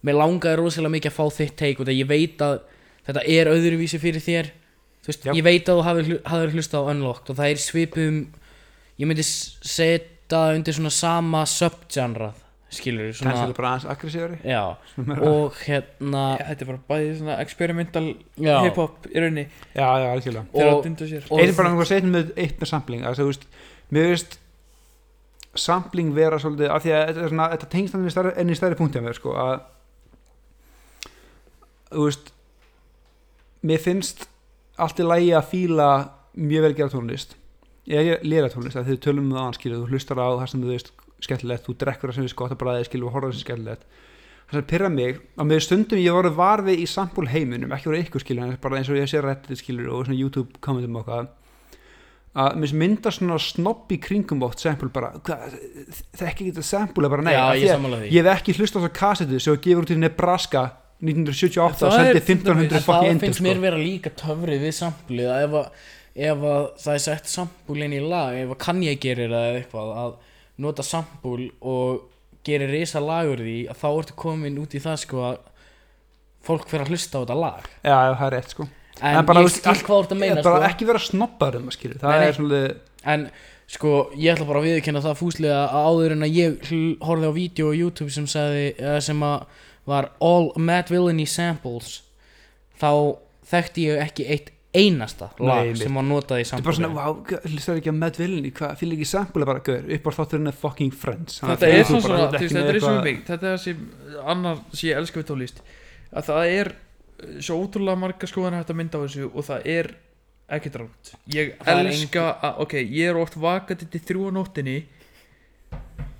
mér 0.06 0.18
langaði 0.18 0.58
rosalega 0.60 0.94
mikið 0.96 1.12
að 1.12 1.16
fá 1.18 1.38
þitt 1.38 1.56
take 1.58 1.82
og 1.82 1.88
það 1.88 2.00
ég 2.00 2.10
veit 2.10 2.44
að 2.44 2.58
þetta 3.08 3.24
er 3.34 3.50
öðruvísi 3.52 4.00
fyrir 4.02 4.22
þér. 4.24 4.50
Þú 5.02 5.12
veist, 5.12 5.24
Já. 5.24 5.32
ég 5.38 5.44
veit 5.46 5.68
að 5.70 5.78
þú 5.80 5.84
hafið, 5.88 6.08
hlu- 6.10 6.22
hafðir 6.28 6.54
hlustað 6.56 6.84
á 6.84 6.90
Unlocked 6.92 7.30
og 7.32 7.38
það 7.38 7.50
er 7.54 7.60
svipum 7.62 8.18
ég 8.98 9.08
myndi 9.08 9.24
s- 9.24 9.56
setja 9.64 10.42
undir 10.54 10.76
svona 10.76 10.92
sama 10.92 11.44
subgenre 11.48 12.32
skilur 12.68 13.06
kannski 13.14 13.22
svona, 13.22 13.36
það 13.48 13.52
bara 13.56 13.68
aðeins 13.72 13.86
aggressívari. 13.88 14.38
Já, 14.44 14.76
og 15.24 15.54
hérna 15.64 16.24
Já, 16.36 16.42
þetta 16.50 16.60
er 16.60 16.68
bara 16.68 16.80
bæði 16.90 17.14
svona 17.22 17.36
experimental 17.40 18.02
já, 18.36 18.58
hip-hop 18.66 19.06
í 19.08 19.14
rauninni. 19.22 19.46
Já, 19.72 19.86
já, 20.02 20.08
algjörlega. 20.12 20.44
Til 20.52 20.66
að 20.66 20.74
og, 20.74 20.82
dynda 20.84 21.08
sér. 21.08 21.24
og 21.30 21.40
einu 21.40 21.54
bara 21.56 21.70
einhver 21.72 21.88
setjum 21.88 22.12
með 22.12 22.34
eitt 22.36 22.60
með 22.60 22.68
sampling. 22.74 23.06
Að 23.08 23.22
þú 23.22 23.28
veist, 23.30 23.46
mér 23.96 24.10
veist 24.12 24.36
sampling 25.58 26.12
vera 26.14 26.36
svolítið 26.38 26.68
af 26.76 26.84
því 26.84 26.92
að 26.92 27.06
þetta, 27.08 27.24
er 27.24 27.32
svona, 27.32 27.48
þetta 27.54 27.70
tengst 27.72 27.96
hann 27.96 28.34
enn 28.36 28.52
í 28.52 28.58
stærri 28.60 28.76
punkti 28.82 29.00
að 29.00 29.06
mér 29.08 29.16
sko 29.16 29.32
að 29.32 29.56
þú 31.88 32.04
veist 32.04 32.32
mér 33.66 33.82
finnst 33.82 34.26
allt 34.78 35.00
í 35.02 35.06
lægi 35.06 35.32
að 35.36 35.48
fíla 35.52 35.88
mjög 36.38 36.66
vel 36.66 36.74
gera 36.78 36.92
tónlist. 36.92 37.36
Ég 37.88 38.22
lera 38.26 38.50
tónlist 38.52 38.78
að 38.78 38.92
þið 38.92 39.00
tölum 39.06 39.30
um 39.30 39.38
það 39.38 39.48
anskilur 39.48 39.80
þú 39.82 39.94
hlustar 39.94 40.20
á 40.20 40.28
það 40.28 40.50
sem 40.52 40.62
þú 40.62 40.74
veist 40.74 40.92
skemmtilegt 41.24 41.66
þú 41.66 41.74
drekkur 41.80 42.12
það 42.12 42.18
sem 42.18 42.28
við 42.28 42.36
gott 42.38 42.54
að 42.54 42.60
bræði 42.62 42.86
skilur 42.88 43.08
og 43.08 43.16
horfður 43.16 43.32
það 43.32 43.38
sem 43.38 43.46
skemmtilegt. 43.46 43.88
Það 44.48 44.58
sem 44.58 44.68
pyrra 44.70 44.90
mig 44.92 45.18
að 45.36 45.50
með 45.50 45.64
stundum 45.64 46.00
ég 46.00 46.14
voru 46.14 46.30
varfið 46.36 46.84
í 46.84 46.86
sampul 46.88 47.26
heiminum 47.28 47.74
ekki 47.74 47.90
voru 47.90 48.02
ykkur 48.04 48.24
skilur 48.24 48.54
bara 48.62 48.78
eins 48.78 48.88
og 48.92 49.00
ég 49.00 49.10
sé 49.10 49.20
reddit 49.24 49.60
skilur 49.60 49.90
og 49.92 50.06
svona 50.06 50.20
YouTube 50.20 50.62
kommentum 50.64 50.96
og 51.00 51.04
okkar 51.04 51.28
að 52.38 52.74
mynda 52.76 53.10
svona 53.12 53.38
snobb 53.40 53.90
í 53.94 53.98
kringum 54.02 54.42
oft 54.46 54.62
sample 54.62 54.90
bara 54.94 55.10
hvað, 55.24 55.56
það 56.14 56.28
ekki 56.28 56.48
geta 56.50 56.64
sample 56.66 57.10
bara 57.10 57.24
nei 57.24 57.34
já, 57.34 57.44
ég 57.58 57.72
að 57.74 58.04
ég 58.06 58.20
hef 58.20 58.30
ekki 58.34 58.54
hlust 58.58 58.76
á 58.78 58.80
kassetu 58.94 59.40
sem 59.42 59.58
gefur 59.64 59.86
út 59.86 59.94
í 59.94 59.98
Nebraska 59.98 60.64
1978 60.98 61.86
og 61.86 61.92
Það 61.92 61.98
sendi 61.98 62.20
til 62.26 62.36
dæmis- 62.36 62.48
1500 62.48 62.76
En 62.78 62.82
fucking 62.82 63.04
það 63.04 63.10
endur 63.12 63.26
finnst 63.26 63.38
sko. 63.38 63.46
mér 63.48 63.60
vera 63.62 63.76
líka 63.78 64.10
töfrið 64.18 64.62
við 64.66 64.74
samplið 64.78 65.28
að 65.30 65.42
ef, 65.44 65.52
að, 65.60 65.68
ef 66.28 66.46
að 66.52 66.64
það 66.84 66.94
er 66.94 67.02
sett 67.04 67.26
sampúl 67.30 67.82
inn 67.86 67.92
í 67.94 68.00
lag 68.02 68.34
ef 68.42 68.54
að 68.54 68.58
kann 68.64 68.82
ég 68.82 68.98
gerir 69.04 69.30
það 69.30 69.46
eða 69.50 69.60
eitthvað 69.62 69.92
að 70.04 70.16
nota 70.58 70.82
sampúl 70.82 71.50
og 71.60 72.00
gerir 72.48 72.72
risa 72.72 73.00
lagur 73.04 73.38
því 73.44 73.58
að 73.70 73.78
þá 73.82 73.88
ertu 74.00 74.16
komin 74.18 74.58
út 74.58 74.74
í 74.74 74.80
það 74.82 74.96
sko 75.04 75.22
að 75.28 75.38
fólk 76.48 76.66
fyrir 76.70 76.86
að 76.86 76.90
hlusta 76.94 77.18
á 77.18 77.22
þetta 77.22 77.38
lag 77.38 77.62
já, 77.84 77.98
það 78.18 78.26
er 78.26 78.34
rétt 78.38 78.54
sko 78.56 78.66
en, 78.98 79.14
En 79.20 79.26
bara, 79.28 79.42
ég 79.44 79.52
skil 79.54 79.74
hvað 79.84 79.94
þú 79.94 80.02
ert 80.02 80.14
að 80.16 80.20
meina 80.24 80.42
sko 80.42 80.56
ekki 80.72 80.86
vera 80.88 80.98
snobbar 81.04 81.58
um 81.60 81.68
að 81.70 81.76
skilja 81.78 82.00
það 82.02 82.10
Nei, 82.10 82.18
nei. 82.18 82.28
er 82.28 82.38
svona 82.38 82.60
en 83.14 83.26
sko 83.68 83.92
ég 84.16 84.32
ætla 84.34 84.46
bara 84.48 84.62
að 84.62 84.66
viðurkenna 84.70 85.02
það 85.04 85.18
fúslega 85.20 85.58
að 85.68 85.88
áður 85.92 86.14
en 86.16 86.26
að 86.26 86.38
ég 86.38 86.70
horfði 87.04 87.28
á 87.30 87.32
vídeo 87.38 87.68
á 87.70 87.74
YouTube 87.78 88.10
sem 88.14 88.26
sagði 88.30 88.64
eða 88.80 89.00
sem 89.04 89.22
að 89.28 89.44
var 89.88 90.12
All 90.24 90.52
Mad 90.60 90.92
Villainy 90.92 91.26
Samples 91.28 91.98
þá 92.78 92.92
þekkti 93.48 93.88
ég 93.88 94.04
ekki 94.04 94.28
eitt 94.28 94.54
einasta 94.76 95.30
lag 95.40 95.70
Nei, 95.70 95.76
sem 95.80 95.94
var 95.96 96.04
notað 96.04 96.42
í 96.42 96.46
Þetta 96.46 96.58
er 96.60 96.66
bara 96.66 96.76
svona, 96.76 96.90
vá, 96.92 97.38
hlustar 97.48 97.78
ekki 97.80 97.90
að 97.90 98.00
Matt 98.02 98.18
Villainy 98.20 98.50
hvað, 98.54 98.74
fylgir 98.80 98.98
ekki 98.98 99.08
sampúli 99.08 99.48
bara, 99.48 99.62
gaur, 99.64 99.86
upp 99.96 100.08
á 100.08 100.10
þátturinn 100.18 100.50
er 100.50 100.58
fucking 100.60 100.92
friends. 100.94 101.38
Þetta 101.40 101.70
er 101.72 101.86
svona 101.88 102.04
svona, 102.04 102.26
þetta 102.34 102.64
er 102.74 102.80
svona 102.84 103.06
mig 103.06 103.22
þetta 103.28 103.54
er 103.54 103.62
sem 103.62 103.86
annar 104.28 104.60
sem 104.74 104.90
ég 104.90 105.00
elska 105.00 105.22
við 105.22 105.30
tónlist 105.32 105.64
að 106.12 106.28
það 106.28 106.52
er 106.58 106.72
svo 107.42 107.56
ótrúlega 107.64 107.98
marga 107.98 108.28
skoðan 108.30 108.58
hægt 108.58 108.74
að 108.74 108.78
mynda 108.82 109.00
á 109.00 109.04
þessu 109.06 109.30
og 109.32 109.48
það 109.48 109.72
er 109.72 109.90
ekki 110.58 110.72
drátt 110.74 111.10
ég 111.32 111.56
elska 111.68 112.28
að, 112.36 112.60
ok, 112.64 112.76
ég 112.84 113.10
er 113.10 113.18
oft 113.20 113.40
vakandi 113.40 113.88
til 113.90 114.04
þrjú 114.04 114.28
á 114.28 114.36
nóttinni 114.36 114.78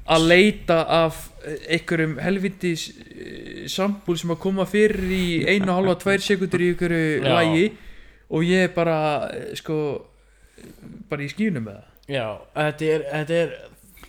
að 0.09 0.27
leita 0.31 0.79
af 1.05 1.21
eh, 1.45 1.77
einhverjum 1.77 2.17
helvitis 2.23 2.89
uh, 2.95 3.65
sambúl 3.71 4.19
sem 4.21 4.33
að 4.33 4.41
koma 4.43 4.67
fyrir 4.69 5.05
í 5.13 5.25
einu 5.49 5.73
og 5.73 5.81
halva, 5.81 5.97
tvær 6.01 6.25
sekundur 6.25 6.65
í 6.65 6.73
einhverju 6.73 7.09
Já. 7.19 7.29
lægi 7.29 7.67
og 8.29 8.45
ég 8.45 8.69
er 8.69 8.75
bara, 8.77 8.99
eh, 9.33 9.55
sko 9.59 9.79
bara 11.09 11.25
í 11.25 11.33
skýnum 11.33 11.69
með 11.69 11.81
það. 11.81 11.97
Já, 12.09 12.27
þetta 12.57 12.93
er, 12.95 13.11
þetta 13.13 13.43
er 13.43 13.59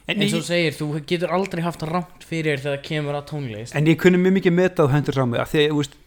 En 0.09 0.23
eins 0.23 0.33
og 0.33 0.41
þú 0.41 0.47
segir, 0.47 0.73
þú 0.73 0.85
getur 1.05 1.33
aldrei 1.35 1.59
haft 1.61 1.83
rámt 1.85 2.23
fyrir 2.25 2.57
þegar 2.57 2.79
kemur 2.81 3.17
að 3.19 3.27
tónlist. 3.29 3.75
En 3.77 3.85
ég 3.85 3.99
kunni 4.01 4.17
mjög 4.17 4.39
mikið 4.39 4.55
metað 4.57 4.89
hendur 4.95 5.17
saman 5.19 5.43
af 5.43 5.51
því 5.51 5.59
að 5.61 5.69
þú 5.69 5.81
veist, 5.83 5.97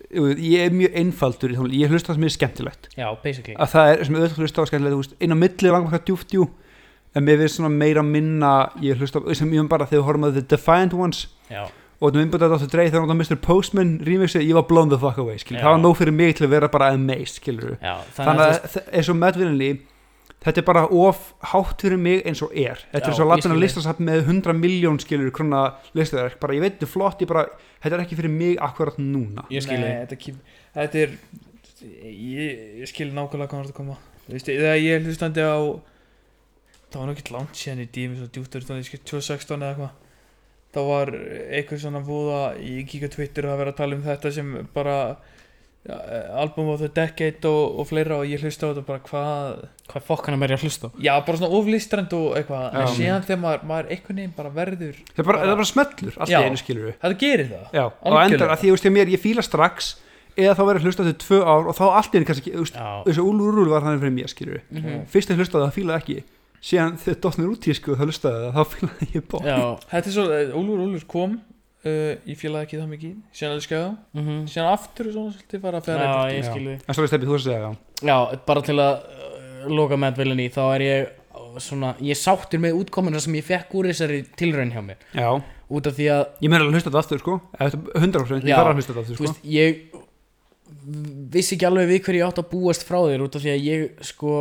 ég 0.43 0.64
er 0.64 0.74
mjög 0.74 0.97
einfaldur 0.99 1.55
í 1.55 1.59
tónlist, 1.59 1.76
ég 1.78 1.93
hlusta 1.95 2.11
það 2.11 2.18
sem 2.18 2.26
er 2.26 2.34
skemmtilegt. 2.34 2.88
Já, 2.97 3.07
basically. 3.22 3.55
Að 3.55 3.70
það 3.76 3.93
er 3.93 4.03
sem 4.09 4.18
auðvitað 4.18 4.43
hlusta 4.43 4.64
á 4.66 4.68
skemmtilegt 4.72 4.97
þú 4.97 5.03
veist, 5.05 5.14
inn 5.22 5.36
á 5.36 5.43
milli 5.45 5.74
langar 5.76 5.95
hvað 5.95 6.05
djúft 6.11 6.34
djú 6.34 6.49
en 7.14 7.24
mér 7.26 7.38
finnst 7.42 7.58
svona 7.60 7.68
meira 7.72 8.02
minna 8.02 8.70
ég 8.80 8.96
hlusta 9.00 9.20
á, 9.20 9.28
sem 9.36 9.50
ég 9.52 9.60
um 9.60 9.68
bara 9.68 9.86
þegar 9.86 10.00
við 10.02 10.06
horfum 10.08 10.28
að 10.30 10.36
The 10.40 10.44
Defiant 10.56 10.94
Ones. 10.94 11.26
Já, 11.50 11.62
og 12.02 12.10
þetta 12.10 12.18
myndbúið 12.24 12.44
Dr. 12.48 12.66
Dre 12.72 12.84
þegar 12.90 13.04
hann 13.04 13.14
á 13.14 13.18
Mr. 13.20 13.36
Postman 13.44 13.90
remixi, 14.02 14.40
ég 14.42 14.56
var 14.58 14.64
blown 14.66 14.88
the 14.90 14.98
fuck 14.98 15.18
away 15.22 15.36
það 15.62 15.68
var 15.76 15.78
nóg 15.84 15.96
fyrir 16.00 16.12
mig 16.16 16.34
til 16.34 16.46
að 16.48 16.54
vera 16.56 16.68
bara 16.72 16.88
amazed 16.96 17.38
já 17.78 17.92
þannig 18.16 18.42
að, 18.42 18.54
að 18.56 18.72
þ- 18.72 18.86
eins 18.98 19.10
og 19.12 19.18
medvinni 19.20 19.68
þetta 20.42 20.58
er 20.58 20.66
bara 20.66 20.82
of 20.90 21.20
hátt 21.52 21.84
fyrir 21.84 22.00
mig 22.02 22.24
eins 22.26 22.40
og 22.42 22.50
er. 22.58 22.80
Þetta 22.90 23.06
Já, 23.06 23.12
er 23.12 23.14
svo 23.20 23.28
latin 23.30 23.52
að 23.52 23.54
þig. 23.54 23.62
listasafn 23.62 24.08
með 24.08 24.24
100 24.26 24.56
miljón 24.58 24.98
skilur 24.98 25.30
krona 25.30 25.60
listaverk, 25.94 26.40
bara 26.42 26.56
ég 26.56 26.64
veit 26.64 26.74
þetta 26.74 26.88
er 26.88 26.90
flott 26.96 27.22
ég 27.22 27.28
bara, 27.30 27.44
þetta 27.84 27.94
er 27.94 28.02
ekki 28.02 28.18
fyrir 28.18 28.34
mig 28.34 28.56
akkurat 28.58 28.98
núna. 28.98 29.44
Ég 29.54 29.62
skil 29.62 29.78
Nei, 29.78 29.92
þetta, 30.02 30.18
kem, 30.18 30.40
þetta 30.74 30.98
er 31.04 31.14
ég, 31.86 32.58
ég 32.82 32.90
skil 32.90 33.12
nákvæmlega 33.14 33.46
hvað 33.52 33.60
það 33.60 33.64
er 33.68 33.70
að 33.70 33.76
koma. 33.78 33.96
Þú 34.26 34.34
veist, 34.34 34.50
þegar 34.50 34.82
ég 34.82 35.06
hlustandi 35.06 35.46
á 35.46 35.58
það 36.93 37.03
var 37.03 37.11
nokkið 37.12 37.32
langt 37.36 37.59
síðan 37.59 37.82
í 37.84 37.88
dími 37.97 38.18
svo 38.20 38.28
djúptur 38.34 38.64
tónlist, 38.68 38.90
skil, 38.93 39.03
2016 39.09 39.59
eða 39.59 39.72
eitthvað. 39.72 39.99
Það 40.72 40.86
var 40.88 41.11
eitthvað 41.59 41.82
svona 41.82 42.01
búða 42.07 42.40
ég 42.64 42.86
kíka 42.88 43.09
á 43.11 43.14
Twitter 43.16 43.49
að 43.53 43.59
vera 43.61 43.72
að 43.74 43.80
tala 43.82 43.97
um 43.99 44.05
þetta 44.07 44.30
sem 44.32 44.53
bara 44.72 44.95
ja, 45.84 45.97
album 46.40 46.68
of 46.72 46.78
the 46.80 46.88
decade 46.88 47.45
og, 47.51 47.74
og 47.82 47.88
fleira 47.90 48.20
og 48.22 48.28
ég 48.30 48.40
hlusta 48.40 48.68
á 48.68 48.72
þetta 48.72 48.84
bara 48.86 49.03
hvað 49.09 49.64
Hvað 49.93 50.07
fokkana 50.07 50.38
mér 50.40 50.55
ég 50.55 50.61
að 50.62 50.64
hlusta 50.68 50.88
á? 50.88 50.90
já 51.03 51.12
bara 51.26 51.36
svona 51.43 51.59
oflistrand 51.59 52.14
og 52.16 52.36
eitthvað 52.38 52.78
en 52.80 52.88
síðan 52.97 53.26
þegar 53.26 53.40
maður, 53.43 53.64
maður 53.72 53.90
einhvern 53.97 54.20
veginn 54.22 54.36
bara 54.38 54.53
verður 54.57 54.95
það 55.11 55.20
er 55.24 55.28
bara, 55.28 55.43
það 55.43 55.53
er 55.53 55.59
bara 55.61 55.70
smellur, 55.72 56.16
allt 56.22 56.32
í 56.32 56.38
einu 56.38 56.61
skilur 56.62 56.88
þetta 57.03 57.18
gerir 57.26 57.51
það. 57.53 57.66
Já, 57.76 57.84
og 57.90 58.18
endar 58.22 58.55
að 58.55 58.62
því, 58.62 58.72
hjá 58.86 58.95
mér, 58.97 59.12
ég 59.12 59.22
fíla 59.26 59.45
strax 59.45 59.90
eða 60.38 60.55
þá 60.57 60.62
verður 60.70 60.86
hlusta 60.88 61.05
til 61.11 61.16
tvö 61.26 61.43
ár 61.45 61.68
og 61.68 61.76
þá 61.76 61.84
allt 61.99 62.14
einu 62.16 62.28
kannski, 62.30 62.55
þessu 62.57 63.26
úlur 63.28 63.53
úlur 63.53 63.74
var 63.74 63.84
þannig 63.84 64.01
fyrir 64.07 64.16
mér 64.16 64.32
skilur 64.32 64.62
Mhm. 64.72 65.03
fyrst 65.12 65.34
síðan 66.62 66.98
þegar 67.02 67.18
dotnir 67.24 67.52
út 67.52 67.66
í 67.66 67.74
sko 67.76 67.96
þá 67.98 68.04
hlustaði 68.06 68.42
það, 68.42 68.52
þá 68.56 68.74
fílaði 68.74 69.08
ég 69.16 69.24
bótt 69.30 69.48
já. 69.48 69.56
Þetta 69.92 70.10
er 70.10 70.14
svo, 70.16 70.26
eh, 70.36 70.52
Úlfur 70.58 70.82
Úlfur 70.84 71.06
kom 71.10 71.32
uh, 71.38 72.12
ég 72.28 72.38
fílaði 72.38 72.68
ekki 72.68 72.78
það 72.80 72.92
mikið 72.92 73.16
síðan 73.38 73.56
elskaði 73.56 73.82
það 73.86 74.20
mhm. 74.20 74.44
síðan 74.52 74.70
aftur 74.70 75.08
og 75.08 75.16
svona 75.16 75.34
svolítið 75.36 75.64
fara 75.64 75.80
að 75.80 75.88
færa 75.88 76.04
Já, 76.06 76.20
ég 76.30 76.38
Já. 76.38 76.50
skil 76.50 76.68
þig. 76.68 76.84
En 76.86 76.98
svo 76.98 77.06
er 77.06 77.10
stefið 77.12 77.32
þú 77.32 77.38
að 77.38 77.42
segja 77.46 77.64
það 77.64 78.12
Já, 78.12 78.16
bara 78.52 78.62
til 78.68 78.78
að 78.78 78.94
uh, 79.16 79.66
loka 79.72 79.98
með 80.04 80.22
Villainy 80.22 80.46
þá 80.54 80.62
er 80.68 80.86
ég 80.86 81.10
uh, 81.10 81.58
svona, 81.62 81.92
ég 82.02 82.20
sáttur 82.22 82.62
með 82.62 82.78
útkomuna 82.84 83.22
sem 83.22 83.40
ég 83.40 83.48
fekk 83.48 83.76
úr 83.80 83.90
þessari 83.90 84.22
tilraun 84.38 84.72
hjá 84.74 84.82
mér. 84.86 85.02
Já, 85.18 85.28
út 85.72 85.90
af 85.90 85.98
því 85.98 86.08
að, 86.14 86.24
ég 86.44 86.52
meira 86.52 86.66
að 86.68 86.76
hlusta 86.76 86.90
þetta 86.90 87.02
aftur 87.02 87.22
sko. 87.22 87.36
Eða 87.58 87.82
100% 87.98 88.46
ég 88.46 88.52
Já. 88.52 88.56
þarf 88.58 88.70
að 88.72 88.80
hlusta 88.80 88.94
þetta 88.94 89.04
aftur 89.04 89.18
þú 89.18 89.18
sko. 89.18 89.28
veist, 89.28 89.44
ég 89.50 90.00
vissi 91.32 91.56
ekki 91.56 91.68
alveg 91.68 91.90
við 91.90 92.02
hverju 92.06 92.22
ég 92.22 92.26
átt 92.26 92.40
að 92.42 92.50
búast 92.50 92.84
frá 92.86 92.98
þér 93.04 93.24
út 93.26 93.36
af 93.38 93.44
því 93.44 93.52
að 93.52 93.66
ég 93.68 94.04
sko 94.08 94.36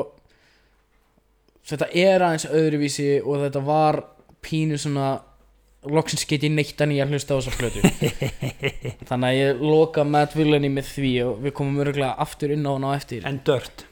þetta 1.68 1.90
er 1.94 2.26
aðeins 2.26 2.48
öðruvísi 2.50 3.12
og 3.22 3.44
þetta 3.46 3.62
var 3.66 4.02
pínu 4.42 4.80
svona 4.82 5.12
loksins 5.90 6.28
get 6.30 6.44
ég 6.46 6.54
neitt 6.54 6.82
að 6.82 6.92
nýja 6.92 7.06
að 7.08 7.16
hlusta 7.16 7.38
á 7.38 7.40
þessa 7.42 7.54
flötu 7.58 7.82
þannig 9.10 9.28
að 9.30 9.38
ég 9.38 9.64
loka 9.66 10.06
Matt 10.06 10.36
Villainy 10.38 10.70
með 10.74 10.92
því 10.96 11.14
og 11.26 11.40
við 11.46 11.56
komum 11.58 11.82
örgulega 11.82 12.14
aftur 12.22 12.54
inn 12.54 12.68
á 12.68 12.72
hann 12.74 12.86
á 12.86 12.92
eftir. 12.94 13.26
En 13.26 13.42
dört 13.46 13.88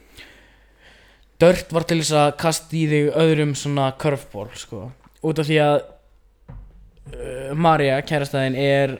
Dört 1.40 1.72
var 1.72 1.86
til 1.88 2.02
þess 2.02 2.12
að 2.20 2.30
kasta 2.42 2.76
í 2.76 2.84
þig 2.90 3.14
öðrum 3.16 3.54
svona 3.56 3.88
curveball 3.98 4.50
sko. 4.60 4.90
út 5.24 5.40
af 5.40 5.48
því 5.48 5.58
að 5.64 5.76
uh, 5.80 7.52
Marja, 7.56 7.96
kærastæðin 8.04 8.58
er 8.60 8.94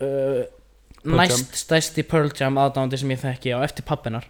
uh, 0.00 0.44
næst 1.04 1.56
stæsti 1.58 2.04
Pearl 2.06 2.30
Jam 2.36 2.60
aðdándi 2.62 3.00
sem 3.00 3.10
ég 3.10 3.20
þekki 3.20 3.56
á 3.56 3.58
eftir 3.66 3.86
pappinar 3.88 4.28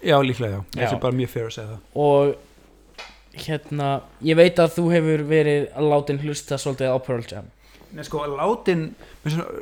já 0.00 0.16
líklega 0.22 0.62
já, 0.62 0.64
þetta 0.72 0.94
er 0.94 1.02
bara 1.02 1.16
mjög 1.16 1.32
fair 1.32 1.46
að 1.46 1.54
segja 1.56 1.68
það. 1.70 1.80
Og 2.06 2.34
hérna, 3.46 4.00
ég 4.22 4.36
veit 4.38 4.56
að 4.62 4.74
þú 4.78 4.84
hefur 4.92 5.22
verið 5.28 5.68
að 5.76 5.88
látin 5.92 6.18
hlusta 6.24 6.58
svolítið 6.58 6.92
á 6.92 6.98
Pearl 7.06 7.24
Jam. 7.30 7.46
Nei, 7.94 8.02
sko, 8.04 8.18
látin 8.26 8.82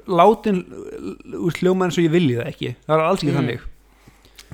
látin 0.08 0.64
úr 1.38 1.52
hljóma 1.60 1.86
eins 1.88 1.98
og 1.98 2.04
ég 2.06 2.12
vilji 2.14 2.36
það 2.40 2.50
ekki. 2.50 2.74
Það 2.86 2.94
er 2.98 3.04
alls 3.08 3.22
ekki 3.22 3.32
Mm. 3.32 3.38
þannig. 3.40 3.60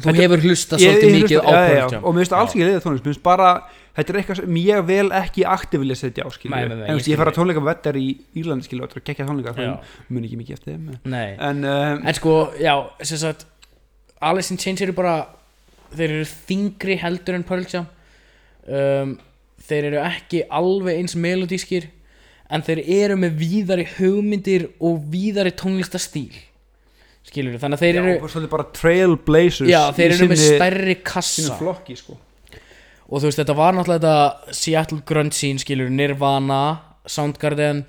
Þú 0.00 0.06
Þetta- 0.06 0.22
hefur 0.22 0.40
hlusta 0.46 0.76
svolítið 0.78 1.10
mikið 1.12 1.36
hlusta- 1.40 1.44
á 1.44 1.50
já, 1.50 1.60
já, 1.60 1.68
Pearl 1.68 1.76
já, 1.80 1.92
Jam. 1.92 2.04
Og 2.04 2.14
mér 2.14 2.20
finnst 2.20 2.32
alls 2.32 2.50
Já. 2.50 2.54
ekki 2.54 2.64
leiðið 2.66 2.82
tónlist 2.84 3.04
mér 3.04 3.12
finnst 3.12 3.22
bara, 3.22 3.62
þetta 3.96 4.10
er 4.10 4.16
eitthvað 4.20 4.36
sem 4.36 4.54
ég 4.54 4.86
vel 4.86 5.08
ekki 5.10 5.44
aktiv 5.44 5.80
vilja 5.80 5.96
setja 5.96 6.24
á 6.24 6.30
skilju 6.30 6.54
en 6.56 6.96
ég 6.98 7.06
ég 7.10 7.16
fara 7.16 7.30
tónleika 7.32 7.60
vettar 7.64 7.94
í 7.96 8.18
Írlandi 8.34 8.64
skilju 8.64 8.82
og 8.82 9.04
gekkja 9.04 9.26
tónleika 9.26 9.52
Já. 9.54 9.76
það 9.76 9.78
mun 10.08 10.22
ekki 10.24 10.36
mikið 10.38 10.52
eftir 10.52 10.74
þeim 10.74 10.98
Nei, 11.04 11.36
en 11.38 11.64
um, 11.64 12.06
en 12.06 12.14
sko, 12.14 12.52
já, 12.58 12.90
sem 13.02 13.18
sagt 13.18 13.44
Alice 14.22 14.50
in 14.50 14.56
Chains 14.58 14.80
eru 14.80 14.92
bara 14.92 15.26
þeir 15.94 16.10
eru 16.10 16.24
þingri 16.24 16.98
heldur 16.98 17.34
en 17.34 17.42
Pearl 17.44 17.64
Jam 17.68 17.86
um, 18.70 19.16
þeir 19.66 19.90
eru 19.90 20.04
ekki 20.04 20.44
alveg 20.50 21.00
eins 21.00 21.16
melodískir 21.18 21.90
en 22.50 22.64
þeir 22.66 22.82
eru 23.04 23.18
með 23.20 23.36
víðari 23.40 23.86
hugmyndir 23.96 24.70
og 24.82 25.02
víðari 25.12 25.52
tónlistastíl 25.54 26.32
skilur 27.30 27.60
þannig 27.60 27.78
að 27.78 27.84
þeir 27.84 27.98
já, 27.98 28.02
eru 28.02 28.50
bara 28.50 28.66
trailblazers 28.74 29.70
já, 29.70 29.80
þeir 29.94 30.16
eru 30.16 30.28
með 30.32 30.42
stærri 30.42 30.96
kassa. 31.04 31.56
flokki 31.58 31.96
sko. 31.98 32.16
Og 33.10 33.18
þú 33.20 33.28
veist 33.28 33.40
þetta 33.42 33.56
var 33.58 33.76
náttúrulega 33.76 34.00
þetta 34.00 34.56
Seattle 34.56 35.00
grunge 35.06 35.36
scene 35.36 35.62
skilur 35.62 35.90
Nirvana, 35.92 36.62
Soundgarden 37.10 37.84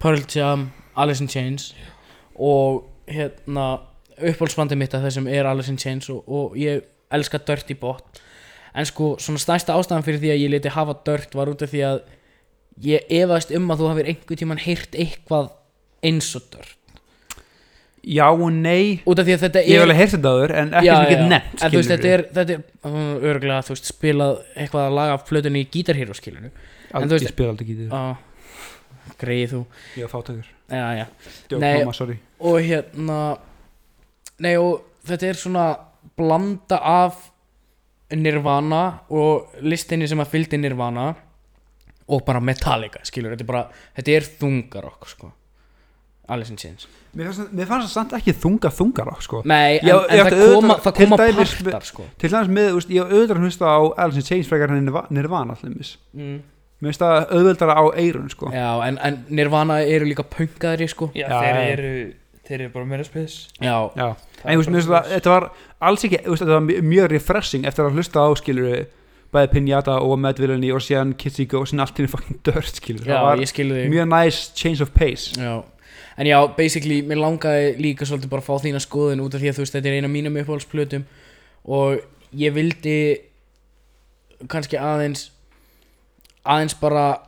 Pearl 0.00 0.24
Jam, 0.32 0.70
Alice 0.96 1.24
in 1.24 1.28
Chains 1.32 1.70
og 2.36 2.86
hérna 3.10 3.68
uppbólsbandi 4.20 4.76
mitt 4.78 4.94
af 4.96 5.04
þessum 5.04 5.28
er 5.28 5.48
Alice 5.48 5.72
in 5.72 5.80
Chains 5.80 6.08
og, 6.12 6.24
og 6.28 6.58
ég 6.60 6.84
elska 7.12 7.40
Dirty 7.42 7.76
Bot 7.80 8.20
en 8.74 8.86
sko 8.86 9.14
svona 9.18 9.40
stærsta 9.42 9.74
ástæðan 9.76 10.04
fyrir 10.06 10.20
því 10.22 10.30
að 10.34 10.42
ég 10.44 10.52
leti 10.54 10.72
hafa 10.74 10.94
Dirt 11.06 11.34
var 11.34 11.50
út 11.52 11.62
af 11.66 11.70
því 11.72 11.80
að 11.88 12.02
ég 12.86 13.08
efaðist 13.20 13.50
um 13.58 13.70
að 13.74 13.80
þú 13.82 13.88
hafir 13.92 14.10
einhvern 14.12 14.40
tíman 14.42 14.62
heyrt 14.62 14.94
eitthvað 14.94 15.50
eins 16.06 16.30
og 16.38 16.46
Dirt 16.54 16.76
já 18.00 18.24
og 18.32 18.46
nei, 18.56 19.02
út 19.04 19.18
af 19.20 19.26
því 19.28 19.34
að 19.36 19.42
þetta 19.44 19.60
ég 19.60 19.74
hef 19.74 19.76
er 19.76 19.82
alveg 19.84 19.98
heyrt 20.00 20.12
þetta 20.14 20.30
áður 20.32 20.52
en 20.56 20.70
ekki 20.78 20.86
Já, 20.88 20.94
sem 20.94 21.02
já. 21.04 21.10
get 21.10 21.24
nefnt 21.28 21.64
en 21.66 21.72
þú 21.74 21.76
veist 21.80 21.90
þetta 21.92 22.08
er, 22.14 22.22
þetta 22.38 22.54
er 22.54 22.62
uh, 22.88 23.28
örgulega 23.32 23.66
þú 23.66 23.74
veist 23.74 23.90
spilað 23.90 24.38
eitthvað 24.54 24.86
að 24.86 24.94
laga 24.96 25.16
af 25.18 25.26
plötunni 25.28 25.60
í 25.60 25.68
en 26.40 26.48
þú 26.48 26.96
Aldrei- 26.96 27.12
veist- 27.12 27.26
ég 27.28 27.34
spila 27.34 27.52
aldrei 27.52 27.66
uh, 27.92 28.16
greið 29.20 29.52
þú. 29.52 29.60
Var 30.00 30.08
fátökur 30.14 30.48
já, 30.70 30.86
já. 30.96 31.06
Djók, 31.50 31.60
Nei. 31.60 31.92
sorry. 31.92 32.16
og 32.40 32.56
hérna 32.64 33.18
nei 34.40 34.56
og 34.56 34.80
þetta 35.04 35.26
er 35.28 35.34
svona 35.38 35.66
blanda 36.16 36.78
af 36.80 37.29
Nirvana 38.16 38.84
og 39.10 39.52
listinni 39.62 40.08
sem 40.10 40.20
að 40.22 40.32
fylgdi 40.32 40.58
Nirvana 40.58 41.10
og 42.10 42.24
bara 42.26 42.40
Metallica 42.42 43.04
skilur, 43.06 43.36
þetta 43.36 43.44
er 43.46 43.50
bara, 43.52 43.66
þetta 43.98 44.16
er 44.16 44.26
þungarokk 44.40 45.06
sko 45.12 45.30
Alice 46.30 46.50
in 46.52 46.58
Chains 46.58 46.88
Mér 47.14 47.32
fannst, 47.32 47.50
það 47.58 47.86
samt 47.90 48.12
ekki 48.14 48.30
þunga 48.38 48.70
þungarokk 48.70 49.22
sko. 49.26 49.40
Nei, 49.50 49.80
en, 49.80 49.88
Já, 49.88 49.96
en 50.06 50.20
ég 50.20 50.28
það 50.28 50.36
koma, 50.36 50.76
auðvitað- 50.76 50.82
það 50.84 50.94
koma 51.00 51.16
dæmis 51.18 51.54
partar 51.58 51.86
sko 51.88 52.04
Til 52.22 52.30
dæmis 52.30 52.50
með, 52.54 52.68
úst, 52.78 52.92
ég 52.94 53.02
auðvitað 53.10 53.36
að 53.36 53.44
hlusta 53.46 53.66
á 53.66 53.78
Alice 54.04 54.20
in 54.22 54.26
Chains 54.28 54.50
frekar 54.50 54.70
en 54.70 54.86
Nirva- 54.86 55.06
Nirvana 55.10 55.56
allir 55.58 55.96
mm. 56.14 56.40
Mér 56.80 56.88
finnst 56.94 57.02
það 57.02 57.32
auðvöldara 57.36 57.74
á 57.76 57.84
eirun 58.00 58.30
sko. 58.32 58.48
Já, 58.54 58.68
en, 58.88 58.98
en 59.04 59.18
Nirvana 59.28 59.80
eru 59.84 60.06
líka 60.08 60.22
punkaðri 60.24 60.86
sko 60.88 61.10
já, 61.12 61.26
Já, 61.28 61.40
þeir 61.42 61.58
eru 61.74 61.90
þeir 62.50 62.64
eru 62.66 62.72
bara 62.74 62.88
meira 62.90 63.06
spes. 63.06 63.36
Já, 63.62 63.74
Já, 63.96 64.08
en 64.44 64.54
þú 64.56 64.62
veist, 64.62 64.72
mér 64.74 64.86
það, 64.90 65.10
þetta 65.14 65.34
var 65.34 65.46
alls 65.90 66.06
ekki, 66.08 66.20
þú 66.26 66.34
veist, 66.34 66.42
þetta 66.44 66.56
var 66.58 66.88
mjög- 66.90 67.10
refreshing 67.14 67.68
eftir 67.70 67.86
að 67.86 67.98
hlusta 67.98 68.24
á, 68.26 68.28
skilur 68.40 68.86
bæði 69.30 69.50
Pinata 69.54 69.96
og 70.02 70.18
Mad 70.18 70.40
Villainy 70.42 70.72
og 70.74 70.82
síðan 70.82 71.12
Kitsy 71.14 71.46
Go 71.46 71.60
og 71.62 71.68
síðan 71.70 71.84
allt 71.86 71.98
henni 72.00 72.10
fucking 72.10 72.40
dirt, 72.46 72.72
skilur 72.80 73.06
já 73.06 73.14
það 73.14 73.28
var 73.28 73.90
mjög 73.94 74.08
nice 74.10 74.50
change 74.58 74.82
of 74.82 74.90
pace. 74.92 75.36
Já, 75.38 75.62
en 76.18 76.26
já, 76.26 76.38
basically, 76.56 77.00
mér 77.06 77.20
langaði 77.22 77.76
líka 77.78 78.04
svolítið 78.08 78.32
bara 78.32 78.42
að 78.42 78.48
fá 78.50 78.64
þína 78.66 78.82
skoðun 78.82 79.22
út 79.22 79.34
af 79.34 79.40
því 79.40 79.52
að 79.52 79.58
þú 79.60 79.64
veist, 79.64 79.76
þetta 79.78 79.92
er 79.92 79.98
eina 80.00 80.10
mínum 80.10 80.40
uppáhaldsplötum 80.42 81.04
og 81.70 82.00
ég 82.34 82.52
vildi 82.54 82.96
kannski 84.50 84.78
aðeins 84.80 85.28
aðeins 86.44 86.74
bara 86.80 87.20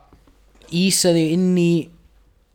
ísa 0.73 1.11
þig 1.13 1.33
inn 1.37 1.57
í 1.61 1.71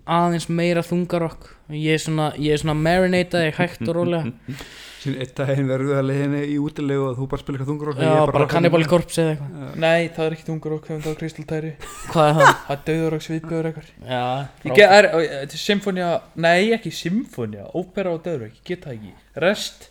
aðeins 0.08 0.48
meira 0.48 0.82
þungarokk. 0.86 1.48
Ég 1.76 1.98
er 1.98 2.02
svona, 2.02 2.28
ég 2.40 2.54
er 2.54 2.60
svona 2.62 2.76
marinataði 2.78 3.54
hægt 3.58 3.84
og 3.86 3.96
rólega. 3.98 4.56
Sín 4.98 5.14
eitt 5.22 5.36
daginn 5.38 5.68
verður 5.68 5.94
það 5.94 6.08
leiðinni 6.08 6.40
í 6.50 6.54
útilegu 6.58 7.04
og 7.06 7.18
þú 7.20 7.26
bara 7.30 7.42
spila 7.44 7.58
eitthvað 7.58 7.68
þungur 7.70 7.90
já, 8.02 8.14
bara 8.32 8.46
kannibal 8.50 8.80
korps 8.90 9.20
eða 9.22 9.34
eitthvað. 9.36 9.76
Nei, 9.84 10.08
það 10.16 10.24
er 10.24 10.34
ekki 10.34 10.46
þungur 10.48 10.74
okk, 10.74 10.88
hefum 10.90 11.04
það 11.04 11.14
á 11.14 11.18
kristaltæri 11.20 11.70
hvað 12.08 12.30
er 12.30 12.38
það? 12.40 12.50
Það 12.64 12.74
er 12.74 12.82
döður 12.88 13.16
okk 13.18 13.26
sviðbjöður 13.28 13.68
eitthvað 13.70 14.72
Ég 14.80 14.96
er, 14.96 15.08
er 15.38 15.54
symfónia, 15.62 16.08
nei 16.34 16.74
ekki 16.74 16.92
symfónia, 16.98 17.68
ópera 17.78 18.16
og 18.16 18.26
döður 18.26 18.48
ég 18.48 18.58
get 18.66 18.88
það 18.88 18.96
ekki. 18.96 19.14
Rest, 19.46 19.86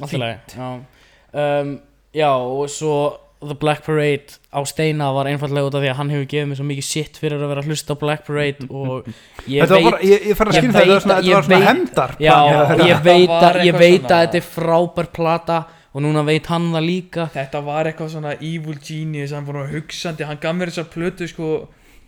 alltaf. 0.00 0.56
Um, 1.36 1.76
já, 2.16 2.30
og 2.32 2.72
svo 2.72 2.96
The 3.40 3.54
Black 3.54 3.84
Parade 3.84 4.38
á 4.48 4.60
Steina 4.64 5.10
var 5.12 5.28
einfallega 5.28 5.68
út 5.68 5.74
af 5.76 5.82
því 5.84 5.90
að 5.92 5.98
hann 6.00 6.10
hefur 6.14 6.28
gefið 6.32 6.46
mér 6.50 6.56
svo 6.60 6.64
mikið 6.70 6.86
shit 6.88 7.18
fyrir 7.20 7.42
að 7.44 7.50
vera 7.52 7.60
að 7.62 7.68
hlusta 7.68 7.92
á 7.92 7.96
Black 8.00 8.24
Parade 8.26 8.68
og 8.80 9.10
ég 9.46 9.60
Þetta 9.60 9.68
var 9.68 9.76
veit 9.76 9.90
bara, 9.90 10.00
ég, 10.08 10.24
ég 10.30 10.38
fara 10.40 10.50
að 10.50 10.56
skilja 10.56 10.72
það, 10.72 10.86
þetta 10.86 10.96
að- 10.96 11.02
þetta 11.02 11.16
var 11.16 11.26
ég 11.28 11.48
svona 11.50 11.68
hendar 11.68 12.14
Já, 12.18 12.36
ég 12.46 12.56
Þetta 12.56 13.02
veit, 13.04 13.28
að, 13.28 13.58
ég 13.60 13.66
eitthvað 13.66 13.80
veit 13.84 14.00
svona- 14.00 14.16
að 14.16 14.24
þetta 14.26 14.40
er 14.40 14.46
frábær 14.56 15.10
plata 15.20 15.58
og 15.96 16.02
núna 16.04 16.22
veit 16.28 16.46
hann 16.52 16.66
það 16.74 16.84
líka. 16.84 17.24
Þetta 17.32 17.60
var 17.64 17.88
eitthvað 17.88 18.10
svona 18.12 18.32
evil 18.44 18.74
genius, 18.84 19.30
hann 19.32 19.46
var 19.46 19.54
nú 19.56 19.62
hugsandi, 19.70 20.26
hann 20.28 20.36
gaf 20.42 20.52
mér 20.58 20.68
þessar 20.68 20.90
plötu 20.92 21.28
sko 21.30 21.46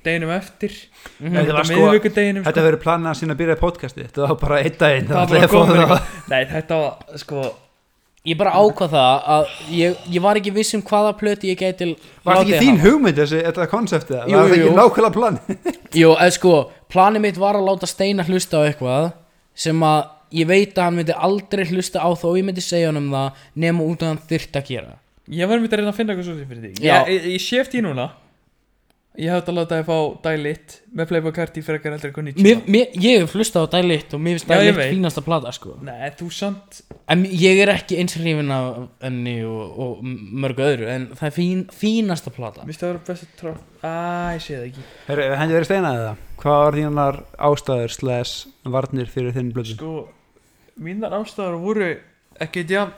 deginum 0.05 0.33
eftir. 0.35 0.75
Þetta 1.21 1.33
var 1.33 1.47
þetta 1.49 1.63
sko- 1.71 1.79
miðvikudeginum 1.87 2.45
Þetta 2.45 2.65
verður 2.67 2.83
planið 2.85 3.09
að 3.13 3.17
sína 3.23 3.33
að 3.37 3.41
byrja 3.41 3.57
í 3.57 3.61
podcasti 3.63 4.05
Þetta 4.05 4.27
var 4.29 4.37
bara 4.43 4.59
einn 4.61 4.77
daginn. 4.83 5.09
Það 5.09 5.33
ætlaði 5.39 5.89
var. 5.89 6.05
Nei, 6.29 6.43
þetta 6.53 6.81
var 6.83 7.19
sko 7.25 7.47
Ég 8.29 8.37
bara 8.41 8.53
ákvað 8.59 8.93
það 8.93 9.29
að 9.35 9.47
ég, 9.79 9.97
ég 10.17 10.25
var 10.25 10.39
ekki 10.41 10.53
viss 10.59 10.75
um 10.77 10.83
hvaða 10.89 11.15
plöti 11.21 11.53
ég 11.53 11.61
gæti 11.63 11.89
Var 12.27 12.41
þetta 12.41 12.43
ekki 12.45 12.59
þín 12.65 12.77
hafa. 12.77 12.85
hugmynd 12.91 13.21
þessi, 13.23 13.41
þetta 13.47 13.67
konseptið? 13.73 14.21
Jú, 14.29 14.37
Var 14.37 14.49
þetta 14.51 14.59
jú, 14.61 14.69
ekki 14.69 14.79
nákvæmlega 14.79 15.15
planið? 15.17 15.73
Jú, 16.03 16.13
eða 16.19 16.35
sko, 16.37 16.55
planið 16.93 17.25
mitt 17.25 17.41
var 17.41 17.59
að 17.59 17.69
láta 17.71 17.89
Steina 17.91 18.27
hlusta 18.29 18.61
á 18.61 18.67
eitthvað 18.69 19.11
sem 19.59 19.85
að 19.89 20.01
ég 20.39 20.49
veit 20.51 20.77
að 20.77 20.85
hann 20.85 20.99
myndi 21.01 21.15
aldrei 21.29 21.65
hlusta 21.71 22.03
á 22.05 22.09
þó 22.21 22.29
ég 22.37 22.45
myndi 22.45 22.61
segja 22.65 22.91
hann 22.91 23.01
um 23.01 23.11
það 23.15 23.45
nema 23.65 23.87
út 23.89 24.03
að 24.05 24.11
hann 24.13 24.25
þyrft 24.29 24.59
að 24.61 24.67
gera 24.75 24.97
ég 25.33 25.49
var 25.49 25.61
myndið 25.63 25.79
að 25.79 25.81
reyna 25.83 25.93
að 25.95 25.99
finna 26.03 26.15
eitthvað 26.15 26.29
svo 26.29 26.49
fyrir 26.51 26.67
þig 26.67 26.83
Já. 26.85 26.95
ég, 27.09 27.09
ég, 27.17 27.29
ég 27.39 27.43
sé 27.45 27.63
eftir 27.63 27.79
því 27.81 27.87
núna 27.89 28.05
ég 29.19 29.33
hafði 29.33 29.51
að 29.53 29.57
láta 29.59 29.79
þið 29.79 29.89
fá 29.89 29.97
dælit 30.25 30.75
með 30.99 31.09
Playboy 31.11 31.33
Carti 31.37 31.63
frekar 31.67 31.95
heldur 31.95 32.11
eitthvað 32.11 32.27
nýtt 32.29 32.43
mér, 32.45 32.61
mér, 32.71 32.93
Ég 33.03 33.23
hef 33.25 33.35
hlustað 33.35 33.67
á 33.67 33.73
Dælitt 33.75 34.15
og 34.15 34.23
mér 34.23 34.37
finnst 34.39 34.51
Dælitt 34.53 34.77
veit. 34.79 34.93
fínasta 34.95 35.25
plata 35.27 35.53
sko. 35.57 35.75
Nei, 35.87 36.11
þú 36.19 36.29
samt 36.35 36.81
En 37.11 37.25
ég 37.25 37.63
er 37.65 37.73
ekki 37.73 37.99
eins 37.99 38.15
hrifin 38.19 38.53
af 38.55 38.79
henni 39.03 39.37
og, 39.49 39.79
og 39.85 40.05
mörgu 40.05 40.65
öðru 40.67 40.89
en 40.93 41.09
það 41.19 41.27
er 41.31 41.35
fín, 41.39 41.65
fínasta 41.73 42.33
plata. 42.35 42.67
Vist 42.69 42.85
það 42.85 42.93
vera 42.95 43.05
bestu 43.09 43.29
trá 43.41 43.53
Æ, 43.79 43.93
ég 44.37 44.45
sé 44.45 44.57
það 44.59 44.69
ekki. 44.69 44.87
Henni 45.09 45.57
verið 45.57 45.69
steinaði 45.71 46.05
það 46.05 46.23
Hvað 46.39 46.61
var 46.63 46.79
þínar 46.79 47.17
ástæður 47.49 47.95
slash 47.97 48.71
varnir 48.71 49.11
fyrir 49.11 49.35
þinn 49.35 49.51
blödu? 49.57 49.75
Sko, 49.75 49.95
mínar 50.79 51.17
ástæður 51.19 51.59
voru 51.65 51.89
ekkert 52.39 52.71
jafn 52.71 52.95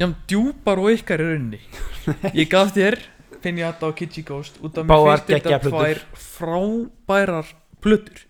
jafn 0.00 0.14
djúpar 0.28 0.80
og 0.80 0.92
ykkar 0.94 1.20
í 1.20 1.30
rauninni. 1.30 1.58
Ég 2.40 2.48
gaf 2.52 2.74
þér 2.76 2.98
Pinjata 3.42 3.86
og 3.90 3.96
Kitschy 3.98 4.22
Ghost 4.28 4.60
út 4.64 4.78
af 4.78 4.86
mér 4.86 5.04
fyrst 5.08 5.32
þetta 5.32 5.58
tvær 5.68 6.00
frábærar 6.14 7.46
plötur. 7.82 8.22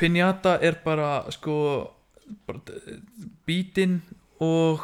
Pinjata 0.00 0.56
er 0.64 0.78
bara 0.84 1.10
sko 1.34 1.56
bara, 2.46 2.60
bítinn 3.46 4.00
og 4.40 4.80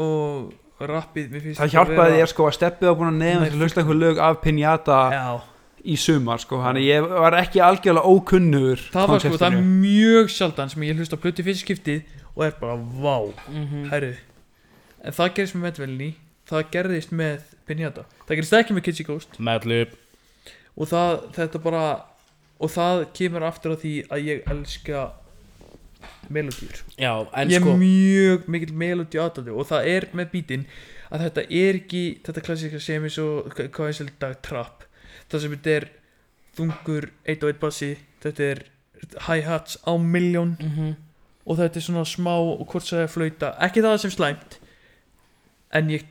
og 0.00 0.52
rappið 0.80 1.30
mér 1.34 1.42
finnst 1.44 1.60
Það 1.60 1.72
hjálpaði 1.74 1.98
vera- 2.14 2.18
þér 2.22 2.30
sko 2.32 2.46
að 2.48 2.54
steppið 2.56 2.88
á 2.88 2.94
búin 2.96 3.10
að 3.10 3.18
nefna 3.20 3.40
Nei, 3.40 3.48
til 3.50 3.56
að 3.58 3.62
hlusta 3.64 3.80
einhver 3.82 3.98
lög 4.00 4.20
af 4.24 4.38
Pinjata 4.44 4.98
Já, 5.12 5.26
í 5.84 5.96
sumar 6.00 6.38
sko 6.40 6.60
Þannig 6.62 6.86
ég 6.86 7.08
var 7.10 7.36
ekki 7.40 7.60
algjörlega 7.66 8.14
ókunnugur 8.14 8.84
það 8.94 9.08
var 9.12 9.20
sko, 9.24 9.34
það 9.42 9.58
er 9.58 9.68
mjög 9.82 10.30
sjaldan 10.36 10.70
sem 10.72 10.82
ég 10.88 10.96
hlusta 11.00 11.18
á 11.18 11.22
plötu 11.24 11.44
fyrst 11.44 11.66
skiptið 11.66 12.02
og 12.36 12.44
er 12.46 12.54
bara, 12.60 12.76
vá 12.78 13.16
mm 13.50 13.90
Herru, 13.90 14.12
en 15.04 15.12
það 15.18 15.34
gerðist 15.36 15.56
með 15.58 15.66
Medvelni 15.66 16.10
Það 16.50 16.68
gerðist 16.74 17.12
með 17.14 17.42
Pinjata 17.68 18.04
Það 18.26 18.32
gerðist 18.34 18.56
ekki 18.58 18.76
með 18.76 18.84
Kitschy 18.88 19.06
Ghost. 19.06 19.38
Madlib 19.38 19.92
Og 20.76 20.90
það, 20.90 21.12
þetta 21.36 21.60
bara 21.64 21.82
Og 22.60 22.72
það 22.74 23.04
kemur 23.16 23.46
aftur 23.48 23.74
á 23.74 23.80
því 23.80 23.94
að 24.10 24.24
ég 24.28 24.50
elska 24.54 25.04
Melodýr 26.30 26.80
Já, 27.00 27.12
en 27.34 27.52
Ég 27.52 27.60
er 27.60 27.64
sko 27.64 27.76
mjög 27.80 28.48
mikill 28.50 28.74
melodí 28.82 29.20
aðdaldi 29.20 29.54
Og 29.54 29.68
það 29.70 29.90
er 29.94 30.08
með 30.16 30.32
bítinn 30.34 30.66
Að 31.10 31.26
þetta 31.26 31.46
er 31.62 31.80
ekki 31.82 32.02
Þetta 32.26 32.44
klassíska 32.46 32.82
sem 32.82 33.06
er 33.08 33.14
svo 33.14 33.28
Hvað 33.56 33.86
er 33.88 33.98
selda 34.00 34.32
trap 34.44 34.84
Það 35.30 35.44
sem 35.44 35.54
þetta 35.56 35.76
er 35.78 35.88
Þungur 36.58 37.08
1 37.30 37.46
og 37.46 37.54
1 37.54 37.62
bassi 37.62 37.92
Þetta 38.24 38.50
er 38.50 38.64
hi-hats 39.30 39.78
á 39.88 39.92
miljón 39.96 40.58
mm 40.60 40.90
og 41.50 41.56
þetta 41.58 41.80
er 41.80 41.82
svona 41.82 42.02
smá 42.06 42.34
og 42.36 42.60
hvort 42.68 42.84
það 42.86 43.00
er 43.02 43.08
flauta. 43.10 43.48
Ekki 43.64 43.82
það 43.82 43.94
sem 44.02 44.12
slæmt 44.14 44.58
en 45.74 45.88
ég, 45.90 46.04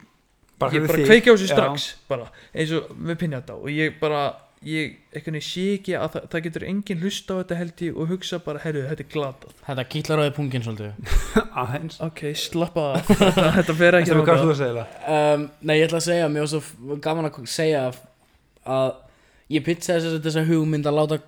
Bara 0.59 0.75
ég 0.75 0.85
fyrir 0.85 0.91
bara 0.91 1.09
kveiki 1.09 1.31
á 1.31 1.33
þessu 1.35 1.49
strax 1.53 1.89
bara, 2.11 2.29
eins 2.53 2.71
og 2.75 2.93
með 2.99 3.19
pinjata 3.23 3.55
og 3.55 3.69
ég 3.71 3.97
bara 4.01 4.21
ég 4.67 4.97
eitthvað 5.15 5.35
niður 5.37 5.45
sé 5.47 5.61
ekki 5.77 5.93
að 5.95 6.09
það, 6.15 6.23
það 6.33 6.41
getur 6.49 6.63
enginn 6.67 7.03
hlusta 7.05 7.31
á 7.31 7.39
þetta 7.39 7.57
held 7.61 7.83
ég 7.85 7.99
og 8.03 8.09
hugsa 8.11 8.39
bara 8.43 8.59
herru 8.59 8.81
þetta 8.89 9.05
er 9.05 9.09
glatað. 9.13 9.53
Þetta 9.69 9.85
kýtlar 9.93 10.19
á 10.19 10.23
því 10.25 10.33
pungin 10.35 10.65
svolítið. 10.65 11.13
Ok 12.09 12.21
slappa 12.35 12.85
það 12.97 13.11
þetta, 13.23 13.45
þetta 13.55 13.75
fer 13.79 13.97
ekki 14.01 14.17
Þetta 14.19 14.85
um, 15.15 15.45
Nei, 15.63 15.75
ég 15.79 15.87
ætla 15.87 16.01
að 16.01 16.07
segja, 16.09 16.27
mér 16.33 16.43
var 16.43 16.51
svo 16.51 16.97
gaman 17.07 17.29
að 17.29 17.39
segja 17.47 17.85
að 18.67 18.91
ég 19.55 19.63
pizzaði 19.65 20.03
þess 20.03 20.17
að 20.19 20.27
þessa 20.27 20.43
hugmynd 20.51 20.89
að 20.91 20.99
láta 20.99 21.21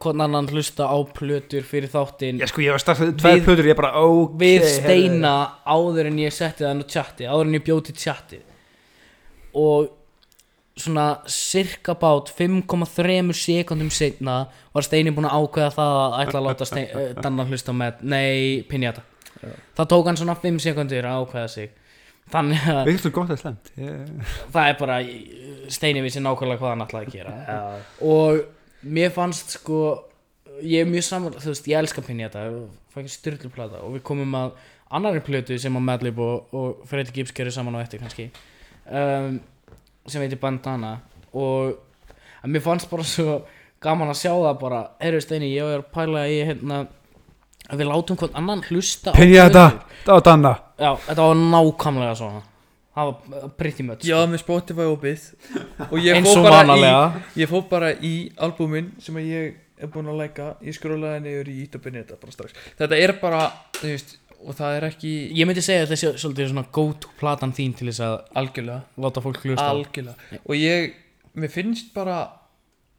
hvern 0.00 0.24
annan 0.24 0.48
hlusta 0.52 0.86
á 0.86 0.96
plötur 1.16 1.64
fyrir 1.66 1.90
þáttinn. 1.90 2.40
Já 2.40 2.48
sko 2.50 2.62
ég 2.64 2.74
var 2.74 2.82
startað 2.82 3.14
tvær 3.20 3.36
Við- 3.38 3.44
plötur 3.46 3.68
Ég 3.70 3.78
bara 3.78 3.92
ok 4.00 4.34
við 4.40 4.66
steina 4.70 5.34
áður 5.66 6.08
en 6.10 6.18
ég 6.24 6.32
setti 6.34 6.64
það 6.64 6.80
á 6.80 6.86
chatti 6.96 7.28
áður 7.28 7.48
en 7.48 7.56
ég 7.58 7.64
bjóti 7.66 7.96
chatti 7.96 8.40
og 9.54 9.88
svona 10.76 11.20
cirka 11.30 11.94
bát 11.94 12.30
5,3 12.34 13.32
sekundum 13.38 13.90
setna 13.94 14.40
var 14.74 14.82
Steini 14.82 15.12
búinn 15.14 15.28
að 15.30 15.44
ákveða 15.44 15.70
það 15.76 15.98
að 16.02 16.16
ætla 16.24 16.40
að 16.40 16.46
láta 16.48 16.66
Stein, 16.66 16.88
uh, 16.90 17.10
Danna 17.22 17.46
hlusta 17.46 17.74
með 17.76 18.02
nei, 18.02 18.62
Pinjata 18.68 19.04
það 19.76 19.88
tók 19.92 20.06
hann 20.08 20.18
svona 20.18 20.36
5 20.40 20.60
sekundur 20.62 21.06
að 21.08 21.24
ákveða 21.24 21.48
sig. 21.52 21.72
Þannig 22.32 22.62
að 22.72 22.86
Ég- 23.76 24.12
það 24.54 24.68
er 24.70 24.78
bara 24.78 24.98
Steini 25.68 26.02
vissi 26.04 26.22
nákvæmlega 26.24 26.62
hvað 26.62 26.72
hann 26.72 26.84
ætlaði 26.86 27.06
að 27.10 27.16
gera. 27.18 27.34
Og 28.00 28.40
mér 28.84 29.12
fannst 29.12 29.58
sko 29.58 29.80
ég 30.62 30.84
er 30.84 30.88
mjög 30.88 31.04
saman, 31.04 31.36
þú 31.36 31.52
veist, 31.52 31.68
ég 31.68 31.78
elska 31.82 32.04
Pinjata 32.06 32.46
og 33.82 33.92
við 33.96 34.02
komum 34.06 34.34
að 34.38 34.52
annari 34.94 35.20
plötu 35.20 35.58
sem 35.58 35.76
að 35.76 35.86
Madlib 35.88 36.18
og, 36.22 36.52
og 36.54 36.84
Freddy 36.88 37.12
Gibbs 37.12 37.34
gerir 37.34 37.52
saman 37.52 37.74
á 37.74 37.82
eftir 37.82 38.00
kannski 38.00 38.30
um, 38.90 39.40
sem 40.06 40.24
heitir 40.24 40.40
Bandana. 40.40 40.96
Og 41.34 41.76
mér 42.48 42.64
fannst 42.64 42.90
bara 42.90 43.06
svo 43.08 43.40
gaman 43.84 44.12
að 44.12 44.20
sjá 44.22 44.32
það 44.32 44.60
bara, 44.60 44.82
heyrðu 45.02 45.24
Steini, 45.24 45.52
ég 45.54 45.70
er 45.76 45.82
að 45.82 45.90
pæla 45.94 46.24
í 46.30 46.40
hérna 46.48 46.84
að 47.70 47.80
við 47.80 47.88
látum 47.90 48.18
hvern 48.20 48.38
annan 48.40 48.64
hlusta 48.68 49.12
á 49.12 49.16
Pinjata, 49.16 49.64
plötur. 49.70 50.00
það 50.04 50.18
var 50.18 50.26
Danna. 50.28 50.52
Já, 50.78 50.90
þetta 51.06 51.28
var 51.28 51.40
nákvæmlega 51.40 52.16
svona. 52.20 52.42
Það 52.94 53.08
var 53.10 53.42
uh, 53.42 53.50
pretty 53.58 53.82
much 53.82 54.06
já 54.06 54.16
með 54.30 54.42
Spotify 54.44 54.86
opið. 54.86 55.26
Og 55.90 55.96
ég 56.04 56.28
og 56.30 56.46
bara 56.46 56.76
í 56.78 57.42
ég 57.42 57.50
fór 57.50 57.64
bara 57.70 57.92
í 57.94 58.14
albúmin 58.38 58.92
sem 59.02 59.16
að 59.18 59.30
ég 59.32 59.60
er 59.82 59.90
búinn 59.90 60.12
að 60.12 60.20
læka 60.22 60.52
ég 60.62 60.76
skrólaði 60.76 61.24
niður 61.24 61.50
í 61.50 61.56
ít 61.64 61.74
og 61.74 61.82
pinjata 61.84 62.18
bara 62.20 62.36
strax. 62.36 62.54
Þetta 62.78 63.00
er 63.00 63.14
bara 63.22 63.40
þú 63.80 63.90
veist 63.90 64.14
og 64.44 64.56
það 64.58 64.76
er 64.78 64.86
ekki 64.90 65.12
Ég 65.34 65.48
myndi 65.48 65.64
segja 65.64 65.86
að 65.86 65.94
þetta 65.94 66.20
svolítið 66.22 66.52
svona 66.52 66.66
go 66.76 66.86
to 67.00 67.10
platan 67.20 67.54
þín 67.56 67.74
til 67.78 67.90
þess 67.90 68.04
að 68.04 68.16
algjörlega. 68.42 68.80
láta 69.04 69.24
fólk 69.24 69.42
hlusta 69.42 69.66
algjörlega. 69.72 70.40
Og 70.44 70.54
ég, 70.60 70.94
mér 71.34 71.52
finnst 71.52 71.92
bara 71.96 72.20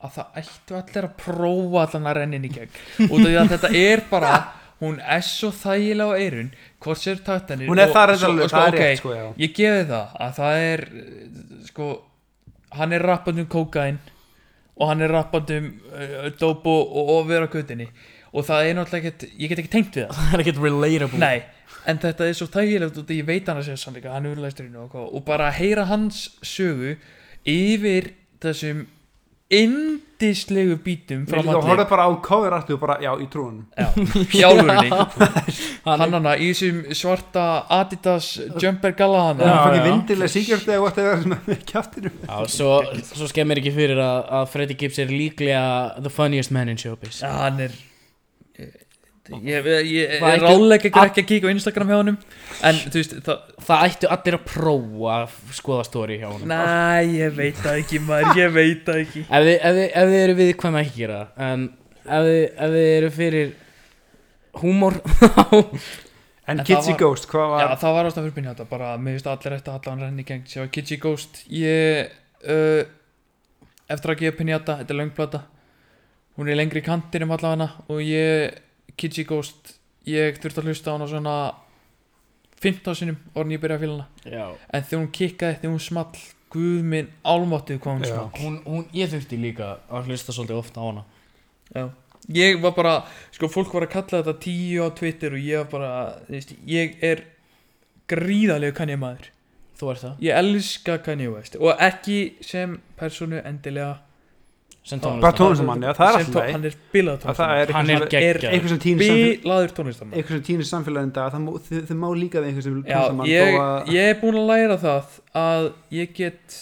að 0.06 0.18
það 0.18 0.40
ættu 0.42 0.78
allir 0.82 1.08
að 1.10 1.18
prófa 1.22 1.86
allan 1.86 2.12
að 2.12 2.18
rennin 2.20 2.46
í 2.46 2.54
gegn. 2.54 2.78
Út 3.08 3.20
af 3.22 3.28
því 3.30 3.36
að 3.42 3.52
þetta 3.56 3.74
er 3.86 4.06
bara 4.10 4.32
hún 4.82 4.98
er 5.00 5.24
svo 5.24 5.52
þægilega 5.56 6.16
á 6.16 6.20
eirun 6.20 6.50
hvort 6.84 7.00
sér 7.00 7.22
taktanir 7.24 7.70
Hún 7.70 7.80
er 7.80 7.92
og 7.92 8.02
alveg, 8.02 8.44
og 8.44 8.52
sko, 8.52 8.60
er 8.60 8.76
ok, 8.76 8.82
rétt 8.82 9.00
sko 9.00 9.14
ég 9.40 9.56
gefi 9.56 9.86
það 9.92 10.18
að 10.26 10.34
það 10.40 10.66
er 10.66 10.84
sko 11.70 11.88
hann 12.76 12.96
er 12.96 13.08
rappand 13.08 13.40
um 13.40 13.48
kókain 13.52 14.02
og 14.76 14.92
hann 14.92 15.06
er 15.06 15.14
rappand 15.16 15.54
um 15.56 15.70
uh, 15.94 16.28
dóp 16.40 16.68
og, 16.68 16.82
og, 16.92 17.14
og 17.16 17.30
vera 17.30 17.48
á 17.48 17.54
kutinni 17.54 17.88
og 18.36 18.48
það 18.48 18.70
er 18.70 18.78
náttúrulega 18.80 19.12
ekkert, 19.12 19.28
ég 19.40 19.52
get 19.52 19.62
ekki 19.64 19.74
tengt 19.78 20.00
við 20.00 20.08
það. 20.10 20.18
Það 20.26 20.34
er 20.38 20.44
ekkert 20.46 20.64
relatable. 20.66 21.22
Nei, 21.22 21.78
en 21.92 22.02
þetta 22.04 22.28
er 22.30 22.36
svo 22.38 22.50
tægilegt 22.52 23.00
út 23.02 23.14
af 23.14 23.16
ég 23.20 23.30
veit 23.30 23.48
hann 23.52 23.62
að 23.62 23.70
segja 23.70 23.84
sannleika, 23.86 24.12
hann 24.16 24.28
er 24.28 24.36
urlæsturinn 24.36 24.82
og, 24.82 24.90
hvað, 24.92 25.08
og 25.16 25.26
bara 25.28 25.48
að 25.52 25.58
heyra 25.62 25.88
hans 25.92 26.26
sögu 26.46 26.98
yfir 27.46 28.12
þessum 28.44 28.86
indislegu 29.54 30.76
bítum 30.82 31.26
frá 31.30 31.38
Þú 31.46 31.60
horfði 31.62 31.86
bara 31.92 32.08
á 32.10 32.12
cover 32.26 32.56
artu 32.58 32.76
og 32.76 32.82
bara, 32.82 32.96
já, 33.04 33.12
í 33.22 33.28
trúin 33.30 33.60
Já, 33.78 33.92
í 34.34 34.42
álfurinni 34.42 34.90
Hann 35.86 36.02
Hann 36.02 36.16
hana 36.18 36.34
í 36.42 36.50
þessum 36.50 36.80
svarta 36.98 37.44
Adidas 37.78 38.32
Jumper 38.62 38.96
Galla 38.98 39.22
Það 39.22 39.30
hana 39.30 39.46
er 39.46 39.52
Já, 39.52 39.58
fannig 39.62 39.82
já. 39.82 39.88
vindilega 39.92 40.34
síkjörti 40.34 40.74
eða 40.74 40.82
whatever 40.88 41.22
sem 41.22 41.36
er 41.38 41.44
með 41.52 41.66
kjáttinu 41.72 42.14
Já, 42.18 42.38
svo, 42.58 42.72
svo 43.12 43.30
skemmir 43.32 43.62
ekki 43.62 43.76
fyrir 43.76 44.02
að, 44.02 44.22
að 44.40 44.48
Freddie 44.56 44.80
Gibbs 44.82 45.02
er 45.06 45.14
líklega 45.14 45.66
the 46.02 46.14
funniest 46.14 46.54
man 46.56 46.74
in 46.74 46.82
showbiz. 46.82 47.22
Já, 47.22 47.30
hann 47.46 47.62
er 47.68 47.78
Ég, 49.26 49.66
ég, 49.66 49.88
ég 49.90 50.12
Það 50.22 50.34
ætti- 50.36 50.46
ráðleik 50.46 50.84
ekki 50.90 51.02
ekki 51.02 51.22
að 51.24 51.28
kíka 51.32 51.48
á 51.50 51.56
Instagram 51.56 51.88
hjá 51.90 51.96
honum 51.98 52.18
En 52.70 52.76
þú 52.86 53.00
veist 53.00 53.16
það, 53.26 53.40
Það 53.66 53.86
ættu 53.88 54.10
allir 54.16 54.38
að 54.38 54.44
prófa 54.52 55.14
að 55.16 55.38
skoða 55.58 55.86
story 55.88 56.18
hjá 56.22 56.28
honum. 56.30 56.48
Næ, 56.52 56.60
ég 57.18 57.34
veit 57.40 57.58
það 57.64 57.80
ekki 57.82 58.02
maður 58.06 58.38
Ég 58.44 58.54
veit 58.54 58.84
það 58.86 59.00
ekki. 59.02 59.24
Ef 59.26 59.48
þið, 59.48 59.56
ef, 59.56 59.76
þið, 59.80 59.88
ef 60.04 60.12
þið 60.14 60.18
eru 60.26 60.36
viðkvæm 60.42 60.78
ekki 60.84 60.96
gera 61.02 61.20
það 61.26 61.46
en 61.50 61.64
ef 62.06 62.28
þið, 62.30 62.44
ef 62.68 62.76
þið 62.76 62.90
eru 62.98 63.10
fyrir 63.20 63.54
húmor 64.62 65.00
En 66.46 66.60
En 66.60 66.60
það 66.62 66.68
Kitsy 66.70 66.92
var- 66.94 67.00
Ghost, 67.02 67.26
hvað 67.32 67.56
Já, 67.58 67.66
var 67.72 67.80
það 67.82 67.96
var 67.98 68.06
ástæðan 68.12 68.26
fyrir 68.28 68.36
minni 68.38 68.52
þetta 68.54 68.68
Bara, 68.70 68.92
mér 69.02 69.16
finnst 69.18 69.30
allir 69.32 69.56
eftir 69.58 69.74
að 69.74 69.80
allan 69.90 70.04
renni 70.06 70.22
í 70.22 70.28
geng 70.30 70.44
Sjá, 70.46 70.68
Kitschy 70.70 70.98
Ghost 71.02 71.40
Ég, 71.50 72.12
uh, 72.46 72.84
eftir 73.90 74.14
að 74.14 74.20
gefa 74.22 74.38
Pinata 74.38 74.76
Þetta 74.84 74.94
er 74.94 75.00
löngplata 75.02 75.42
Hún 76.38 76.52
er 76.52 76.60
lengri 76.60 76.84
í 76.84 76.86
kantinum 76.86 77.34
allavega 77.34 77.72
Og 77.90 78.04
ég, 78.06 78.60
Kitschy 78.98 79.26
Ghost 79.28 79.76
Ég 80.06 80.38
þurfti 80.42 80.62
að 80.62 80.68
hlusta 80.70 80.92
á 80.92 80.96
hana 80.96 81.08
svona 81.10 81.36
15 82.64 82.96
sinum 83.02 83.18
orðin 83.36 83.56
ég 83.58 83.62
byrja 83.64 83.78
að 83.80 83.84
fíla 83.86 83.98
hana 83.98 84.38
Já. 84.38 84.46
En 84.74 84.84
þegar 84.86 85.02
hún 85.04 85.12
kikkaði, 85.20 85.60
þegar 85.62 85.76
hún 85.76 85.86
small 85.90 86.24
Guð 86.56 86.84
minn, 86.88 87.08
álmáttið 87.28 87.80
hvað 87.84 87.98
hún 87.98 88.06
Já. 88.06 88.14
small 88.16 88.42
hún, 88.46 88.58
hún, 88.70 88.86
ég 88.96 89.10
þurfti 89.12 89.40
líka 89.42 89.70
að 89.92 90.10
hlusta 90.12 90.36
svolítið 90.36 90.62
ofta 90.62 90.82
á 90.82 90.86
hana 90.88 91.06
Já. 91.76 91.86
Ég 92.34 92.58
var 92.64 92.72
bara, 92.74 92.94
sko, 93.36 93.50
fólk 93.54 93.74
var 93.76 93.86
að 93.86 93.92
kalla 93.98 94.20
þetta 94.24 94.34
tíu 94.42 94.82
á 94.82 94.90
Twitter 94.98 95.36
og 95.38 95.44
ég 95.46 95.62
var 95.62 95.68
bara, 95.74 95.90
veist, 96.32 96.56
ég 96.66 96.96
er 97.06 97.22
gríðalegu 98.10 98.74
Kanye 98.78 98.96
maður. 98.98 99.28
þú 99.78 99.92
ert 99.92 100.02
það 100.06 100.24
Ég 100.26 100.40
elska 100.40 100.98
Kanye 101.06 101.30
West 101.34 101.58
og 101.60 101.82
ekki 101.84 102.18
sem 102.42 102.80
personu 102.98 103.42
endilega. 103.46 104.00
Sem 104.86 105.00
tónlistamann, 105.02 105.82
það 105.98 106.18
er. 106.20 106.52
Hann 106.54 106.66
er 106.70 106.76
bilað 106.94 107.24
að 107.26 107.40
það 107.40 107.54
er 107.62 107.72
hann 107.74 107.90
er 107.90 107.96
eitthvað 107.96 108.12
sem- 108.12 108.12
geggjaður 108.14 108.46
eitthvað 108.54 109.42
bilaður 109.42 109.72
tónlistamann. 109.80 110.14
eitthvað 110.20 110.36
sem 110.38 110.44
týnir 110.50 110.68
samfélagin 110.70 111.14
dag 111.16 111.32
það 111.34 111.42
má- 111.46 111.56
þau 111.90 111.96
má 112.04 112.08
líka 112.20 112.38
við 112.44 112.50
einhver 112.52 112.66
sem 112.68 112.76
tónlistamann 112.84 113.32
ég, 113.32 113.50
þó 113.50 113.64
að- 113.66 113.90
ég 113.96 114.10
er 114.12 114.20
búinn 114.22 114.38
að 114.44 114.48
læra 114.52 114.78
það 114.86 115.18
að 115.42 115.72
ég 115.98 116.14
get, 116.14 116.60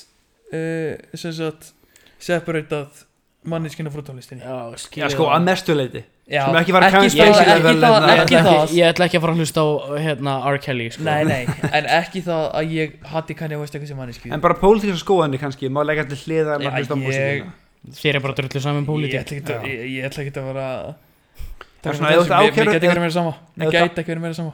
uh, 0.54 1.18
sem 1.20 1.34
sagt, 1.36 1.74
separatað 2.24 3.04
manneskina 3.44 3.92
frá 3.92 4.02
tónlistinni. 4.08 4.40
já, 4.40 5.10
sko, 5.12 5.28
að 5.28 5.44
mestu 5.44 5.76
leiti 5.76 6.04
Já, 6.24 6.46
Sem 6.48 6.56
ekki 6.56 6.72
fara 6.72 6.88
að 6.88 6.94
ekki 7.04 7.20
það, 7.20 7.28
ekki 7.28 7.44
það, 7.44 7.58
ekki 7.60 7.74
ætla, 7.76 7.90
það. 8.00 8.62
ekki, 8.64 8.76
ég 8.80 8.86
ætla 8.94 9.06
ekki 9.10 9.18
að 9.20 9.24
fara 9.26 9.34
að 9.34 9.40
hlusta 9.44 9.60
á 9.60 9.68
hérna, 10.00 10.36
R. 10.54 10.58
Kelly 10.64 10.86
sko. 10.96 11.04
Nei, 11.04 11.24
nei, 11.28 11.42
en 11.78 11.90
ekki 11.98 12.22
það 12.24 12.46
að 12.62 12.70
ég 12.72 12.94
hati 13.12 13.36
Kanye 13.36 13.58
West 13.60 13.76
eitthvað 13.76 13.92
sem 13.92 14.00
manneski 14.00 14.32
en 14.32 14.40
bara 14.46 14.56
pólitíska 14.56 15.02
skoðanir 15.04 15.42
kannski 15.44 15.68
má 15.68 15.82
leggja 15.84 16.06
til 16.08 16.22
hliðar 16.24 16.64
Já, 16.64 16.70
að 16.72 16.78
hlusta 16.80 16.96
á 16.96 17.00
músíkina 17.04 17.52
þér 17.92 18.16
er 18.16 18.20
bara 18.24 18.34
drullu 18.38 18.62
saman 18.64 18.84
Ég 18.84 18.88
pólitík 18.88 19.20
ekki 19.20 19.54
að- 19.54 19.66
ég- 19.68 19.88
ég 19.98 20.06
ætla 20.08 20.24
ekki 20.24 20.34
að 20.40 20.48
vera 20.54 20.68
Það 21.84 21.90
er 21.92 21.98
svona, 22.00 22.12
ef 22.14 22.16
þú 22.16 22.24
ert 22.24 22.30
Mér 22.30 22.52
ákærður- 22.54 22.74
gæti 22.74 22.88
verið 22.88 23.04
meira 23.04 23.12
sama. 23.12 23.34
þú- 23.68 23.72
gæti 23.74 24.00
ekki 24.04 24.12
verið 24.14 24.22
meira 24.24 24.34
sama. 24.34 24.54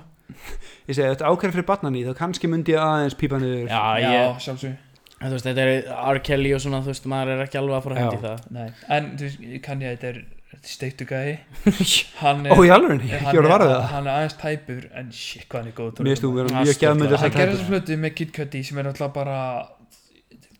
Ég 0.89 0.95
segi, 0.95 1.05
ef 1.05 1.17
þetta 1.17 1.29
ákveður 1.29 1.53
fyrir 1.53 1.65
barnan 1.69 1.95
í 1.95 2.01
þá 2.05 2.13
kannski 2.17 2.47
myndi 2.49 2.73
ég 2.73 2.79
aðeins 2.81 3.13
pípa 3.19 3.37
niður. 3.39 3.67
Já, 3.69 3.81
Já, 3.99 4.09
ég, 4.09 4.39
sjálfsög 4.41 4.75
þú 5.19 5.29
veist, 5.35 5.45
þetta 5.45 5.61
er 5.61 5.69
R. 6.15 6.19
Kelly 6.25 6.53
og 6.55 6.61
svona, 6.63 6.79
þú 6.81 6.89
veist, 6.93 7.05
maður 7.05 7.27
er 7.35 7.45
ekki 7.45 7.59
alveg 7.59 7.75
að 7.77 7.83
fara 7.83 7.95
að 7.95 8.01
hendi 8.01 8.17
Já. 8.17 8.23
það. 8.25 8.51
Nei, 8.51 8.69
en 8.89 9.09
þú 9.17 9.23
veist, 9.27 9.61
kann 9.61 9.81
ég, 9.81 9.97
þetta 9.99 10.07
er 10.09 10.25
steiktu 10.63 11.05
Hann 12.23 12.45
ó, 12.49 12.55
í 12.65 12.69
alveg, 12.73 12.89
hann 12.89 13.19
ekki 13.19 13.35
voru 13.37 13.45
er, 13.45 13.53
varðið 13.53 13.73
það? 13.75 13.85
hann 13.93 14.07
er 14.07 14.13
aðeins 14.17 14.37
tæpur 14.41 14.89
En 14.97 15.11
shit, 15.11 15.45
hvað 15.49 15.59
hann 15.59 15.67
er 15.67 15.75
góð 15.77 15.85
mér 15.85 15.95
tónlistarmaður. 15.99 16.33
vera 16.39 16.49
Já, 16.49 16.63
mjög 16.65 16.73
sturlað. 16.73 16.89
gæðmyndir 16.89 17.17
Hann 17.19 17.31
gerir 17.37 17.53
þessa 17.53 17.69
plötu 17.69 17.93
með 17.99 18.13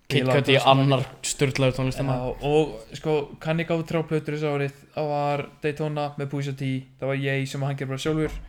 Kid 0.10 0.26
Cudi 0.26 0.56
annar 0.58 1.04
styrlaður 1.22 1.70
Já, 1.70 1.78
tónlistamann 1.78 2.22
og 2.50 2.72
sko, 2.98 3.16
kann 3.44 3.60
ég 3.62 3.68
gáði 3.70 3.86
þrjá 3.92 4.00
plötur 4.10 4.36
þessu 4.36 4.50
árið. 4.56 4.78
Það 4.96 5.10
var 5.12 5.44
Daytona 5.62 6.06
með 6.18 6.30
Pusha 6.32 6.54
T 6.58 6.70
Það 6.98 7.12
var 7.12 7.20
ég 7.22 7.44
sem 7.52 7.66
hann 7.68 7.78
gerir 7.78 7.92
bara 7.92 8.02
sjálfur 8.02 8.40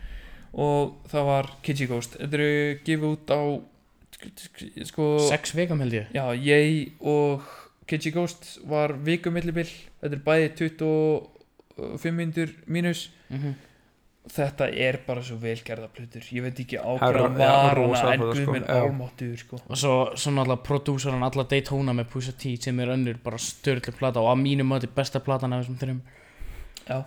Og 0.65 0.95
það 1.13 1.29
var 1.29 1.51
Kitschy 1.67 1.87
Ghost. 1.91 2.17
Þetta 2.17 2.39
eru 2.41 2.55
gefið 2.89 3.09
út 3.11 3.35
á 3.37 3.41
Sko 4.89 5.11
sex 5.29 5.53
vikam 5.57 5.81
held 5.85 5.95
ég. 5.97 6.09
Já, 6.17 6.25
ég 6.33 7.05
og 7.05 7.45
Kitschy 7.91 8.13
Ghost 8.17 8.55
var 8.69 8.97
vikumillibill 8.97 9.69
Þetta 10.01 10.17
er 10.17 10.25
bæði 10.25 10.49
25 11.77 12.17
minnur 12.17 12.57
mínus. 12.69 13.09
Mhm. 13.29 13.55
Þetta 14.29 14.67
er 14.77 14.99
bara 15.07 15.23
svo 15.25 15.37
velgerða 15.41 15.89
plötur. 15.89 16.21
Ég 16.31 16.43
veit 16.45 16.59
ekki 16.61 16.77
á 16.77 16.85
Það 17.01 17.09
er- 17.09 17.17
hvað 17.17 17.39
já, 17.41 17.53
var 17.65 17.75
rosa 17.79 18.01
hana 18.03 18.13
En 18.13 18.19
plata, 18.21 18.35
guð 18.37 19.37
sko, 19.41 19.57
sko. 19.57 19.61
og 19.69 19.77
svo, 19.81 19.95
svo 20.15 20.31
náttúrulega 20.37 20.63
prodúsaran 20.67 21.23
alla 21.25 21.45
Daytona 21.49 21.93
með 21.97 22.05
Pusha 22.13 22.33
T 22.37 22.57
sem 22.63 22.79
er 22.81 22.89
önnur 22.93 23.17
bara 23.25 23.39
störlu 23.39 23.93
plata 23.97 24.21
og 24.21 24.29
að 24.37 24.43
mínum 24.43 24.67
mati 24.69 24.87
besta 24.87 25.21
platan 25.21 25.53
af 25.53 25.65
þessum 25.65 25.79
þrjum 25.81 26.01
Já. 26.89 27.05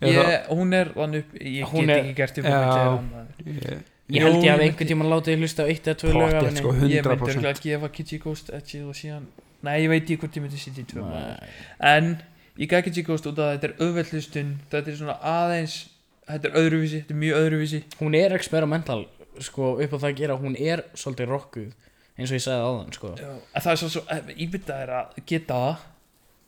Er 0.00 0.08
ég, 0.08 0.48
Hún 0.48 0.72
er 0.74 0.88
þannig 0.96 1.18
upp 1.24 1.34
Ég 1.40 1.64
Hún 1.70 1.86
get 1.86 1.90
er- 1.90 2.02
ekki 2.04 2.14
gert 2.14 2.38
upp. 2.38 2.44
Ég- 2.44 3.84
ég 4.10 4.22
held 4.22 4.42
ég 4.42 4.50
að 4.50 4.58
ég 4.58 4.66
einhvern 4.66 4.88
tímann 4.88 5.12
látið 5.12 5.38
hlusta 5.38 5.62
á 5.62 5.66
eitt 5.68 5.84
eða 5.86 5.94
tvö 6.00 6.12
lög 6.12 6.22
af 6.22 6.32
Pottþétt, 6.32 6.46
henni 6.48 6.58
sko, 6.58 6.72
Ég 6.72 6.80
myndi 6.80 7.00
100% 7.00 7.28
örugglega 7.28 7.54
að 7.54 7.62
gefa 7.62 7.88
Kitschy 7.92 8.18
Ghost 8.18 8.50
síðan 8.50 9.26
Nei, 9.62 9.80
ég 9.84 9.88
veit 9.88 10.02
ekki 10.04 10.16
hvort 10.18 10.34
ég 10.36 10.42
myndi 10.42 10.58
sitja 10.58 10.82
í 10.82 10.86
tvö. 10.86 11.38
En 11.80 12.22
ég 12.58 12.68
gæti 12.68 12.84
Kitschy 12.88 13.02
Ghost 13.04 13.26
út 13.26 13.38
af 13.38 13.44
að 13.44 13.58
þetta 13.58 13.64
er 13.64 13.76
auðveldlustun 13.80 14.56
Þetta 14.70 14.88
er 14.88 14.96
svona 14.96 15.18
aðeins 15.22 15.88
Þetta 16.24 16.50
er 16.50 16.58
öðruvísi, 16.60 17.02
þetta 17.02 17.14
er 17.14 17.20
mjög 17.20 17.40
öðruvísi. 17.42 17.80
Hún 18.00 18.16
er 18.18 18.34
experimental 18.36 19.02
sko 19.42 19.74
upp 19.82 19.94
á 19.94 19.98
það 19.98 20.10
að 20.10 20.20
gera 20.20 20.38
hún 20.38 20.54
er 20.56 20.84
svolítið 20.94 21.32
rockuð 21.32 21.72
eins 22.14 22.30
og 22.30 22.38
ég 22.38 22.44
sagði 22.44 22.66
áðan 22.68 22.94
sko. 22.94 23.12
Það 23.18 23.70
er 23.72 23.80
svo, 23.80 23.90
svo 23.96 24.34
íbyrta 24.46 24.80
er 24.84 24.92
að 25.00 25.22
geta 25.28 25.60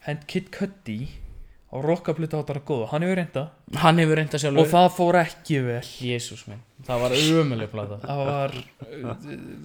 hend 0.06 0.26
Kid 0.30 0.52
Cudi 0.54 0.98
á 1.66 1.76
rockapluta 1.82 2.38
átara 2.38 2.62
góða, 2.62 2.86
hann 2.92 3.02
hefur 3.02 3.18
reynda 3.18 3.42
hann 3.82 3.98
hefur 3.98 4.20
reynda 4.20 4.38
og 4.38 4.42
sjálfur. 4.44 4.68
Það 4.70 4.86
fór 4.94 5.18
ekki 5.20 5.58
vel. 5.66 5.80
Jésús 6.06 6.44
minn, 6.46 6.62
það 6.86 7.02
var 7.02 7.16
umulig 7.18 7.68
plata. 7.72 7.98
Það 8.04 8.22
var 8.22 8.54
uh, 8.54 9.10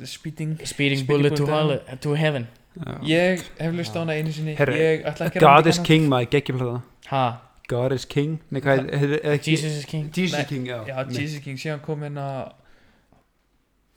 speeding 0.10 0.58
Speeding 0.58 0.66
Speeding 0.74 1.06
Bullet 1.12 1.38
to, 1.38 1.46
hell, 1.52 1.78
to 2.02 2.18
Heaven. 2.18 2.50
Já. 2.72 2.92
ég 3.06 3.46
hef 3.60 3.74
lust 3.76 3.96
á 3.96 4.02
hana 4.02 4.18
einu 4.18 4.34
sinni. 4.34 4.56
Að 4.58 5.38
God 5.38 5.70
is. 5.70 5.80
King 5.86 6.10
maður, 6.10 6.32
geggjum 6.34 6.62
plata. 6.62 6.82
Ha, 7.12 7.24
God 7.72 7.96
is 7.96 8.06
King. 8.06 8.38
Nei, 8.52 8.62
hvað 8.64 8.82
er- 8.84 8.96
er 8.98 9.14
er 9.22 9.36
ekki 9.38 9.54
Jesus 9.56 9.78
is 9.82 9.86
King. 9.90 10.10
Jesus 10.14 10.34
Nei, 10.36 10.42
is 10.44 10.50
King, 10.52 10.66
já. 10.68 10.80
Já, 10.88 10.96
Nei. 11.08 11.14
Jesus 11.22 11.44
King, 11.46 11.58
síðan 11.62 11.82
kom 11.86 12.02
hérna 12.06 12.28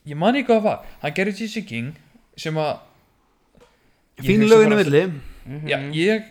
ég 0.06 0.16
man 0.20 0.34
ekki 0.38 0.52
hvað 0.52 0.62
var. 0.68 0.84
Hann 1.02 1.14
gerði 1.16 1.38
Jesus 1.44 1.64
King 1.68 1.94
sem 2.36 2.54
að 2.60 2.78
ég 4.20 4.28
Fín 4.28 4.46
löginu 4.48 4.76
bara- 4.76 4.84
milli. 4.84 5.04
Mhm. 5.44 5.68
já, 5.68 5.78
ég 5.92 6.30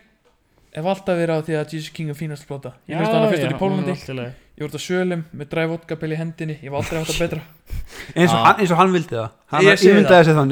hef 0.76 0.86
alltaf 0.86 1.18
verið 1.20 1.36
á 1.38 1.42
því 1.46 1.54
að 1.60 1.74
Jesus 1.74 1.90
King 1.94 2.10
er 2.10 2.16
fínast 2.18 2.48
plata. 2.48 2.74
Ég 2.90 2.98
á 2.98 3.14
hana 3.14 3.28
já, 3.28 3.32
fyrstur 3.34 3.54
í 3.54 3.60
Pólandi. 3.60 4.34
Ég 4.54 4.62
voru 4.62 4.78
á 4.78 4.82
sölum 4.86 5.24
með 5.34 5.48
í 6.14 6.18
hendinni. 6.18 6.56
Ég 6.62 6.70
var 6.70 6.84
aldrei 6.84 7.00
átt 7.02 7.10
að 7.10 7.22
betra. 7.24 7.42
Eins 8.16 8.30
og, 8.34 8.38
hann, 8.46 8.60
eins 8.62 8.72
og 8.72 8.78
hann 8.78 8.92
vildi 8.94 9.16
það. 9.18 9.30
Hann 9.50 9.64
Ég 9.64 9.70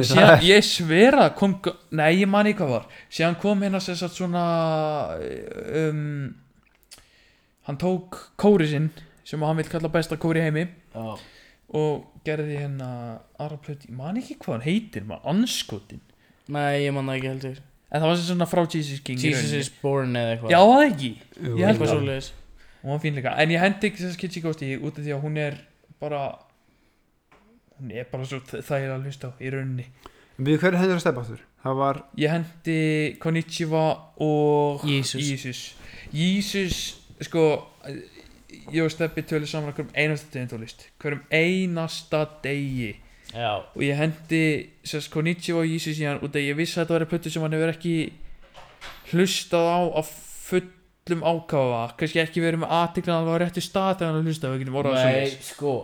það. 0.10 0.18
Síðan, 0.18 0.46
Ég 0.50 0.64
svera 0.66 1.26
kom, 1.38 1.54
Nei, 1.92 2.16
ég 2.22 2.28
man 2.28 2.46
ekki 2.50 2.60
hvað 2.64 2.70
var. 2.70 2.86
Síðan 3.14 3.38
kom 3.40 3.62
hérna 3.62 3.82
sem 3.82 3.96
sagt 4.00 4.18
svona 4.18 4.46
um, 5.90 6.34
Hann 7.68 7.78
tók 7.82 8.18
kóri 8.42 8.68
sinn 8.72 8.90
Sem 9.28 9.42
hann 9.46 9.58
vil 9.60 9.70
kalla 9.70 9.90
besta 9.94 10.18
kóri 10.18 10.42
heimi 10.44 10.64
Já. 10.96 11.18
Og 11.78 12.08
gerði 12.28 12.58
hérna 12.64 12.88
Aðra 13.40 13.60
plöti, 13.64 13.92
man 13.96 14.18
ekki 14.20 14.36
hvað 14.42 14.58
hann 14.58 14.66
heitir 14.66 15.06
Maður 15.08 15.30
anskotin 15.36 16.02
nei, 16.52 16.82
ég 16.88 16.94
man 16.96 17.08
það 17.08 17.20
ekki 17.22 17.30
heldur 17.32 17.60
En 17.92 18.00
það 18.02 18.08
var 18.10 18.18
sem 18.22 18.28
svona 18.32 18.48
frá 18.50 18.62
Jesus 18.72 19.02
King 19.04 19.20
í 19.20 19.30
Jesus 19.30 19.50
rauninni. 19.52 19.64
is 19.66 19.70
born 19.82 20.16
eða 20.20 20.36
eitthvað 20.36 20.54
Já, 20.56 20.60
það 20.68 20.86
ekki 20.90 21.10
Jú, 21.12 21.52
Ég 21.52 21.66
held 21.66 21.68
eitthvað 21.70 21.88
það. 21.88 21.96
svoleiðis 21.98 22.32
Hún 22.82 22.92
var 22.96 23.02
fín 23.04 23.18
líka 23.20 23.34
En 23.44 23.52
ég 23.54 23.62
hendi 23.62 23.90
ekki 23.92 24.02
þess 24.04 24.16
að 24.18 24.22
Kitty 24.24 24.42
Ghost 24.46 24.64
í 24.66 24.72
Út 24.80 24.98
af 24.98 25.06
því 25.06 25.14
að 25.16 25.26
hún 25.28 25.38
er 25.44 25.60
bara 26.02 26.22
Hún 27.78 27.92
er 27.98 28.08
bara 28.12 28.26
svo 28.30 28.40
þægilega 28.48 28.96
að 28.98 29.06
hlusta 29.08 29.30
á 29.30 29.32
Í 29.42 29.52
rauninni 29.54 29.88
Við 30.42 30.58
hverju 30.64 30.80
hendur 30.82 30.98
að 30.98 31.04
stefna 31.04 31.22
áttur? 31.26 31.42
Það 31.62 31.76
var 31.82 32.00
Ég 32.18 32.32
hendi 32.34 32.78
Konnichiwa 33.22 33.84
og 34.26 34.86
Jesus. 34.90 35.22
Jesus 35.30 35.62
Jesus 36.16 36.80
Sko 37.22 37.46
Ég 38.72 38.82
og 38.84 38.92
Steppi 38.92 39.24
tölum 39.24 39.48
saman 39.48 39.72
hverjum 39.74 39.94
einasta 39.96 40.34
degin 40.34 40.50
tólist 40.52 40.84
Hverjum 41.00 41.22
einasta 41.32 42.26
degi. 42.44 42.96
Já, 43.32 43.62
Og 43.76 43.86
ég 43.86 43.96
hendi 43.96 44.42
sérst 44.84 45.12
Konnichiwa 45.14 45.64
og 45.64 45.70
Jesus 45.72 46.02
í 46.02 46.08
hann 46.08 46.20
Út 46.20 46.36
af 46.36 46.44
ég 46.44 46.58
vissi 46.60 46.80
að 46.80 46.84
þetta 46.90 46.98
var 46.98 47.08
plötu 47.14 47.32
sem 47.32 47.46
hann 47.46 47.56
hefur 47.56 47.72
ekki 47.72 47.96
Hlustað 49.14 49.70
á 49.72 49.80
Á 49.96 50.02
fullum 50.04 51.24
ákafa. 51.24 51.82
Kannski 52.00 52.20
ekki 52.26 52.44
verið 52.44 52.66
með 52.66 52.76
aðtiklan 52.82 53.22
alveg 53.22 53.40
á 53.40 53.42
réttu 53.46 53.64
stað 53.64 54.02
Þegar 54.02 54.14
hann 54.18 54.28
hlustað 54.28 54.56
Við 54.56 54.64
getum 54.66 54.80
orðað 54.84 55.04
nei, 55.08 55.36
sko 55.48 55.76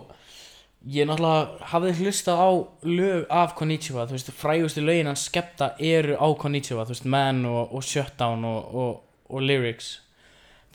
ég 0.86 1.08
náttúrulega 1.08 1.66
hafði 1.72 1.92
hlustað 1.98 2.38
á 2.38 2.50
lög 2.86 3.24
af 3.34 3.54
Konnichiwa, 3.58 4.04
þú 4.06 4.14
veist, 4.14 4.28
frægustu 4.38 4.84
lögin 4.84 5.10
hans 5.10 5.24
skepta 5.26 5.72
eru 5.82 6.14
á 6.16 6.26
Konnichiwa, 6.38 6.84
þú 6.86 6.94
veist, 6.94 7.08
Man 7.10 7.42
og, 7.50 7.74
og 7.74 7.82
Shutdown 7.84 8.46
og, 8.46 8.74
og, 8.78 9.00
og 9.28 9.42
Lyrics. 9.42 9.88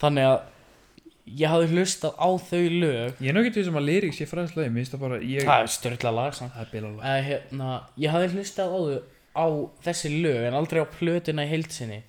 Þannig 0.03 0.27
að 0.27 0.41
ég 1.23 1.47
hafði 1.47 1.69
hlustað 1.71 2.15
á 2.19 2.29
þau 2.49 2.63
lög. 2.67 3.19
Ég 3.23 3.31
er 3.31 3.35
náttúrulega 3.37 3.51
ekki 3.53 3.65
sem 3.67 3.79
að 3.79 3.87
lyrics 3.89 4.21
ég 4.21 4.29
fræðast 4.29 4.57
lögum, 4.59 4.79
ég 4.79 5.47
það 5.47 5.65
er 5.65 5.71
störtla 5.71 6.11
lag. 6.13 6.35
Það 6.35 6.75
er 6.79 6.87
að, 6.89 7.19
hérna, 7.27 7.69
ég 8.03 8.15
hafði 8.15 8.31
hlustað 8.33 8.73
á 8.73 8.79
þau 8.83 9.01
á 9.33 9.45
þessi 9.87 10.11
lög 10.21 10.47
en 10.47 10.57
aldrei 10.57 10.83
á 10.83 10.87
plötuna 10.93 11.45
í 11.45 11.49
heilsinni 11.49 12.03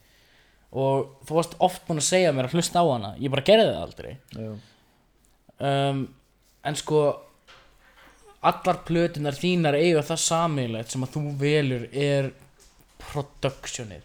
og 0.75 1.23
þú 1.25 1.37
varst 1.39 1.55
oft 1.63 1.85
búin 1.87 2.03
að 2.03 2.09
segja 2.09 2.33
mér 2.35 2.49
að 2.49 2.57
hlusta 2.59 2.83
á 2.83 2.87
hana. 2.91 3.13
Ég 3.23 3.33
bara 3.33 3.47
gerði 3.47 3.69
það 3.71 3.85
aldrei. 3.85 4.11
Um, 5.63 6.01
en 6.67 6.79
sko 6.79 7.05
allar 8.45 8.81
plötunar 8.85 9.39
þínar 9.39 9.79
eiga 9.79 10.03
það 10.05 10.25
samilegt 10.25 10.93
sem 10.93 11.07
að 11.07 11.15
þú 11.15 11.23
velur 11.41 11.87
er 11.93 12.33
productionið. 13.05 14.03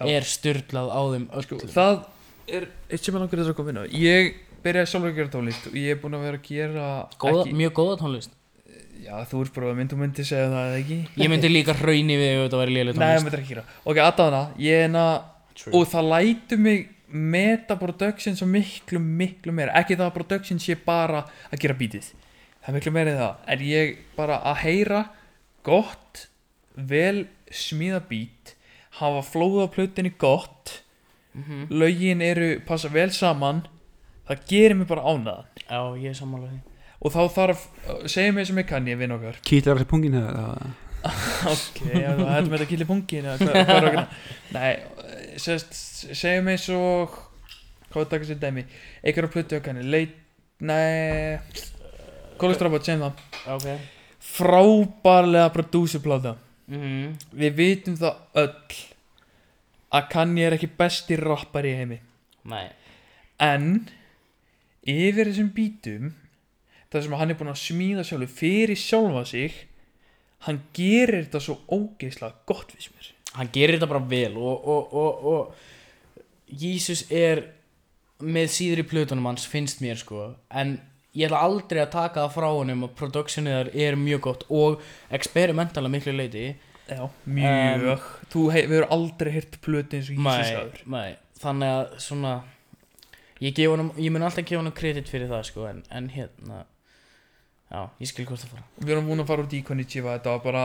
Já. 0.00 0.04
er 0.16 0.26
styrlað 0.26 0.90
á 0.90 1.00
þeim 1.12 1.26
öllum. 1.36 1.70
Það 1.70 1.96
er 2.58 2.66
eitt 2.90 3.06
sem 3.06 3.14
ég 3.14 3.22
langar 3.22 3.42
að 3.44 3.56
koma 3.58 3.72
inn 3.72 3.80
á. 3.80 3.84
Ég 3.94 4.30
byrjaði 4.64 4.92
sjálfur 4.92 5.10
að 5.12 5.18
gera 5.18 5.32
tónlist 5.34 5.66
og 5.70 5.80
ég 5.80 5.94
er 5.94 5.98
búinn 6.02 6.18
að 6.18 6.26
vera 6.28 6.40
að 6.40 6.46
gera 6.50 6.86
góða, 7.16 7.42
ekki, 7.42 7.56
mjög 7.60 7.74
góða 7.80 7.98
tónlist. 8.02 8.36
Já, 9.00 9.14
þú 9.30 9.42
ert 9.44 9.54
bara 9.56 9.70
að 9.72 9.78
myndu 9.80 9.98
myndi 10.00 10.24
segja 10.28 10.48
það 10.52 10.70
eða 10.70 10.80
ekki? 10.82 10.98
Ég 11.22 11.32
myndi 11.32 11.50
líka 11.50 11.76
hrauni 11.78 12.16
við 12.20 12.32
ef 12.34 12.40
þetta 12.44 12.60
væri 12.60 12.74
lélega 12.76 13.00
Nei, 13.00 13.06
ég 13.06 13.20
tónlist 13.20 13.28
myndi 13.28 13.40
ekki 13.40 13.54
gera. 13.54 13.66
Ok, 13.84 14.00
aðdáðana, 14.04 14.42
ég 14.60 14.86
er 14.86 14.98
að 15.00 15.12
True. 15.60 15.72
og 15.76 15.86
það 15.90 16.10
lætur 16.14 16.60
mig 16.66 16.88
meta 17.10 17.76
production 17.80 18.36
svo 18.38 18.46
miklu, 18.46 19.00
miklu 19.00 19.54
meira. 19.56 19.72
Ekki 19.80 19.96
það 19.96 20.10
að 20.10 20.18
production 20.18 20.60
sé 20.62 20.76
bara 20.84 21.24
að 21.50 21.64
gera 21.64 21.78
bítið 21.80 22.12
það 22.60 22.68
er 22.70 22.76
miklu 22.76 22.92
meira 22.94 23.12
en 23.12 23.20
það. 23.20 23.34
En 23.52 23.64
ég 23.64 23.98
bara 24.16 24.38
að 24.50 24.62
heyra 24.64 25.00
gott 25.66 26.26
vel 26.76 27.26
smíða 27.50 28.02
bít 28.08 28.54
hafa 29.00 29.22
flóða 29.24 29.68
plötinni 29.72 30.12
gott 30.20 30.80
Mhm. 31.34 31.66
lögin 31.70 32.22
eru 32.22 32.60
passa 32.66 32.88
vel 32.88 33.10
saman. 33.10 33.62
Það 34.28 34.44
gerir 34.48 34.76
mig 34.76 34.86
bara 34.86 35.02
ánæðan 35.02 35.44
já, 35.70 35.80
ég 36.02 36.10
er 36.10 36.14
sammála 36.14 36.50
því. 36.50 36.60
Og 37.00 37.12
þá 37.12 37.20
þarf, 37.34 37.66
segja 38.06 38.32
mér 38.32 38.46
sem 38.46 38.58
ég 38.58 38.66
kann 38.68 38.86
ég 38.86 38.98
vinn 38.98 39.12
okkar. 39.12 39.36
Kýtlar 39.42 39.78
þessi 39.78 39.88
pungin 39.88 40.14
hefur 40.14 40.70
ok, 41.54 41.78
já, 41.96 42.10
þetta 42.12 42.44
með 42.44 42.56
þetta 42.58 42.68
kýli 42.68 42.86
pungin 42.88 43.24
eða 43.24 43.36
hvað, 43.40 43.54
hvað 43.64 43.76
er 43.78 43.86
okkur 43.88 44.56
nei, 44.56 44.72
sérst, 45.40 45.78
segja 46.12 46.42
mig 46.44 46.60
svo 46.60 46.80
hvað 47.88 48.02
er 48.02 48.10
það 48.10 48.16
að 48.18 48.26
segja 48.28 48.42
dæmi 48.42 48.64
einhverja 49.00 49.32
plötu 49.32 49.56
okkar 49.56 49.80
leit, 49.80 50.12
nei 50.60 51.40
Kólestrafat, 52.40 52.86
segjum 52.88 53.02
það. 53.04 53.24
Ok. 53.52 53.66
Frábærlega 54.30 55.50
prodúsupláta 55.56 56.36
mm 56.70 57.16
við 57.36 57.56
vitum 57.58 57.96
það 57.98 58.44
öll 58.44 58.76
að 59.90 60.08
Kanye 60.12 60.46
er 60.46 60.56
ekki 60.56 60.70
besti 60.78 61.18
rappari 61.18 61.72
í 61.72 61.78
heimi. 61.80 61.98
Nei. 62.50 62.66
En 63.42 63.66
yfir 64.86 65.30
þessum 65.30 65.50
bítum 65.56 66.12
það 66.90 67.04
sem 67.06 67.16
hann 67.20 67.32
er 67.32 67.38
búinn 67.38 67.52
að 67.52 67.62
smíða 67.62 68.04
sjálfur 68.06 68.32
fyrir 68.40 68.78
sjálfa 68.78 69.24
sig 69.28 69.56
hann 70.46 70.60
gerir 70.76 71.26
þetta 71.26 71.42
svo 71.44 71.58
ógeðslega 71.68 72.46
gott 72.48 72.72
við 72.74 72.90
mér. 72.94 73.10
Hann 73.36 73.50
gerir 73.54 73.76
þetta 73.76 73.90
bara 73.92 74.06
vel 74.10 74.36
og, 74.40 74.68
og, 74.74 74.94
og, 74.96 75.26
og 75.32 76.60
Jísus 76.60 77.04
er 77.14 77.44
með 78.20 78.48
síður 78.56 78.82
í 78.82 78.88
plötunum 78.90 79.28
hans 79.30 79.46
finnst 79.48 79.82
mér 79.84 80.00
sko. 80.00 80.32
En 80.50 80.78
ég 81.14 81.28
ætla 81.28 81.44
aldrei 81.44 81.82
að 81.84 81.92
taka 81.94 82.24
það 82.24 82.34
frá 82.36 82.48
honum 82.48 82.86
að 82.86 82.96
productionið 82.98 83.56
þar 83.58 83.70
er 83.86 84.00
mjög 84.00 84.24
gott 84.26 84.44
og 84.48 84.82
experimentala 85.14 85.92
miklu 85.92 86.16
leiti 86.16 86.48
já, 86.90 87.02
mjög. 87.38 88.06
Þú 88.32 88.46
hef, 88.54 88.66
við 88.70 88.80
erum 88.80 88.94
aldrei 88.96 89.30
heyrt 89.34 89.58
plötu 89.64 89.98
eins 89.98 90.10
og 90.10 90.16
Jísus 90.18 90.50
nei, 90.50 90.56
aður 90.60 90.82
nei, 90.94 91.10
þannig 91.40 91.74
að 91.76 91.94
svona 92.04 92.32
ég, 93.40 93.60
honum, 93.70 93.90
ég 93.96 94.14
mun 94.14 94.26
alltaf 94.26 94.46
gefa 94.46 94.60
honum 94.60 94.76
kredit 94.76 95.10
fyrir 95.10 95.30
það 95.30 95.46
sko 95.48 95.66
en, 95.70 95.82
en 95.96 96.08
hérna 96.12 96.64
já, 97.70 97.84
ég 98.02 98.10
skil 98.10 98.26
hvort 98.28 98.42
það 98.42 98.56
fara. 98.56 98.66
Við 98.80 98.94
erum 98.96 99.10
múin 99.10 99.24
að 99.24 99.30
fara 99.30 99.46
út 99.46 99.54
í 99.56 99.62
Konnichiwa 99.66 100.16
þetta 100.18 100.34
var 100.34 100.42
bara, 100.44 100.64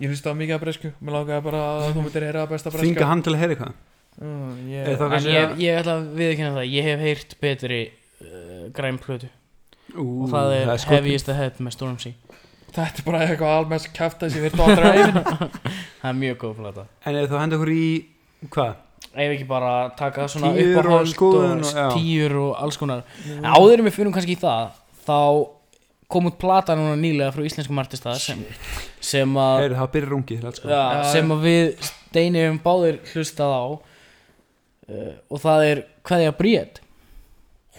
ég 0.00 0.12
hlusti 0.12 0.30
á 0.30 0.34
mikið 0.38 0.56
að 0.56 0.64
bresku. 0.66 0.92
Mér 1.00 1.18
langaði 1.18 1.46
bara 1.48 1.64
að 1.72 1.88
þú 1.90 2.06
myndir 2.06 2.28
heyra 2.28 2.46
besta 2.50 2.72
breska. 2.72 2.86
Þvinga 2.86 3.10
hann 3.10 3.24
til 3.26 3.34
að 3.34 3.42
heyra 3.42 3.56
eitthvað? 3.56 3.80
Mm, 4.14 4.50
ég, 4.70 4.92
það 5.00 5.16
en 5.16 5.24
ég, 5.26 5.40
að 5.42 5.62
ég 5.64 5.80
ætla 5.80 5.96
að 5.98 6.04
viðkynna 6.20 6.54
það 6.54 6.68
ég 6.70 6.84
hef 6.86 7.00
heyrt 7.02 7.32
betri 7.42 7.80
uh, 8.22 8.66
græn 8.76 9.00
plötu. 9.02 9.30
Ú, 9.94 10.04
og 10.24 10.30
það 10.30 10.54
er. 10.60 10.70
Heaviest 10.94 11.30
Ahead 11.34 11.58
með 11.62 11.74
Stormzy 11.74 12.14
þetta 12.74 13.00
er 13.00 13.06
bara 13.06 13.20
eitthvað 13.26 13.52
almennt 13.58 13.88
kæft 13.96 14.24
að 14.26 14.36
ég 14.38 14.44
verði 14.48 14.64
aldrei 14.64 14.88
að 14.90 14.98
eyfin 15.00 15.18
það 16.00 16.08
er 16.10 16.18
mjög 16.20 16.38
góð 16.44 16.54
plata. 16.60 16.86
En 17.06 17.18
er 17.20 17.28
það 17.30 17.42
henda 17.44 17.58
okkur 17.60 17.72
í 17.74 17.84
Hvað? 18.54 18.74
ef 19.14 19.30
ekki 19.36 19.46
bara 19.48 19.72
taka 19.98 20.24
svona 20.28 20.50
Tíur 20.56 20.78
og 20.78 20.84
uppáhald 20.84 21.12
skoðun 21.14 21.60
og, 21.60 21.68
og- 21.68 21.76
já. 21.78 21.84
tíur 21.94 22.32
og 22.42 22.56
alls 22.64 22.78
konar. 22.80 23.04
En 23.30 23.44
áður 23.46 23.78
en 23.82 23.86
við 23.88 23.94
fyrir 23.98 24.12
kannski 24.16 24.34
í 24.34 24.40
það 24.42 24.80
þá 25.06 25.18
kom 26.14 26.26
út 26.28 26.36
plata 26.38 26.74
núna 26.76 26.96
nýlega 27.00 27.32
frá 27.34 27.42
íslenskum 27.46 27.78
artista 27.80 28.12
sem, 28.20 28.42
sem 29.02 29.30
að 29.40 29.62
Heyrðu, 29.64 29.78
það 29.80 29.92
byrjar 29.94 30.12
rungið 30.12 30.42
let's 30.44 30.60
go. 30.62 30.68
já, 30.68 30.82
Já, 30.98 31.04
sem 31.14 31.32
að 31.34 31.46
við 31.46 31.88
Steini 31.88 32.42
hefum 32.44 32.58
báðir 32.66 32.98
hlustað 33.14 33.54
á 33.54 33.64
uh, 33.64 35.12
og 35.32 35.40
það 35.42 35.64
er 35.70 35.80
Kveðja 36.06 36.34
Bríet 36.38 36.80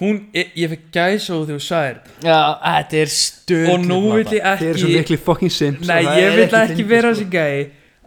hún, 0.02 0.20
ég, 0.36 0.52
ég 0.60 0.72
fekk 0.74 0.86
gæsa 0.96 1.34
og 1.38 1.48
þú 1.50 1.58
sagðir. 1.64 2.00
Já, 2.26 2.40
þetta 2.66 2.98
er 3.02 3.12
stöð 3.16 3.70
og 3.72 3.84
nú 3.88 4.00
vil 4.12 4.24
ég 4.36 4.46
Þið 4.60 4.70
eru 4.70 4.80
svo 4.82 4.90
ekki 4.90 5.00
mikli 5.00 5.18
fucking 5.30 5.54
simps 5.56 5.88
nei, 5.90 6.02
ég 6.04 6.26
er 6.28 6.36
vil 6.36 6.46
ekki 6.46 6.76
fyndið, 6.76 6.88
vera 6.92 7.12
sko. 7.12 7.20
þessi 7.22 7.28
gæi 7.32 7.60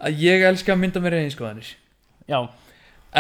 að 0.09 0.23
ég 0.25 0.45
elska 0.51 0.75
að 0.75 0.81
mynda 0.83 1.03
mér 1.03 1.17
einskoðanir 1.23 1.71
já, 2.29 2.39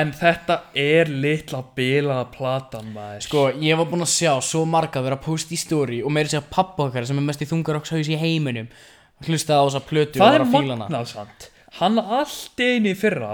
en 0.02 0.12
þetta 0.12 0.58
er 0.78 1.08
litla 1.08 1.62
bilaða 1.78 2.26
platan 2.34 2.92
maður. 2.92 3.24
Sko, 3.24 3.46
ég 3.64 3.80
var 3.80 3.88
búinn 3.88 4.04
að 4.04 4.12
sjá 4.12 4.34
svo 4.44 4.62
marga 4.68 5.02
vera 5.02 5.16
að 5.16 5.24
posta 5.24 5.56
í 5.56 5.60
story 5.60 6.02
og 6.04 6.12
meira 6.14 6.28
segja 6.30 6.44
pappa 6.44 6.86
okkar 6.90 7.08
sem 7.08 7.18
er 7.18 7.26
mest 7.30 7.42
í 7.42 7.48
þungarokkshaus 7.48 8.12
í 8.12 8.20
heiminum 8.20 8.68
hlustaði 9.26 9.58
á 9.58 9.64
þessa 9.64 9.82
plötu 9.88 10.20
það 10.20 10.36
er 10.36 10.44
að 10.44 10.52
fíla 10.52 10.76
hana. 10.76 10.84
magnað 10.84 11.08
sant 11.14 11.48
hann 11.80 11.98
allt 11.98 12.60
einu 12.62 12.92
í 12.92 12.98
fyrra 13.00 13.32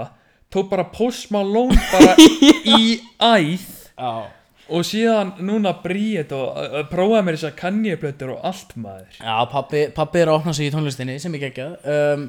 tók 0.49 0.71
bara 0.71 0.87
Post 0.95 1.29
Malone 1.35 1.75
bara 1.91 2.15
í 2.79 2.97
æð. 3.19 3.67
Já 3.99 4.31
og 4.69 4.87
síðan 4.87 5.35
núna 5.45 5.75
bríet 5.83 6.31
og 6.35 6.55
prófaði 6.89 7.25
mér 7.27 7.37
þess 7.37 7.49
að 7.51 7.59
kannjöplötur 7.59 8.33
og 8.33 8.47
allt 8.49 8.73
maður. 8.81 9.19
Já, 9.19 9.35
pappi, 9.51 9.85
pappi 9.95 10.23
er 10.23 10.31
að 10.31 10.39
opna 10.39 10.55
sig 10.57 10.69
í 10.69 10.73
tónlistinni 10.73 11.19
sem 11.21 11.37
ég 11.37 11.47
geggjað. 11.49 11.77
Um, 11.85 12.27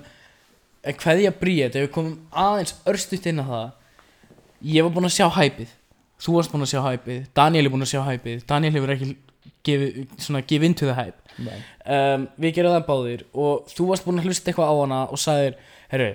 En 0.86 0.94
hverja 0.94 1.32
bríet, 1.34 1.74
ef 1.74 1.82
við 1.82 1.88
komum 1.96 2.12
aðeins 2.30 2.76
örstutt 2.86 3.24
inn 3.26 3.40
á 3.42 3.46
það. 3.48 3.70
Ég 4.62 4.84
var 4.86 4.92
búinn 4.94 5.08
að 5.08 5.16
sjá 5.16 5.26
hæpið 5.34 5.72
Þú 6.22 6.34
varst 6.36 6.52
búinn 6.52 6.64
að 6.64 6.70
sjá 6.72 6.80
hæpið 6.84 7.24
Daniel 7.36 7.66
er 7.66 7.72
búinn 7.74 7.84
að 7.84 7.90
sjá 7.90 8.02
hæpið 8.06 8.44
Daniel 8.48 8.76
hefur 8.76 8.92
ekki 8.94 9.08
gefið, 9.66 10.64
into 10.64 10.86
the 10.86 10.94
hype. 10.94 11.18
Um, 11.84 12.28
Við 12.40 12.54
gerum 12.56 12.76
það 12.76 12.86
báðir 12.86 13.26
Og 13.34 13.66
þú 13.72 13.88
varst 13.90 14.06
búinn 14.06 14.22
að 14.22 14.30
hlusta 14.30 14.52
eitthvað 14.52 14.70
á 14.72 14.74
hana 14.80 15.00
Og 15.10 15.20
sagðir, 15.20 15.58
herru 15.92 16.12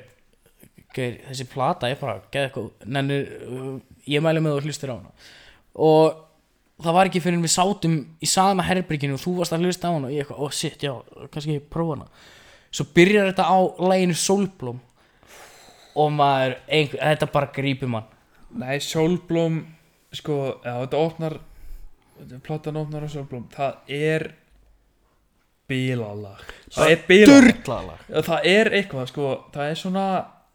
þessi 0.95 1.45
plata 1.47 1.87
er 1.87 1.99
bara, 2.01 2.17
geð 2.33 2.47
eitthvað 2.47 2.89
Nennir, 2.91 3.29
uh, 3.47 3.75
ég 4.09 4.23
mæli 4.25 4.41
með 4.43 4.57
þú 4.57 4.71
hlustir 4.71 4.91
á 4.91 4.95
hana 4.97 5.13
Og 5.75 6.17
það 6.81 6.97
var 6.97 7.09
ekki 7.09 7.21
fyrir 7.23 7.37
en 7.37 7.45
við 7.45 7.53
sátum 7.55 7.97
í 8.21 8.29
sama 8.29 8.65
herbyrginu 8.65 9.17
og 9.17 9.23
þú 9.23 9.35
varst 9.39 9.55
að 9.55 9.67
hlusta 9.67 9.91
á 9.91 9.95
hana 9.95 10.09
og 10.09 10.15
ég 10.15 10.23
eitthvað, 10.23 10.41
oh 10.43 10.55
shit, 10.55 10.81
já, 10.81 10.93
kannski 11.33 11.59
ég 11.59 11.67
prófa 11.71 11.97
hana. 11.97 12.09
Svo 12.71 12.87
byrjar 12.95 13.29
þetta 13.31 13.45
á 13.47 13.59
læginu 13.91 14.17
Solblóm 14.17 14.81
og 16.01 16.11
maður, 16.15 16.57
einhver, 16.71 17.01
þetta 17.03 17.31
bara 17.31 17.53
grípur 17.55 17.91
mann. 17.91 18.11
Nei, 18.51 18.77
Sólblóm 18.83 19.63
sko, 20.15 20.37
já, 20.63 20.75
þetta 20.83 21.01
opnar 21.01 21.39
platan 22.45 22.79
opnar 22.81 23.07
á 23.07 23.09
Sólblóm. 23.11 23.47
Það 23.53 23.97
er 24.01 24.31
bílalag 25.71 26.43
það 26.73 26.93
er 26.93 27.01
bílalag 27.07 28.05
það 28.27 28.47
er 28.51 28.71
eitthvað, 28.79 29.09
sko, 29.11 29.31
það 29.53 29.71
er 29.71 29.79
svona 29.79 30.05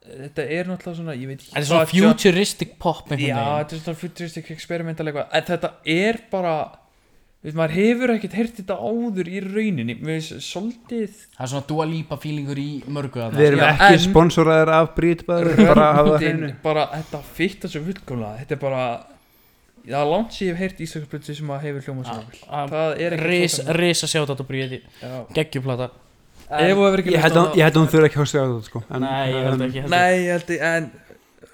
þetta 0.06 0.46
er 0.56 0.68
náttúrulega 0.70 0.98
svona, 1.00 1.14
ég 1.18 1.30
veit 1.30 1.40
ekki 1.40 1.52
Þetta 1.52 1.62
er 1.62 1.68
svona 1.70 1.90
futuristic 1.92 2.74
pop 2.82 3.12
Já, 3.12 3.38
þetta 3.62 3.76
er 3.76 3.82
svona 3.84 4.00
futuristic 4.00 4.50
experimental 4.54 5.06
eitthvað. 5.06 5.32
En 5.38 5.46
þetta 5.50 5.72
er 5.96 6.20
bara 6.32 6.54
við, 7.42 7.56
maður 7.58 7.74
hefur 7.76 8.14
ekkert 8.16 8.38
heyrt 8.40 8.60
þetta 8.60 8.78
áður 8.78 9.32
í 9.32 9.42
rauninni. 9.44 9.98
Við 10.00 10.12
veist, 10.12 10.38
svolítið 10.46 11.18
Það 11.36 11.42
er 11.46 11.52
svona 11.54 11.68
Dua 11.72 11.88
Lipa 11.90 12.20
feelingur 12.22 12.62
í 12.62 12.70
mörgu. 12.86 13.26
Við 13.34 13.50
erum 13.50 13.64
Já, 13.64 13.68
ekki 13.74 14.06
sponsoraðir 14.06 14.72
af 14.76 14.94
Brít 14.96 15.26
bara 15.28 15.58
bara 15.60 15.90
að 15.90 16.00
hafa 16.00 16.16
hreinu 16.22 16.54
bara 16.64 16.88
þetta 16.94 17.22
fitta 17.36 17.70
svo 17.72 17.84
fullkomlega. 17.90 18.40
Þetta 18.44 18.58
er 18.58 18.64
bara 18.64 18.86
það 19.86 20.00
er 20.00 20.10
langt 20.10 20.34
sem 20.34 20.48
ég 20.48 20.56
hef 20.56 20.64
heyrt 20.64 20.82
íslenskuplötu 20.82 21.36
sem 21.38 21.52
að 21.54 21.68
hefur 21.68 21.86
hljóma 21.86 22.06
svona 22.08 22.24
vel. 22.26 22.40
Ah, 22.48 22.64
það 22.72 23.04
er 23.04 23.14
ekki 23.16 23.28
Ris, 23.30 23.60
Risa 23.78 24.10
sjátt 24.10 24.32
á 24.34 24.46
Bríði 24.46 24.80
Já. 25.02 25.14
Ekki 26.46 26.76
Ég 27.16 27.22
held 27.24 27.36
að- 27.40 27.56
ég 27.58 27.62
held 27.66 27.74
að 27.76 27.80
hún 27.82 27.90
þurfi 27.90 28.06
ekki 28.10 28.20
að 28.20 28.22
á 28.38 28.46
það 28.46 28.62
sko. 28.68 28.82
En- 28.90 29.00
Nei, 29.02 29.32
ég 29.32 29.42
held 29.46 29.60
ekki 29.66 29.82
Nei, 29.90 30.14
ég 30.22 30.30
held 30.36 30.50
ég, 30.54 30.60
en 30.62 30.90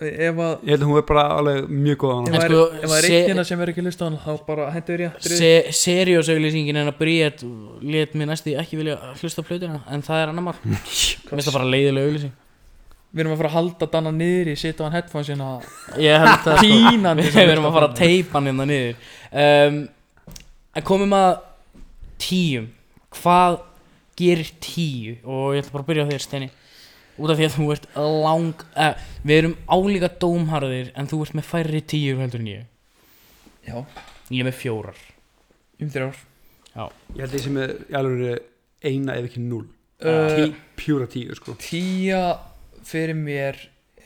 ef 0.02 0.36
að 0.42 0.52
Ég 0.66 0.70
held 0.74 0.82
að 0.82 0.88
hún 0.90 0.98
er 0.98 1.06
bara 1.08 1.22
alveg 1.38 1.68
mjög 1.70 1.96
góð 2.02 2.12
á 2.12 2.18
sko, 2.42 2.62
ef 2.82 2.90
það 2.90 2.98
er 2.98 3.06
se- 3.06 3.12
eitt 3.16 3.28
hérna 3.30 3.44
sem 3.46 3.60
er 3.62 3.68
ekki 3.72 3.82
hlust 3.86 4.02
á 4.02 4.04
hann 4.04 4.18
þá 4.18 4.46
bara 4.46 4.70
hendur 4.74 4.98
ég 5.04 5.12
Se 5.22 5.50
Seriós-auglýsingin 5.70 6.76
en 6.76 6.88
að 6.92 6.98
Bríett 6.98 7.42
let 7.82 8.12
mér 8.14 8.26
næstu 8.32 8.52
ekki 8.58 8.76
vilja 8.76 8.98
hlusta 9.22 9.40
á 9.40 9.48
plötuna 9.48 9.80
en 9.88 10.02
það 10.02 10.22
er 10.22 10.28
annar 10.32 10.42
mál. 10.42 10.56
Mér 10.66 10.78
finnst 11.30 11.48
það 11.48 11.56
bara 11.56 11.70
leiðilega 11.72 12.06
auglýsing. 12.10 12.32
Við 13.12 13.20
erum 13.20 13.32
að 13.34 13.40
fara 13.42 13.48
að 13.48 13.56
halda 13.58 13.86
Danna 13.92 14.10
niður 14.16 14.48
í 14.48 14.56
setja 14.56 14.80
á 14.80 14.88
hann 14.88 14.96
Ég 16.00 16.18
held 16.18 16.38
það 16.44 16.56
sko. 16.56 16.62
Pínandi 16.64 17.22
Við 17.28 17.50
erum 17.52 17.66
að 17.68 17.72
fara 17.76 17.88
að 17.88 17.96
teipa 17.96 18.32
hann 18.40 18.46
hérna 18.48 18.66
niður. 18.68 18.96
Um, 19.32 19.88
En 20.74 20.82
komum 20.82 21.12
að 21.12 21.38
tíum. 22.18 22.70
Hvað 23.12 23.58
gerir 24.16 24.52
tíu? 24.60 25.16
Og 25.24 25.56
ég 25.56 25.62
ætla 25.62 25.76
bara 25.76 25.84
að 25.84 25.90
byrja 25.90 26.04
á 26.06 26.10
þér 26.12 26.24
Steini. 26.26 26.50
Út 27.18 27.30
af 27.30 27.38
því 27.38 27.46
að 27.46 27.56
þú 27.58 27.66
ert 27.74 27.86
lang 27.96 28.62
eh, 28.80 29.00
Við 29.22 29.38
erum 29.38 29.56
álíka 29.68 30.08
dómharðir 30.22 30.94
En 30.96 31.10
þú 31.10 31.18
ert 31.26 31.34
með 31.36 31.44
færri 31.44 31.82
tíu 31.84 32.16
heldur 32.16 32.40
en 32.40 32.48
ég. 32.48 32.62
Já, 33.68 33.84
Ég 34.32 34.40
er 34.40 34.48
með 34.48 34.56
fjórar. 34.62 35.00
Um 35.82 35.90
þrjár. 35.92 36.22
Ég 36.72 37.20
held 37.20 37.36
ég 37.36 37.44
sem 37.44 37.58
er 37.60 37.74
í 37.84 37.96
alveg 37.98 38.46
eina 38.82 39.16
ef 39.20 39.28
ekki 39.28 39.42
null 39.44 39.66
uh, 40.02 40.32
Tí, 40.32 40.46
Pjúra 40.78 41.08
tíu 41.10 41.36
sko. 41.36 41.54
Tíja 41.60 42.22
fyrir 42.86 43.18
mér 43.18 43.58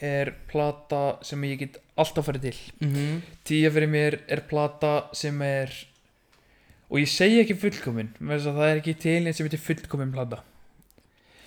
er 0.02 0.32
plata 0.50 1.16
sem 1.24 1.44
ég 1.46 1.62
get 1.62 1.78
alltaf 1.96 2.26
farið 2.26 2.48
til. 2.50 2.58
Mm 2.80 2.94
-hmm. 2.94 3.20
tíja 3.44 3.70
fyrir 3.70 3.88
mér 3.88 4.18
er 4.28 4.42
plata 4.48 5.08
sem 5.12 5.42
er 5.42 5.70
og 6.90 7.00
ég 7.00 7.08
segi 7.10 7.40
ekki 7.42 7.56
fullkomin 7.58 8.12
með 8.20 8.36
þess 8.36 8.50
að 8.52 8.60
það 8.60 8.70
er 8.72 8.80
ekki 8.82 8.94
til 9.02 9.16
eins 9.26 9.40
sem 9.40 9.48
heitir 9.48 9.62
fullkomin 9.64 10.12
plata. 10.14 10.42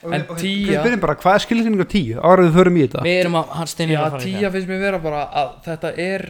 En 0.03 0.23
tíja- 0.39 0.79
Við 0.79 0.85
byrjum 0.85 1.01
bara, 1.03 1.15
hvað 1.19 1.35
er 1.35 1.43
skilningur 1.43 1.83
á 1.83 1.89
tíu? 1.91 2.19
Áraðu 2.23 2.47
við 2.49 2.57
förum 2.59 2.77
í 2.79 2.83
þetta. 2.87 3.01
Við 3.03 3.17
erum 3.19 3.35
að, 3.35 3.49
hann 3.57 3.67
Steini 3.67 3.91
er 3.91 3.97
Já, 3.97 4.03
að 4.05 4.11
fara 4.13 4.21
í 4.21 4.25
tíja 4.29 4.51
finnst 4.53 4.69
mér 4.69 4.79
vera 4.79 4.99
bara 5.03 5.23
að 5.41 5.49
þetta 5.65 5.91
er 5.99 6.25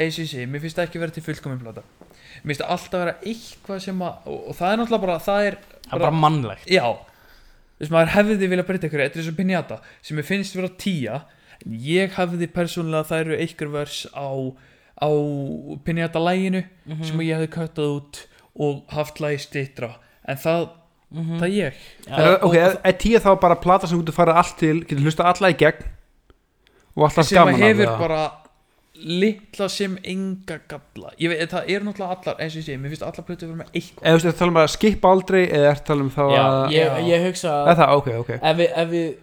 ACC, 0.00 0.32
mér 0.48 0.62
finnst 0.64 0.78
það 0.78 0.86
ekki 0.88 1.02
vera 1.02 1.14
til 1.16 1.24
fullkomin 1.26 1.60
plata. 1.60 1.82
Mér 2.40 2.54
finnst 2.54 2.62
það 2.64 2.72
alltaf 2.76 3.02
vera 3.04 3.14
eitthvað 3.20 3.82
sem 3.84 4.00
að 4.06 4.30
og, 4.32 4.38
og 4.48 4.56
það 4.56 4.72
er 4.72 4.80
náttúrulega 4.80 5.04
bara, 5.04 5.18
það 5.26 5.46
er 5.50 5.58
er 5.90 5.98
bara 5.98 6.10
mannlegt. 6.16 6.70
Já, 6.70 6.86
þess 7.80 7.92
maður 7.92 8.12
hefði 8.16 8.48
vilja 8.54 8.66
breyta 8.70 8.88
ykkur 8.88 9.04
þetta 9.04 9.20
er 9.20 9.26
svo 9.28 9.36
pinjata, 9.36 9.80
sem 10.00 10.16
mér 10.16 10.28
finnst 10.30 10.56
vera 10.56 10.72
tíja 10.80 11.20
ég 11.68 12.14
hefði 12.16 12.48
persónulega 12.48 13.04
vers 13.74 14.06
á 15.02 15.10
pinjata 15.84 16.18
læginu 16.20 16.62
Mhm. 16.86 17.04
sem 17.04 17.18
ég 17.20 17.36
hefði 17.38 17.48
köttað 17.48 17.96
út 17.96 18.26
og 18.60 18.82
haft 18.92 19.20
lægi 19.20 19.38
stýttra 19.46 19.90
en 20.28 20.36
það, 20.36 20.68
Mhm. 21.12 21.38
það 21.40 21.42
er 21.42 21.54
ég. 21.70 21.72
Er, 22.08 22.36
og- 22.36 22.44
ok, 22.50 22.54
er, 22.56 22.76
er 22.84 22.92
tíu 22.92 23.18
þá 23.18 23.40
bara 23.40 23.54
plata 23.56 23.86
sem 23.86 23.98
þú 23.98 24.04
getur 24.04 24.18
farið 24.24 24.36
allt 24.36 24.58
til 24.58 24.84
getur 24.84 25.02
hlusta 25.04 25.24
alla 25.24 25.48
í 25.50 25.56
gegn 25.56 25.84
og 26.96 27.04
alltaf 27.08 27.24
sem 27.26 27.36
skaman 27.36 27.54
að 27.54 27.62
af 27.62 27.76
hefur 27.76 27.98
bara 27.98 28.30
litla 29.02 29.68
sem 29.68 29.96
enga 30.04 30.58
galla. 30.68 31.10
Ég 31.18 31.28
veit, 31.30 31.48
það 31.50 31.64
eru 31.70 31.84
náttúrulega 31.86 32.16
allar, 32.18 32.36
eins 32.42 32.52
og 32.56 32.60
ég 32.60 32.66
segi 32.66 32.76
mér 32.78 32.90
finnst 32.92 33.02
allar 33.06 33.24
plötu 33.24 33.46
vera 33.48 33.56
með 33.62 33.70
eitthvað 33.72 34.04
eða 34.04 34.12
þú 34.12 34.18
veist, 34.20 34.26
það 34.26 34.38
tala 34.38 34.50
um 34.50 34.60
að 34.60 34.68
skipa 34.74 35.08
aldrei 35.08 35.42
eða 35.48 35.70
það 35.74 35.84
tala 35.84 36.00
um 36.04 36.10
þá 36.10 36.22
að 36.26 36.70
ég, 36.74 36.98
ég 37.08 37.24
hugsa 37.26 37.48
eða 37.48 37.70
að 37.70 37.78
það, 37.80 37.94
ok, 37.96 38.08
ok. 38.20 38.30
ef 38.42 38.56
við, 38.60 38.68
ef 38.76 38.88
við 38.90 39.08
ef 39.08 39.18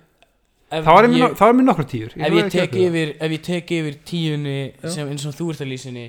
þá 0.71 0.91
er 0.99 1.07
ég- 1.07 1.13
mér, 1.15 1.35
er 1.47 1.63
nokkur 1.63 1.85
tíur 1.87 2.11
ef 2.17 2.33
ég 2.37 2.51
tek 2.51 2.73
yfir 2.75 3.15
ef 3.23 3.31
ég 3.31 3.43
tek 3.47 3.71
yfir 3.71 3.97
tíunni 4.09 4.57
sem 4.91 5.07
eins 5.09 5.25
og 5.29 5.35
þú 5.37 5.49
ert 5.53 5.61
að 5.63 5.71
lýsinni 5.71 6.05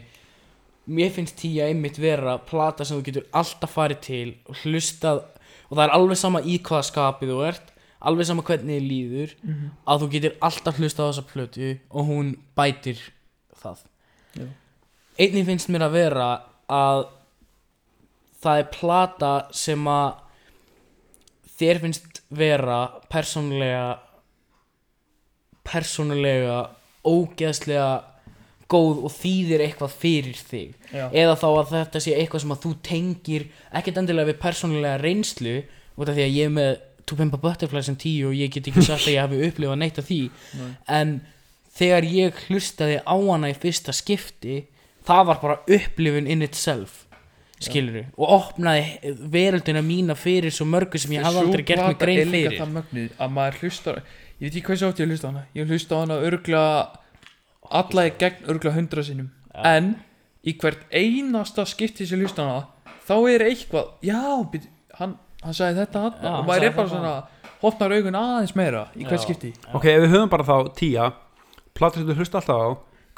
mér 0.89 1.10
finnst 1.14 1.36
tíja 1.39 1.68
einmitt 1.68 1.98
vera 2.01 2.39
plata 2.39 2.85
sem 2.85 2.98
þú 2.98 3.05
getur 3.10 3.26
alltaf 3.32 3.74
farið 3.76 4.01
til 4.01 4.35
og 4.48 4.56
hlustað 4.64 5.20
og 5.68 5.76
það 5.76 5.85
er 5.85 5.94
alveg 5.98 6.16
sama 6.16 6.40
í 6.43 6.56
hvaða 6.59 6.86
skapið 6.90 7.28
þú 7.35 7.43
ert 7.48 7.70
alveg 8.09 8.26
sama 8.26 8.43
hvernig 8.47 8.78
þið 8.80 8.89
líður 8.89 9.35
að 9.86 10.01
þú 10.02 10.09
getur 10.16 10.35
alltaf 10.48 10.78
hlustað 10.80 11.05
á 11.05 11.10
þessa 11.12 11.26
plötu 11.32 11.70
og 11.90 12.06
hún 12.09 12.35
bætir 12.56 12.98
það. 13.59 13.78
Já. 14.39 14.47
einnig 15.18 15.47
finnst 15.47 15.68
mér 15.68 15.82
að 15.89 15.93
vera 15.98 16.28
að 16.70 17.06
það 18.43 18.59
er 18.62 18.68
plata 18.74 19.32
sem 19.52 19.85
að 19.90 20.12
þér 21.59 21.80
finnst 21.82 22.20
vera 22.30 22.76
persónulega 23.10 23.98
persónulega 25.69 26.59
ógeðslega 27.09 27.89
góð 28.69 29.05
og 29.09 29.15
þýðir 29.15 29.65
eitthvað 29.65 29.95
fyrir 29.97 30.40
þig 30.51 30.93
Já. 30.93 31.07
eða 31.09 31.36
þá 31.40 31.47
að 31.49 31.70
þetta 31.73 32.03
sé 32.05 32.16
eitthvað 32.19 32.45
sem 32.45 32.53
að 32.53 32.62
þú 32.66 32.73
tengir 32.85 33.47
ekkert 33.81 34.01
endilega 34.03 34.28
við 34.28 34.40
persónulega 34.43 35.01
reynslu 35.01 35.55
út 35.97 36.11
af 36.11 36.19
því 36.19 36.27
að 36.27 36.36
ég 36.36 36.51
er 36.51 36.55
með 36.59 36.70
To 37.09 37.16
Pimp 37.16 37.39
a 37.39 37.40
Butterfly 37.40 37.81
sem 37.86 37.97
tíu 37.97 38.28
og 38.28 38.36
ég 38.36 38.53
get 38.53 38.69
ekki 38.69 38.85
sagt 38.85 39.07
að 39.07 39.15
ég 39.15 39.23
hafi 39.24 39.40
upplifað 39.47 39.81
neitt 39.81 40.01
af 40.03 40.09
því 40.11 40.20
Nei. 40.59 40.70
en 40.99 41.15
þegar 41.78 42.09
ég 42.12 42.43
hlustaði 42.49 43.01
á 43.01 43.16
hana 43.16 43.49
í 43.49 43.57
fyrsta 43.57 43.95
skipti 43.97 44.62
það 45.09 45.28
var 45.31 45.40
bara 45.40 45.61
upplifun 45.78 46.28
in 46.28 46.45
itself 46.45 47.07
skilur 47.62 48.05
og 48.15 48.35
opnaði 48.36 49.15
veröldina 49.32 49.81
mína 49.82 50.15
fyrir 50.19 50.53
svo 50.55 50.66
mörgu 50.69 51.01
sem 51.01 51.16
ég 51.16 51.24
hafði 51.27 51.40
aldrei 51.47 51.65
gert 51.66 51.86
mig 51.89 51.99
grein 52.03 52.35
fyrir 52.35 52.61
að 53.19 53.32
maður 53.35 53.62
hlustar 53.62 54.03
ég 54.39 54.47
veit 54.48 54.55
ekki 54.56 54.65
hvað 54.69 54.81
sátt 54.82 55.01
ég 55.02 55.06
að 55.06 55.12
hlusta 55.12 55.28
á 55.28 55.31
hana. 55.32 55.44
Ég 55.55 55.69
hlusta 55.70 55.94
á 55.94 55.98
hana 56.02 56.19
örgla 56.28 56.62
alla 57.81 58.05
í 58.09 58.12
gegn 58.20 58.48
örgla 58.52 58.73
hundra 58.77 59.02
sinnum. 59.05 59.31
En 59.55 59.94
í 60.47 60.55
hvert 60.59 60.85
einasta 60.94 61.65
skipti 61.69 62.06
sem 62.06 62.19
ég 62.20 62.28
hlusta 62.28 62.44
á 62.44 62.48
hana 62.48 62.66
þá 63.09 63.15
er 63.32 63.44
eitthvað 63.48 63.86
já, 64.05 64.20
byrju, 64.52 64.69
hann, 64.98 65.15
hann 65.43 65.55
sagði 65.56 65.81
þetta 65.82 66.02
hann, 66.05 66.12
Já, 66.12 66.28
og 66.28 66.35
hann 66.36 66.47
maður 66.48 66.60
sagði 66.60 66.69
er 66.69 66.77
bara 66.77 66.89
þetta. 66.89 66.98
svona 66.98 67.56
hopnar 67.62 67.94
augun 67.97 68.19
aðeins 68.20 68.55
meira 68.59 68.82
í 68.94 69.06
hvert 69.06 69.19
Já. 69.19 69.24
skipti. 69.24 69.52
Ok, 69.74 69.86
ef 69.90 70.02
við 70.05 70.12
höfum 70.15 70.31
bara 70.32 70.47
þá 70.47 70.56
tíja 70.78 71.06
plata 71.74 71.98
sem 72.01 72.09
þú 72.10 72.19
hlusta 72.20 72.39
alltaf 72.43 72.60
á 72.62 72.69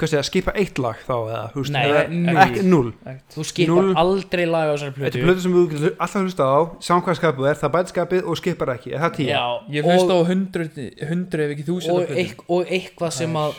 hvað 0.00 0.10
sé 0.12 0.18
að 0.20 0.26
skipa 0.30 0.52
eitt 0.58 0.78
lag 0.80 0.98
þá 1.06 1.12
eða, 1.16 1.40
veist, 1.54 1.72
Nei, 1.74 1.82
eða, 1.86 2.02
null. 2.10 2.36
ekki 2.44 2.62
null. 2.66 2.92
Þú 3.34 3.44
skipar 3.50 3.70
Núll. 3.84 3.94
aldrei 4.00 4.44
lag 4.48 4.68
á 4.68 4.72
þessari 4.74 4.92
þetta 4.96 5.06
er 5.06 5.10
plötu. 5.12 5.24
plötu 5.28 5.44
sem 5.44 5.54
þú 5.56 5.64
getur 5.74 5.94
alltaf 6.00 6.24
hlusta 6.26 6.46
á 6.48 6.58
samkvæðskapið 6.88 7.48
er, 7.50 7.58
það 7.60 7.72
bæti 7.76 7.92
skapið 7.94 8.28
og 8.32 8.38
skipar 8.40 8.72
ekki. 8.74 8.92
Er 8.96 9.02
það 9.04 9.14
tíja? 9.20 9.36
Já, 9.36 9.44
ég 9.76 9.84
og- 9.84 9.90
hlusta 9.92 10.12
á 10.16 10.20
hundru, 10.30 10.68
hundru 11.10 11.44
ef 11.46 11.50
ekki 11.56 11.66
þúsund 11.68 11.96
og, 12.00 12.14
eitth 12.16 12.44
og 12.48 12.66
eitthvað 12.78 13.12
sem 13.20 13.34
að 13.44 13.52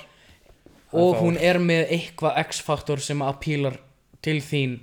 það 0.91 1.01
og 1.01 1.15
er 1.15 1.21
hún 1.21 1.37
er 1.39 1.59
með 1.59 1.83
eitthvað 1.95 2.39
x-faktor 2.47 2.99
sem 2.99 3.19
að 3.23 3.37
pílar 3.45 3.77
til 4.21 4.39
þín 4.41 4.79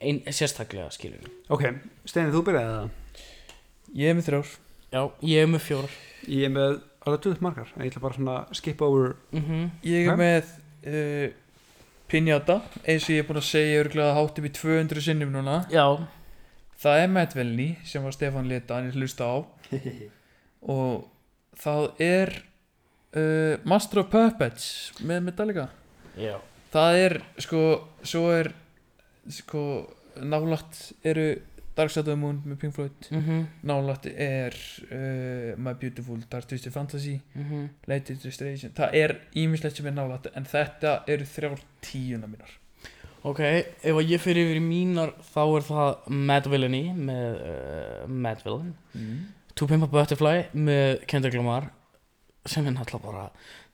ein, 0.00 0.20
sérstaklega 0.26 0.90
skilur 0.94 1.28
ok, 1.50 1.68
Steini, 2.08 2.32
þú 2.32 2.42
byrjaði 2.46 2.72
það. 2.74 2.90
Ég 3.98 4.10
er 4.10 4.14
með 4.18 4.26
þrjár. 4.28 4.50
Já, 4.92 5.00
ég 5.22 5.42
er 5.42 5.46
með 5.48 5.62
fjórar. 5.64 5.94
Ég 6.28 6.44
er 6.44 6.50
með 6.52 6.74
alveg 7.06 7.24
döðt 7.26 7.42
margar. 7.44 7.72
En 7.76 7.84
ég 7.84 7.92
ætla 7.92 8.04
bara 8.04 8.18
svona 8.18 8.36
að 8.44 8.58
skipa 8.60 8.88
over 8.88 9.16
mm 9.32 9.70
ég 9.86 10.08
er 10.08 10.18
með 10.18 10.52
uh, 10.86 11.28
Pinjata 12.08 12.60
eins 12.88 13.04
og 13.04 13.14
ég 13.14 13.22
er 13.22 13.26
búin 13.28 13.40
að 13.42 13.50
segja 13.50 13.82
örglega 13.82 14.14
hátt 14.16 14.38
upp 14.40 14.46
í 14.48 14.54
200 14.56 15.04
sinnum 15.04 15.34
núna. 15.34 15.60
Já, 15.72 15.86
Það 16.78 17.00
er 17.02 17.08
Medvelni 17.10 17.68
sem 17.82 18.04
var 18.06 18.14
Stefán 18.14 18.46
Leta 18.46 18.76
hann 18.78 18.86
er 18.86 18.94
hlusta 18.94 19.26
á. 19.26 19.36
Og 20.74 21.08
það 21.58 21.88
er 22.04 22.30
uh, 23.18 23.58
Master 23.66 24.04
of 24.04 24.12
Puppets 24.12 24.68
með 25.02 25.24
Metallica. 25.26 25.66
Já. 26.18 26.36
Það 26.70 26.98
er 27.02 27.16
sko 27.42 27.62
svo 28.06 28.28
er 28.30 28.52
sko 29.32 29.62
nálagt 30.22 30.92
eru 31.06 31.32
Dark 31.78 31.92
Side 31.94 32.02
of 32.04 32.10
the 32.10 32.16
Moon 32.18 32.40
með 32.44 32.58
Pink 32.64 32.74
Floyd. 32.74 33.08
Mhm, 33.14 33.42
nálagt 33.70 34.08
er 34.10 34.54
uh, 34.90 35.52
My 35.62 35.76
Beautiful 35.78 36.18
Dark 36.30 36.48
Twisted 36.50 36.74
Fantasy. 36.74 37.18
Mhm. 37.38 37.68
Late 37.90 38.16
Illustration 38.16 38.74
það 38.76 38.96
er 38.98 39.16
ímislegt 39.38 39.78
sem 39.78 39.86
er 39.86 39.94
nálagt 39.96 40.26
en 40.34 40.48
þetta 40.48 40.98
eru 41.06 41.26
þrjár 41.36 41.62
tíuna 41.86 42.26
mínar. 42.30 42.50
Ok, 43.26 43.40
ef 43.42 43.96
ég 44.06 44.20
fyrir 44.22 44.46
yfir 44.46 44.60
í 44.60 44.62
mínar 44.62 45.10
þá 45.32 45.40
er 45.58 45.64
það 45.66 46.12
Mad 46.28 46.46
Villainy 46.50 46.84
með 46.94 47.40
uh, 47.42 48.06
Mad 48.06 48.44
Villain. 48.44 48.70
Mm. 48.94 49.18
To 49.58 49.66
Pimp 49.66 49.86
a 49.88 49.90
Butterfly 49.90 50.36
með 50.54 51.00
Kendrick 51.10 51.34
Lamar 51.34 51.70
sem 52.48 52.66
er 52.66 52.76
náttúrulega 52.76 53.04
bara 53.10 53.24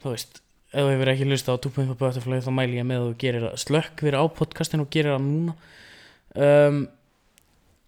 þú 0.02 0.14
veist, 0.14 0.40
ef 0.72 0.80
þú 0.80 0.92
hefur 0.94 1.10
ekki 1.12 1.26
hlusta 1.28 1.52
á 1.54 1.60
To 1.60 1.72
Pimp 1.76 1.92
a 1.92 1.98
Butterfly 2.00 2.40
þá 2.42 2.50
mæli 2.56 2.80
ég 2.80 2.88
með 2.88 3.02
að 3.02 3.08
þú 3.10 3.16
gerir 3.24 3.44
slökk 3.60 4.00
fyrir 4.00 4.16
á 4.16 4.24
podcastinu 4.40 4.86
og 4.86 4.92
gerir 4.96 5.12
það 5.14 5.26
núna. 5.28 5.56
Um, 6.34 6.80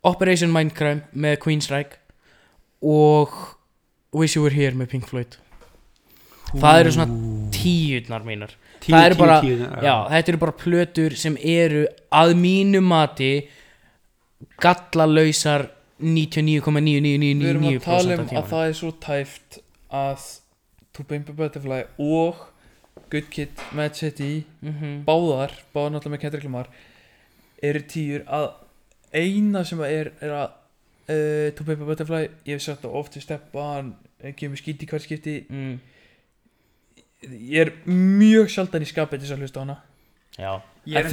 Operation 0.06 0.52
Mindcrime 0.54 1.02
með 1.14 1.38
Queensryche 1.42 1.98
og 2.86 3.32
Wish 4.16 4.36
You 4.36 4.44
Were 4.46 4.54
Here 4.54 4.72
með 4.78 4.90
Pink 4.94 5.08
Floyd. 5.10 5.36
Það 6.56 6.80
eru 6.80 6.92
svona 6.94 7.06
tíunar 7.56 8.22
mínar. 8.24 8.52
Tíu, 8.80 8.92
Það 8.94 9.06
eru 9.08 9.14
tíu, 9.16 9.20
bara- 9.24 9.40
tíu, 9.42 9.56
Já, 9.82 9.94
þetta 10.12 10.28
eru 10.32 10.38
bara 10.44 10.52
plötur 10.60 11.16
sem 11.18 11.36
eru 11.42 11.86
að 12.14 12.34
mínu 12.38 12.80
mati 12.86 13.32
gallalausar 14.62 15.70
99,9999% 16.00 17.40
við 17.40 17.48
erum 17.50 17.64
að 17.70 17.80
tala 17.86 18.16
um 18.20 18.26
að 18.36 18.50
það 18.52 18.66
er 18.68 18.76
svo 18.76 18.90
tæft 19.00 19.58
að 19.90 20.26
To 20.96 21.04
Pimp 21.04 21.28
a 21.28 21.32
Butterfly 21.32 21.82
og 21.98 22.44
Good 23.10 23.30
Kid, 23.30 23.48
Mad 23.72 23.94
City 23.96 24.44
Mhm. 24.62 25.04
báðar, 25.04 25.50
báðar 25.74 25.90
náttúrulega 25.96 26.14
með 26.16 26.20
Kendrick 26.20 26.44
Lamar 26.44 26.68
eru 27.62 27.80
tíur 27.80 28.24
að 28.26 28.52
eina 29.16 29.64
sem 29.66 29.82
er, 29.86 30.12
er 30.24 30.36
að 30.36 30.46
uh, 30.46 31.48
To 31.56 31.66
Pimp 31.66 31.82
a 31.82 31.90
Butterfly, 31.90 32.22
ég 32.48 32.58
hef 32.58 32.64
sagt 32.66 32.84
það 32.84 32.96
oft 33.00 33.18
í 33.18 33.24
steppa 33.24 33.66
hann 33.74 33.92
kemur 34.36 34.60
skýti 34.60 34.88
hvert 34.90 35.04
skipti. 35.04 35.36
Mm. 35.50 35.76
ég 37.26 37.60
er 37.66 37.74
mjög 37.88 38.50
sjaldan 38.52 38.84
í 38.84 38.88
skapið 38.88 39.22
til 39.22 39.28
þess 39.28 39.36
að 39.36 39.44
hlusta 39.44 39.60
á 39.60 39.64
hana. 39.64 39.76
Já. 40.36 40.50
Ég 40.86 41.00
er, 41.00 41.06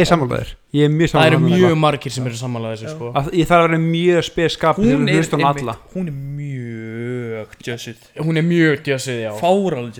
er 0.00 0.08
sammálaður 0.08 0.48
Ég 0.74 0.88
er 0.88 0.90
mjög 0.90 1.12
það 1.12 1.26
eru 1.28 1.36
sammálaður 1.36 1.60
mjög 1.60 1.74
margir 1.78 2.12
sem 2.14 2.24
eru 2.26 2.38
Já. 2.88 2.94
sko. 2.94 3.10
að, 3.20 3.28
Ég 3.38 3.50
þarf 3.50 3.60
að 3.60 3.66
vera 3.68 3.80
mjög 3.84 4.24
spes 4.26 4.56
skap 4.56 4.80
til 4.80 4.86
hún 4.88 5.04
er, 5.04 5.18
hlusta 5.20 5.38
alla 5.38 5.50
einmitt, 5.52 5.92
hún 5.92 6.08
er 6.10 6.16
mjög 6.40 7.52
jössuð. 7.68 8.08
Hún 8.16 8.40
er 8.40 8.46
mjög 8.48 8.82
djössuð 8.88 9.20
já. 9.20 9.30
Fáralega 9.38 9.94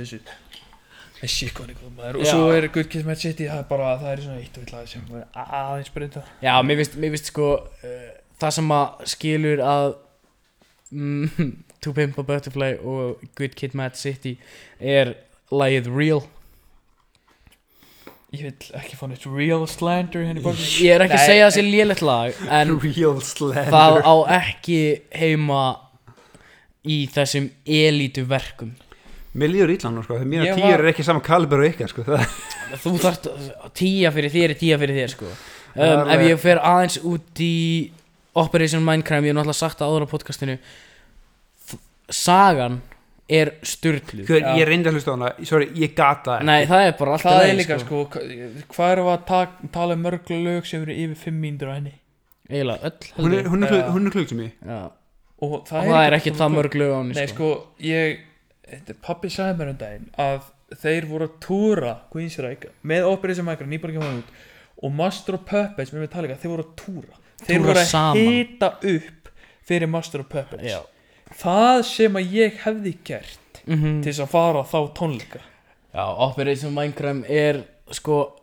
jössuð 1.20 1.26
það 1.26 1.28
er 1.28 1.32
shit 1.34 1.52
hvað 1.54 1.66
hann 1.66 1.72
er 1.74 1.80
góð 1.80 1.92
maður. 1.98 2.18
Og 2.18 2.24
Já. 2.24 2.30
svo 2.32 2.52
er 2.56 2.66
Good 2.72 2.90
Kiss 2.92 3.06
Mad 3.06 3.20
City 3.20 3.48
það 3.48 3.58
er 3.60 3.68
bara, 3.68 3.90
það 4.00 4.12
er 4.12 4.22
svona 4.24 4.40
eitt 4.40 4.56
og 4.56 4.64
eitt 4.64 4.72
lag 4.72 4.88
sem 4.88 5.14
er 5.20 5.26
aðeins 5.60 5.92
breyta. 5.94 6.22
Já, 6.40 6.52
mér 6.64 6.80
finnst, 6.80 6.96
mér 6.96 7.14
finnst 7.14 7.30
sko 7.32 7.48
uh, 7.60 8.10
það 8.40 8.56
sem 8.56 8.74
að 8.76 9.06
skilur 9.14 9.64
að 9.66 9.88
mm, 10.90 11.50
To 11.84 11.94
Pimp 11.96 12.18
a 12.20 12.26
Butterfly 12.28 12.74
og 12.84 13.24
Good 13.36 13.56
Kid 13.56 13.76
Mad 13.76 13.96
City 14.00 14.38
er 14.80 15.14
lagið 15.52 15.90
Real. 15.92 16.22
Ég 18.30 18.44
vil 18.46 18.74
ekki 18.78 18.94
fá 18.94 19.08
neitt 19.10 19.24
real 19.26 19.64
slander 19.66 20.22
henni 20.22 20.42
bókin 20.44 20.62
Ég 20.84 20.94
er 20.94 21.02
ekki 21.02 21.16
að 21.16 21.22
Nei, 21.24 21.30
segja 21.32 21.46
að 21.46 21.48
það 21.48 21.56
sé 21.56 21.62
lélegt 21.66 22.02
lag 22.06 22.42
en 22.60 22.76
Real 22.84 23.16
slender 23.26 23.72
það 23.74 23.96
á 24.06 24.14
ekki 24.36 24.78
heima 25.18 25.62
í 26.86 27.00
þessum 27.10 27.48
elítu 27.66 28.22
verkum 28.30 28.70
Mér 29.34 29.52
líður 29.52 29.70
ítlan 29.76 30.00
sko, 30.02 30.16
mína 30.26 30.44
Ég 30.48 30.56
tíur 30.58 30.72
var- 30.74 30.80
er 30.84 30.90
ekki 30.90 31.04
saman 31.06 31.22
kalibur 31.22 31.60
og 31.62 31.68
ykkar 31.70 31.88
sko. 31.92 32.02
það, 32.02 32.24
Þú 32.82 32.92
þarft 33.04 33.28
tíja 33.78 34.10
fyrir 34.14 34.30
þér 34.34 34.50
er 34.50 34.58
tíja 34.58 34.78
fyrir 34.80 34.96
þér 34.98 35.12
sko. 35.14 35.26
Það 35.76 35.86
er 35.86 36.00
um, 36.02 36.08
Ef 36.16 36.24
ég 36.26 36.38
fer 36.42 36.58
aðeins 36.58 36.96
út 37.06 37.42
í 37.46 37.54
Operation 38.34 38.82
Mindcrime, 38.86 39.22
ég 39.26 39.30
hef 39.30 39.38
náttúrulega 39.38 39.60
sagt 39.60 39.78
það 39.78 39.90
áður 39.94 40.06
á 40.06 40.08
podcastinu 40.10 40.56
Sagan 42.10 42.80
er 43.30 43.52
Já. 44.42 44.54
Ég 44.58 44.66
reyndi 44.66 44.90
að 44.90 44.96
hlusta 44.98 45.12
á 45.12 45.14
hana, 45.14 45.28
sorry, 45.46 45.68
ég 45.78 45.92
gata 45.94 46.38
það 46.40 46.46
Nei, 46.48 46.64
það 46.66 46.86
er 46.88 46.94
bara 46.98 47.12
alltaf 47.14 47.30
það 47.30 47.42
er 47.44 47.50
leið 47.52 47.60
líka 47.62 47.76
sko, 47.84 48.00
hva- 48.10 48.24
hvað 48.74 48.94
við 48.98 49.10
að 49.14 49.20
ta 49.28 49.40
tala 49.76 49.94
um 49.94 50.02
mörg 50.02 50.32
lög 50.34 50.66
sem 50.66 50.82
eru 50.82 50.96
yfir 51.04 51.20
5 51.30 51.38
mínútur 51.44 51.70
á 51.70 51.74
henni? 51.78 51.92
Eiginlega 52.50 52.90
öll 52.90 53.12
Hún 53.20 53.36
er, 53.38 53.46
er, 53.70 53.84
er 54.10 54.10
klug 54.10 54.28
sem 54.32 54.42
ég. 54.42 54.50
Já. 54.66 54.80
og 55.40 55.52
Og 55.52 55.68
það 55.70 55.92
er 56.08 56.16
ekki 56.18 56.32
það 56.34 56.50
mörg 56.58 56.74
lög 56.82 56.90
á 56.90 56.98
henni 56.98 57.14
nei 57.14 57.26
sko. 57.30 57.36
sko, 57.36 57.66
ég 57.86 58.18
pabbi 59.04 59.30
sagði 59.32 59.58
mér 59.58 59.72
um 59.72 59.80
daginn 59.80 60.08
að 60.20 60.48
þeir 60.80 61.06
voru 61.10 61.26
að 61.26 61.36
túra 61.42 61.94
Queensryche 62.12 62.70
með 62.86 63.08
Operation 63.10 63.46
nýbúin 63.46 63.92
ekki 63.94 64.02
maður 64.02 64.20
út 64.20 64.32
og 64.80 64.94
Master 64.96 65.36
of 65.36 65.44
Puppets 65.48 65.92
með 65.92 66.06
Metallica, 66.06 66.38
þeir 66.40 66.54
voru 66.54 66.64
að 66.64 66.72
túra. 66.80 67.18
Þeir 67.44 67.64
voru 67.64 67.82
að 67.82 68.20
hita 68.20 68.70
upp 68.94 69.30
fyrir 69.68 69.90
Master 69.90 70.24
of 70.24 70.30
Puppets. 70.32 70.64
Já. 70.64 70.80
það 71.40 71.82
sem 71.86 72.16
að 72.16 72.32
ég 72.34 72.60
hefði 72.64 72.96
gert 73.04 73.38
Mm 73.66 74.00
til 74.00 74.08
þess 74.08 74.22
að 74.24 74.30
fara 74.32 74.62
þá 74.64 74.78
tónleika. 74.96 75.40
Já, 75.92 76.04
Operation 76.24 76.72
Mindcrime 76.74 77.26
er 77.28 77.60
sko 77.92 78.36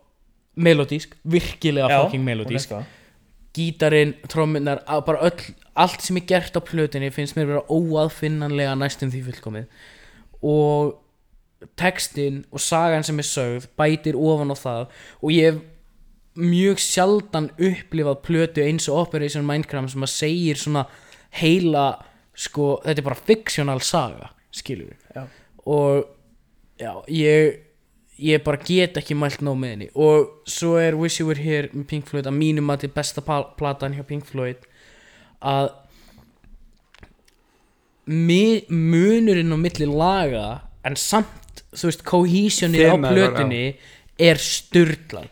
melodísk, 0.54 1.16
virkilega 1.24 1.88
fucking 2.04 2.24
melodísk 2.24 2.70
hún. 2.70 2.86
Gítarinn, 3.52 4.14
trommunar, 4.28 4.84
bara 5.04 5.18
öll 5.26 5.54
allt 5.74 6.00
sem 6.00 6.16
er 6.16 6.26
gert 6.26 6.54
á 6.54 6.62
plötunni 6.62 7.10
finnst 7.10 7.36
mér 7.36 7.46
vera 7.46 7.64
óaðfinnanlega 7.66 8.76
næstum 8.78 9.10
því 9.10 9.24
fullkomið 9.26 9.66
og 10.42 10.94
textin 11.78 12.44
og 12.54 12.60
sagan 12.62 13.02
sem 13.06 13.18
er 13.18 13.26
sögð 13.26 13.66
bætir 13.78 14.14
ofan 14.18 14.52
á 14.54 14.56
það. 14.58 14.84
Og 15.22 15.30
ég 15.34 15.52
hef 15.52 15.62
mjög 16.38 16.78
sjaldan 16.78 17.48
upplifað 17.58 18.20
plötu 18.22 18.62
eins 18.62 18.86
og 18.88 19.00
Operation 19.08 19.46
Mindcrime 19.46 19.88
sem 19.90 20.04
að 20.06 20.12
segir 20.14 20.60
svona 20.60 20.84
heila 21.40 21.88
sko, 22.38 22.76
þetta 22.84 23.02
er 23.02 23.06
bara 23.08 23.18
fiksjónal 23.26 23.80
saga 23.82 24.28
skilur 24.54 24.92
við 24.92 25.16
Já. 25.16 25.24
og 25.66 26.04
já, 26.78 26.92
ég 27.10 27.58
ég 28.18 28.44
bara 28.46 28.56
get 28.62 28.96
ekki 28.98 29.14
mælt 29.18 29.42
nóg 29.42 29.58
með 29.58 29.68
henni. 29.74 29.88
Og 29.94 30.30
svo 30.50 30.76
er 30.78 30.94
Wish 30.98 31.20
You 31.20 31.26
Were 31.28 31.38
Here 31.42 31.68
með 31.72 31.84
Pink 31.90 32.06
Floyd 32.10 32.26
að 32.26 32.34
mínum 32.38 32.70
að 32.70 32.80
til 32.86 32.90
besta 32.94 33.22
pa- 33.22 33.50
platan 33.58 33.94
hjá 33.94 34.02
Pink 34.06 34.24
Floyd 34.26 34.62
að 35.42 35.68
munurinn 38.08 39.52
á 39.52 39.58
milli 39.60 39.86
laga 39.88 40.46
en 40.88 40.96
samt, 40.96 41.64
þú 41.76 41.90
veist, 41.90 42.04
cohesionið 42.08 42.86
á 42.88 42.96
plötunni 43.10 43.64
er 44.18 44.40
styrlað 44.40 45.28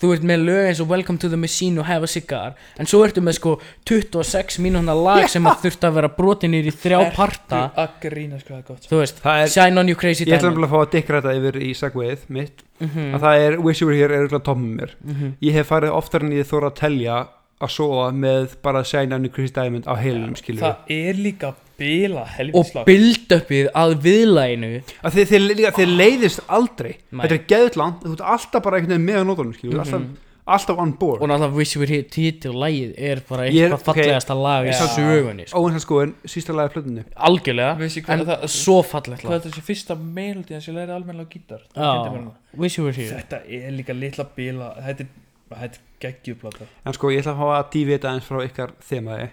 þú 0.00 0.10
ert 0.14 0.22
með 0.24 0.44
lög 0.46 0.66
eins 0.70 0.78
og 0.80 0.88
Welcome 0.88 1.20
to 1.20 1.28
the 1.28 1.36
Machine 1.36 1.76
og 1.82 1.84
Have 1.84 2.06
a 2.06 2.08
Cigar 2.08 2.54
en 2.80 2.88
svo 2.88 3.02
ertu 3.04 3.20
með 3.20 3.36
sko 3.36 3.50
26 3.90 4.56
mínúna 4.64 4.94
lag 4.96 5.26
sem 5.28 5.44
að 5.44 5.66
þurft 5.66 5.82
að 5.84 5.98
vera 5.98 6.08
brotinir 6.16 6.70
í 6.70 6.72
þrjá 6.72 7.00
Ertu 7.02 7.16
parta. 7.18 7.88
grína 8.00 8.38
sko 8.40 8.62
þú 8.86 9.00
veist, 9.02 9.20
er- 9.26 9.52
Shine 9.52 9.76
on 9.82 9.88
you 9.92 9.98
crazy 10.00 10.24
Ég 10.24 10.38
ætla 10.38 10.48
diamond 10.48 10.64
að 10.64 10.72
fá 10.72 10.78
að 10.86 10.90
dikra 10.94 11.20
þetta 11.20 11.36
yfir 11.36 11.60
í 11.60 11.70
segwayð 11.76 12.24
mitt. 12.32 12.62
Mhm, 12.80 13.10
að 13.14 13.20
það 13.26 13.44
er 13.44 13.58
Wish 13.60 13.82
You 13.82 13.88
Were 13.90 13.96
Here 13.98 14.14
er 14.14 14.22
auðvitað 14.24 14.44
tommum 14.48 14.72
mér. 14.78 14.94
Mhm. 15.04 15.34
Ég 15.42 15.52
hef 15.52 15.68
farið 15.68 15.92
oftar 15.92 16.22
en 16.24 16.32
ég 16.32 16.48
þóra 16.48 16.70
að 16.72 16.78
telja 16.80 17.18
að 17.60 17.68
sofa 17.76 18.06
með 18.16 18.54
bara 18.62 18.82
Shine 18.82 19.12
on 19.12 19.22
the 19.22 19.28
Chris 19.28 19.50
Diamond 19.52 19.84
á 19.84 19.92
heilunum 20.00 20.32
skilur 20.34 20.64
það 20.64 20.76
er 20.88 21.12
líka 21.20 21.52
bila 21.80 22.22
og 22.26 22.32
helvislag 22.36 22.86
build-upið 22.90 23.70
að 23.74 23.98
viðlæginu 24.06 24.72
að 25.02 25.14
þið, 25.18 25.28
þið, 25.34 25.46
líka, 25.50 25.74
þið 25.80 25.94
leiðist 26.00 26.40
aldrei 26.48 26.90
Nei. 27.10 27.22
þetta 27.26 27.38
er 27.40 27.46
geðutland, 27.54 28.02
þú 28.04 28.16
ert 28.18 28.26
alltaf 28.36 28.62
bara 28.66 28.76
einhvern 28.80 28.98
veginn 28.98 29.08
með 29.08 29.22
á 29.22 29.24
nótunum 29.30 29.54
skilur, 29.56 29.78
mm 29.80 29.80
Mhm. 29.80 29.94
alltaf, 29.94 30.26
alltaf 30.50 30.78
on 30.82 30.92
board 30.98 31.20
og 31.22 31.28
náttúrulega 31.30 31.54
Wish 31.54 31.76
You 31.76 31.80
Were 31.84 31.90
Here 31.94 32.02
titil 32.10 32.52
lagið 32.58 32.94
er 32.98 33.20
bara 33.28 33.44
er- 33.46 33.52
eitthvað 33.52 33.84
fallegasta 33.86 34.34
lag 34.34 34.64
í 34.66 34.72
Já. 34.72 34.86
sögunni 34.96 35.44
sko. 35.46 35.58
óvins 35.60 35.76
að 35.78 35.84
skoðin, 35.84 36.14
sísta 36.26 36.54
lagi 36.56 36.66
af 36.66 36.74
plötunni 36.74 37.04
algjörlega, 37.14 37.72
en 38.08 38.26
það- 38.26 38.48
svo 38.50 38.82
fallegt 38.82 39.22
hvað 39.22 39.36
er 39.36 39.44
þessi 39.50 39.62
fyrsta 39.68 39.94
melodíðan 39.96 40.62
sem 40.62 40.74
læri 40.74 40.90
almennilega 40.90 41.28
á 41.28 41.32
gítar 41.34 41.60
Það 41.74 41.84
Já. 41.84 41.92
kynnti 41.94 42.10
mér 42.10 42.18
hana. 42.18 42.32
Wish 42.56 42.78
You 42.78 42.84
Were 42.86 42.96
Here 42.96 43.22
þetta 43.22 43.40
er 43.46 43.70
líka 43.78 43.94
litla 43.94 44.26
bila 44.36 44.74
þetta 44.80 45.00
er, 45.00 45.06
þetta 45.50 45.78
er 45.78 45.78
geggjuplata 46.00 46.64
en 46.86 46.92
sko 46.92 47.08
ég 47.14 47.22
ætla 47.22 47.32
að 47.36 47.38
fá 47.38 47.46
að 47.60 47.70
dívita 47.74 48.08
eins 48.10 48.24
frá 48.26 48.42
ykkar 48.48 48.70
þemaði 48.90 49.28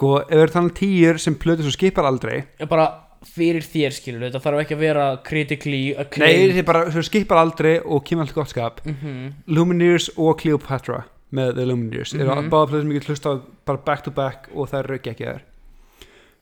sko, 0.00 0.14
ef 0.24 0.32
við 0.32 0.42
erum 0.46 0.56
þannig 0.56 0.74
tíur 0.80 1.20
sem 1.20 1.36
plötu 1.36 1.66
svo 1.68 1.74
skipar 1.76 2.08
aldrei. 2.08 2.40
Er 2.58 2.66
bara 2.70 2.88
fyrir 3.28 3.60
þér 3.60 3.92
skilur 3.92 4.22
þetta 4.24 4.40
þarf 4.40 4.62
ekki 4.64 4.74
að 4.78 4.80
vera 4.86 5.06
critically 5.26 5.80
nei, 5.92 6.00
acclaimed 6.00 6.54
þið 6.56 6.64
bara 6.70 6.84
svo 6.94 7.02
skipar 7.04 7.36
aldrei 7.42 7.74
og 7.84 8.00
kemur 8.08 8.24
alltaf 8.24 8.38
gott 8.38 8.48
skap. 8.54 8.80
Mhm. 8.88 9.32
Lumineers 9.52 10.08
og 10.16 10.38
Cleopatra 10.40 11.02
með 11.36 11.52
The 11.58 11.66
Lumineers 11.68 12.14
eru 12.16 12.30
Mhm. 12.32 12.48
báða 12.50 12.70
plötur 12.70 12.82
sem 12.82 12.92
ég 12.96 13.04
hlusta 13.04 13.34
bara 13.66 13.78
back 13.84 14.02
to 14.04 14.10
back 14.10 14.48
og 14.54 14.70
það 14.70 14.78
eru 14.84 14.98
ekki 14.98 15.14
þær 15.20 15.40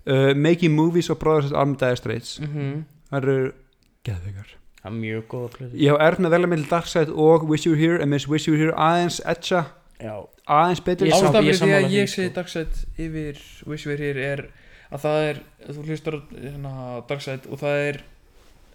uh, 0.06 0.34
Making 0.34 0.72
Movies 0.74 1.10
og 1.10 1.18
Brothers 1.18 1.52
Armed 1.52 1.78
Dire 1.80 1.96
Straits. 1.96 2.38
Mhm. 2.40 2.84
það 3.10 3.22
eru 3.22 3.52
geðveikar. 4.04 4.54
Það 4.78 4.86
er 4.92 4.96
mjög 5.00 5.22
góða 5.28 5.50
plötu 5.56 5.74
ég 5.74 5.90
hef 5.90 6.00
erð 6.00 6.18
með 6.22 6.30
velja 6.30 6.46
með 6.52 6.68
Darkside 6.70 7.10
og 7.12 7.48
Wish 7.48 7.66
You 7.66 7.74
Were 7.74 7.80
Here 7.82 7.98
en 8.02 8.08
minnst 8.10 8.28
Wish 8.28 8.46
You 8.46 8.54
Were 8.54 8.64
Here 8.64 8.76
aðeins 8.78 9.20
etcha 9.26 9.66
já, 9.98 10.14
aðeins 10.46 10.82
betur 10.86 11.10
ástafið 11.16 11.60
því 11.62 11.74
að 11.78 11.92
ég 11.94 12.10
segi 12.12 12.32
Darkside 12.36 12.86
yfir 12.96 13.42
Wish 13.66 13.88
We 13.88 13.94
Were 13.94 14.04
Here 14.04 14.30
er 14.32 14.44
að 14.88 15.04
það 15.04 15.20
er 15.26 15.42
þú 15.66 15.84
hlustar 15.84 16.16
á 16.16 16.20
hérna, 16.32 16.72
Darkside 17.10 17.50
og 17.52 17.60
það 17.62 17.84
er 17.88 18.00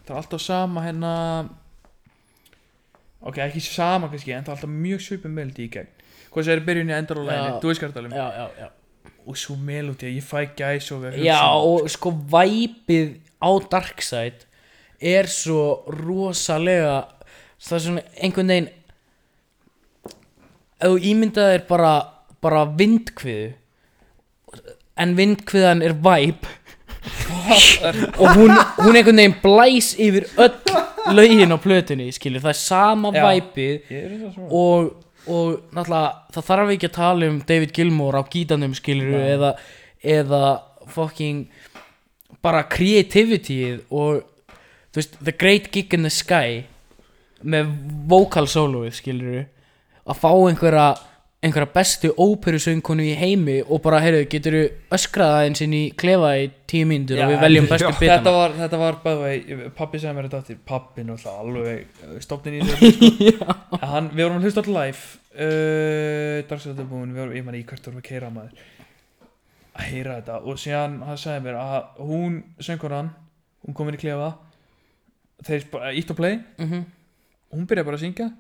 það 0.04 0.14
er 0.14 0.20
alltaf 0.22 0.44
sama 0.44 0.84
hérna 0.86 1.14
ok, 3.24 3.40
ekki 3.48 3.64
sama 3.64 4.12
kannski 4.12 4.36
en 4.36 4.46
það 4.46 4.54
er 4.54 4.58
alltaf 4.58 4.74
mjög 4.74 5.04
svipum 5.06 5.36
melodi 5.38 5.68
í 5.68 5.74
gegn. 5.74 5.92
Hvað 6.34 6.48
sem 6.48 6.56
er 6.58 6.64
byrjun 6.68 6.92
í 6.92 6.96
endar 6.98 7.22
og 7.22 7.28
lægin 7.30 7.52
Já. 7.52 7.58
þú 7.62 7.70
veist 7.72 7.84
hvað 7.84 7.94
það 7.96 8.08
er 8.10 8.16
já, 8.18 8.28
já, 8.38 8.46
já. 8.64 8.70
og 9.24 9.40
svo 9.40 9.56
melodi, 9.56 10.14
ég 10.18 10.26
fæ 10.28 10.40
gæs 10.58 10.92
og 10.96 11.04
við 11.06 11.20
já 11.28 11.40
og 11.54 11.90
sko 11.94 12.14
væpið 12.34 13.14
á 13.40 13.52
Darkside 13.72 14.50
er 15.00 15.30
svo 15.32 15.84
rosalega 15.88 16.96
það 17.64 17.78
er 17.78 17.86
svona 17.88 18.06
einhvern 18.20 18.54
veginn 18.54 18.72
ef 20.84 20.92
þú 20.92 21.12
ímyndað 21.14 21.56
er 21.58 21.68
bara 21.70 21.94
bara 22.44 22.66
vindkviðu 22.80 23.54
en 25.00 25.16
vindkviðan 25.18 25.82
er 25.86 25.96
væp 26.04 26.50
og 28.22 28.28
hún, 28.38 28.54
hún 28.80 28.96
einhvern 28.96 29.20
veginn 29.20 29.40
blæs 29.44 29.94
yfir 30.00 30.28
öll 30.40 31.16
lögin 31.16 31.52
á 31.52 31.58
plötunni 31.60 32.12
skilur, 32.16 32.44
það 32.44 32.54
er 32.54 32.60
sama 32.60 33.12
Já. 33.12 33.24
væpið 33.28 33.96
og, 34.48 34.94
og 35.28 35.48
náttúrulega 35.76 36.36
það 36.36 36.48
þarf 36.50 36.76
ekki 36.76 36.90
að 36.90 36.98
tala 37.00 37.32
um 37.32 37.40
David 37.48 37.74
Gilmour 37.76 38.20
á 38.20 38.24
gítanum 38.24 38.76
skilur 38.78 39.18
eða, 39.20 39.56
eða 40.00 40.44
fucking 40.94 41.48
bara 42.44 42.64
creativityið 42.68 43.84
og 43.90 44.24
þú 44.94 45.02
veist, 45.02 45.18
The 45.20 45.36
Great 45.36 45.72
Gig 45.74 45.96
in 45.96 46.08
the 46.08 46.14
Sky 46.14 46.64
með 47.44 47.74
vocal 48.08 48.48
soloið 48.48 48.96
skilur 49.00 49.44
að 50.04 50.20
fá 50.20 50.30
einhverja 50.34 50.86
einhverja 51.44 51.68
bestu 51.76 52.10
óperusöngkonu 52.16 53.04
í 53.04 53.16
heimi 53.20 53.58
og 53.66 53.82
bara, 53.84 53.98
heyrðu, 54.04 54.22
getur 54.32 54.56
öskraða 54.96 55.42
eins 55.44 55.60
inn 55.66 55.74
í 55.76 55.82
klefa 56.00 56.30
í 56.40 56.46
tíu 56.72 56.88
mínútur 56.88 57.20
og 57.20 57.34
við 57.34 57.42
veljum 57.44 57.66
bestu 57.68 57.90
bitana? 57.98 58.14
þetta 58.22 58.34
var, 58.38 58.54
þetta 58.62 58.80
var 58.80 59.00
bæði 59.04 59.58
pappi 59.76 60.00
sagði 60.00 60.16
mér 60.16 60.30
þetta 60.30 60.40
aftur 60.40 60.62
pappi 60.72 61.04
náttúrulega 61.08 61.42
alveg 61.44 62.24
stofnin 62.24 62.56
í 62.56 62.62
þessu 62.70 62.92
sko. 63.36 63.58
Hann, 63.84 64.08
við 64.14 64.24
vorum 64.24 64.38
að 64.40 64.48
hlusta 64.48 64.64
alltaf 64.64 64.78
live 64.78 65.04
uh, 65.48 66.38
dagsrættabúin, 66.48 67.12
við 67.12 67.24
vorum, 67.26 67.36
ég 67.42 67.46
man 67.50 67.60
í 67.60 67.66
hvert 67.68 67.90
vorum 67.92 68.00
að 68.00 68.08
keira 68.08 68.32
maður 68.32 68.64
að 69.74 69.90
heyra 69.90 70.16
þetta. 70.22 70.40
Og 70.48 70.60
síðan 70.62 70.98
hann 71.10 71.20
sagði 71.20 71.44
mér 71.50 71.60
að 71.60 72.04
hún 72.08 72.40
söngur 72.64 72.94
hann 72.96 73.12
hún 73.66 73.76
kom 73.76 73.92
inn 73.92 73.98
í 73.98 74.02
klefa 74.04 74.32
þeir 75.44 75.68
ítt 76.00 76.12
og 76.14 76.20
play. 76.20 76.40
Mhm. 76.62 76.86
og 77.52 77.58
hún 77.60 77.68
byrjaði 77.68 77.88
bara 77.90 78.00
að 78.00 78.06
syngja 78.08 78.32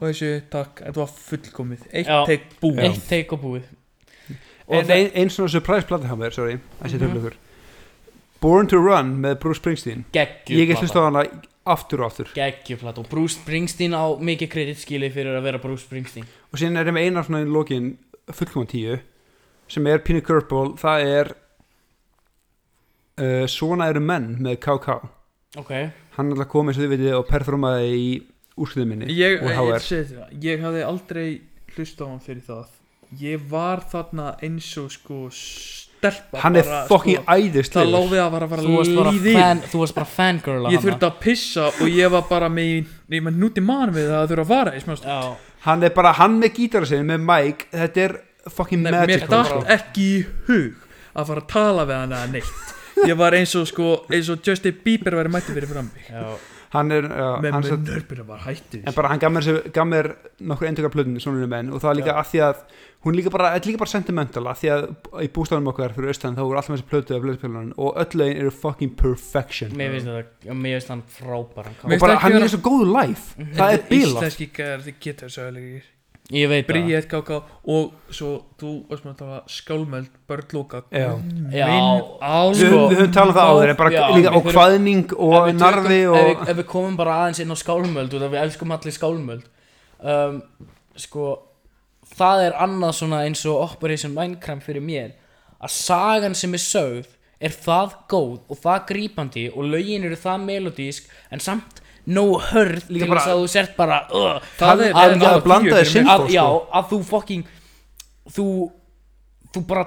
og 0.00 0.08
þessu, 0.08 0.30
takk, 0.52 0.80
þetta 0.86 1.00
var 1.02 1.12
fullkomið. 1.28 1.84
Eitt 1.92 2.08
Já. 2.08 2.18
tek 2.26 2.48
búið. 2.62 2.80
Eitt 2.88 3.06
teik 3.10 3.36
og 3.36 3.44
búið. 3.44 3.68
En 4.70 4.90
ein, 4.94 5.10
ein 5.18 5.30
svona 5.32 5.50
surprise 5.50 5.86
plata 5.86 6.08
hjá 6.08 6.16
mér, 6.18 6.34
sorry, 6.34 6.58
að 6.80 7.02
um 7.02 7.16
ykkur 7.18 7.38
Born 8.40 8.70
to 8.70 8.78
Run 8.80 9.16
með 9.20 9.36
Bruce 9.42 9.60
Springsteen. 9.60 10.04
Ég 10.14 10.70
get 10.70 10.78
hlust 10.80 10.94
Geggjuplata 10.94 11.02
á 11.02 11.08
hana 11.08 11.24
aftur 11.74 12.00
og 12.00 12.08
aftur. 12.08 12.30
Geggjuplata 12.32 13.02
og 13.02 13.10
Bruce 13.10 13.36
Springsteen 13.36 13.92
á 13.92 14.16
mikið 14.16 14.52
kreditskili 14.54 15.10
fyrir 15.12 15.36
að 15.36 15.44
vera 15.50 15.60
Bruce 15.60 15.84
Springsteen. 15.84 16.28
Og 16.48 16.62
síðan 16.62 16.80
er 16.80 16.88
ég 16.88 16.96
með 16.96 17.08
eina 17.10 17.24
svona 17.26 17.42
í 17.44 17.50
lokin 17.50 17.92
fullkoman 18.30 18.70
tíu 18.70 18.96
sem 19.70 19.86
er 19.86 20.00
Pínu 20.06 20.22
Curveball, 20.24 20.72
það 20.80 21.06
er 21.06 21.32
uh, 23.20 23.46
Svona 23.50 23.90
eru 23.92 24.00
menn 24.02 24.32
með 24.42 24.56
KK 24.64 24.96
Ok. 25.58 25.70
Hann 26.14 26.28
er 26.30 26.36
alltaf 26.36 26.50
komið 26.52 26.76
sem 26.76 26.84
þið 26.84 26.92
vitið 26.94 27.14
og 27.18 27.24
performaði 27.26 27.86
í 27.90 28.10
úrsliðum 28.60 28.92
minni 28.94 29.08
ég, 29.16 29.40
ég, 29.40 29.88
ég, 29.90 30.12
ég 30.44 30.62
hafði 30.66 30.84
aldrei 30.86 31.28
hlust 31.76 32.00
á 32.02 32.04
hann 32.06 32.20
fyrir 32.24 32.42
það. 32.46 32.68
Ég 33.20 33.42
var 33.50 33.80
þarna 33.90 34.32
eins 34.46 34.68
og 34.78 34.90
sko 34.94 35.16
stelpa 35.34 36.38
Hann 36.44 36.56
er 36.60 36.68
fucking 36.88 37.18
sko, 37.18 37.24
það 37.26 37.40
æðislegur 37.44 37.90
láði 37.90 38.20
að 38.22 38.34
fara 38.34 38.46
að 38.48 38.62
Þú 38.64 38.74
varst 38.76 38.90
fara 38.90 39.00
bara 39.00 39.10
að 39.10 39.16
líði 39.16 39.70
þú 39.72 39.80
varst 39.82 39.96
bara 39.98 40.10
fangirl 40.14 40.66
af 40.66 40.72
ég 40.72 40.78
hana. 40.78 40.84
þurfti 40.86 41.08
að 41.08 41.16
pissa 41.24 41.66
og 41.70 41.88
ég 41.90 42.12
var 42.14 42.26
bara 42.30 42.48
með 42.52 42.70
ég 43.16 43.24
maður 43.26 43.40
núti 43.42 43.64
mann 43.66 43.92
við 43.96 44.06
það 44.12 44.20
að 44.20 44.30
þurfa 44.34 44.44
að 44.46 44.52
fara 44.54 44.74
í 44.78 44.82
smást 44.84 45.08
Já, 45.10 45.18
Hann 45.66 45.82
er 45.84 45.92
bara, 45.98 46.12
hann 46.16 46.38
með 46.40 46.54
gítara 46.56 46.86
sinni, 46.88 47.04
með 47.10 47.24
Mike 47.28 47.66
Þetta 47.74 48.04
er 48.06 48.14
fucking 48.54 48.82
Nei, 48.86 48.90
mér 48.94 49.00
magic 49.10 49.26
bara- 49.28 49.44
sko. 49.50 49.58
dætt 49.60 49.74
ekki 49.76 50.06
í 50.06 50.22
hug 50.46 50.86
að 51.10 51.26
fara 51.32 51.42
að 51.42 51.50
tala 51.50 51.84
við 51.90 51.98
hann 51.98 52.12
eða 52.14 52.30
neitt. 52.30 52.54
Ég 53.10 53.16
var 53.18 53.34
eins 53.34 53.52
og 53.58 53.66
sko 53.68 53.90
eins 54.12 54.28
og 54.30 54.40
Justin 54.46 54.78
Bieber 54.84 55.16
væri 55.18 55.32
mætti 55.34 55.52
fyrir 55.56 55.68
fram 55.68 55.90
já 56.06 56.24
Hann 56.70 56.92
er, 56.94 57.02
já, 57.02 57.28
með 57.42 57.54
hann 57.56 57.64
með 57.64 57.72
satt, 57.72 57.88
nörbuna 57.88 58.24
var 58.28 58.42
hættu 58.44 58.78
En 58.86 58.94
bara 58.94 59.08
hann 59.10 59.18
gaf 59.22 59.32
mér, 59.34 59.46
gaf 59.74 59.88
mér 59.90 60.08
nokkur 60.52 60.68
endurka 60.68 60.92
plötunni 60.94 61.22
svona 61.22 61.48
menn 61.50 61.72
og 61.74 61.82
það 61.82 61.90
er 61.90 61.98
líka 61.98 62.12
Já. 62.12 62.20
að 62.20 62.28
því 62.30 62.42
að 62.46 62.60
hún 63.06 63.16
líka 63.16 63.32
bara, 63.34 63.50
þetta 63.56 63.66
er 63.66 63.72
líka 63.72 63.82
bara 63.82 63.92
sentimental 63.94 64.44
að 64.46 64.60
því 64.60 64.70
að 64.76 64.86
í 65.26 65.28
bústafnum 65.34 65.70
okkar 65.72 65.96
fyrir 65.96 66.12
austan 66.14 66.38
þá 66.38 66.42
voru 66.44 66.60
alltaf 66.60 66.76
þessi 66.76 66.88
plötu 66.92 67.16
af 67.16 67.24
blöðspilunum 67.24 67.72
og 67.74 67.98
öll 68.04 68.20
lögin 68.22 68.42
eru 68.44 68.52
fucking 68.54 68.94
perfection. 69.02 69.74
Mér 69.80 69.96
finnst 69.96 70.12
þetta, 70.12 70.56
mér 70.62 70.76
finnst 70.78 70.92
hann 70.94 71.02
frábær. 71.16 71.72
Og 71.82 71.96
bara 72.04 72.18
hann 72.22 72.38
er 72.38 72.52
svo 72.52 72.62
góðu 72.68 72.86
live 72.92 73.48
það 73.56 73.74
er 73.74 73.86
bilað 73.90 74.20
íslenski 74.20 74.50
gæðar 74.60 74.86
þið 74.86 75.00
getur 75.08 75.34
sögulegir 75.40 75.88
Ég 76.30 76.46
veit 76.50 76.62
það. 76.66 76.70
Bríett 76.70 77.06
KK 77.10 77.38
og 77.74 77.92
svo 78.14 78.30
þú 78.60 78.72
varst 78.90 79.04
með 79.06 79.12
að 79.12 79.18
tala 79.18 79.38
skálmöld. 79.50 80.10
Já. 80.94 81.08
við, 82.54 82.96
höfum 83.00 83.12
talað 83.16 83.30
um 83.32 83.38
það 83.40 83.50
áður 83.50 83.72
en 83.72 83.78
bara 83.80 83.90
já, 83.90 84.02
líka 84.14 84.32
þurfum- 84.36 84.56
hvaðning 84.56 85.04
Ef 85.10 85.18
og 85.18 85.36
ef, 86.06 86.14
og 86.14 86.18
við, 86.30 86.48
ef 86.52 86.56
við 86.60 86.66
komum 86.70 86.96
bara 87.00 87.16
aðeins 87.24 87.40
inn 87.42 87.50
á 87.50 87.56
skálmöld 87.58 88.14
og 88.14 88.22
það 88.24 88.34
við 88.36 88.42
elskum 88.44 88.74
allir 88.76 88.96
skálmöld. 88.98 89.48
Um, 90.00 90.42
Sko 90.96 91.26
Það 92.10 92.40
er 92.48 92.56
annað 92.58 92.94
svona 92.98 93.20
eins 93.26 93.44
og 93.46 93.60
Operation 93.62 94.12
Minecraft 94.14 94.64
fyrir 94.66 94.82
mér. 94.82 95.12
Að 95.62 95.70
sagan 95.76 96.34
sem 96.34 96.54
er 96.56 96.62
sögð 96.62 97.06
er 97.40 97.54
það 97.54 97.94
góð 98.10 98.38
og 98.50 98.58
það 98.60 98.80
grípandi 98.90 99.44
og 99.54 99.68
lögin 99.70 100.04
eru 100.08 100.18
það 100.18 100.42
melodísk 100.48 101.06
en 101.30 101.40
samt 101.40 101.79
nógu 102.10 102.40
hörð 102.50 102.88
Líka 102.90 103.04
til 103.04 103.08
bara- 103.12 103.20
þess 103.20 103.32
að 103.34 103.40
þú 103.44 103.48
sért 103.54 103.76
bara 103.78 103.98
uh, 104.10 104.40
Það 104.58 104.84
er- 104.86 104.92
það 104.94 105.14
er 105.14 105.16
það 105.20 105.30
er 105.30 105.80
að 105.80 105.86
sinn 105.92 106.04
mig. 106.04 106.12
að, 106.14 106.28
Já, 106.34 106.44
að 106.80 106.90
þú 106.92 106.98
fucking 107.10 107.44
þú 108.36 108.46
þú 109.54 109.64
bara 109.66 109.86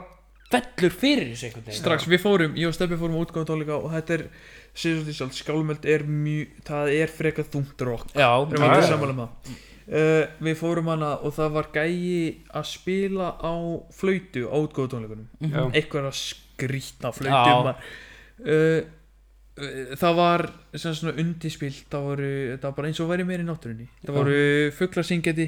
fellur 0.54 0.94
fyrir 0.94 1.30
þessu 1.34 1.48
einhvern 1.50 1.66
veginn 1.66 1.80
strax 1.82 2.06
við 2.12 2.20
fórum, 2.22 2.56
ég 2.60 2.68
og 2.70 2.74
Steppi 2.78 2.98
fórum 3.00 3.16
á 3.18 3.24
útgáðutónleika 3.26 3.78
og 3.80 3.92
þetta 3.96 4.14
er, 4.20 4.24
sér 4.78 4.98
svo 5.00 5.06
því 5.08 5.14
sjálf 5.18 5.38
skálmöld 5.40 5.86
er 5.90 6.04
mjög, 6.06 6.52
það 6.68 6.92
er 7.02 7.08
frekar 7.10 7.48
þungt 7.50 7.82
rock 7.88 8.12
Já, 8.14 8.28
já. 8.84 8.90
sammála 8.92 9.16
um 9.16 9.22
það 9.24 9.30
uh, 9.98 10.26
við 10.46 10.60
fórum 10.62 10.92
hana 10.94 11.10
og 11.26 11.34
það 11.34 11.56
var 11.58 11.70
gæi 11.74 12.44
að 12.54 12.68
spila 12.70 13.32
á 13.42 13.54
flautu 13.98 14.46
á 14.46 14.56
útgáðutónleikunum 14.62 15.26
Mhm. 15.42 15.54
Já. 15.56 15.64
eitthvað 15.74 16.12
að 16.12 16.20
skrýtna 16.22 17.14
flautum 17.18 17.72
uh, 17.72 17.76
uh, 18.46 18.82
það 19.56 20.16
var 20.18 20.44
sem 20.76 20.96
svona 20.98 21.14
undirspilt 21.22 21.86
það 21.92 22.08
voru, 22.08 22.30
það 22.58 22.64
var 22.70 22.76
bara 22.80 22.88
eins 22.90 23.00
og 23.04 23.10
væri 23.12 23.26
meir 23.28 23.44
í 23.44 23.46
náttúrunni. 23.48 23.88
Það 24.06 24.16
voru 24.18 24.40
fugglarsyngjandi 24.80 25.48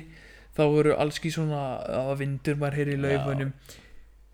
það 0.56 0.70
voru 0.76 0.94
allski 1.02 1.32
svona 1.34 1.62
að 2.04 2.12
vindur 2.22 2.56
maður 2.62 2.78
heyri 2.82 2.94
í 2.96 3.02
laufunum. 3.02 3.54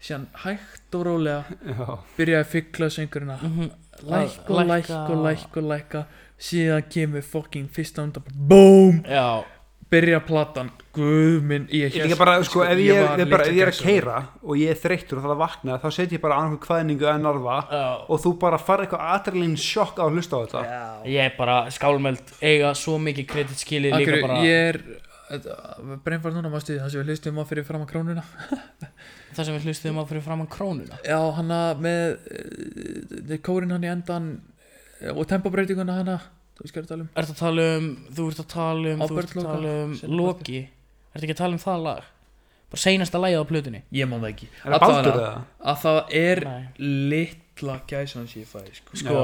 Síðan 0.01 0.27
hægt 0.43 0.95
og 0.97 1.05
rólega 1.05 1.43
já, 1.61 1.85
byrjaði 2.17 2.49
fugglarsöngurina 2.55 3.37
Mhm. 3.41 3.71
læk 4.09 4.49
og 4.49 4.65
læk 4.67 4.89
og 4.89 5.17
læk 5.25 5.57
og 5.57 5.63
lækka. 5.71 6.05
síðan 6.41 6.83
kemur 6.89 7.21
fucking 7.21 7.67
fyrsta 7.69 8.01
undan 8.01 8.23
BOOM! 8.33 9.03
Já, 9.05 9.43
byrja 9.91 10.21
platan 10.23 10.71
guð 10.95 11.43
minn 11.47 11.67
ég, 11.71 11.93
ég 11.95 12.15
bara, 12.19 12.37
sko, 12.47 12.63
ef 12.67 12.79
ég, 12.81 12.95
er, 12.95 13.27
bara, 13.29 13.45
ef 13.47 13.55
ég 13.55 13.63
er 13.65 13.71
að 13.71 13.81
keira 13.83 14.17
og 14.41 14.57
ég 14.59 14.73
er 14.73 14.79
þreyttur 14.79 15.19
og 15.19 15.25
það 15.25 15.29
er 15.29 15.35
að 15.35 15.43
vakna 15.43 15.77
þá 15.83 15.87
set 15.95 16.15
ég 16.15 16.23
bara 16.23 16.39
annarkur 16.41 16.63
kvæðningu 16.65 17.07
en 17.11 17.23
narfa 17.27 17.59
já. 17.67 17.83
og 18.07 18.23
þú 18.23 18.33
bara 18.41 18.59
farið 18.61 18.87
eitthvað 18.87 19.13
adrenalin 19.15 19.55
sjokk 19.59 20.01
á 20.01 20.03
að 20.07 20.17
hlusta 20.17 20.35
á 20.35 20.39
þetta. 20.41 20.63
Gæsa. 20.65 21.13
Ég 21.13 21.29
er 21.29 21.37
bara 21.37 21.57
skálmöld 21.75 22.35
eiga 22.41 22.73
svo 22.81 22.97
mikið 23.03 23.29
kredit 23.31 23.63
skilið 23.63 23.97
líka 24.01 24.19
bara 24.25 24.41
ég 24.47 24.67
er 24.73 24.81
breynfart 26.03 26.35
núna 26.35 26.51
mástu 26.51 26.75
það 26.75 26.91
sem 26.91 27.03
við 27.03 27.13
hlustum 27.13 27.39
á 27.39 27.43
fyrir 27.47 27.67
fram 27.67 27.85
að 27.85 27.91
krónuna? 27.93 28.25
Það 29.31 29.47
sem 29.47 29.55
við 29.55 29.67
hlustuðum 29.69 30.01
á 30.03 30.05
fyrir 30.09 30.23
framann 30.25 30.49
krónuna? 30.51 30.97
Já 31.07 31.19
hana 31.37 31.59
með 31.79 32.17
uh, 32.19 33.37
kórin 33.45 33.71
hann 33.71 33.85
í 33.87 33.91
endan 33.91 34.25
eh, 34.99 35.13
og 35.13 35.23
tempóbreytinguna 35.29 36.01
hana 36.01 36.17
þú 36.61 36.67
veist 36.67 36.75
hvað 36.75 36.81
er 36.81 36.85
að 36.85 36.91
tala 36.91 37.03
um 37.03 37.11
Ertu 37.17 37.33
að 37.33 37.39
tala 37.41 37.67
um, 37.75 37.91
þú 38.13 38.25
ert 38.29 38.41
að 38.41 38.49
tala 38.53 38.91
um, 38.91 38.99
þú 39.01 39.21
ert 39.21 39.31
að 39.35 39.45
tala 39.47 39.71
um 39.81 39.93
Loki? 40.19 40.59
Ertu 41.11 41.25
ekki 41.25 41.35
að 41.35 41.39
tala 41.41 41.57
um 41.57 41.63
það 41.63 41.85
lag? 41.87 42.09
Bara 42.71 42.83
seinasta 42.85 43.19
lagið 43.19 43.41
á 43.41 43.45
plötunni? 43.49 43.81
Ég 43.91 44.07
man 44.07 44.21
það 44.21 44.29
ekki. 44.29 44.49
Er 44.61 44.75
það 44.75 44.83
baldur 44.85 45.17
eða? 45.17 45.31
að 45.71 45.79
það 45.81 45.97
er 46.21 46.41
Nei. 46.47 46.67
litla 47.11 47.79
gæsan 47.89 48.29
sem 48.31 48.45
ég 48.45 48.51
fæ 48.51 48.61
sko. 48.77 48.99
Sko, 49.01 49.23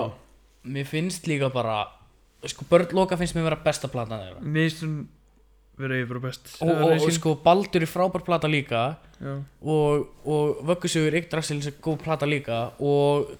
mér 0.67 0.89
finnst 0.89 1.29
líka 1.29 1.51
bara 1.53 1.77
Sko, 2.47 2.65
Börn 2.69 2.91
Loka 2.93 3.17
finnst 3.17 3.37
mér 3.37 3.47
vera 3.47 3.59
besta 3.63 3.89
platan 3.89 4.19
þeirra. 4.19 4.41
Mér 4.43 4.67
finnst 4.67 4.83
hún 4.83 4.97
verið 5.77 6.03
ég 6.03 6.09
bara 6.09 6.23
best. 6.25 6.51
Og, 6.65 6.73
og, 6.73 6.91
og 6.97 7.13
sko, 7.15 7.35
Baldur 7.45 7.85
er 7.85 7.89
frábær 7.89 8.25
plata 8.25 8.49
líka. 8.49 8.83
Já. 9.17 9.33
og, 9.61 10.09
og 10.27 10.59
Vöggusugur 10.67 11.15
Yggdrasils 11.17 11.71
er 11.71 11.77
góð 11.81 12.01
plata 12.03 12.27
líka. 12.29 12.59
Og 12.83 13.31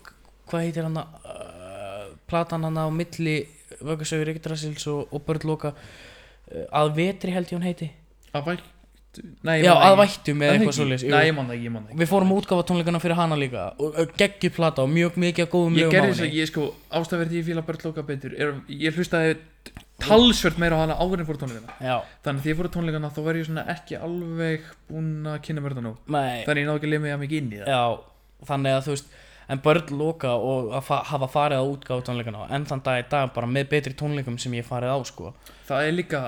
hvað 0.49 0.65
heitir 0.65 0.87
hann 0.87 0.97
að 0.97 1.27
uh, 1.27 2.07
platan 2.29 2.65
hann 2.65 2.79
á 2.79 2.87
milli 2.93 3.37
Vöggusugur 3.81 4.33
Yggdrasils 4.33 4.87
og, 4.91 5.13
og 5.13 5.23
Börn 5.27 5.47
Loka 5.49 5.73
uh, 5.73 6.65
að 6.81 6.95
vetri 6.97 7.35
held 7.35 7.51
ég 7.51 7.59
hún 7.59 7.67
heiti. 7.67 7.91
Að 8.33 8.51
vættu? 8.53 8.73
Nei, 9.45 9.61
Já, 9.63 9.71
að 9.73 9.95
Er 11.07 11.11
það 11.13 11.23
eitthvað 11.25 11.53
ekki 11.55 11.97
Við 12.01 12.09
fórum 12.11 12.33
útgáfa 12.35 12.65
tónleikana 12.69 13.01
fyrir 13.01 13.17
hana 13.17 13.37
líka 13.39 13.63
og 13.81 14.13
geggjur 14.19 14.53
plata 14.57 14.83
og 14.85 14.91
mjög 14.93 15.17
mikið 15.23 15.49
góðum 15.53 15.77
Ég 15.79 15.93
gerði 15.93 16.11
þess 16.11 16.25
að 16.25 16.35
ég 16.37 16.49
sko 16.51 16.65
ástæðverði 16.99 17.39
ég 17.39 17.47
fíla 17.47 17.63
Börnlóka 17.65 18.03
betur 18.07 18.35
er, 18.37 18.53
Ég 18.69 18.97
hlustaði 18.97 19.37
talsvert 20.03 20.59
meira 20.61 20.77
á 20.77 20.83
hana 20.83 20.97
áður 21.01 21.23
en 21.23 21.29
fór 21.29 21.39
tónleikana. 21.41 21.77
Já, 21.81 21.95
Þannig 22.27 22.45
því 22.45 22.51
ég 22.53 22.59
fór 22.59 22.69
tónleikana 22.75 23.13
þá 23.15 23.21
var 23.25 23.39
ég 23.39 23.47
svona 23.47 23.65
ekki 23.73 23.97
alveg 23.97 24.67
búinn 24.91 25.31
að 25.31 25.39
kynna 25.47 25.63
þetta 25.65 25.85
nú 25.87 25.95
Þannig 26.05 26.61
ég 26.61 26.69
náði 26.69 26.77
ekki 26.77 26.91
að 26.91 26.93
að 27.15 27.23
mikið 27.23 27.41
inn 27.41 27.49
í 27.49 27.61
það. 27.63 27.71
Já, 27.73 28.45
þannig 28.51 28.77
að 28.77 28.85
þú 28.85 28.97
veist 28.97 29.15
en 29.47 29.61
börn 29.63 29.93
loka 29.99 30.33
og 30.35 30.73
að 30.75 30.83
fa 30.89 30.97
hafa 31.11 31.29
farið 31.31 31.61
á 31.61 31.65
útgáfa 31.67 32.05
tónleikana 32.09 32.47
en 32.55 32.65
þann 32.67 32.83
dag 32.83 32.99
í 32.99 33.07
dag 33.11 33.31
bara 33.35 33.47
með 33.47 33.69
betri 33.71 33.93
tónleikum 33.95 34.37
sem 34.39 34.53
ég 34.57 34.65
hef 34.65 34.71
farið 34.73 34.91
á 34.91 34.99
sko. 35.07 35.33
Það 35.69 35.87
er 35.87 35.95
líka 35.95 36.21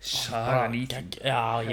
sagan 0.00 0.74
í 0.76 0.84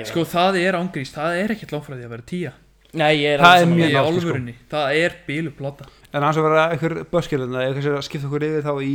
Sko 0.08 0.24
það 0.28 0.60
er 0.62 0.78
ángrís, 0.80 1.12
það 1.16 1.38
er 1.44 1.54
ekkert 1.56 1.76
láfræði 1.78 2.08
að 2.08 2.16
vera 2.16 2.28
tíja 2.28 2.54
Nei, 2.98 3.14
ég 3.22 3.36
er 3.36 3.44
Það 3.44 3.54
alveg 3.54 3.68
er 3.68 3.74
mjög 3.76 3.90
Í 3.90 3.96
nátt, 3.98 4.20
sko. 4.24 4.68
það 4.72 4.98
er 4.98 5.16
bílu 5.28 5.52
plata. 5.54 5.88
En 6.16 6.24
hans 6.24 6.38
að 6.40 6.46
vera 6.48 6.62
einhver 6.72 7.84
sem 7.84 7.98
að 7.98 8.06
skipta 8.08 8.30
okkur 8.30 8.46
yfir 8.48 8.64
þá 8.64 8.74
í 8.88 8.94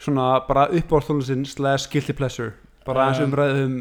svona 0.00 0.28
bara 0.48 0.64
uppáhaldstónlistin 0.72 1.44
slash 1.46 1.90
guilty 1.92 2.16
pleasure. 2.16 2.54
Bara 2.88 3.04
aðeins 3.06 3.20
Um, 3.22 3.28
umræðum 3.30 3.76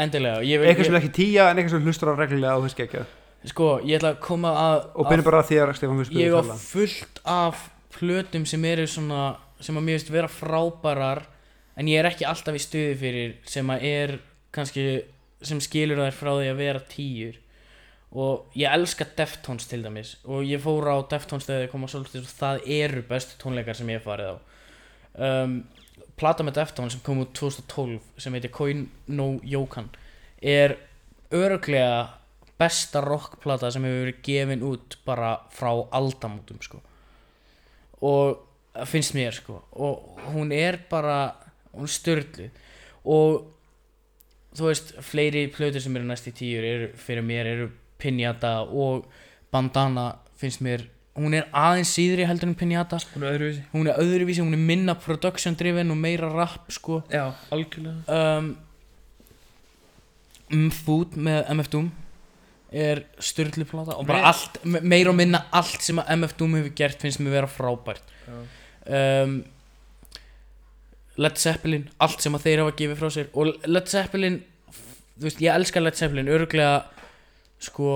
Endilega, 0.00 0.44
ég 0.46 0.62
vil 0.62 0.70
eitthvað 0.70 0.86
sem 0.86 0.94
er 0.96 1.00
ekki 1.02 1.12
tíja 1.18 1.48
en 1.50 1.58
eitthvað 1.58 1.74
sem 1.74 1.88
hlustur 1.88 2.12
á 2.14 2.14
reglulega 2.16 2.62
fisk 2.64 2.84
ekki 2.86 3.02
Sko, 3.48 3.78
ég 3.80 3.96
ætla 3.96 4.14
að 4.14 4.22
koma 4.24 4.50
að 4.52 4.78
og 5.00 5.06
byrjum 5.08 5.26
bara 5.30 5.38
að 5.40 5.50
þér 5.50 5.70
Stefán 5.78 6.00
Fisk 6.02 6.16
Ég 6.18 6.34
á 6.36 6.42
fullt 6.60 7.20
af 7.24 7.62
plötum 7.94 8.44
sem 8.48 8.64
eru 8.68 8.84
svona 8.88 9.22
sem 9.60 9.76
að 9.76 9.86
mér 9.86 9.96
finnst 9.96 10.12
vera 10.12 10.28
frábærar 10.32 11.22
en 11.80 11.88
ég 11.88 12.00
er 12.00 12.10
ekki 12.10 12.26
alltaf 12.28 12.56
í 12.56 12.60
stuði 12.60 12.98
fyrir 13.00 13.38
sem 13.48 13.72
að 13.72 13.86
er 13.88 14.12
kannski 14.52 14.84
sem 15.46 15.60
skilur 15.64 16.02
þær 16.02 16.18
frá 16.18 16.30
því 16.34 16.50
að 16.50 16.60
vera 16.60 16.84
tíur. 16.90 17.40
Og 18.10 18.58
ég 18.58 18.72
elska 18.74 19.06
Deftones 19.16 19.68
til 19.70 19.80
dæmis 19.86 20.16
og 20.26 20.44
ég 20.44 20.60
fór 20.60 20.90
á 20.92 20.96
Deftones 21.08 21.48
þegar 21.48 21.64
ég 21.64 21.72
kom 21.72 21.86
á 21.86 21.92
Solstice 21.92 22.26
og 22.26 22.36
það 22.42 22.64
eru 22.76 23.04
bestu 23.08 23.40
tónleikar 23.40 23.78
sem 23.78 23.92
ég 23.92 24.04
farið 24.04 24.34
á. 24.34 24.36
Um, 25.16 25.60
plata 26.20 26.44
með 26.44 26.60
Deftones 26.60 26.96
sem 26.96 27.04
kom 27.06 27.22
út 27.24 27.32
2012 27.38 28.00
sem 28.20 28.36
heitir 28.36 28.52
Coin 28.52 28.88
No 29.08 29.32
Yokan 29.46 29.88
er 30.42 30.76
örglega 31.32 32.19
besta 32.60 33.00
rockplata 33.04 33.70
sem 33.72 33.84
hefur 33.86 34.04
verið 34.04 34.22
gefin 34.26 34.64
út 34.68 34.98
bara 35.08 35.34
frá 35.54 35.72
aldamótum 35.96 36.60
sko. 36.64 36.82
Og 38.04 38.84
finnst 38.88 39.16
mér 39.16 39.34
sko. 39.36 39.62
Og 39.72 40.20
hún 40.34 40.52
er 40.54 40.82
bara 40.90 41.34
hún 41.72 41.88
er 41.88 41.94
störlu 41.94 42.50
og 43.04 43.46
þú 44.56 44.66
veist, 44.66 44.94
fleiri 45.06 45.46
plötur 45.54 45.82
sem 45.82 45.96
eru 45.96 46.08
næst 46.08 46.28
í 46.28 46.32
tíur 46.34 46.64
eru, 46.66 46.88
fyrir 46.98 47.24
mér 47.24 47.50
eru 47.50 47.68
Pinjata 48.00 48.60
og 48.64 49.06
Bandana 49.52 50.14
finnst 50.40 50.62
mér, 50.64 50.86
hún 51.18 51.36
er 51.36 51.46
aðeins 51.56 51.92
síðri 51.94 52.26
heldur 52.26 52.50
en 52.50 52.56
Pinjata, 52.58 52.98
Hún 53.14 53.24
er 53.26 53.36
öðruvísi. 53.36 53.62
Hún 53.72 53.90
er 53.90 54.00
öðruvísi 54.00 54.42
hún 54.42 54.56
er 54.56 54.64
minna 54.70 54.94
production 54.98 55.54
driven 55.54 55.90
og 55.92 56.00
meira 56.00 56.30
rap 56.32 56.70
sko. 56.72 57.02
Já, 57.12 57.32
algjörlega. 57.52 58.56
Um 60.50 60.70
Food 60.74 61.14
með 61.14 61.44
MF 61.54 61.68
Doom 61.70 61.90
er 62.72 63.00
styrlu 63.18 63.64
plata 63.66 63.96
og 63.98 64.06
bara 64.06 64.20
Meir- 64.20 64.28
allt, 64.30 64.58
me- 64.64 64.80
meira 64.80 65.10
og 65.10 65.16
minna 65.18 65.40
allt 65.52 65.82
sem 65.82 65.98
að 65.98 66.12
MF 66.16 66.36
Doom 66.38 66.54
hefur 66.54 66.74
gert 66.78 67.00
finnst 67.02 67.18
mér 67.20 67.34
vera 67.40 67.48
frábært. 67.50 68.12
Um, 68.86 69.40
Led 71.20 71.36
Zeppelin 71.36 71.88
allt 72.00 72.22
sem 72.22 72.34
að 72.38 72.44
þeir 72.46 72.62
hafa 72.62 72.76
gefið 72.78 73.00
frá 73.00 73.10
sér 73.12 73.26
og 73.36 73.66
Led 73.68 73.90
Zeppelin 73.90 74.38
þú 75.20 75.26
veist, 75.26 75.42
ég 75.44 75.52
elska 75.52 75.82
Led 75.82 75.98
Zeppelin 75.98 76.30
örglega 76.32 76.84
sko 77.60 77.90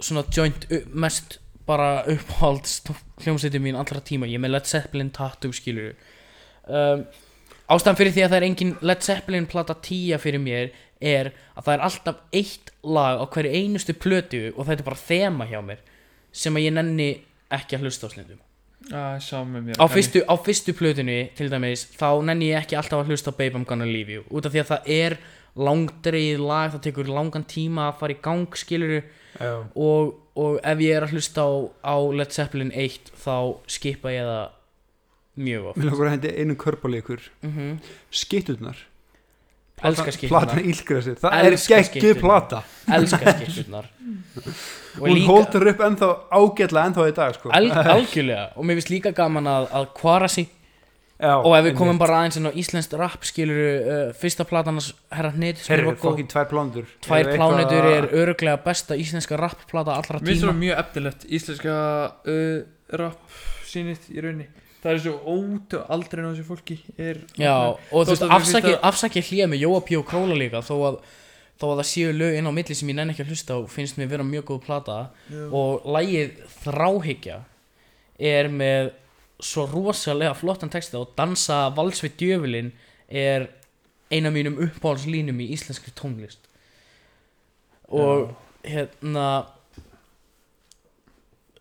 svona 0.00 0.22
joint 0.32 0.64
mest 0.94 1.38
bara 1.68 2.04
uppáhalds 2.08 2.78
hljómsveitin 3.24 3.62
mín 3.64 3.76
allra 3.80 4.00
tíma. 4.04 4.26
Ég 4.28 4.36
er 4.38 4.42
með 4.44 4.54
Led 4.54 4.66
Zeppelin 4.68 5.10
tattoo 5.16 5.52
skilur 5.56 5.92
um, 6.68 7.04
ástæðan 7.72 7.98
fyrir 8.00 8.12
því 8.16 8.24
að 8.24 8.32
það 8.32 8.38
er 8.40 8.46
engin 8.48 8.72
Led 8.84 9.04
Zeppelin 9.04 9.46
plata 9.50 9.76
tíja 9.84 10.18
fyrir 10.22 10.40
mér 10.44 10.72
er 11.04 11.30
að 11.54 11.66
það 11.66 11.74
er 11.74 11.84
alltaf 11.88 12.40
eitt 12.40 12.72
lag 12.82 13.20
á 13.20 13.24
hverju 13.26 13.60
einustu 13.60 13.94
plötu 13.96 14.42
og 14.54 14.64
þetta 14.64 14.82
er 14.82 14.88
bara 14.88 15.04
þema 15.04 15.48
hjá 15.50 15.60
mér 15.64 15.84
sem 16.34 16.56
að 16.56 16.66
ég 16.66 16.76
nenni 16.76 17.08
ekki 17.54 17.76
að 17.76 17.86
hlusta 17.86 18.10
á 18.10 18.14
slindum 18.14 18.42
mér 18.90 19.80
á 19.80 19.86
fyrstu, 19.88 20.20
á 20.28 20.34
fyrstu 20.36 20.74
plötunni 20.76 21.30
til 21.36 21.48
dæmis 21.52 21.86
þá 21.96 22.20
nenni 22.26 22.50
ég 22.52 22.64
ekki 22.64 22.76
alltaf 22.76 23.04
að 23.04 23.14
hlusta 23.14 23.32
á 23.32 23.38
Babe 23.38 23.56
I'm 23.56 23.64
Gonna 23.64 23.86
Leave 23.88 24.12
You. 24.12 24.24
Út 24.28 24.44
af 24.44 24.52
því 24.52 24.60
að 24.60 24.72
það 24.72 24.90
er 24.92 25.16
langdreið 25.54 26.42
lag 26.42 26.72
það 26.74 26.82
tekur 26.88 27.08
langan 27.08 27.46
tíma 27.48 27.88
að 27.88 28.00
fara 28.02 28.16
í 28.16 28.20
gang 28.22 28.58
skiluru 28.58 29.00
Já. 29.38 29.52
og, 29.74 30.14
og 30.36 30.58
ef 30.60 30.82
ég 30.82 30.98
er 30.98 31.06
að 31.06 31.14
hlusta 31.14 31.46
á, 31.46 31.52
á 31.80 31.96
Led 32.12 32.34
Zeppelin 32.34 32.74
1 32.74 33.14
þá 33.24 33.36
skipa 33.70 34.12
ég 34.12 34.28
það 34.28 34.44
mjög 35.34 35.70
oft. 35.70 35.78
Mér 35.78 35.90
langar 35.90 36.06
að 36.06 36.14
hendi 36.14 36.34
einu 36.38 36.56
körpalíkur. 36.58 37.30
Mm 37.42 37.54
-hmm. 37.54 37.78
Skitturnar 38.10 38.84
Platan 39.84 40.64
ílgra 40.64 41.00
sér 41.04 41.18
Það 41.20 41.38
er 41.48 41.56
skytturnar. 41.60 42.20
plata. 42.24 42.62
Elska 42.98 43.34
skipturnar. 43.38 43.86
Og 44.94 45.08
Hún 45.08 45.16
líka 45.18 45.26
hóldar 45.32 45.64
upp 45.72 45.80
ennþá 45.88 46.08
ágætlega 46.30 46.84
ennþá 46.88 47.04
í 47.10 47.14
dag 47.16 47.32
sko. 47.34 47.50
al, 47.54 47.70
algjörlega. 47.94 48.44
Og 48.56 48.64
mér 48.68 48.78
finnst 48.78 48.92
líka 48.94 49.10
gaman 49.16 49.48
að, 49.50 49.66
að 49.80 49.88
Kvarasi 49.98 50.44
Já, 51.14 51.30
og 51.38 51.52
ef 51.54 51.62
við 51.68 51.76
komum 51.78 51.98
bara 52.00 52.16
aðeins 52.20 52.36
inn 52.40 52.48
á 52.50 52.52
íslenskt 52.58 52.94
rap 52.98 53.22
skiluru 53.24 53.66
uh, 53.78 54.00
fyrsta 54.18 54.42
platan 54.50 54.74
hans 54.80 54.88
Herra 55.14 55.30
Hnit 55.30 55.60
sem 55.62 55.70
Herri, 55.72 55.84
var 55.86 55.94
góð. 55.94 56.08
fokkin 56.08 56.26
tvær 56.32 56.48
plándur 56.50 56.88
Tvær 57.06 57.28
plánetur 57.36 57.86
er 57.92 58.08
öruglega 58.18 58.58
besta 58.64 58.96
íslenska 58.98 59.38
rapplata 59.38 59.94
allra 59.94 60.18
Mér 60.18 60.32
finnst 60.32 60.42
tíma. 60.42 60.50
það 60.50 60.58
mjög 60.64 60.80
eftirlegt 60.82 61.26
Íslenska 61.38 61.76
uh, 62.34 62.58
rap 62.98 63.38
sýnið 63.70 64.10
í 64.10 64.24
raunni 64.26 64.48
Það 64.84 64.90
er 64.92 64.98
svo 65.00 65.14
ótu 65.32 65.78
aldrei 65.94 66.20
á 66.20 66.28
þessu 66.28 66.42
fólki 66.44 66.74
er, 67.00 67.22
Já, 67.40 67.54
og 67.72 68.04
þú 68.04 68.10
veist, 68.10 68.24
mér 68.28 68.74
afsaki, 68.84 69.22
hlýja 69.24 69.46
með 69.48 69.62
Jóa 69.64 69.78
P. 69.80 69.96
og 69.96 70.04
Króla 70.10 70.36
líka 70.36 70.60
þó 70.60 70.74
að, 70.90 70.98
þó 71.56 71.64
að 71.70 71.78
það 71.78 71.88
séu 71.88 72.10
lög 72.12 72.36
inn 72.36 72.50
á 72.50 72.52
milli 72.52 72.76
sem 72.76 72.90
ég 72.92 72.98
nenni 72.98 73.14
ekki 73.14 73.24
að 73.24 73.32
hlusta 73.32 73.56
á 73.56 73.60
finnst 73.72 73.96
mér 73.96 74.10
vera 74.12 74.26
mjög 74.28 74.44
góð 74.50 74.60
plata 74.66 74.98
Já. 75.32 75.46
og 75.48 75.88
lægið 75.88 76.44
Þráhyggja 76.66 77.38
er 78.34 78.50
með 78.52 78.92
svo 79.40 79.64
rosalega 79.72 80.36
flottan 80.36 80.72
texta 80.72 81.00
og 81.00 81.16
dansa 81.16 81.64
vals 81.74 82.04
við 82.04 82.18
djöfulinn 82.20 82.70
er 83.08 83.48
eina 84.12 84.30
mínum 84.30 84.60
uppáhaldslínum 84.68 85.40
í 85.42 85.50
íslenskri 85.56 85.92
tónlist 85.96 86.44
og 87.88 88.36
hérna 88.64 89.26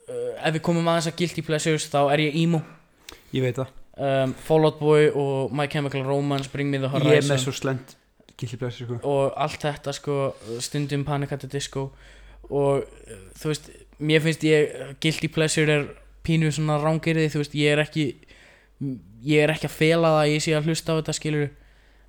uh, 0.08 0.32
ef 0.44 0.54
við 0.56 0.64
komum 0.66 0.88
aðeins 0.88 1.10
að 1.12 1.18
Guilty 1.22 1.44
Pleasures 1.46 1.90
þá 1.92 2.02
er 2.14 2.28
ég 2.28 2.40
emo 2.44 2.62
Ég 3.34 3.44
veit 3.46 3.58
það. 3.58 3.74
Um, 3.94 4.34
Fall 4.42 4.66
Out 4.66 4.80
Boy 4.82 5.10
og 5.10 5.54
My 5.54 5.68
Chemical 5.70 6.06
Romance 6.06 6.50
Bring 6.50 6.72
Me 6.74 6.80
The 6.82 6.90
Ég 6.90 6.98
er 6.98 7.06
með 7.06 7.12
Horizon. 7.14 7.42
svo 7.46 7.54
slend 7.54 7.96
Gilli 8.38 8.58
blessi 8.58 8.88
sko. 8.88 8.98
Og 9.06 9.34
allt 9.38 9.62
þetta 9.62 9.94
sko 9.94 10.18
stundum 10.64 11.04
Panic 11.06 11.34
at 11.36 11.44
the 11.46 11.50
Disco. 11.50 11.92
Og 12.50 12.82
uh, 12.84 13.18
þú 13.40 13.52
veist, 13.52 13.70
mér 14.02 14.24
finnst 14.26 14.46
ég 14.48 14.96
Guilty 15.04 15.30
Pleasure 15.34 15.78
er 15.80 15.86
pínu 16.26 16.50
svona 16.54 16.80
rángirði, 16.82 17.30
þú 17.30 17.44
veist, 17.44 17.58
ég 17.60 17.76
er 17.76 17.84
ekki 17.84 18.08
ég 19.24 19.44
er 19.44 19.54
ekki 19.54 19.70
að 19.70 19.78
fela 19.78 20.10
það 20.16 20.22
að 20.24 20.32
ég 20.34 20.44
sé 20.44 20.56
að 20.58 20.68
hlusta 20.68 20.96
á 20.96 20.98
þetta 21.00 21.16
skilur 21.16 21.46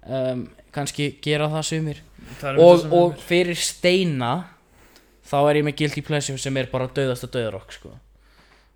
um, 0.09 0.49
kannski 0.75 1.11
gera 1.23 1.51
það 1.53 1.69
sumir. 1.69 2.01
Og, 2.57 2.89
og 2.91 3.21
fyrir 3.21 3.59
steina 3.59 4.33
þá 5.29 5.37
er 5.43 5.61
ég 5.61 5.67
með 5.69 5.79
Guilty 5.83 6.03
Pleasure 6.05 6.41
sem 6.41 6.57
er 6.61 6.71
bara 6.73 6.89
döðasta 6.89 7.29
döðarokk 7.31 7.77
sko. 7.77 7.93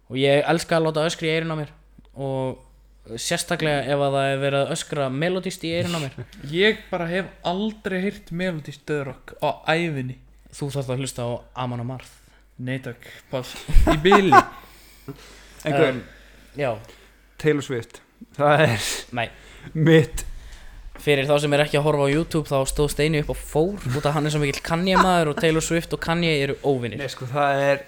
og 0.09 0.17
ég 0.17 0.45
elska 0.49 0.79
að 0.79 0.89
láta 0.89 1.07
öskra 1.09 1.29
í 1.29 1.33
eirinn 1.35 1.53
á 1.53 1.57
mér 1.59 1.73
og 2.19 3.17
sérstaklega 3.17 3.87
ef 3.89 4.03
að 4.05 4.15
það 4.19 4.31
er 4.31 4.41
verið 4.43 4.63
að 4.65 4.73
öskra 4.75 5.09
melodist 5.13 5.65
í 5.65 5.73
eirinn 5.79 5.97
á 5.97 6.01
mér. 6.03 6.17
Ég 6.65 6.81
bara 6.91 7.09
hef 7.09 7.31
aldrei 7.49 8.01
heyrt 8.05 8.33
melodist 8.35 8.85
döðrock 8.89 9.37
á 9.41 9.65
æfinni 9.71 10.19
þú 10.53 10.71
þarf 10.75 10.93
að 10.93 11.05
hlusta 11.05 11.25
á 11.25 11.31
Aman 11.65 11.85
og 11.85 11.91
Marth. 11.95 12.15
Nei 12.59 12.81
takk, 12.83 13.05
pass 13.31 13.53
Í 13.87 13.95
byli 14.03 14.33
Einhver, 15.67 15.93
um, 15.93 16.01
já, 16.59 16.73
Taylor 17.39 17.65
Swift. 17.65 18.01
Það 18.35 18.65
er 18.65 18.89
nei. 19.15 19.29
mitt. 19.75 20.25
Fyrir 20.99 21.29
þá 21.29 21.37
sem 21.43 21.55
er 21.55 21.63
ekki 21.63 21.79
að 21.79 21.85
horfa 21.87 22.07
á 22.11 22.15
YouTube 22.15 22.51
þá 22.51 22.59
stóð 22.71 22.91
Steini 22.93 23.23
upp 23.23 23.31
á 23.31 23.37
fór 23.39 23.99
út 23.99 24.07
af 24.09 24.17
hann 24.17 24.27
er 24.27 24.35
svo 24.35 24.41
mikill 24.43 24.63
Kanye 24.67 24.99
maður 24.99 25.33
og 25.33 25.39
Taylor 25.39 25.63
Swift 25.65 25.95
og 25.95 26.03
Kanye 26.03 26.33
eru 26.43 26.57
óvinnir 26.67 26.99
Nei 26.99 27.11
sko 27.13 27.29
það 27.31 27.63
er 27.69 27.85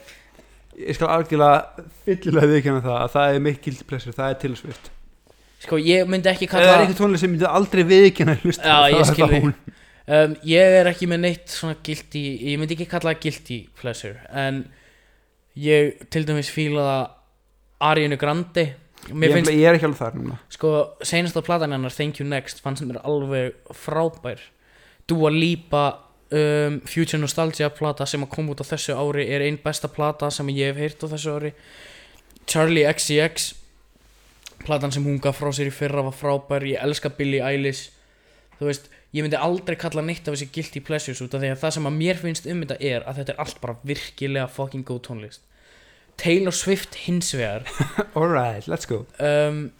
Ég 0.80 0.96
skal 0.96 1.12
algjörlega 1.16 1.84
fyllilega 2.06 2.50
viðkjanna 2.54 2.82
það 2.86 2.96
að 3.00 3.12
það 3.14 3.34
er 3.34 3.44
gildi 3.66 3.86
plessur, 3.90 4.16
það 4.16 4.32
er 4.32 4.40
Swift. 4.58 4.90
Sko 5.60 5.76
ég 5.76 6.08
myndi 6.08 6.30
ekki 6.30 6.48
Það 6.48 6.62
er 6.62 6.70
kalla 6.70 6.84
eitthvað 6.86 7.00
tónlega 7.02 7.20
sem 7.20 7.32
myndi 7.34 7.48
aldrei 7.48 7.82
hún. 9.44 9.54
um, 10.16 10.36
ég 10.48 10.76
er 10.80 10.88
ekki 10.88 11.08
með 11.10 11.24
neitt 11.26 11.52
svona 11.52 11.76
guilty 11.84 12.22
ég 12.48 12.60
myndi 12.60 12.76
ekki 12.78 12.88
kalla 12.88 13.12
það 13.12 13.24
guilty 13.26 13.58
pleasure 13.80 14.22
en 14.44 14.62
ég 15.60 16.06
til 16.08 16.24
dæmis 16.28 16.52
fíla 16.54 16.86
það 16.86 17.02
Ariana 17.90 18.16
Grande. 18.20 18.66
Mér 19.08 19.30
ég, 19.30 19.36
finnst 19.38 19.52
ég 19.56 19.64
er 19.64 19.76
ekki 19.78 19.88
alveg 19.88 20.00
þar 20.00 20.16
núna. 20.18 20.38
Sko 20.52 20.70
senasta 21.08 21.40
platan 21.44 21.72
hennar 21.72 21.94
Thank 21.94 22.20
You 22.20 22.28
Next 22.28 22.60
fannst 22.64 22.84
mér 22.84 23.00
alveg 23.08 23.56
frábær. 23.76 24.42
Dua 25.08 25.32
Lipa 25.32 25.84
um, 26.30 26.80
Future 26.86 27.20
Nostalgia 27.20 27.70
plata 27.74 28.06
sem 28.08 28.22
að 28.24 28.32
koma 28.34 28.54
út 28.54 28.62
á 28.62 28.70
þessu 28.70 28.96
ári 28.96 29.26
er 29.30 29.44
einn 29.46 29.58
besta 29.62 29.90
plata 29.90 30.30
sem 30.34 30.48
ég 30.54 30.70
hef 30.70 30.80
heyrt 30.80 31.04
á 31.04 31.06
þessu 31.12 31.34
ári. 31.36 31.52
Charlie 32.50 32.86
XCX 32.90 33.52
platan 34.64 34.92
sem 34.92 35.04
hún 35.04 35.20
gaf 35.22 35.40
frá 35.40 35.52
sér 35.54 35.70
í 35.70 35.74
fyrra 35.74 36.04
var 36.06 36.16
frábær. 36.16 36.66
Ég 36.66 36.82
elska 36.82 37.12
Billie 37.16 37.44
Eilish. 37.44 37.90
Þú 38.58 38.68
veist, 38.68 38.90
ég 39.16 39.24
myndi 39.24 39.38
aldrei 39.40 39.78
kalla 39.80 40.04
neitt 40.04 40.26
af 40.28 40.36
þessi 40.36 40.50
guilty 40.54 40.82
pleasures 40.84 41.22
út 41.24 41.34
af 41.34 41.42
því 41.42 41.54
að 41.54 41.62
það 41.62 41.76
sem 41.76 41.88
að 41.88 42.00
mér 42.00 42.20
finnst 42.20 42.48
um 42.50 42.64
þetta 42.64 42.80
er 42.90 43.06
að 43.08 43.20
þetta 43.20 43.32
er 43.34 43.44
allt 43.44 43.62
bara 43.62 43.78
virkilega 43.88 44.50
fucking 44.52 44.84
góð 44.86 45.04
tónlist. 45.08 45.46
Taylor 46.20 46.52
Swift 46.52 46.98
hins 47.06 47.32
vegar. 47.32 47.64
Alright, 48.18 48.68
let's 48.68 48.84
go. 48.84 49.06
Um, 49.18 49.70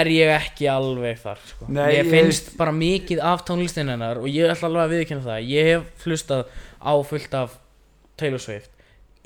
er 0.00 0.10
ég 0.12 0.30
ekki 0.34 0.66
alveg 0.72 1.18
þar 1.22 1.38
sko. 1.46 1.68
Nei, 1.68 1.86
ég 1.96 2.04
ég 2.04 2.10
finnst 2.12 2.50
bara 2.58 2.72
mikið 2.74 3.22
af 3.24 3.44
tónlistin 3.48 3.88
hennar 3.92 4.20
og 4.22 4.28
ég 4.30 4.50
ætla 4.52 4.68
alveg 4.70 4.84
að 4.84 4.94
viðkynna 4.96 5.24
það 5.26 5.48
ég 5.52 5.70
hef 5.72 6.06
hlustað 6.06 6.44
á 6.82 6.92
fullt 7.10 7.34
af 7.38 7.56
Taylor 8.18 8.42
Swift 8.42 8.70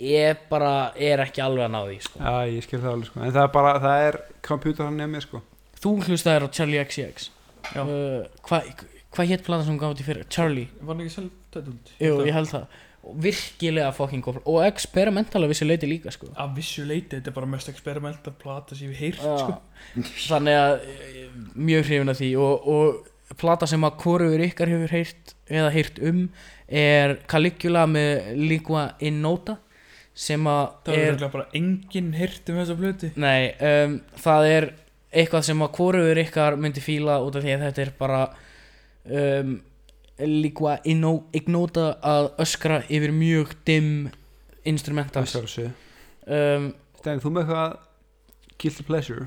ég 0.02 0.46
bara 0.50 0.92
er 0.96 1.22
ekki 1.26 1.42
alveg 1.44 1.66
að 1.68 1.74
ná 1.74 1.80
því 1.86 1.98
sko. 2.06 2.18
Já, 2.22 2.34
ég 2.52 2.66
skil 2.66 2.80
það 2.80 2.92
alveg 2.94 3.10
sko 3.10 3.20
En 3.22 3.32
það 3.36 3.42
er 3.46 3.52
bara, 3.58 3.74
það 3.82 4.06
er 4.08 4.20
kompjútar 4.48 4.88
hann 4.88 4.98
nefnir 5.02 5.26
sko 5.26 5.42
þú 5.82 5.94
hlustaðir 6.06 6.46
á 6.46 6.54
Charlie 6.54 6.82
XCX 6.86 7.28
Já. 7.72 7.82
uh, 7.82 8.24
hvað 8.46 8.72
hva 9.12 9.26
hétt 9.28 9.44
platan 9.44 9.66
sem 9.66 9.76
hún 9.76 9.98
í 10.00 10.06
fyrir 10.06 10.24
Charlie, 10.32 10.68
Var 10.80 10.94
hann 10.94 11.04
ekki 11.04 11.14
selv 11.14 11.34
tætund? 11.52 11.90
jú 12.00 12.14
ég 12.24 12.32
held 12.32 12.48
það 12.48 12.78
virkilega 13.02 13.90
fucking 13.96 14.22
góð 14.22 14.40
og 14.46 14.60
experimentala 14.66 15.48
vissi 15.50 15.66
leiti 15.66 15.88
líka 15.90 16.12
sko. 16.14 16.28
Að 16.38 16.58
vissu 16.60 16.84
leiti, 16.86 17.16
þetta 17.16 17.32
er 17.32 17.36
bara 17.36 17.50
mest 17.50 17.70
experimental 17.72 18.34
plata 18.38 18.78
sem 18.78 18.92
heyrt 18.94 19.22
Já. 19.22 19.32
sko. 19.42 19.56
þannig 20.30 20.58
að 20.60 20.74
eh, 20.86 21.24
mjög 21.54 21.88
hrifin 21.88 22.12
af 22.12 22.20
því 22.20 22.30
og, 22.42 22.68
og 22.74 23.36
plata 23.40 23.66
sem 23.66 23.84
að 23.86 23.98
hvoruður 24.04 24.44
ykkar 24.46 24.70
hefur 24.70 24.94
heyrt 24.94 25.34
eða 25.50 25.72
heyrt 25.74 25.98
um 26.04 26.22
er 26.72 27.18
Caligula 27.28 27.84
með 27.90 28.32
Lingua 28.38 28.86
in 29.04 29.20
Nota 29.24 29.58
sem 30.12 30.44
að 30.48 30.62
Það 30.86 30.98
er 31.00 31.12
er 31.14 31.32
bara 31.32 31.48
enginn 31.56 32.12
heyrt 32.16 32.48
um 32.52 32.60
þessa 32.60 32.78
plötu 32.78 33.12
nei, 33.20 33.52
um, 33.56 33.98
það 34.20 34.48
er 34.50 34.68
eitthvað 35.12 35.46
sem 35.48 35.64
að 35.64 35.76
hvoruður 35.78 36.22
ykkar 36.22 36.56
myndi 36.60 36.84
fíla 36.84 37.18
út 37.24 37.36
af 37.36 37.44
því 37.44 37.54
að 37.56 37.66
þetta 37.66 37.84
er 37.84 37.92
bara 37.98 38.22
um, 39.04 39.54
No- 40.98 41.24
Ignota 41.36 41.86
að 42.02 42.30
öskra 42.44 42.82
yfir 42.88 43.12
mjög 43.16 43.54
dimm 43.68 43.92
Það 44.08 44.68
instrumentals 44.72 45.36
um, 45.36 46.72
Stæðin, 47.02 47.22
þú 47.24 47.30
með 47.34 47.42
eitthvað 47.46 47.78
guilty 48.62 48.84
pleasure? 48.86 49.24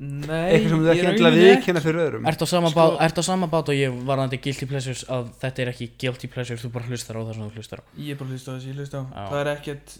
Nei, 0.00 0.54
eitthvað 0.54 0.70
sem 0.70 0.80
þú 0.80 0.90
ekki 0.92 1.06
endilega 1.10 1.36
viðkynna 1.44 1.80
fyrir 1.84 2.00
öðrum? 2.04 2.26
Ertu 2.30 2.46
á 2.46 2.48
sama, 2.48 2.70
Sko- 2.70 2.80
bát, 2.80 3.00
ertu 3.04 3.22
á 3.22 3.24
sama 3.26 3.48
bát 3.50 3.68
og 3.72 3.76
ég 3.76 3.96
varðandi 4.06 4.38
guilty 4.42 4.66
pleasures 4.70 5.02
að 5.12 5.28
þetta 5.42 5.62
er 5.64 5.70
ekki 5.74 5.88
guilty 6.00 6.30
pleasure, 6.30 6.58
þú 6.62 6.70
bara 6.74 6.86
hlustar 6.88 7.18
á 7.18 7.22
það 7.26 7.32
sem 7.34 7.42
þú 7.42 7.58
hlustar 7.60 7.82
á. 7.82 7.84
Ég 7.98 8.18
bara 8.20 8.30
að 8.30 8.34
hlusta 8.36 8.50
á 8.50 8.54
þessi, 8.54 8.70
ég 8.70 8.78
hlusta 8.80 9.02
á. 9.02 9.04
Já. 9.10 9.24
Það 9.32 9.40
er 9.42 9.50
ekkert, 9.54 9.96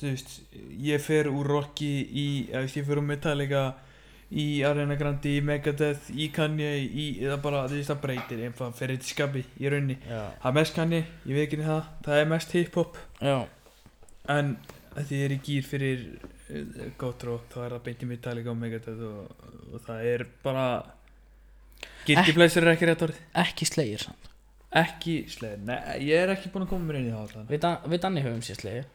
þú 0.00 0.10
veist 0.12 0.34
Ég 0.88 1.04
fer 1.06 1.30
úr 1.32 1.50
Rocky 1.54 1.92
í 2.10 2.26
Ég 2.50 2.86
fer 2.90 3.00
úr 3.00 3.06
Metallica 3.08 3.62
í 4.28 4.46
Arena 4.68 4.96
Grande, 5.00 5.30
í 5.32 5.44
Megadeth, 5.44 6.10
í 6.12 6.28
Kanye 6.34 6.72
í, 6.84 7.06
eða 7.24 7.38
bara, 7.44 7.62
þú 7.70 7.78
veist, 7.78 7.88
það 7.92 8.00
breytir 8.02 8.42
fer 8.76 8.92
eitt 8.92 9.06
í 9.06 9.12
skapi 9.12 9.44
í 9.56 9.70
raunni 9.72 9.96
Já, 10.02 10.20
Það 10.42 10.50
er 10.50 10.58
mest 10.58 10.76
Kanye, 10.76 11.00
ég 11.24 11.38
veit 11.38 11.44
ekki 11.46 11.62
það 11.64 11.86
Það 12.04 12.20
er 12.20 12.28
mest 12.34 12.56
hip-hop. 12.58 12.98
Já, 13.24 13.38
En 14.28 14.52
því 14.98 15.20
ég 15.22 15.24
er 15.24 15.34
í 15.36 15.40
gýr 15.46 15.64
fyrir 15.64 16.04
uh, 16.18 16.86
gott 17.00 17.24
rock, 17.24 17.48
þá 17.54 17.58
er 17.64 17.76
það 17.76 17.84
beint 17.88 18.04
í 18.04 18.10
Metallica 18.12 18.52
og 18.52 18.60
Megadeth 18.60 19.04
og, 19.08 19.48
og 19.72 19.84
það 19.86 20.08
er 20.12 20.26
bara 20.44 20.68
Guilty 22.08 22.34
pleasure 22.36 22.64
er 22.66 22.74
ekki 22.74 22.88
rétt 22.88 23.04
orðið. 23.04 23.24
Ekki 23.36 23.66
slegir 23.68 24.04
samt. 24.04 24.28
Ekki 24.78 25.22
sleið, 25.32 25.60
nei, 25.64 25.76
ég 26.04 26.22
er 26.26 26.34
ekki 26.34 26.50
búinn 26.52 26.66
að 26.66 26.72
koma 26.74 26.88
mér 26.88 26.98
inn 27.00 27.08
í 27.08 27.12
það 27.14 27.22
allan. 27.24 27.46
Við, 27.48 27.60
Dan, 27.64 27.76
við 27.88 28.00
Danni 28.04 28.24
höfum 28.24 28.42
sér 28.44 28.58
slegir 28.60 28.88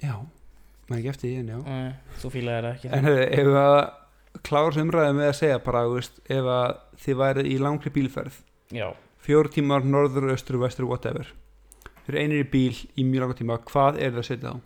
já, 0.00 0.14
maður 0.88 1.00
ekki 1.02 1.10
eftir 1.12 1.28
því 1.28 1.40
en 1.42 1.50
já. 1.52 1.58
Nei, 1.66 2.14
Þú 2.22 2.30
fílaðir 2.32 2.66
það 2.68 2.76
ekki. 2.78 2.90
En 2.96 3.08
hefur, 3.08 3.24
ef 3.42 3.58
að 3.60 3.76
klára 4.46 4.82
umræðið 4.82 5.18
með 5.18 5.30
að 5.30 5.36
segja 5.40 5.58
bara, 5.64 5.84
veist, 5.90 6.18
ef 6.28 6.48
að 6.54 6.78
þið 7.04 7.20
værið 7.22 7.50
í 7.50 7.58
langri 7.62 7.92
bílferð. 7.94 8.40
Já, 8.74 8.88
fjóru 9.24 9.52
tímar, 9.52 9.84
norður, 9.84 10.30
austur, 10.34 10.60
vestur, 10.62 10.88
whatever. 10.88 11.30
Fyrir 12.06 12.24
einir 12.24 12.44
í 12.44 12.48
bíl 12.48 12.76
í 12.96 13.04
mjög 13.04 13.24
langa 13.24 13.38
tíma. 13.38 13.58
Hvað 13.68 13.98
er 14.00 14.14
það 14.14 14.22
að 14.22 14.28
setja 14.30 14.52
á? 14.54 14.56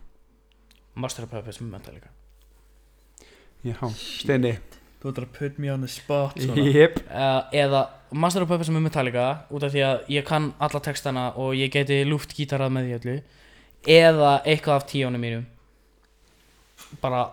Master 0.94 1.24
of 1.24 1.32
Puppets 1.32 1.60
með 1.62 1.70
Metallica 1.72 2.10
Já, 3.64 3.78
Steini. 3.96 4.56
Þú 5.02 5.10
ætlar 5.10 5.24
að 5.26 5.34
put 5.38 5.58
me 5.62 5.70
on 5.72 5.82
the 5.82 5.90
spot. 5.90 6.38
Jep, 6.76 6.98
uh, 7.08 7.48
Eða 7.54 7.82
Master 8.14 8.44
of 8.44 8.50
Puppets 8.50 8.70
með 8.74 8.84
Metallica 8.86 9.26
út 9.50 9.64
af 9.66 9.72
því 9.74 9.84
að 9.86 10.10
ég 10.14 10.26
kann 10.26 10.50
alla 10.62 10.80
textana 10.82 11.28
og 11.38 11.54
ég 11.58 11.72
geti 11.74 12.00
lúft 12.06 12.34
gítarað 12.36 12.74
með 12.74 12.88
því 12.88 12.96
öllu. 12.98 13.16
Eða 13.96 14.32
eitthvað 14.46 14.78
af 14.78 14.86
tíónum 14.90 15.22
mínum. 15.22 15.46
Bara 17.02 17.24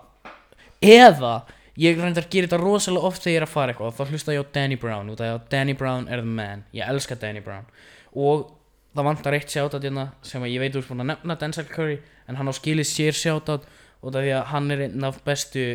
eða 0.81 1.33
ég 1.79 1.99
reyndar 1.99 2.25
að 2.25 2.31
gera 2.33 2.49
þetta 2.49 2.59
rosalega 2.61 3.09
oft 3.09 3.23
þegar 3.23 3.33
ég 3.35 3.41
er 3.41 3.47
að 3.47 3.53
fara 3.53 3.73
eitthvað 3.73 3.97
þá 3.97 4.13
hlusta 4.13 4.35
ég 4.35 4.43
á 4.43 4.51
Danny 4.57 4.77
Brown 4.79 5.11
út 5.13 5.21
af 5.23 5.35
að 5.35 5.43
Danny 5.53 5.75
Brown 5.79 6.07
er 6.11 6.23
the 6.23 6.33
man. 6.39 6.63
Ég 6.75 6.87
elska 6.91 7.15
Danny 7.19 7.43
Brown. 7.45 7.67
Og 8.15 8.47
það 8.95 9.07
vantar 9.09 9.37
eitt 9.37 9.53
sjátat 9.53 9.85
hérna 9.85 10.07
sem 10.25 10.43
ég 10.49 10.59
veit 10.63 10.75
úr 10.79 10.87
að 10.95 11.05
nefna 11.11 11.37
Denzel 11.39 11.67
Curry 11.69 11.99
en 12.27 12.39
hann 12.39 12.49
á 12.49 12.53
skilið 12.57 12.89
sér 12.89 13.15
sjátat 13.15 13.67
út 14.01 14.15
af 14.15 14.23
því 14.23 14.33
að 14.35 14.45
hann 14.53 14.71
er 14.75 14.83
einn 14.87 15.07
af 15.07 15.21
bestu 15.27 15.65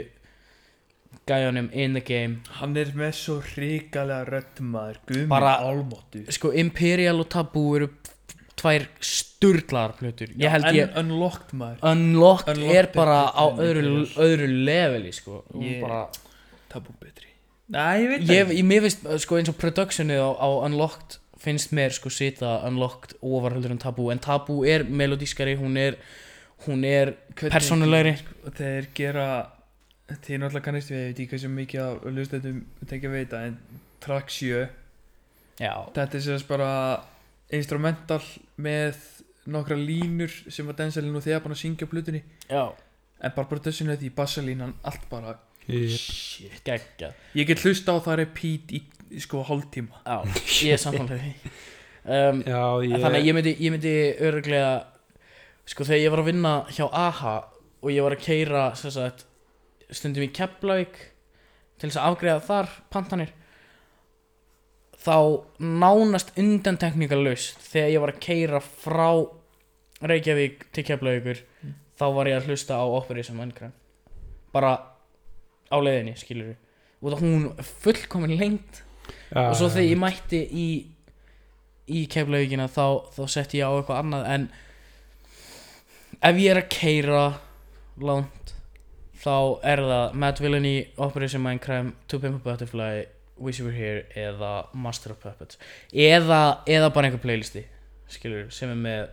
gæjanum 1.28 1.70
in 1.72 1.94
the 1.94 2.02
game. 2.04 2.40
Hann 2.58 2.76
er 2.76 2.90
með 2.96 3.12
svo 3.16 3.36
hrikalega 3.54 4.26
röddmaður 4.28 4.98
Guðmund 5.08 5.30
Bara- 5.30 5.60
álmóttu 5.62 6.24
sko 6.34 6.50
Imperial 6.52 7.20
og 7.22 7.28
Taboo 7.32 7.76
eru 7.78 7.88
tvær 8.56 8.86
sturglar 9.00 9.92
plötur. 9.98 10.30
Ég 10.38 10.50
held 10.50 10.64
en 10.70 10.74
ég 10.78 10.96
Unlocked 11.00 11.52
maður. 11.58 11.78
Unlocked, 11.90 12.48
Unlocked 12.56 12.76
er 12.76 12.84
er 12.84 12.90
bara 12.94 13.18
á 13.34 13.44
en 13.50 13.58
öðru, 13.58 14.06
öðru 14.16 14.48
leveli 14.64 15.12
sko. 15.12 15.42
Ég- 15.60 15.80
bara, 15.82 16.08
Tabú 16.70 16.94
betri. 17.00 17.28
Nei, 17.68 18.02
ég 18.02 18.08
veit 18.08 18.20
ég, 18.28 18.46
það 18.46 18.54
ég, 18.58 18.64
mér 18.64 18.80
finnst 18.84 19.06
sko 19.24 19.36
eins 19.38 19.48
og 19.48 19.56
productionið 19.58 20.20
á, 20.20 20.30
á 20.36 20.48
Unlocked 20.66 21.18
finnst 21.44 21.72
mér 21.72 21.92
sko 21.92 22.08
sita 22.12 22.60
Unlocked 22.68 23.14
ofar 23.22 23.52
heldur 23.56 23.70
en 23.72 23.78
Taboo 23.78 24.10
en 24.12 24.18
Taboo 24.18 24.64
er 24.64 24.84
melodískari 24.84 25.56
hún 25.56 25.76
er 25.76 25.96
hún 26.66 26.84
er 26.84 27.14
Hvernig- 27.34 27.52
persónulegri. 27.52 28.16
sko, 28.18 28.50
Þeir 28.50 28.86
gera 28.94 29.50
Þeir 30.08 30.38
náttúrulega 30.40 30.62
kannast 30.64 30.90
við, 30.90 30.98
ég 31.00 31.06
veit 31.08 31.18
ekki 31.20 31.30
hversu 31.32 31.48
mikið 31.48 31.80
af 31.80 32.02
hlustendum 32.12 32.64
tekja 32.86 33.10
veita 33.10 33.42
en 33.46 33.58
track 34.00 34.28
7 34.30 34.68
já, 35.60 35.72
Þetta 35.94 36.14
er 36.14 36.20
sérst 36.20 36.46
bara 36.48 37.00
instrumental 37.60 38.20
með 38.56 39.00
nokkra 39.50 39.76
línur 39.76 40.32
sem 40.48 40.68
að 40.70 40.78
Denzel 40.80 41.04
nú 41.08 41.20
þegar 41.24 41.42
búin 41.44 41.54
að 41.56 41.60
syngja 41.60 41.88
á 41.88 41.92
plutunni 41.92 42.22
já, 42.48 42.62
en 43.20 43.34
bara 43.36 43.50
productionið 43.50 44.00
því 44.00 44.10
bassalínan 44.16 44.72
allt 44.86 45.04
bara 45.10 45.36
shit. 45.68 46.60
Geggja 46.64 47.12
Ég 47.36 47.48
get 47.48 47.62
hlusta 47.64 47.96
á 47.96 47.98
það 48.04 48.20
repeat 48.22 48.72
í 48.76 48.80
í, 49.14 49.20
sko 49.22 49.44
hálftíma. 49.46 50.02
Já, 50.04 50.16
ég 50.66 50.74
er 50.76 50.82
samfélag 50.82 51.22
því. 51.22 51.52
Um, 52.04 52.42
Já, 52.44 52.60
ég, 52.84 52.98
Þannig 53.00 53.20
að 53.20 53.28
ég 53.28 53.36
myndi, 53.36 53.54
ég 53.64 53.72
myndi 53.72 53.94
öruglega 54.28 54.72
Sko 55.64 55.86
þegar 55.88 56.02
ég 56.02 56.12
var 56.12 56.20
að 56.20 56.26
vinna 56.28 56.50
hjá 56.68 56.84
AHA 56.84 57.36
Og 57.80 57.88
ég 57.94 58.04
var 58.04 58.16
að 58.16 58.24
keira 58.26 58.64
sagt, 58.76 59.24
Stundum 59.88 60.26
í 60.26 60.28
Keflavík 60.36 60.98
Til 61.80 61.88
þess 61.88 62.00
að 62.02 62.10
afgreða 62.10 62.42
þar 62.44 62.74
pantanir 62.92 63.32
Þá 65.04 65.16
nánast 65.60 66.32
undantekningalust 66.40 67.60
Þegar 67.72 67.92
ég 67.92 68.04
var 68.04 68.12
að 68.14 68.22
keira 68.24 68.60
frá 68.64 69.08
Reykjavík 70.04 70.66
til 70.72 70.84
Keflavíkur 70.88 71.44
Mm. 71.64 71.74
Þá 71.94 72.04
var 72.12 72.28
ég 72.28 72.36
að 72.36 72.48
hlusta 72.50 72.76
á 72.76 72.84
Operation 72.84 73.36
Minecraft. 73.38 73.76
Bara 74.52 74.72
á 75.70 75.76
leiðinni 75.80 76.16
skilur 76.18 76.50
við 76.50 76.58
Og 77.04 77.12
það 77.14 77.22
hún 77.22 77.46
fullkomin 77.84 78.36
lengt 78.40 78.82
já, 79.30 79.48
og 79.48 79.54
svo 79.56 79.68
þegar 79.68 79.88
ég 79.90 80.00
mætti 80.00 80.40
í 80.50 80.66
í 81.84 82.06
keflavíkina 82.08 82.64
þá, 82.72 83.12
þá 83.12 83.22
setti 83.28 83.60
ég 83.60 83.68
á 83.68 83.76
eitthvað 83.76 84.00
annað 84.00 84.28
en 84.32 84.46
ef 86.24 86.38
ég 86.40 86.54
er 86.54 86.60
að 86.62 86.70
keira 86.72 87.24
langt 88.00 88.54
þá 89.20 89.36
er 89.68 89.82
það 89.84 90.14
Mad 90.22 90.40
Villainy, 90.40 90.74
Operation 90.96 91.44
Minecraft 91.44 91.92
To 92.08 92.20
Pimp 92.22 92.40
a 92.40 92.44
Butterfly, 92.46 93.04
Wish 93.36 93.60
You 93.60 93.68
Were 93.68 93.76
Here 93.76 94.04
eða 94.18 94.52
Master 94.74 95.14
of 95.14 95.20
Puppets. 95.22 95.58
Eða, 95.90 96.60
eða 96.70 96.92
bara 96.94 97.10
einhver 97.10 97.22
playlisti 97.24 97.64
skilur, 98.14 98.50
sem 98.54 98.70
er 98.70 98.78
með 98.78 99.04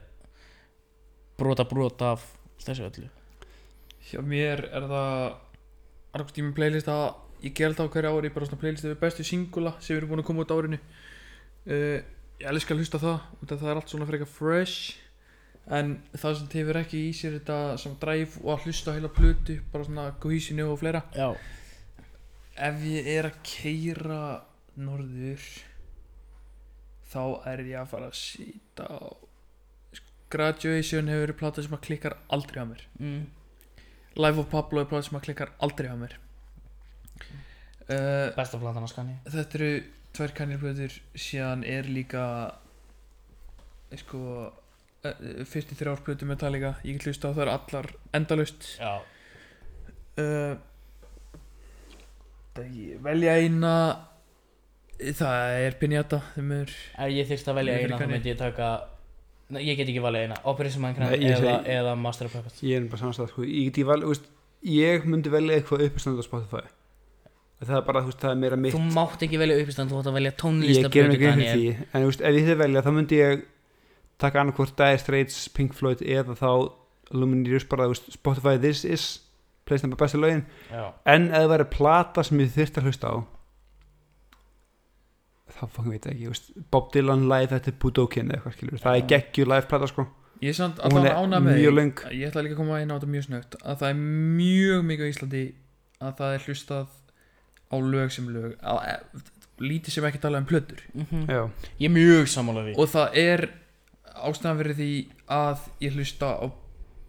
brota 1.40 1.66
brota 1.66 2.14
af 2.18 2.26
þessu 2.62 2.86
öllu. 2.86 3.10
Hjá 4.12 4.22
mér 4.26 4.66
er 4.70 4.88
það 4.92 5.12
annarkost 6.12 6.40
í 6.42 6.46
mér 6.46 6.58
playlist 6.58 6.90
að 6.92 7.06
ég 7.42 7.56
ger 7.58 7.72
alltaf 7.72 7.90
á 7.90 7.94
hverju 7.96 8.12
ári 8.18 8.34
bara 8.34 8.50
svona 8.50 8.62
playlist 8.62 8.86
yfir 8.86 9.00
bestu 9.02 9.26
singula 9.26 9.74
sem 9.82 9.98
eru 9.98 10.10
búin 10.12 10.22
að 10.22 10.28
koma 10.28 10.44
út 10.44 10.52
á 10.54 10.60
árinu. 10.60 10.82
Uh, 11.66 12.02
Ég 12.42 12.50
elskar 12.50 12.74
að 12.74 12.80
hlusta 12.82 12.98
það 12.98 13.50
það 13.52 13.68
er 13.70 13.78
allt 13.78 13.92
svona 13.92 14.06
frekar 14.10 14.30
fresh 14.34 14.96
en 15.78 15.92
það 16.18 16.38
sem 16.40 16.48
tefur 16.50 16.78
ekki 16.80 17.02
í 17.06 17.10
sér 17.14 17.36
þetta 17.36 17.58
sem 17.78 17.98
drive 18.02 18.42
og 18.42 18.56
að 18.56 18.64
hlusta 18.66 18.90
á 18.90 18.96
heila 18.96 19.12
plötu 19.14 19.58
bara 19.70 19.86
svona 19.86 20.06
cohesinu 20.24 20.66
og 20.72 20.80
fleira. 20.82 21.04
Já, 21.14 21.36
Ef 22.62 22.82
ég 22.86 23.08
er 23.10 23.28
að 23.32 23.38
keira 23.48 24.22
norður 24.78 25.46
þá 27.12 27.24
er 27.52 27.64
ég 27.66 27.80
að 27.82 27.92
fara 27.92 28.10
að 28.12 28.18
sýta 28.20 28.88
á 28.88 29.02
Graduation 30.32 31.10
hefur 31.12 31.26
verið 31.26 31.40
plata 31.42 31.64
sem 31.66 31.74
að 31.76 31.82
klikkar 31.90 32.14
aldrei 32.32 32.62
á 32.64 32.66
mér. 32.70 32.84
Mm, 33.02 33.24
Life 34.16 34.40
of 34.40 34.48
Pablo 34.54 34.80
er 34.80 34.88
plata 34.88 35.10
sem 35.10 35.18
að 35.20 35.26
klikkar 35.26 35.52
aldrei 35.60 35.90
á 35.92 35.98
mér. 36.00 36.16
Uh, 37.92 38.30
besta 38.38 38.56
platan 38.62 38.86
að 38.86 38.92
skanni 38.94 39.18
Þetta 39.26 39.58
eru 39.58 39.70
tvær 40.16 40.34
kannirplötur 40.38 40.94
síðan 41.20 41.66
er 41.68 41.90
líka 41.92 42.24
sko 44.00 44.22
uh, 44.48 45.44
53 45.52 45.92
ár 45.92 46.04
plötu 46.06 46.30
Metallica. 46.30 46.78
Ég 46.88 46.96
get 46.96 47.10
hlusta 47.10 47.34
á 47.34 47.36
þær 47.36 47.52
allar 47.58 47.92
endalaust. 48.16 48.76
Já, 48.80 49.02
uh, 50.22 50.54
það 50.54 50.56
ég 50.56 50.71
velja 53.06 53.36
eina 53.42 53.74
það 55.02 55.60
er 55.66 55.78
er 56.62 56.72
ef 56.72 57.14
ég 57.16 57.30
þyrst 57.30 57.48
að 57.52 57.62
velja 57.62 57.78
Ég 57.78 57.86
eina 57.88 57.98
þá 58.02 58.12
myndi 58.12 58.34
ég 58.34 58.42
taka 58.42 58.72
Nei, 59.52 59.66
ég 59.68 59.76
get 59.76 59.90
ekki 59.92 60.00
valið 60.00 60.28
eina. 60.28 60.36
Operation 60.48 60.80
Minecraft 60.80 61.12
Nei, 61.12 61.26
ég 61.26 61.34
eða, 61.36 61.42
segi- 61.58 61.74
eða 61.76 61.96
Master 62.00 62.30
of 62.30 62.36
Puppets. 62.38 62.62
Ég 62.64 62.78
er 62.78 62.86
bara 62.88 63.02
samstæð 63.02 63.32
sko. 63.34 63.44
ég, 63.44 63.66
get, 63.76 63.82
ég, 64.08 64.22
ég 64.64 65.08
myndi 65.12 65.34
velja 65.34 65.58
eitthvað 65.58 65.84
uppistand 65.90 66.22
á 66.22 66.24
Spotify. 66.24 66.62
Það 67.62 67.76
er 67.78 67.82
bara, 67.86 68.02
það 68.08 68.30
er 68.32 68.38
meira 68.42 68.58
mitt. 68.58 68.74
Þú 68.74 68.94
mátt 68.96 69.26
ekki 69.28 69.38
velja 69.42 69.58
uppistand, 69.62 69.92
þú 69.92 70.00
mátt 70.00 70.08
að 70.10 70.16
velja 70.18 70.32
ég 70.32 70.38
tónlista 70.40 70.90
ger 70.94 71.10
grein 71.12 71.12
fyrir 71.12 71.52
því 71.52 71.88
en 71.94 72.06
veist, 72.08 72.22
ef 72.22 72.38
ég 72.40 72.48
þið 72.48 72.58
velja 72.64 72.82
þá 72.86 72.92
myndi 72.96 73.20
ég 73.20 73.44
taka 74.24 74.42
annarkvort 74.42 74.74
Dire 74.80 75.02
Straits, 75.04 75.42
Pink 75.54 75.76
Floyd 75.78 76.02
eða 76.02 76.38
þá 76.40 76.50
Lumineers 77.12 77.68
bara, 77.70 77.90
veist, 77.92 78.08
Spotify 78.16 78.56
This 78.58 78.86
Is 78.86 79.06
playsna 79.72 79.92
bara 79.92 80.04
besta 80.06 80.22
lögin. 80.22 80.46
Já, 80.72 80.84
en 81.16 81.30
ef 81.32 81.38
það 81.46 81.54
væri 81.56 81.70
plata 81.78 82.26
sem 82.28 82.44
ég 82.44 82.52
þyrst 82.58 82.78
að 82.82 82.92
hlusta 82.92 83.12
á 83.12 83.16
þá 85.52 85.68
fangum 85.76 85.94
veit 85.94 86.08
ég 86.08 86.14
ekki, 86.16 86.26
þú 86.26 86.34
veist, 86.34 86.50
Bob 86.74 86.90
Dylan 86.94 87.28
live 87.30 87.52
þetta 87.52 87.72
er 87.72 87.78
Budokin 87.82 88.32
eða 88.32 88.40
eitthvað 88.40 88.56
skilur 88.58 88.84
það 88.84 88.98
er 89.00 89.08
geggjur 89.12 89.52
live 89.52 89.68
plata 89.72 89.90
sko. 89.92 90.06
Ég 90.42 90.54
er 90.54 90.58
samt 90.58 90.80
og 90.82 90.96
hún 90.96 91.04
allan 91.04 91.10
er 91.12 91.18
ánað 91.20 91.44
með 91.46 91.60
mjög 91.60 91.76
löng. 91.78 92.04
Ég 92.18 92.32
ætla 92.32 92.44
líka 92.46 92.56
að 92.56 92.62
koma 92.64 92.80
inn 92.82 92.94
á 92.94 92.96
þetta 92.96 93.12
mjög 93.14 93.28
snögt 93.28 93.58
að 93.62 93.82
það 93.82 93.92
er 93.92 94.00
mjög 94.40 94.88
mikið 94.90 95.06
á 95.06 95.12
Íslandi 95.12 95.44
að 96.02 96.16
það 96.22 96.36
er 96.38 96.48
hlustað 96.48 96.96
á 97.72 97.76
lög 97.92 98.16
sem 98.16 98.32
lög 98.34 98.56
að, 98.58 98.80
að, 98.80 99.28
lítið 99.62 99.96
sem 99.96 100.08
ekki 100.10 100.22
tala 100.24 100.42
um 100.42 100.48
plötur. 100.50 100.82
Mhm. 100.98 101.28
já, 101.30 101.42
Ég 101.78 101.92
er 101.92 101.94
mjög 101.94 102.32
sammála 102.34 102.66
því. 102.66 102.78
Og 102.82 102.90
það 102.90 103.20
er 103.22 103.46
ástæðan 104.22 104.64
fyrir 104.64 104.80
því 104.80 104.90
að 105.32 105.68
ég 105.86 106.00
hlusta 106.00 106.34
á 106.42 106.46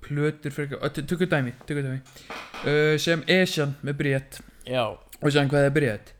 plötur 0.02 0.54
tökur 1.02 1.30
dæmi, 1.30 1.54
tökur 1.66 1.86
dæmi. 1.86 2.00
Uh, 2.62 2.96
sem 3.00 3.22
Esjan 3.30 3.76
með 3.82 3.98
Bríett 4.00 4.42
og 4.70 5.30
séðan 5.30 5.50
hvað 5.50 5.66
það 5.66 5.76
byrjaði 5.78 6.16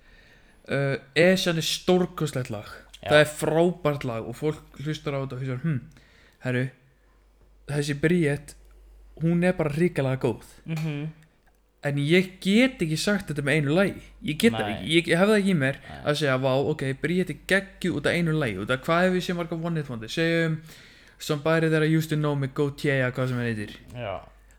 uh, 0.69 0.97
Esjan 1.19 1.61
er 1.61 1.67
stórkostlegt 1.67 2.53
lag. 2.55 2.71
Já. 3.03 3.09
það 3.11 3.21
er 3.21 3.31
frábært 3.35 4.05
lag 4.07 4.27
og 4.31 4.37
fólk 4.39 4.79
hlustar 4.85 5.17
á 5.19 5.23
þetta 5.25 5.35
og 5.35 5.41
hlustar 5.43 5.63
hm, 5.65 5.79
herru 6.45 6.61
þessi 7.73 7.97
bríett 7.99 8.55
hún 9.23 9.43
er 9.47 9.57
bara 9.59 9.73
ríkalega 9.75 10.21
góð. 10.23 10.47
Mhm. 10.65 11.11
En 11.83 11.97
ég 11.99 12.39
get 12.39 12.79
ekki 12.79 12.95
sagt 12.97 13.27
þetta 13.27 13.43
með 13.43 13.57
einu 13.59 13.73
lagi. 13.75 14.03
Ég 14.23 14.37
get 14.39 14.55
það 14.55 14.69
ekki, 14.71 14.87
ég, 14.87 15.09
ég 15.11 15.19
hef 15.19 15.29
það 15.29 15.39
ekki 15.41 15.51
í 15.51 15.59
mér 15.59 15.79
Nei. 15.83 15.97
að 16.07 16.19
segja, 16.21 16.37
vá, 16.39 16.53
ok, 16.71 16.85
bríett 17.03 17.33
er 17.35 17.41
geggjuð 17.51 17.97
út 17.99 18.07
af 18.07 18.15
einu 18.15 18.35
lagi, 18.39 18.55
út 18.63 18.71
af 18.71 18.85
hvað 18.87 19.03
hefur 19.09 19.17
við 19.19 19.65
one 19.67 19.81
hit 19.81 19.91
wonder, 19.91 20.13
segjum 20.13 20.55
somebody 21.23 21.69
that 21.71 21.83
I 21.87 21.89
used 21.97 22.11
to 22.11 22.17
know 22.19 22.35
með 22.39 22.53
Gautier 22.59 22.99
eða 23.05 23.13
hvað 23.17 23.31
sem 23.31 23.39
hann 23.41 23.49
heitir, 23.53 23.75
Já, 23.95 24.15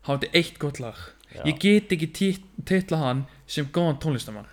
hann 0.08 0.22
er 0.24 0.36
eitt 0.40 0.58
gott 0.62 0.80
lag. 0.80 0.96
Já. 1.34 1.42
Ég 1.50 1.58
get 1.60 1.92
ekki 1.92 2.08
tit- 2.16 2.50
titla 2.64 2.98
hann 3.02 3.24
sem 3.46 3.66
góðan 3.74 3.98
tónlistamann. 4.00 4.46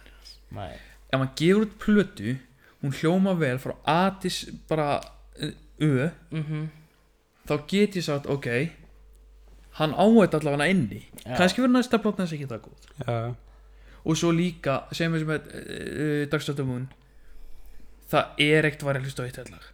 Nei, 0.51 0.73
ef 1.11 1.17
hann 1.19 1.31
gefur 1.39 1.65
út 1.67 1.77
plötu 1.79 2.35
hún 2.81 2.93
hljóma 2.97 3.35
vel 3.37 3.59
frá 3.61 3.75
A 3.85 3.99
til 4.19 4.31
s- 4.31 4.49
bara 4.67 4.99
uh, 5.41 5.51
Ö 5.81 6.09
mhm. 6.31 6.69
þá 7.47 7.53
get 7.67 7.95
ég 7.95 8.03
sagt 8.05 8.25
ok 8.29 8.47
hann 9.79 9.93
á 9.95 10.03
þetta 10.03 10.39
allavega 10.41 10.67
inni. 10.69 11.05
Já. 11.25 11.37
kannski 11.37 11.61
verður 11.61 11.77
næsta 11.77 11.99
plötna 12.01 12.25
þess 12.25 12.35
ekki 12.37 12.49
það 12.49 12.63
góð 12.65 12.79
Já, 13.07 13.35
og 14.05 14.17
svo 14.17 14.31
líka 14.35 14.75
sem 14.91 15.13
við 15.13 15.23
sem 15.23 15.31
er 15.35 15.45
uh, 15.45 16.25
Dagstöldumún 16.33 16.87
það 18.11 18.41
er 18.43 18.67
ekkert 18.67 18.83
að 18.83 18.89
vera 18.89 18.99
að 18.99 19.05
hlusta 19.07 19.23
á 19.23 19.27
eitt 19.29 19.39
hellag 19.41 19.69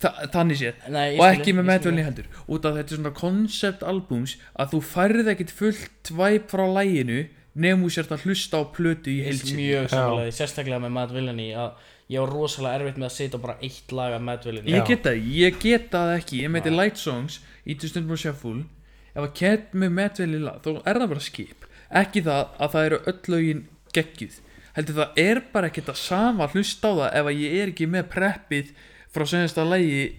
Þa, 0.00 0.10
þannig 0.32 0.56
séð. 0.56 0.84
Nei, 0.88 1.02
ég 1.12 1.20
og 1.20 1.26
ekki 1.28 1.52
með 1.56 1.66
meðvölni 1.68 2.04
heldur 2.06 2.28
út 2.46 2.64
af 2.64 2.78
þetta 2.78 2.94
er 2.94 3.00
svona 3.00 3.12
konceptalbums 3.18 4.36
að 4.56 4.72
þú 4.72 4.80
færð 4.88 5.30
ekkert 5.34 5.54
fullt 5.58 6.12
væp 6.16 6.46
frá 6.54 6.64
læginu 6.78 7.18
nefnum 7.60 7.84
þú 7.84 7.92
sért 7.96 8.14
að 8.14 8.24
hlusta 8.24 8.60
á 8.60 8.64
plötu 8.72 9.12
í 9.12 9.18
Ég 9.18 9.28
heilsinni 9.28 9.66
Mjög 9.66 9.88
samlega, 9.92 10.34
sérstaklega 10.38 10.88
með 10.88 11.14
Villainy 11.18 11.48
að 11.52 11.86
ég 12.10 12.24
var 12.24 12.32
rosalega 12.32 12.80
erfitt 12.80 13.00
með 13.00 13.10
að 13.10 13.16
setja 13.18 13.42
bara 13.42 13.58
eitt 13.60 13.94
lag 13.94 14.16
af 14.16 14.44
Villainy. 14.46 14.72
Ég 14.72 14.88
get 14.88 15.04
það, 15.04 15.30
ég 15.36 15.62
get 15.62 15.88
það 15.92 16.12
ekki. 16.16 16.42
Ég 16.44 16.54
meiti. 16.54 16.72
Light 16.74 17.00
Songs 17.00 17.40
í 17.66 17.76
stundum 17.76 18.16
og 18.16 18.22
shuffle 18.22 18.64
Ef 19.10 19.24
að 19.24 19.32
kett 19.34 19.72
með 19.74 19.96
metvelli 19.96 20.38
lag 20.38 20.60
þá 20.62 20.70
er 20.86 21.00
það 21.00 21.10
bara 21.10 21.24
skip. 21.24 21.66
Ekki 22.00 22.22
það 22.22 22.42
að 22.62 22.74
það 22.74 22.86
eru 22.86 22.98
öll 23.10 23.32
lögin 23.34 23.62
geggjuð. 23.96 24.36
Heldur 24.76 24.98
það 25.00 25.18
er 25.24 25.40
bara 25.50 25.70
ekkert 25.70 25.90
að 25.90 25.98
sama 25.98 26.46
hlusta 26.52 26.92
á 26.94 26.98
það 27.00 27.16
ef 27.18 27.30
að 27.32 27.40
ég 27.42 27.56
er 27.58 27.72
ekki 27.72 27.88
með 27.90 28.06
preppið 28.12 28.70
frá 29.14 29.26
senasta 29.26 29.64
lagi 29.66 30.12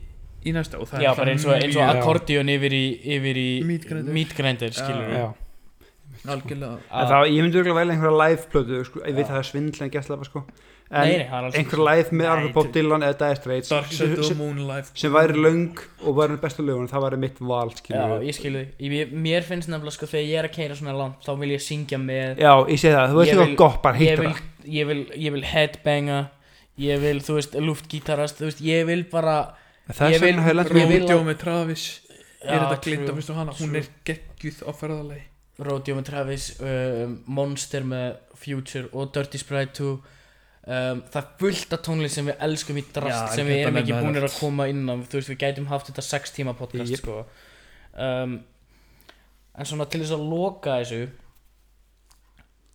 í 0.46 0.52
næsta 0.56 0.80
og 0.82 0.90
það 0.90 1.04
Já, 1.06 1.12
er 1.12 1.18
bara 1.22 1.32
eins 1.36 1.46
og, 1.46 1.54
eins 1.54 1.76
og 1.78 1.86
akkordíun 1.96 2.50
yfir 2.50 2.74
í, 2.74 2.86
yfir 3.18 3.38
í 3.38 3.50
Meat 3.64 3.86
grinder. 3.88 4.14
Meat 4.14 4.36
grinder, 4.38 4.72
skilur 4.74 5.14
já. 5.16 5.30
Algjörlega. 6.30 6.76
En 6.94 7.08
það, 7.10 7.24
ég 7.34 7.42
myndi 7.42 7.58
örgulega 7.58 7.80
velja 7.80 7.94
einhverja 7.96 8.18
live 8.20 8.44
plötu 8.52 8.82
sko. 8.86 9.00
ég 9.08 9.16
veit 9.18 9.26
að 9.26 9.32
það 9.32 9.40
er 9.42 9.48
svindl 9.48 9.82
en 9.86 9.90
gæstlega 9.96 10.28
sko. 10.28 10.44
en 10.92 11.08
Nei, 11.08 11.14
nei, 11.18 11.24
það 11.32 11.38
er 11.40 11.46
alls 11.48 11.56
einhver 11.58 11.82
live 11.88 12.10
með 12.12 12.26
Nei, 12.26 12.32
Arthur 12.34 12.52
Bob 12.58 12.66
þú- 12.68 12.74
Dylan 12.76 13.06
eða 13.08 13.18
Dire 13.22 13.36
Straits 13.40 13.70
Dark 13.72 13.88
Side 13.96 14.12
of 14.12 14.18
the 14.20 14.24
sem, 14.28 14.38
Moon 14.38 14.58
Live 14.68 14.92
sem 15.02 15.14
væri 15.16 15.38
löng 15.46 15.80
og 16.04 16.16
væri 16.20 16.36
bestu 16.44 16.66
lögun 16.68 16.90
það 16.92 17.06
væri 17.08 17.20
mitt 17.24 17.40
val 17.40 17.70
Já, 17.72 17.80
skilur 17.80 18.26
ég 18.28 18.36
skilu 18.38 18.64
því 18.76 18.90
Ég- 19.00 19.14
Mér 19.16 19.42
finnst 19.48 19.70
nefnilega 19.72 19.96
sko 19.96 20.06
þegar 20.12 20.28
ég 20.28 20.38
er 20.44 20.50
að 20.50 20.54
keira 20.58 20.76
svona 20.76 20.94
langt 21.00 21.24
þá 21.26 21.32
vil 21.40 21.50
ég 21.56 21.64
syngja 21.64 21.98
með 21.98 22.38
já, 22.44 22.52
ég 22.68 22.78
sé 22.84 22.92
það, 22.92 23.08
þú 23.08 23.18
veist 23.22 23.32
Ég 23.32 23.40
ekki 23.40 23.48
vil- 23.48 23.56
hvað 23.56 23.64
gott 23.64 23.82
bara 23.82 23.98
ég 23.98 24.10
hittur 24.12 24.28
vil, 24.28 24.36
ég, 24.76 24.88
vil, 24.92 25.06
ég 25.16 25.32
vil 25.32 25.42
headbanga 25.54 26.20
Ég 26.82 27.02
vil, 27.04 27.18
þú 27.22 27.36
veist, 27.38 27.58
luftgítarast 27.62 28.40
Þú 28.42 28.48
veist, 28.50 28.62
ég 28.66 28.86
vil 28.90 29.04
bara 29.12 29.36
það 29.92 30.16
ég 30.16 30.22
er 30.22 30.40
ég 30.40 30.88
vil- 30.90 31.04
Ródjó 31.06 31.20
með 31.28 31.38
Travis. 31.44 31.90
Er 32.42 32.64
þetta 32.64 32.80
glind 32.82 33.04
true, 33.04 33.12
að 33.12 33.20
finnstu 33.20 33.36
hana? 33.38 33.54
Hún 33.60 33.76
er 33.78 33.90
geggjuð 34.08 34.64
á 34.66 34.72
ferðalagi. 34.74 35.26
Rodeo 35.62 35.98
með 35.98 36.08
Travis 36.10 36.48
um, 36.64 37.18
Monster 37.38 37.86
með 37.86 38.16
Future 38.42 38.90
og 38.98 39.12
Dirty 39.14 39.38
Sprite 39.42 39.76
2 39.78 39.90
um, 39.92 41.02
Það 41.12 41.20
er 41.22 41.28
fullt 41.42 41.76
af 41.76 41.84
tónlist 41.86 42.18
sem 42.18 42.30
við 42.32 42.46
elskum 42.48 42.80
í 42.82 42.86
drast 42.96 43.14
Já, 43.14 43.36
sem 43.36 43.50
við 43.50 43.66
erum 43.66 43.82
ekki 43.82 43.98
búinir 44.00 44.26
að 44.26 44.38
koma 44.40 44.70
inn 44.72 44.86
á. 44.90 44.96
Þú 44.98 45.20
veist, 45.20 45.34
við 45.34 45.42
gætum 45.44 45.70
haft 45.70 45.92
þetta 45.92 46.06
6 46.08 46.36
tíma 46.40 46.56
podcast 46.58 46.98
sko. 47.02 47.20
um, 47.94 48.40
En 49.52 49.68
svona 49.68 49.86
til 49.92 50.02
þess 50.02 50.16
að 50.16 50.26
loka 50.32 50.80
þessu 50.80 51.02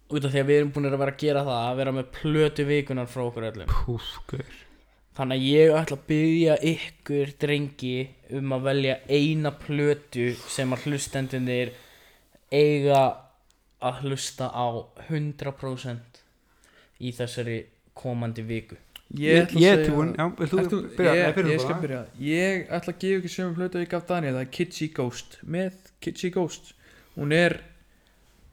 út 0.06 0.24
af 0.26 0.30
því 0.32 0.40
að 0.42 0.48
við 0.50 0.60
erum 0.60 0.70
búinir 0.74 0.94
að 0.94 1.02
vera 1.02 1.14
að 1.14 1.22
gera 1.24 1.42
það 1.46 1.64
að 1.64 1.80
vera 1.80 1.94
með 1.96 2.08
plötu 2.20 2.66
vikunar 2.68 3.10
frá 3.10 3.22
okkur 3.26 3.48
öllum. 3.50 3.72
Púf, 3.72 4.10
guður. 4.30 4.62
Þannig 5.16 5.40
að 5.40 5.46
ég 5.48 5.74
ætla 5.80 5.96
að 5.96 6.06
byggja 6.10 6.56
ykkur 6.70 7.30
drengi 7.40 7.94
um 8.36 8.52
að 8.52 8.66
velja 8.68 8.96
eina 9.08 9.52
plötu 9.56 10.26
sem 10.52 10.74
að 10.76 10.86
hlustendunir 10.86 11.72
eiga 12.52 13.00
að 13.86 14.02
hlusta 14.04 14.50
á 14.52 14.66
100% 15.08 16.20
í 17.00 17.12
þessari 17.16 17.56
komandi 17.96 18.44
viku. 18.46 18.76
Ég 19.16 19.46
ætla 19.46 19.58
að 19.58 19.62
ég 19.62 19.80
segja- 19.80 20.68
þú, 20.68 20.78
byrja? 20.98 21.12
ég, 21.14 21.50
ég 21.52 21.60
skal 21.62 21.80
byrja 21.80 21.98
Ég 22.18 22.70
ætla 22.74 22.92
að 22.92 22.98
gefa 22.98 23.18
ykkur 23.20 23.32
sömu 23.36 23.54
plötu 23.54 23.78
og 23.78 23.84
ég 23.84 23.90
gaf 23.92 24.06
Daniel 24.08 24.34
Það 24.34 24.40
er 24.40 24.48
Kitschy 24.56 24.88
Ghost 24.96 25.36
Með 25.46 25.76
Kitschy 26.02 26.30
Ghost. 26.34 26.72
Hún 27.14 27.32
er 27.32 27.54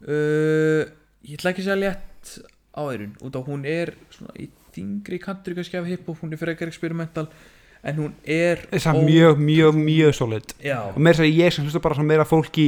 uh, 0.05 0.85
Ég 1.24 1.40
ætla 1.40 1.54
ekki 1.54 1.64
að 1.64 1.70
segja 1.70 1.80
létt 1.82 2.34
á 2.76 2.82
þeirun 2.84 3.18
Út 3.24 3.40
af 3.40 3.50
hún 3.50 3.66
er 3.70 3.94
svona 4.14 4.38
í 4.40 4.50
þingri 4.76 5.20
kantur 5.24 5.58
kannski 5.58 5.80
af 5.80 5.90
hiphop 5.90 6.24
Hún 6.24 6.36
er 6.36 6.41
frekar 6.41 6.72
experimental 6.72 7.28
En 7.84 7.98
hún 8.00 8.14
er 8.24 8.62
það 8.72 8.95
er 8.95 9.08
mjög, 9.10 9.40
mjög, 9.44 9.76
mjög 9.76 10.14
solid. 10.16 10.54
Já, 10.64 10.78
og 10.88 11.02
meira 11.04 11.18
að 11.18 11.26
segja 11.26 11.48
ég 11.50 11.52
sem 11.52 11.66
hlusta 11.68 11.82
bara 11.84 11.98
svona 11.98 12.08
meira 12.14 12.24
fólk 12.24 12.60
í 12.64 12.68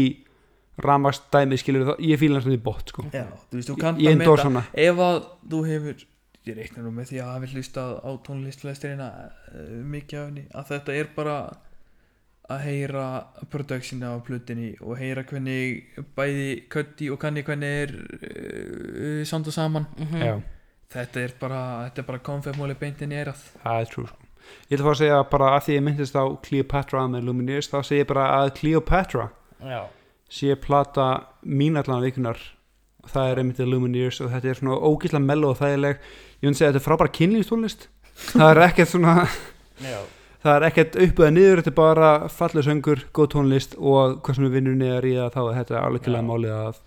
ramast 0.83 1.29
dæmi 1.31 1.55
skilur 1.55 1.85
það, 1.87 2.01
ég 2.03 2.19
fíla 2.19 2.41
hans 2.41 2.49
í 2.51 2.57
bot 2.65 2.91
sko. 2.91 3.05
já, 3.13 3.23
þú 3.47 3.55
veist, 3.55 3.69
þú 3.69 3.75
kannt 3.79 4.01
ég 4.03 4.11
að 4.11 4.17
endor 4.17 4.33
meta. 4.35 4.43
svona. 4.43 4.63
Ef 4.75 4.99
að 5.05 5.21
þú 5.53 5.61
hefur 5.69 6.03
Ég 6.45 6.53
reikna 6.59 6.83
nú 6.85 6.91
með 6.93 7.07
því 7.09 7.19
að 7.23 7.29
hafi 7.33 7.47
hlustað 7.55 7.93
á 8.05 8.09
tónlistflestirina 8.27 9.05
uh, 9.09 9.69
mikið 9.89 10.19
af 10.19 10.25
henni 10.27 10.43
að 10.53 10.67
þetta 10.69 10.97
er 10.99 11.07
bara 11.15 11.37
að 12.51 12.65
heyra 12.67 13.05
productiona 13.49 14.11
á 14.13 14.17
plutinni 14.25 14.73
og 14.81 14.99
heyra 14.99 15.23
hvernig 15.25 16.03
bæði 16.17 16.49
Cuddy 16.69 17.09
og 17.13 17.19
Kanye 17.21 17.45
hvernig 17.45 17.79
er 17.85 17.95
uh, 17.95 19.23
sanda 19.25 19.53
saman. 19.53 19.87
Mm 19.97 20.21
já, 20.21 20.35
þetta 20.95 21.23
er 21.25 21.33
bara, 21.39 21.61
þetta 21.87 22.03
er 22.03 22.07
bara 22.11 22.23
konfettmóli 22.29 22.77
beintin 22.79 23.13
í 23.13 23.19
eirað 23.19 23.41
það 23.63 23.81
er 23.81 23.91
true. 23.93 24.07
Sko. 24.07 24.21
ég 24.69 24.77
ætla 24.77 24.83
að 24.83 24.85
fara 24.85 24.95
að 24.95 25.01
segja 25.01 25.21
bara 25.31 25.51
að 25.55 25.63
því 25.65 25.77
ég 25.77 25.85
myndist 25.87 26.19
á 26.21 26.25
Cleopatra 26.47 27.07
með 27.11 27.29
Lumineers 27.29 27.71
þá 27.71 27.77
segir 27.81 28.03
ég 28.03 28.11
bara 28.11 28.27
að 28.41 28.51
Cleopatra 28.59 29.29
Já, 29.65 29.81
sé 30.29 30.55
plata 30.61 31.07
mín 31.41 31.81
allan 31.81 32.03
vikunar 32.05 32.37
og 33.03 33.09
það 33.09 33.31
er 33.31 33.41
einmitt 33.41 33.65
Lumineers 33.65 34.21
og 34.21 34.31
þetta 34.33 34.51
er 34.51 34.59
svona 34.61 34.77
ógísla 34.81 35.19
mello 35.21 35.51
og 35.53 35.59
þægileg. 35.59 35.99
Ég 36.41 36.47
myndi 36.47 36.57
segja 36.57 36.71
að 36.71 36.75
þetta 36.75 36.81
er 36.81 36.85
frábæra 36.85 37.15
kynlýstólist 37.17 37.87
það 38.15 38.51
er 38.51 38.61
ekkert 38.65 38.91
svona 38.91 39.15
já, 39.83 39.99
það 40.45 40.55
er 40.55 40.65
ekkert 40.69 40.97
upp 41.01 41.19
eða 41.21 41.33
niður 41.33 41.61
þetta 41.61 41.71
er 41.71 41.77
bara 41.79 42.09
fallið 42.31 42.67
söngur, 42.67 43.03
góð 43.15 43.29
tónlist 43.33 43.75
og 43.79 44.17
hvað 44.25 44.37
sem 44.37 44.47
við 44.47 44.57
vinnum 44.59 44.79
niður 44.79 45.07
í 45.09 45.13
það 45.17 45.31
þá 45.35 45.41
er 45.43 45.59
þetta 45.59 45.81
alveg 45.81 46.09
Já. 46.11 46.17
málið 46.29 46.55
að 46.55 46.81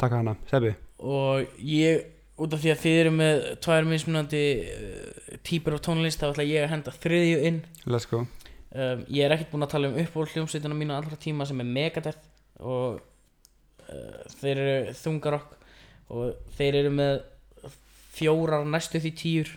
taka 0.00 0.20
hana. 0.20 0.34
Sebi, 0.50 0.72
og 1.00 1.62
ég 1.64 2.04
út 2.40 2.56
af 2.56 2.62
því 2.62 2.72
að 2.72 2.82
þið 2.82 2.98
eru 3.02 3.14
með 3.16 3.42
tvær 3.64 3.88
mismunandi 3.88 4.42
uh, 4.60 5.32
típur 5.46 5.76
af 5.76 5.84
tónlist 5.84 6.22
þá 6.22 6.30
ætla 6.30 6.48
ég 6.48 6.64
að 6.64 6.74
henda 6.74 6.94
þriðju 6.96 7.40
inn. 7.50 7.62
Let's 7.86 8.08
go. 8.10 8.24
Um, 8.70 9.04
ég 9.10 9.26
er 9.26 9.34
ekkert 9.34 9.50
búinn 9.52 9.66
að 9.66 9.74
tala 9.74 9.90
um 9.90 9.98
uppból 10.00 10.28
hljómsveitina 10.30 10.76
mína 10.78 11.00
allra 11.00 11.18
tíma 11.20 11.46
sem 11.48 11.60
er 11.60 11.68
Megadeth 11.68 12.20
og 12.60 13.00
uh, 13.00 14.20
þeir 14.40 14.60
eru 14.62 14.94
þungarokk 15.00 15.56
og 16.10 16.54
þeir 16.58 16.82
eru 16.82 16.94
með 16.94 17.20
fjórar 18.14 18.66
næstu 18.68 19.00
því 19.00 19.12
tíur 19.16 19.52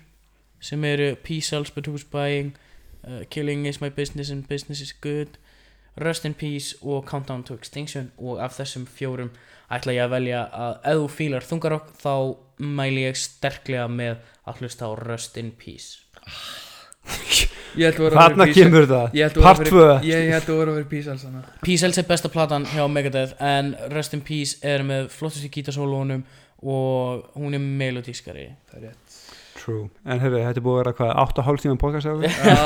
sem 0.64 0.84
eru 0.88 1.14
Peace 1.24 1.60
But 1.76 1.90
Who's 1.90 2.06
Buying 2.08 2.54
uh, 3.08 3.24
Killing 3.30 3.66
Is 3.70 3.82
My 3.82 3.90
Business 3.90 4.32
and 4.32 4.48
Business 4.48 4.82
Is 4.82 4.94
Good 5.02 5.38
Rust 6.02 6.26
in 6.26 6.34
Peace 6.34 6.76
og 6.82 7.06
Countdown 7.06 7.44
to 7.44 7.54
Extinction. 7.54 8.12
Og 8.18 8.42
af 8.42 8.56
þessum 8.58 8.88
fjórum 8.90 9.30
ætla 9.74 9.94
ég 9.94 10.06
að 10.08 10.16
velja 10.16 10.44
að 10.50 10.78
ef 10.92 11.02
þú 11.02 11.10
fílar 11.18 11.46
þungarokk 11.48 11.92
þá 12.02 12.14
mæli 12.64 13.06
ég 13.06 13.20
sterklega 13.20 13.88
með 13.90 14.16
að 14.48 14.62
hlusta 14.62 14.90
á 14.90 14.92
Rust 14.98 15.38
in 15.38 15.52
Peace. 15.58 16.00
Þarna 17.74 18.46
kemur 18.54 18.86
það. 18.88 19.16
Part 19.42 19.66
2 19.68 19.74
vera 19.76 19.96
Ég 20.06 20.30
held 20.30 20.46
að 20.46 20.60
vera 20.60 20.72
að 20.72 20.78
vera 20.78 20.88
písals 20.92 21.24
hana 21.26 21.42
Peace 21.66 21.84
Hells 21.84 21.98
er 22.00 22.06
besta 22.08 22.30
platan 22.32 22.68
hjá 22.70 22.84
Megadeth 22.88 23.34
en 23.44 23.74
Rust 23.92 24.14
in 24.16 24.22
Peace 24.24 24.62
er 24.62 24.86
með 24.88 25.10
flottustu 25.12 25.50
gítarsólónum 25.52 26.22
og 26.64 27.26
hún 27.36 27.58
er 27.58 27.64
melodískari. 27.64 28.54
Það 28.70 28.78
er 28.78 28.86
rétt 28.88 29.03
true, 29.64 29.84
en 30.04 30.20
hefur 30.22 30.42
þetta 30.44 30.60
er 30.60 30.66
búið 30.66 30.76
að 30.76 30.80
vera 30.82 30.94
hvað 30.98 31.12
8,5 31.24 31.62
tíma 31.64 31.78
podcast 31.82 32.10
eða? 32.12 32.32
Já, 32.34 32.58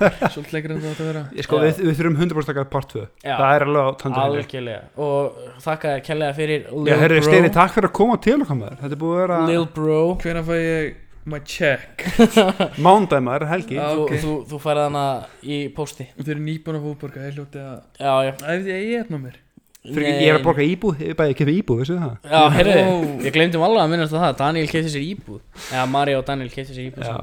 Svolítið 0.34 0.54
lengur 0.56 0.74
en 0.74 0.82
það 0.82 0.90
átt 0.92 1.00
að 1.02 1.08
vera. 1.10 1.22
Ég 1.36 1.46
sko, 1.46 1.58
Já. 1.58 1.64
við, 1.66 1.80
við 1.88 1.98
þurfum 2.00 2.18
100% 2.20 2.50
taka 2.52 2.66
part 2.74 2.92
2 2.94 3.02
Já. 3.02 3.32
það 3.32 3.46
er 3.56 3.64
alveg 3.66 3.86
á 3.86 3.90
tandur 4.02 4.22
algjörlega. 4.24 4.84
Og 5.06 5.40
þakka 5.66 5.94
þér 5.94 6.04
kærlega 6.10 6.36
fyrir 6.38 6.68
Já, 6.68 6.76
Lil 6.86 7.00
herri, 7.02 7.18
Bro. 7.20 7.30
Steini, 7.30 7.50
takk 7.56 7.74
fyrir 7.76 7.90
að 7.90 7.96
koma 7.98 8.18
til 8.26 8.36
okkar 8.38 8.60
maður. 8.60 8.78
Þetta 8.84 8.96
er 8.98 9.02
búið 9.02 9.16
að 9.16 9.24
vera 9.24 9.40
Lil 9.50 9.66
Bro. 9.78 9.98
Hvenær 10.22 10.46
fæ 10.46 10.54
ég 10.60 11.02
my 11.26 11.40
check? 11.42 12.06
Mándæmar, 12.86 13.46
helgi. 13.50 13.80
Já. 13.80 13.88
þú, 13.90 14.04
ok. 14.04 14.14
þú, 14.22 14.36
þú 14.52 14.62
færði 14.62 14.84
hana 14.86 15.06
í 15.42 15.58
pósti. 15.74 16.06
Þau 16.20 16.30
eru 16.36 16.44
nýbúin 16.46 16.78
að 16.78 16.86
fútborga 16.86 17.26
Ég 17.26 17.40
hljóti 17.40 17.64
að 17.64 17.82
já, 17.98 18.14
já, 18.28 18.32
Æ, 18.46 18.54
ég 18.70 19.02
er 19.02 19.10
mér 19.16 19.42
Fyrir, 19.86 20.08
ég 20.22 20.30
er 20.32 20.38
að 20.38 20.44
borga 20.46 20.64
íbúð, 20.66 21.00
ég 21.04 21.12
er 21.12 21.18
bara 21.18 21.30
að 21.32 21.38
kefa 21.40 21.52
íbúð, 21.54 21.80
veistu 21.82 21.96
það? 22.00 22.14
Já, 22.32 22.40
heyrðu, 22.56 22.84
ég 23.26 23.34
glemdum 23.36 23.64
alveg 23.66 23.82
að 23.84 23.90
minnast 23.92 24.16
á 24.16 24.18
það 24.24 24.38
Daniel 24.40 24.70
kefti 24.72 24.92
sér 24.94 25.04
íbúð 25.06 25.40
Eða 25.72 25.84
Maria 25.92 26.20
og 26.20 26.24
Daniel 26.30 26.50
kefti 26.54 26.76
sér 26.76 26.88
íbúð 26.90 27.06
Já. 27.06 27.16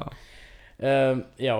um, 0.90 1.24
Já, 1.44 1.56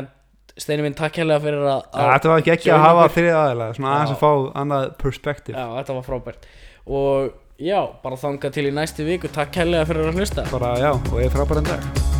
en 0.00 0.08
Steini 0.56 0.86
minn, 0.86 0.94
takk 0.96 1.18
hérlega 1.20 1.42
fyrir 1.44 1.64
að, 1.68 1.82
Já, 1.84 2.00
að 2.00 2.12
Þetta 2.14 2.30
var 2.32 2.44
ekki 2.44 2.54
ekki 2.54 2.70
að 2.72 2.84
hafa 2.86 3.08
þrið 3.18 3.34
aðeila, 3.42 3.70
svona 3.76 3.94
aðeins 3.96 4.12
Já. 4.12 4.16
að 4.16 4.22
fá 4.22 4.60
annað 4.62 4.86
perspektíf. 5.02 5.58
Já, 5.58 5.66
þetta 5.80 5.98
var 5.98 6.06
frábært 6.10 6.50
Og 6.86 7.32
já, 7.60 7.80
bara 8.04 8.20
þangað 8.24 8.56
til 8.56 8.68
í 8.70 8.74
næstu 8.80 9.04
viku 9.08 9.28
Takk 9.36 9.60
hérlega 9.60 9.88
fyrir 9.90 10.08
að 10.12 10.20
hlusta 10.22 10.46
Bara 10.52 10.76
já, 10.80 10.92
og 10.96 11.18
ég 11.20 11.28
er 11.28 11.34
frábæran 11.36 11.68
dag. 11.68 12.15